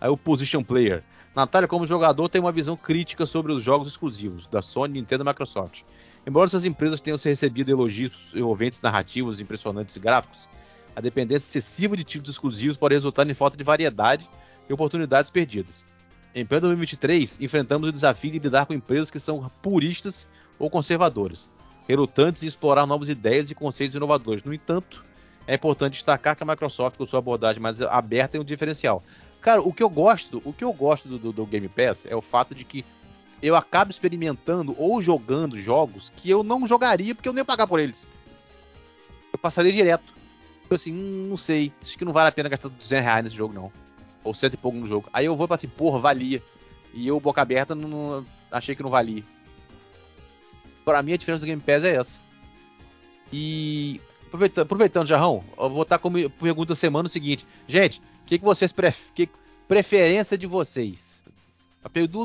[0.00, 1.02] Aí o Position Player.
[1.36, 5.26] Natália, como jogador, tem uma visão crítica sobre os jogos exclusivos da Sony, Nintendo e
[5.26, 5.82] Microsoft.
[6.26, 10.48] Embora essas empresas tenham recebido elogios envolventes narrativos impressionantes e gráficos,
[10.96, 14.28] a dependência excessiva de títulos exclusivos pode resultar em falta de variedade
[14.68, 15.84] e oportunidades perdidas.
[16.34, 20.28] Em pleno 2023, enfrentamos o desafio de lidar com empresas que são puristas
[20.58, 21.48] ou conservadoras,
[21.88, 24.42] relutantes em explorar novas ideias e conceitos inovadores.
[24.42, 25.04] No entanto,
[25.46, 29.02] é importante destacar que a Microsoft, com sua abordagem mais aberta, tem um diferencial.
[29.40, 32.16] Cara, o que eu gosto, o que eu gosto do, do- do Game Pass é
[32.16, 32.84] o fato de que
[33.42, 37.66] eu acabo experimentando ou jogando jogos que eu não jogaria porque eu nem ia pagar
[37.66, 38.08] por eles.
[39.32, 40.14] Eu passaria direto.
[40.68, 43.36] Eu assim, hum, não sei, acho que não vale a pena gastar 200 reais nesse
[43.36, 43.70] jogo não.
[44.24, 45.08] Ou cento e pouco no jogo.
[45.12, 46.42] Aí eu vou pra assim, porra, valia.
[46.92, 49.22] E eu, boca aberta, não, achei que não valia.
[50.84, 52.20] Pra mim a diferença do Game Pass é essa.
[53.32, 57.46] E aproveitando, aproveitando Jarrão, eu vou botar como pergunta semana o seguinte.
[57.66, 59.30] Gente, o que, que vocês preferem?
[59.66, 61.24] preferência de vocês?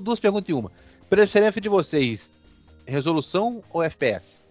[0.04, 0.72] Duas perguntas em uma.
[1.10, 2.32] Preferência de vocês,
[2.86, 4.42] resolução ou FPS?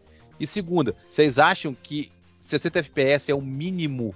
[0.41, 4.15] E segunda, vocês acham que 60 FPS é o mínimo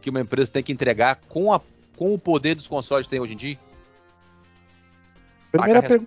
[0.00, 1.60] que uma empresa tem que entregar com, a,
[2.02, 3.58] com o poder dos consoles que tem hoje em dia?
[5.52, 6.02] Primeira, per...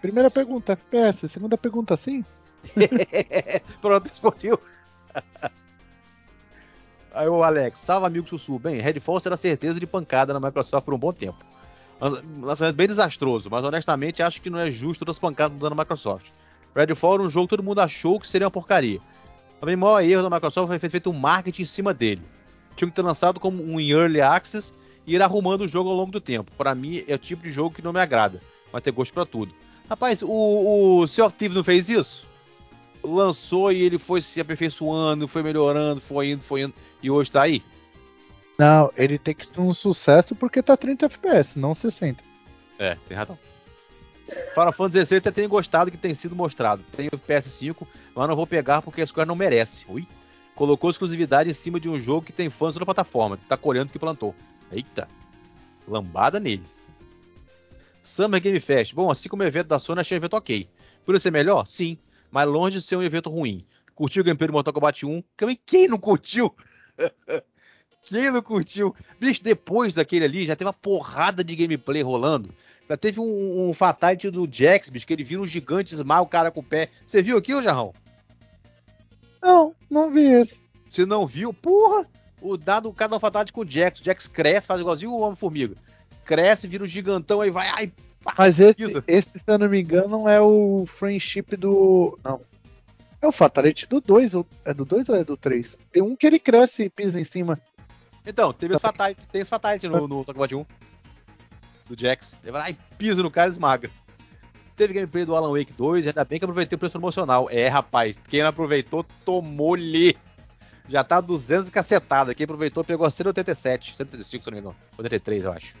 [0.00, 1.28] Primeira pergunta, FPS.
[1.28, 2.24] Segunda pergunta, sim?
[3.82, 4.58] Pronto, respondeu.
[7.12, 8.58] Aí o Alex, salve amigo Sussu.
[8.58, 11.44] Bem, Redfall será certeza de pancada na Microsoft por um bom tempo.
[12.40, 15.82] Lançamento bem desastroso, mas honestamente acho que não é justo todas as pancadas dando na
[15.82, 16.28] Microsoft.
[16.74, 19.00] Redfall era um jogo que todo mundo achou que seria uma porcaria.
[19.60, 22.22] Também o maior erro da Microsoft foi feito um marketing em cima dele.
[22.74, 24.74] Tinha que ter lançado como um Early Access
[25.06, 26.50] e ir arrumando o jogo ao longo do tempo.
[26.56, 28.40] Para mim é o tipo de jogo que não me agrada,
[28.72, 29.54] mas ter gosto para tudo.
[29.88, 32.26] Rapaz, o, o Sea of Thieves não fez isso?
[33.02, 37.42] Lançou e ele foi se aperfeiçoando, foi melhorando, foi indo, foi indo, e hoje tá
[37.42, 37.62] aí?
[38.58, 42.22] Não, ele tem que ser um sucesso porque tá 30 FPS, não 60.
[42.78, 43.38] É, tem razão.
[44.54, 46.82] Final Fantasy XVI até tenho gostado que tem sido mostrado.
[46.96, 49.84] Tenho PS5, mas não vou pegar porque a Square não merece.
[49.88, 50.06] Ui.
[50.54, 53.92] Colocou exclusividade em cima de um jogo que tem fãs na plataforma, tá colhendo o
[53.92, 54.34] que plantou.
[54.70, 55.08] Eita.
[55.86, 56.82] Lambada neles.
[58.02, 58.94] Summer Game Fest.
[58.94, 60.68] Bom, assim como o evento da Sony, achei o evento ok.
[61.04, 61.66] Por ser melhor?
[61.66, 61.98] Sim.
[62.30, 63.64] Mas longe de ser um evento ruim.
[63.94, 65.22] Curtiu o gameplay do Mortal Kombat 1?
[65.64, 66.54] Quem não curtiu?
[68.02, 68.94] Quem não curtiu?
[69.18, 72.54] Bicho, depois daquele ali, já teve uma porrada de gameplay rolando.
[72.88, 76.26] Já teve um, um Fatality do Jax, bicho, que ele vira um gigante, esmaga o
[76.26, 76.90] cara com o pé.
[77.04, 77.94] Você viu aqui, ô Jarrão?
[79.42, 80.60] Não, não vi esse.
[80.86, 81.52] Você não viu?
[81.54, 82.06] Porra!
[82.44, 84.00] O dado, o um Fatality com o Jax.
[84.02, 85.76] O Jax cresce, faz igualzinho o Homem-Formiga.
[86.26, 87.92] Cresce, vira um gigantão, aí vai, ai,
[88.22, 92.18] pá, Mas esse, esse, se eu não me engano, é o friendship do.
[92.22, 92.42] Não.
[93.22, 94.32] É o Fatality do 2.
[94.62, 95.78] É do 2 ou é do 3?
[95.90, 97.58] Tem um que ele cresce e pisa em cima.
[98.26, 100.66] Então, teve esse Fatality, tem esse Fatality no, no Kombat 1
[101.88, 102.40] do Jax.
[102.42, 103.90] Ele vai lá e pisa no cara e esmaga.
[104.76, 107.48] Teve gameplay do Alan Wake 2, ainda bem que aproveitei o preço promocional.
[107.50, 110.14] É, rapaz, quem não aproveitou, tomou-lhe.
[110.88, 112.34] Já tá 200 cacetada.
[112.34, 114.76] Quem aproveitou pegou a 187, 185, se não me engano.
[114.98, 115.74] 83, eu acho.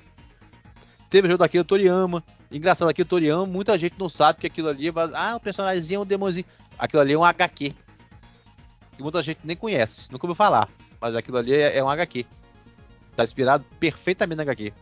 [1.10, 2.24] Teve o jogo daquele Toriyama.
[2.50, 4.92] Engraçado, aqui o Toriyama, muita gente não sabe que aquilo ali é.
[5.14, 6.46] Ah, o personagemzinho é um demonzinho.
[6.78, 7.74] Aquilo ali é um HQ.
[8.96, 10.68] Que muita gente nem conhece, nunca ouviu falar.
[11.00, 12.24] Mas aquilo ali é, é um HQ.
[13.14, 14.72] Tá inspirado perfeitamente na HQ.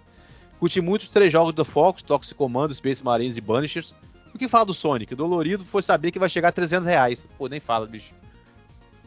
[0.58, 3.92] Curti muito os três jogos do Fox, Toxic Commando, Space Marines e Banishers.
[4.34, 5.14] O que fala do Sonic?
[5.14, 7.26] Dolorido foi saber que vai chegar a 300 reais.
[7.36, 8.14] Pô, nem fala, bicho.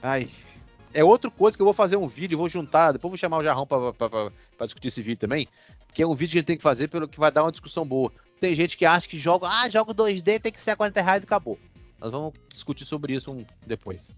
[0.04, 0.30] Ai.
[0.96, 3.44] É outra coisa que eu vou fazer um vídeo, vou juntar, depois vou chamar o
[3.44, 5.46] Jarrão pra, discutir esse vídeo também.
[5.94, 7.52] Que é um vídeo que a gente tem que fazer pelo que vai dar uma
[7.52, 8.10] discussão boa.
[8.40, 11.22] Tem gente que acha que joga, ah, jogo 2D tem que ser a 40 reais
[11.22, 11.60] e acabou.
[12.00, 14.16] Nós vamos discutir sobre isso um, depois.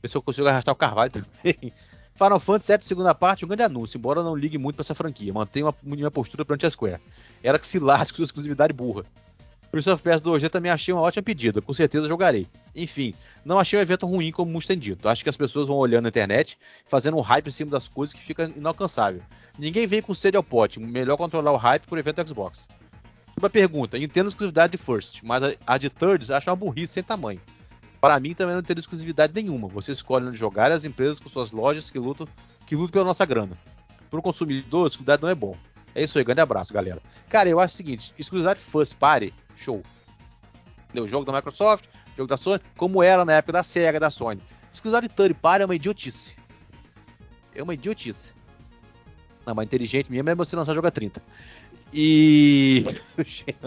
[0.00, 1.70] Ver se eu consigo arrastar o Carvalho também.
[2.14, 5.34] Final Fantasy VII segunda parte, um grande anúncio, embora não ligue muito para essa franquia.
[5.34, 7.00] Mantenho uma minha postura perante a Square.
[7.42, 9.04] Era que se lasque sua exclusividade burra.
[9.72, 12.46] Prince of Persia 2G também achei uma ótima pedida, com certeza jogarei.
[12.76, 15.08] Enfim, não achei um evento ruim como muitos têm dito.
[15.08, 18.14] Acho que as pessoas vão olhando na internet, fazendo um hype em cima das coisas
[18.14, 19.22] que fica inalcançável.
[19.58, 22.68] Ninguém vem com sede ao pote, melhor controlar o hype por evento Xbox.
[23.34, 27.40] Uma pergunta, entendo exclusividade de First, mas a de Thirds acho uma burrice sem tamanho.
[27.98, 29.68] Para mim também não teria exclusividade nenhuma.
[29.68, 32.28] Você escolhe onde jogar e as empresas com suas lojas que lutam,
[32.66, 33.56] que lutam pela nossa grana.
[34.10, 35.56] Para o consumidor, exclusividade não é bom.
[35.94, 37.00] É isso aí, grande abraço, galera.
[37.28, 39.82] Cara, eu acho o seguinte: exclusividade First Party, show.
[40.94, 44.40] O jogo da Microsoft, jogo da Sony, como era na época da Sega, da Sony.
[44.72, 46.36] Exclusividade Third Party é uma idiotice.
[47.54, 48.34] É uma idiotice.
[49.46, 51.22] Não, mas inteligente mesmo é você lançar jogo a 30.
[51.92, 52.84] E.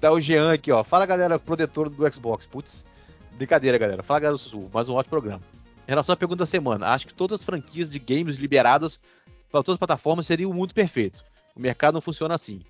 [0.00, 0.84] tá o Jean aqui, ó.
[0.84, 2.46] Fala galera, protetor do Xbox.
[2.46, 2.84] Putz,
[3.36, 4.02] Brincadeira, galera.
[4.02, 4.70] Fala, galera do Sussurro.
[4.72, 5.42] Mais um ótimo programa.
[5.86, 9.00] Em relação à pergunta da semana, acho que todas as franquias de games liberadas
[9.50, 11.24] para todas as plataformas seriam o mundo perfeito.
[11.56, 12.60] O mercado não funciona assim.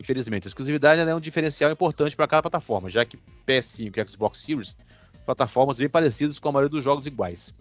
[0.00, 4.40] Infelizmente, a exclusividade é um diferencial importante para cada plataforma, já que PS5 e Xbox
[4.40, 4.76] Series
[5.24, 7.54] plataformas bem parecidas com a maioria dos jogos iguais.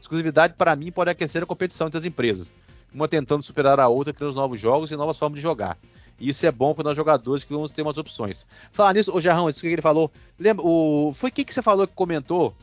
[0.00, 2.54] Exclusividade, para mim, pode aquecer a competição entre as empresas,
[2.92, 5.78] uma tentando superar a outra, criando novos jogos e novas formas de jogar.
[6.18, 8.46] E isso é bom para nós jogadores que vamos ter umas opções.
[8.72, 10.12] Falar nisso, o Jarrão, isso que ele falou.
[10.38, 12.54] Lembra, o, foi quem que você falou que comentou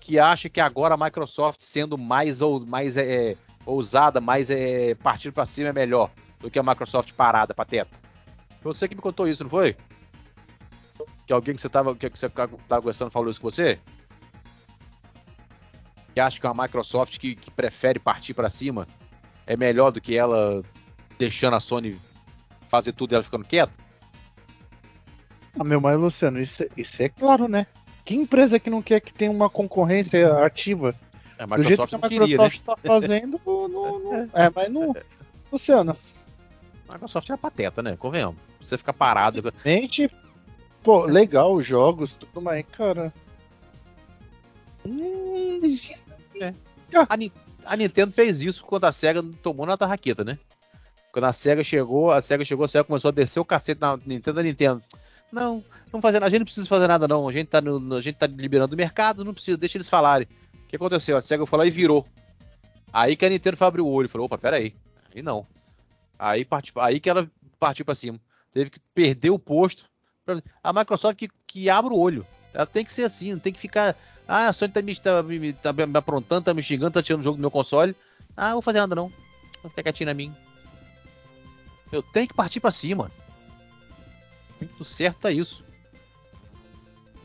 [0.00, 5.32] que acha que agora a Microsoft sendo mais, ou, mais é, ousada, mais é, partindo
[5.32, 7.98] para cima é melhor do que a Microsoft parada, pateta?
[8.62, 9.76] Foi você que me contou isso, não foi?
[11.26, 13.78] Que alguém que você estava que você tava conversando falou isso com você?
[16.14, 18.86] Que acha que uma Microsoft que, que prefere partir para cima
[19.46, 20.62] é melhor do que ela
[21.18, 22.00] deixando a Sony
[22.68, 23.72] fazer tudo e ela ficando quieta?
[25.58, 27.66] Ah, meu, mas Luciano, isso, isso é claro, né?
[28.04, 30.94] Que empresa que não quer que tenha uma concorrência ativa?
[31.38, 32.60] É, a Microsoft Do jeito que a Microsoft queria, né?
[32.64, 34.94] tá fazendo, não, não, é, mas não.
[35.52, 35.96] Luciano.
[36.88, 37.96] A Microsoft é pateta, né?
[37.96, 38.40] Convenhamos.
[38.60, 39.52] Você fica parado.
[39.64, 40.10] Gente,
[40.82, 43.12] pô, legal os jogos, tudo mais, cara.
[44.84, 45.60] Hum,
[47.08, 47.32] A, Ni-
[47.64, 50.38] a Nintendo fez isso quando a SEGA tomou na tarraqueta, né?
[51.12, 53.96] Quando a SEGA chegou, a SEGA chegou, a SEGA começou a descer o cacete na
[54.06, 54.82] Nintendo da Nintendo.
[55.32, 57.94] Não, não fazer nada, a gente não precisa fazer nada não, a gente tá, no-
[57.96, 60.28] a gente tá liberando o mercado, não precisa, deixa eles falarem.
[60.66, 61.16] O que aconteceu?
[61.16, 62.06] A SEGA foi lá e virou.
[62.92, 64.74] Aí que a Nintendo foi abrir o olho e falou, opa, peraí,
[65.14, 65.46] aí não.
[66.18, 68.18] Aí, partiu, aí que ela partiu pra cima.
[68.52, 69.84] Teve que perder o posto.
[70.24, 72.26] pra- A Microsoft que, que abre o olho.
[72.54, 73.94] Ela tem que ser assim, não tem que ficar.
[74.26, 77.20] Ah, a Sony tá me, tá, me, tá me aprontando, tá me xingando, tá tirando
[77.20, 77.94] o jogo do meu console.
[78.36, 79.12] Ah, vou fazer nada não.
[79.62, 80.34] Vou ficar quietinho na minha.
[81.92, 83.10] Eu tenho que partir pra cima.
[84.60, 85.62] Muito certo é isso.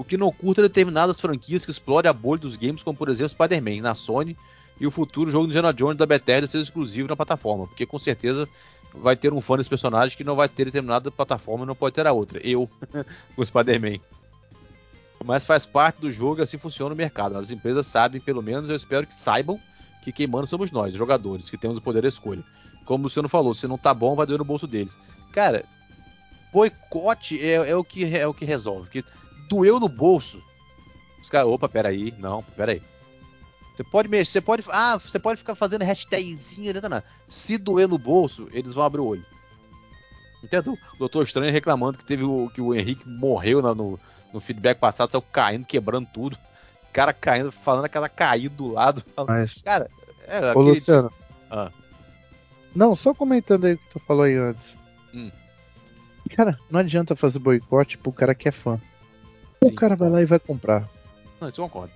[0.01, 3.29] O que não curta determinadas franquias que explorem a bolha dos games, como por exemplo
[3.29, 4.35] Spider-Man na Sony
[4.79, 7.99] e o futuro jogo do Indiana Jones da Bethesda ser exclusivo na plataforma, porque com
[7.99, 8.49] certeza
[8.95, 11.93] vai ter um fã desse personagem que não vai ter determinada plataforma e não pode
[11.93, 12.39] ter a outra.
[12.43, 12.67] Eu,
[13.35, 13.99] com Spider-Man.
[15.23, 17.37] Mas faz parte do jogo e assim funciona o mercado.
[17.37, 19.59] As empresas sabem, pelo menos eu espero que saibam,
[20.03, 22.43] que quem manda somos nós, jogadores, que temos o poder da escolha.
[22.85, 24.97] Como o Luciano falou, se não tá bom, vai doer no bolso deles.
[25.31, 25.63] Cara,
[26.51, 28.89] boicote é, é o, que, é o que resolve.
[28.89, 29.05] Que
[29.51, 30.41] doeu no bolso.
[31.21, 32.81] Os caras, opa, peraí, não, peraí.
[33.75, 34.63] Você pode mexer, você pode.
[34.71, 37.03] Ah, você pode ficar fazendo hashtagzinha, né, nada.
[37.27, 39.25] Se doer no bolso, eles vão abrir o olho.
[40.43, 40.73] Entendeu?
[40.73, 43.99] O Doutor Estranho reclamando que teve o, que o Henrique morreu na- no,
[44.33, 46.37] no feedback passado, saiu caindo, quebrando tudo.
[46.89, 49.03] O cara caindo, falando aquela caída do lado.
[49.27, 49.89] Mas, Cara,
[50.27, 50.69] é ô aquele.
[50.69, 51.11] Luciano.
[51.49, 51.69] Ah.
[52.75, 54.75] Não, só comentando aí o que tu falou aí antes.
[55.13, 55.29] Hum.
[56.35, 58.79] Cara, não adianta fazer boicote pro cara que é fã.
[59.63, 60.87] O cara vai lá e vai comprar.
[61.39, 61.93] Não, isso eu concordo.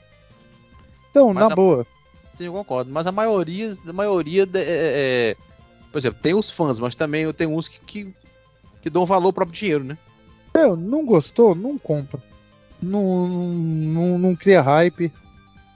[1.10, 1.88] Então, Mas na a- boa.
[2.36, 2.92] Sim, eu concordo.
[2.92, 4.62] Mas a maioria, a maioria é, é-
[5.32, 5.36] é-
[5.92, 8.14] por exemplo, tem os fãs, mas também tem uns que, que,
[8.82, 9.98] que dão valor ao próprio dinheiro, né?
[10.54, 11.56] Meu, não gostou?
[11.56, 12.22] Não compra.
[12.82, 15.12] Não, não, não cria hype.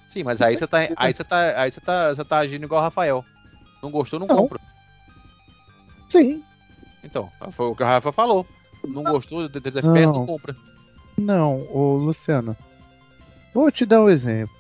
[0.08, 2.82] Sim, mas aí você tá, aí você tá, aí você tá, você tá agindo igual
[2.82, 3.24] o Rafael.
[3.82, 4.36] Não gostou, não, Não.
[4.36, 4.60] compra.
[6.10, 6.44] Sim.
[7.04, 8.46] Então, foi o que o Rafael falou.
[8.86, 10.26] Não gostou de FPS, não Não.
[10.26, 10.56] compra.
[11.20, 12.56] Não, ô Luciano.
[13.54, 14.56] Vou te dar um exemplo.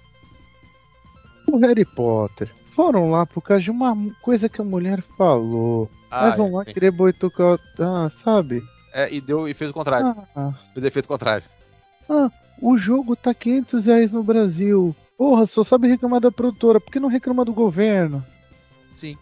[1.51, 2.49] O Harry Potter.
[2.75, 5.89] Foram lá por causa de uma coisa que a mulher falou.
[6.09, 6.73] Ah, Aí vão é, lá sim.
[6.73, 8.63] querer boicotar, ah, sabe?
[8.93, 10.15] É, e deu e fez o contrário.
[10.35, 11.43] Ah, Fez efeito contrário.
[12.61, 14.95] o jogo tá 500 reais no Brasil.
[15.17, 16.79] Porra, só sabe reclamar da produtora.
[16.79, 18.23] Por que não reclama do governo?
[18.95, 19.17] Sim,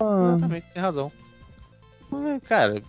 [0.00, 1.12] Ah, exatamente, tem razão.
[2.26, 2.82] É, cara,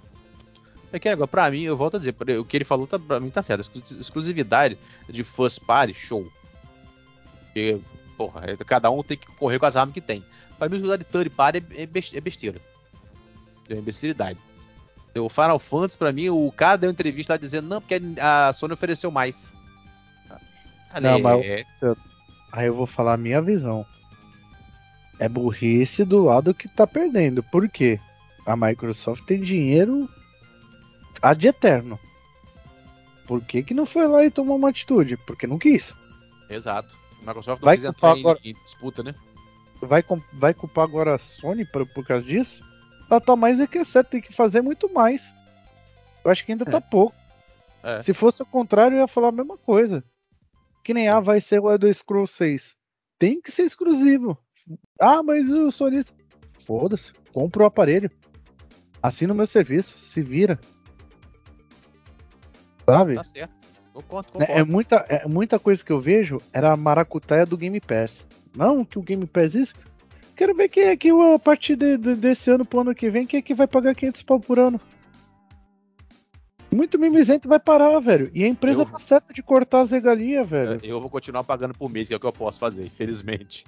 [0.95, 3.19] é que agora, pra mim, eu volto a dizer, o que ele falou tá, pra
[3.19, 3.61] mim tá certo.
[3.61, 4.77] Exclu- Exclusividade
[5.09, 6.27] de first party, show.
[7.45, 7.80] Porque,
[8.17, 10.23] porra, é- cada um tem que correr com as armas que tem.
[10.57, 12.61] Pra mim, exclusividade de third party é, é é besteira.
[13.69, 14.38] É imbecilidade.
[15.15, 18.73] O Final Fantasy, pra mim, o cara deu entrevista lá dizendo, não, porque a Sony
[18.73, 19.53] ofereceu mais.
[20.91, 21.65] Ah, Não, é- mas- é-
[22.51, 23.83] Aí eu vou falar a minha visão.
[25.19, 27.41] É burrice do lado que tá perdendo.
[27.43, 27.99] Por quê?
[28.45, 30.07] A Microsoft tem dinheiro
[31.23, 31.99] ad eterno.
[33.25, 35.15] Por que, que não foi lá e tomou uma atitude?
[35.17, 35.95] Porque não quis.
[36.49, 36.93] Exato.
[37.21, 39.15] A Microsoft não Vai quis entrar em, agora- em disputa, né?
[39.81, 40.03] Vai,
[40.33, 42.63] vai culpar agora a Sony por, por causa disso?
[43.09, 45.33] Ela tá mais é que é certo, tem que fazer muito mais.
[46.23, 47.15] Eu acho que ainda tá pouco.
[47.81, 48.01] É.
[48.01, 50.03] Se fosse o contrário, eu ia falar a mesma coisa.
[50.83, 52.75] Que nem, ah, vai ser o Elder Scrolls 6.
[53.19, 54.37] Tem que ser exclusivo.
[54.99, 56.13] Ah, mas o sonista.
[56.65, 58.09] Foda-se, compra o aparelho.
[59.01, 60.57] Assina o meu serviço, se vira.
[62.85, 63.15] Sabe?
[63.15, 63.55] Tá certo.
[63.93, 64.53] Concordo, É, concordo.
[64.53, 68.25] é muita, é muita coisa que eu vejo era a maracutaia do Game Pass.
[68.55, 69.73] Não, que o Game Pass isso.
[70.35, 73.25] Quero ver quem é que a partir de- de- desse ano pro ano que vem,
[73.27, 74.81] quem é que vai pagar 500 pau por ano.
[76.71, 78.31] Muito mimizento vai parar, velho.
[78.33, 80.79] E a empresa Eu- tá certa de cortar as regalias, velho.
[80.81, 83.63] Eu vou continuar pagando por mês, que é o que eu posso fazer, infelizmente.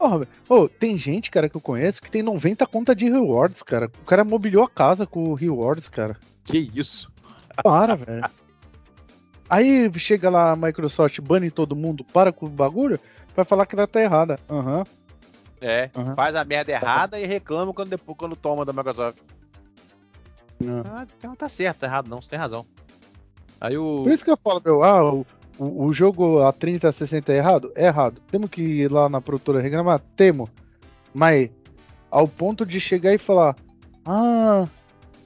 [0.00, 0.26] Velho.
[0.48, 3.90] Ô, tem gente, cara, que eu conheço que tem 90 conta de rewards, cara.
[4.02, 6.16] O cara mobiliou a casa com o rewards, cara.
[6.44, 7.12] Que isso?
[7.62, 8.22] Para, velho.
[9.48, 12.98] Aí chega lá a Microsoft, bane todo mundo, para com o bagulho,
[13.34, 14.38] vai falar que ela tá errada.
[14.50, 14.84] Aham.
[15.60, 16.14] É, Aham.
[16.14, 19.18] faz a merda errada e reclama quando, depois, quando toma da Microsoft.
[20.60, 20.82] Não.
[20.86, 22.66] Ah, então tá certo, tá errado não, você tem razão.
[23.60, 24.02] Aí o.
[24.02, 25.26] Por isso que eu falo, meu, ah, o,
[25.58, 27.72] o, o jogo a 30, 60 é errado?
[27.74, 28.20] É errado.
[28.30, 30.00] Temos que ir lá na produtora reclamar?
[30.14, 30.48] Temo.
[31.14, 31.50] Mas
[32.10, 33.56] ao ponto de chegar e falar,
[34.04, 34.68] ah,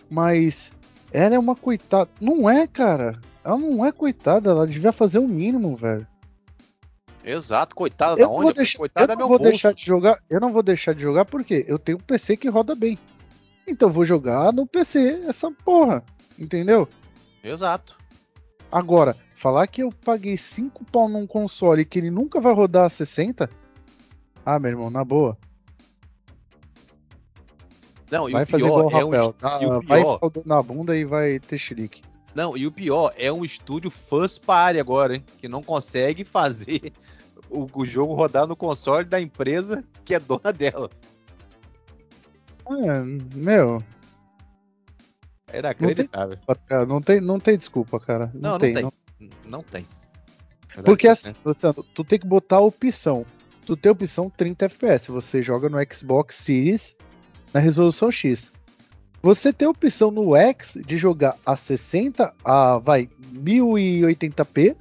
[0.09, 0.73] mas
[1.13, 2.11] ela é uma coitada.
[2.21, 3.21] Não é, cara.
[3.44, 6.07] Ela não é coitada, ela devia fazer o mínimo, velho.
[7.25, 8.52] Exato, coitada Eu da onde?
[8.55, 9.51] deixar, coitada eu é não meu vou bolso.
[9.51, 10.19] deixar de jogar.
[10.28, 12.99] Eu não vou deixar de jogar porque eu tenho um PC que roda bem.
[13.67, 16.02] Então eu vou jogar no PC essa porra.
[16.39, 16.89] Entendeu?
[17.44, 17.97] Exato.
[18.73, 22.89] Agora, falar que eu paguei 5 pau num console que ele nunca vai rodar a
[22.89, 23.51] 60?
[24.44, 25.36] Ah, meu irmão, na boa.
[28.10, 29.33] Não, e vai fazer igual o é um, Rafael.
[29.35, 29.59] tá?
[29.60, 32.02] o Vai pior- pau na bunda e vai ter chilique.
[32.34, 35.25] Não, e o pior é um estúdio first party agora, hein?
[35.39, 36.92] Que não consegue fazer
[37.50, 40.89] o, o jogo rodar no console da empresa que é dona dela.
[42.68, 43.02] É,
[43.36, 43.83] meu,
[45.52, 46.39] É inacreditável.
[46.47, 48.31] patrão, não tem, não tem desculpa, cara.
[48.33, 48.75] Não, Não, não tem.
[48.75, 48.83] tem.
[48.84, 48.92] não-
[49.44, 49.86] Não tem.
[50.68, 53.26] Verdade Porque assim, Luciano, tu tem que botar a opção.
[53.67, 55.10] Tu tem a opção 30 FPS.
[55.10, 56.94] Você joga no Xbox Series
[57.52, 58.52] na resolução X.
[59.23, 64.77] Você tem a opção no X de jogar a 60, a vai 1080p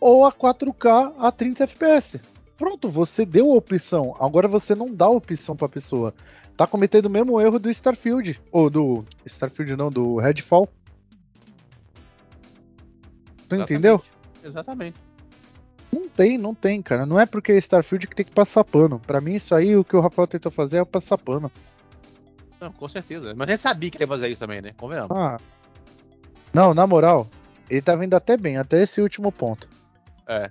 [0.00, 2.20] ou a 4K a 30 FPS.
[2.56, 4.14] Pronto, você deu a opção.
[4.18, 6.14] Agora você não dá a opção pra pessoa.
[6.56, 10.68] Tá cometendo o mesmo erro do Starfield ou do Starfield não, do Redfall.
[13.48, 13.72] Tu exatamente.
[13.72, 14.02] entendeu?
[14.42, 14.96] Exatamente.
[15.92, 17.04] Não tem, não tem, cara.
[17.04, 18.98] Não é porque é Starfield que tem que passar pano.
[18.98, 21.50] Pra mim, isso aí, o que o Rafael tentou fazer é passar pano.
[22.60, 23.34] Não, com certeza.
[23.36, 24.72] Mas nem sabia que ia fazer isso também, né?
[24.76, 25.10] Convenhamos.
[25.16, 25.38] Ah.
[26.52, 27.28] Não, na moral,
[27.68, 29.68] ele tá vindo até bem, até esse último ponto.
[30.26, 30.50] É.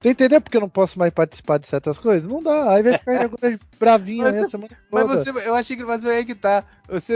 [0.00, 2.28] Tu entendeu porque eu não posso mais participar de certas coisas?
[2.30, 5.16] Não dá, aí vai ficar agora bravinho Mas você- semana Mas toda.
[5.16, 6.64] você, eu achei que mas aí que tá.
[6.88, 7.14] Você,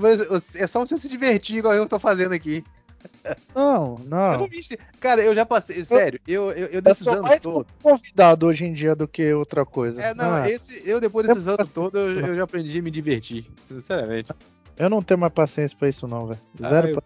[0.00, 2.62] mas você- é só você se divertir igual eu tô fazendo aqui.
[3.54, 4.32] Não, Eu não.
[4.38, 4.60] não me,
[5.00, 7.70] cara, eu já passei, sério, eu, eu, eu Eu desses sou anos mais todos.
[7.82, 10.00] convidado hoje em dia do que outra coisa.
[10.00, 12.90] É, não, Ah, esse, eu depois desses anos todos, eu, eu já aprendi a me
[12.90, 13.46] divertir.
[13.68, 14.30] Sinceramente.
[14.78, 16.40] Eu não tenho mais paciência pra isso, não, velho.
[16.62, 17.02] Ah, Zero eu, pa-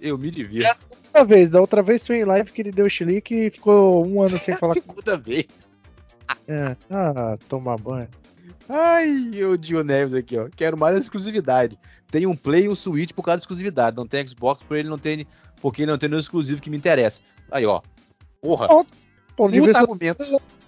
[0.00, 0.84] eu me divirto.
[1.06, 4.20] Outra vez, da outra vez foi em live que ele deu chilique e ficou um
[4.22, 4.74] ano sem É a falar.
[4.74, 5.46] segunda vez.
[6.46, 6.76] É.
[6.90, 8.08] Ah, tomar banho.
[8.68, 10.48] Ai, o Dio Neves aqui, ó.
[10.54, 11.78] Quero mais exclusividade.
[12.10, 13.96] Tem um Play e um Switch por causa da exclusividade.
[13.96, 15.26] Não tem Xbox por ele não tem,
[15.60, 17.20] porque ele não tem nenhum exclusivo que me interessa.
[17.50, 17.80] Aí, ó.
[18.40, 18.68] Porra.
[19.36, 20.24] Ponto de vista argumento.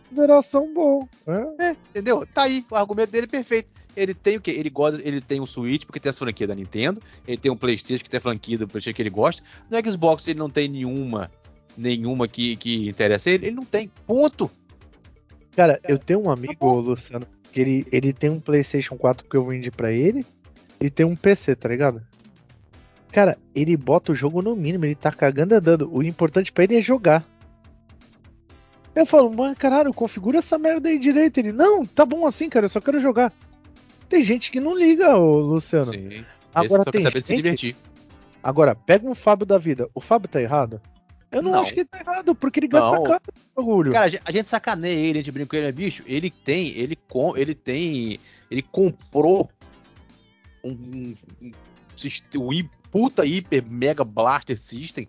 [0.09, 1.09] consideração bom.
[1.27, 1.71] É.
[1.71, 2.27] É, entendeu?
[2.33, 3.73] Tá aí, o argumento dele é perfeito.
[3.97, 4.53] Ele tem o quê?
[4.53, 7.57] Ele gosta, ele tem um Switch porque tem as franquias da Nintendo, ele tem um
[7.57, 9.43] PlayStation que tem a franquia do PlayStation que ele gosta.
[9.69, 11.31] No Xbox ele não tem nenhuma,
[11.77, 13.91] nenhuma que, que interessa ele, ele não tem.
[14.07, 14.51] Ponto.
[15.57, 16.81] Cara, eu tenho um amigo, bom.
[16.81, 20.25] Luciano, que ele, ele tem um PlayStation 4 que eu vendi pra ele
[20.81, 22.01] e tem um PC, tá ligado?
[23.13, 25.91] Cara, ele bota o jogo no mínimo, ele tá cagando e andando.
[25.93, 27.25] O importante pra ele é jogar.
[28.95, 31.39] Eu falo, mano, caralho, configura essa merda aí direito.
[31.39, 33.33] Ele, não, tá bom assim, cara, eu só quero jogar.
[34.09, 35.85] Tem gente que não liga, ô Luciano.
[35.87, 36.25] Sim.
[36.55, 37.77] Agora tem saber de se gente- divertir.
[38.43, 39.89] Agora, pega um Fábio da vida.
[39.95, 40.81] O Fábio tá errado?
[41.31, 41.61] Eu não, Não.
[41.63, 43.05] acho que ele tá errado, porque ele gasta Não.
[43.05, 43.23] caro
[43.57, 43.93] no bagulho.
[43.93, 46.69] Cara, a gente, gente sacaneia ele, a gente brinca com ele, mas, bicho, ele tem,
[46.77, 48.19] ele com, ele tem,
[48.51, 49.49] ele comprou
[50.65, 51.51] um, um, um,
[52.37, 52.53] um
[52.91, 55.07] puta hiper mega blaster system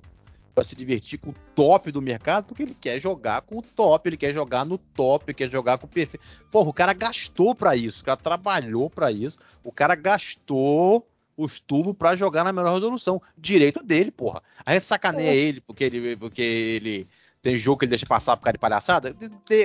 [0.53, 4.09] pra se divertir com o top do mercado, porque ele quer jogar com o top,
[4.09, 6.25] ele quer jogar no top, ele quer jogar com o perfeito.
[6.51, 11.59] Porra, o cara gastou pra isso, o cara trabalhou pra isso, o cara gastou os
[11.59, 13.21] tubos pra jogar na melhor resolução.
[13.37, 14.43] Direito dele, porra.
[14.65, 17.07] A gente sacaneia ele porque ele, porque ele
[17.41, 19.15] tem jogo que ele deixa passar por causa de palhaçada.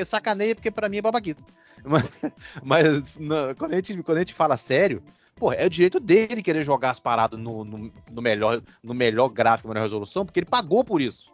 [0.04, 1.42] Sacaneia porque pra mim é babaquita.
[1.84, 2.20] Mas,
[2.64, 5.02] mas na- quando, a gente, quando a gente fala sério,
[5.36, 9.28] porra, é o direito dele querer jogar as paradas no, no, no melhor, no melhor
[9.28, 11.30] gráfico, melhor resolução, porque ele pagou por isso.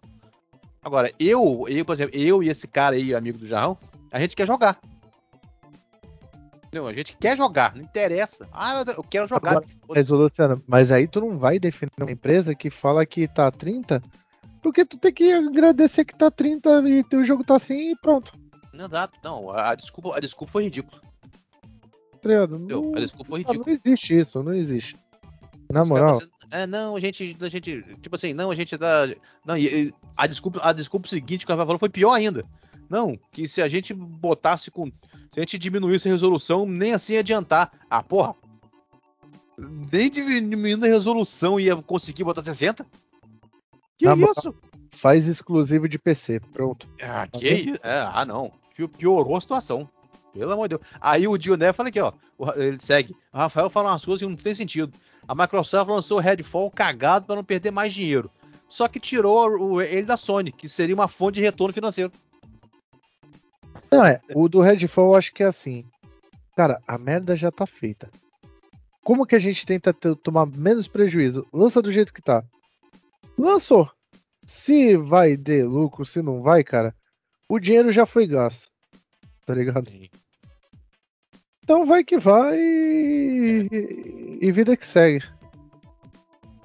[0.85, 3.79] Agora, eu, eu, por exemplo, eu e esse cara aí, amigo do Jarrão,
[4.11, 4.79] a gente quer jogar.
[6.67, 6.89] Entendeu?
[6.89, 8.49] A gente quer jogar, não interessa.
[8.53, 9.51] Ah, eu quero jogar.
[9.51, 13.51] Agora, Mas, Luciano, mas aí tu não vai definir uma empresa que fala que tá
[13.51, 14.03] 30,
[14.63, 18.33] porque tu tem que agradecer que tá 30 e o jogo tá assim e pronto.
[18.73, 19.51] Não, exato, não.
[19.51, 21.01] A, a desculpa, a desculpa foi ridícula.
[22.23, 22.45] Tá?
[22.45, 22.83] Entendeu?
[22.83, 23.67] Não, A desculpa foi não, ridícula.
[23.67, 24.97] não existe isso, não existe.
[25.71, 28.77] Na Os moral, caras, É, não, a gente, a gente, tipo assim, não, a gente
[28.77, 29.07] dá,
[29.45, 32.45] não, e- e a desculpa, a desculpa seguinte que o falou foi pior ainda.
[32.91, 34.87] Não, que se a gente botasse com,
[35.33, 37.73] se a gente diminuísse a resolução, nem assim ia adiantar.
[37.89, 38.35] Ah, porra.
[39.59, 42.85] Nem diminuindo a resolução ia conseguir botar 60?
[43.97, 44.35] Que Na moral.
[44.37, 44.55] isso?
[44.91, 46.87] faz exclusivo de PC, pronto.
[47.01, 47.75] Ah, Tá que isso?
[47.83, 48.53] É, ah, não.
[48.77, 49.89] Pi- Piorou a situação.
[50.33, 50.89] Pelo amor de Deus.
[51.01, 52.13] Aí o Dioné fala aqui, ó.
[52.57, 53.15] Ele segue.
[53.33, 54.93] O Rafael fala umas coisas que não tem sentido.
[55.29, 58.31] A Microsoft lançou o Redfall cagado para não perder mais dinheiro.
[58.69, 62.11] Só que tirou ele da Sony, que seria uma fonte de retorno financeiro.
[63.91, 65.85] Não, é, o do Redfall eu acho que é assim.
[66.57, 68.11] Cara, a merda já tá feita.
[69.05, 71.47] Como que a gente tenta tomar menos prejuízo?
[71.53, 72.43] Lança do jeito que tá.
[73.37, 73.91] Lançou.
[74.47, 76.95] Se vai de lucro, se não vai, cara,
[77.49, 78.69] o dinheiro já foi gasto.
[79.45, 79.91] Tá ligado?
[81.63, 85.23] Então vai que vai e, e vida que segue.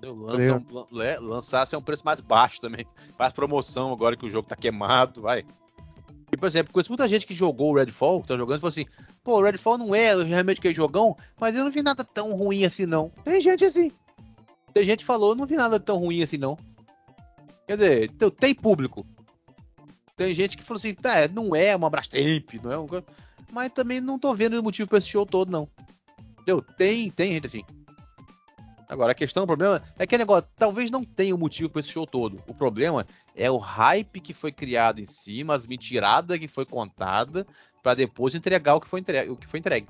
[0.01, 0.87] Lança um,
[1.27, 2.85] lançasse a um preço mais baixo também.
[3.17, 5.43] Faz promoção agora que o jogo tá queimado, vai.
[6.31, 8.85] E, por exemplo, conheço muita gente que jogou o Redfall, tá jogando, e falou assim:
[9.23, 12.33] pô, o Redfall não é realmente que é jogão, mas eu não vi nada tão
[12.33, 13.11] ruim assim, não.
[13.23, 13.91] Tem gente assim.
[14.73, 16.57] Tem gente que falou: não vi nada tão ruim assim, não.
[17.65, 19.05] Quer dizer, tem público.
[20.15, 22.87] Tem gente que falou assim: tá, não é uma Brastemp, não é um.
[23.51, 25.69] Mas também não tô vendo o motivo pra esse show todo, não.
[26.33, 26.61] Entendeu?
[26.61, 27.63] Tem, tem gente assim.
[28.89, 31.89] Agora, a questão, o problema é que negócio, talvez não tenha um motivo para esse
[31.89, 32.41] show todo.
[32.47, 37.45] O problema é o hype que foi criado em cima, as mentiradas que foi contada,
[37.83, 39.29] para depois entregar o que foi entregue.
[39.29, 39.87] O que foi entregue.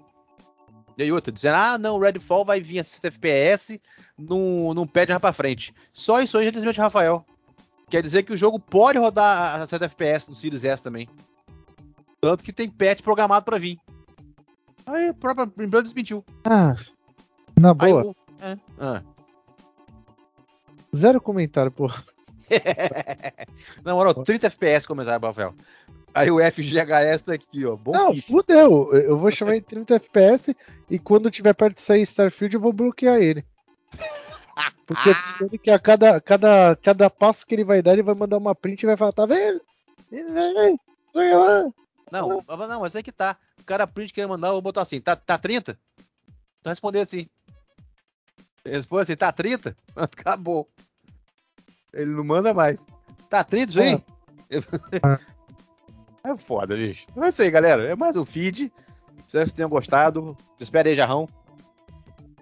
[0.98, 3.80] E aí outra, dizendo, ah, não, o Redfall vai vir a 60 FPS,
[4.18, 5.72] não, não pede mais pra frente.
[5.94, 7.24] Só isso já desmente Rafael.
[7.88, 11.08] Quer dizer que o jogo pode rodar a 60 FPS no Series S também.
[12.20, 13.78] Tanto que tem patch programado para vir.
[14.86, 16.24] Aí a própria empresa desmentiu.
[16.46, 16.76] Ah,
[17.60, 18.16] na boa.
[18.40, 18.58] É.
[18.80, 19.04] Ah.
[20.96, 22.02] Zero comentário, porra.
[23.84, 25.54] Na moral, 30 FPS comentário, Rafael.
[26.14, 27.76] Aí o FGHS tá aqui, ó.
[27.76, 28.26] Bom Não, kit.
[28.26, 28.94] fudeu.
[28.94, 30.56] Eu vou chamar em 30 FPS
[30.90, 33.46] e quando tiver perto de sair Starfield eu vou bloquear ele.
[34.88, 35.14] Porque
[35.62, 38.82] que a cada, cada, cada passo que ele vai dar, ele vai mandar uma print
[38.84, 39.62] e vai falar, tá vendo?
[42.12, 43.38] Não, não, mas é que tá.
[43.60, 45.78] O cara print que ele mandar, eu vou botar assim, tá, tá 30?
[46.60, 47.28] Então responder assim.
[48.66, 49.76] Responde assim, tá 30?
[49.96, 50.68] Acabou.
[51.94, 52.86] Ele não manda mais.
[53.30, 54.04] Tá 30 isso aí?
[56.24, 56.30] É.
[56.32, 57.08] é foda, bicho.
[57.16, 57.84] É isso aí, galera.
[57.84, 58.72] É mais um feed.
[59.26, 60.38] Espero que vocês tenham gostado.
[60.60, 61.28] Espera aí, Jarrão.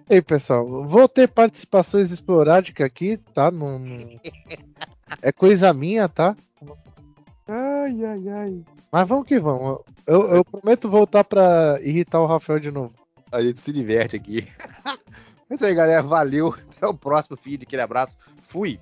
[0.08, 0.84] E aí, pessoal.
[0.84, 3.50] Vou ter participações esporádicas aqui, tá?
[3.50, 4.20] No, no...
[5.22, 6.36] é coisa minha, tá?
[7.48, 8.64] Ai, ai, ai.
[8.96, 9.80] Mas vamos que vamos.
[10.06, 12.94] Eu, eu prometo voltar pra irritar o Rafael de novo.
[13.30, 14.42] A gente se diverte aqui.
[15.48, 16.02] É isso aí, galera.
[16.02, 16.48] Valeu.
[16.48, 17.62] Até o próximo feed.
[17.62, 18.16] Aquele abraço.
[18.48, 18.80] Fui.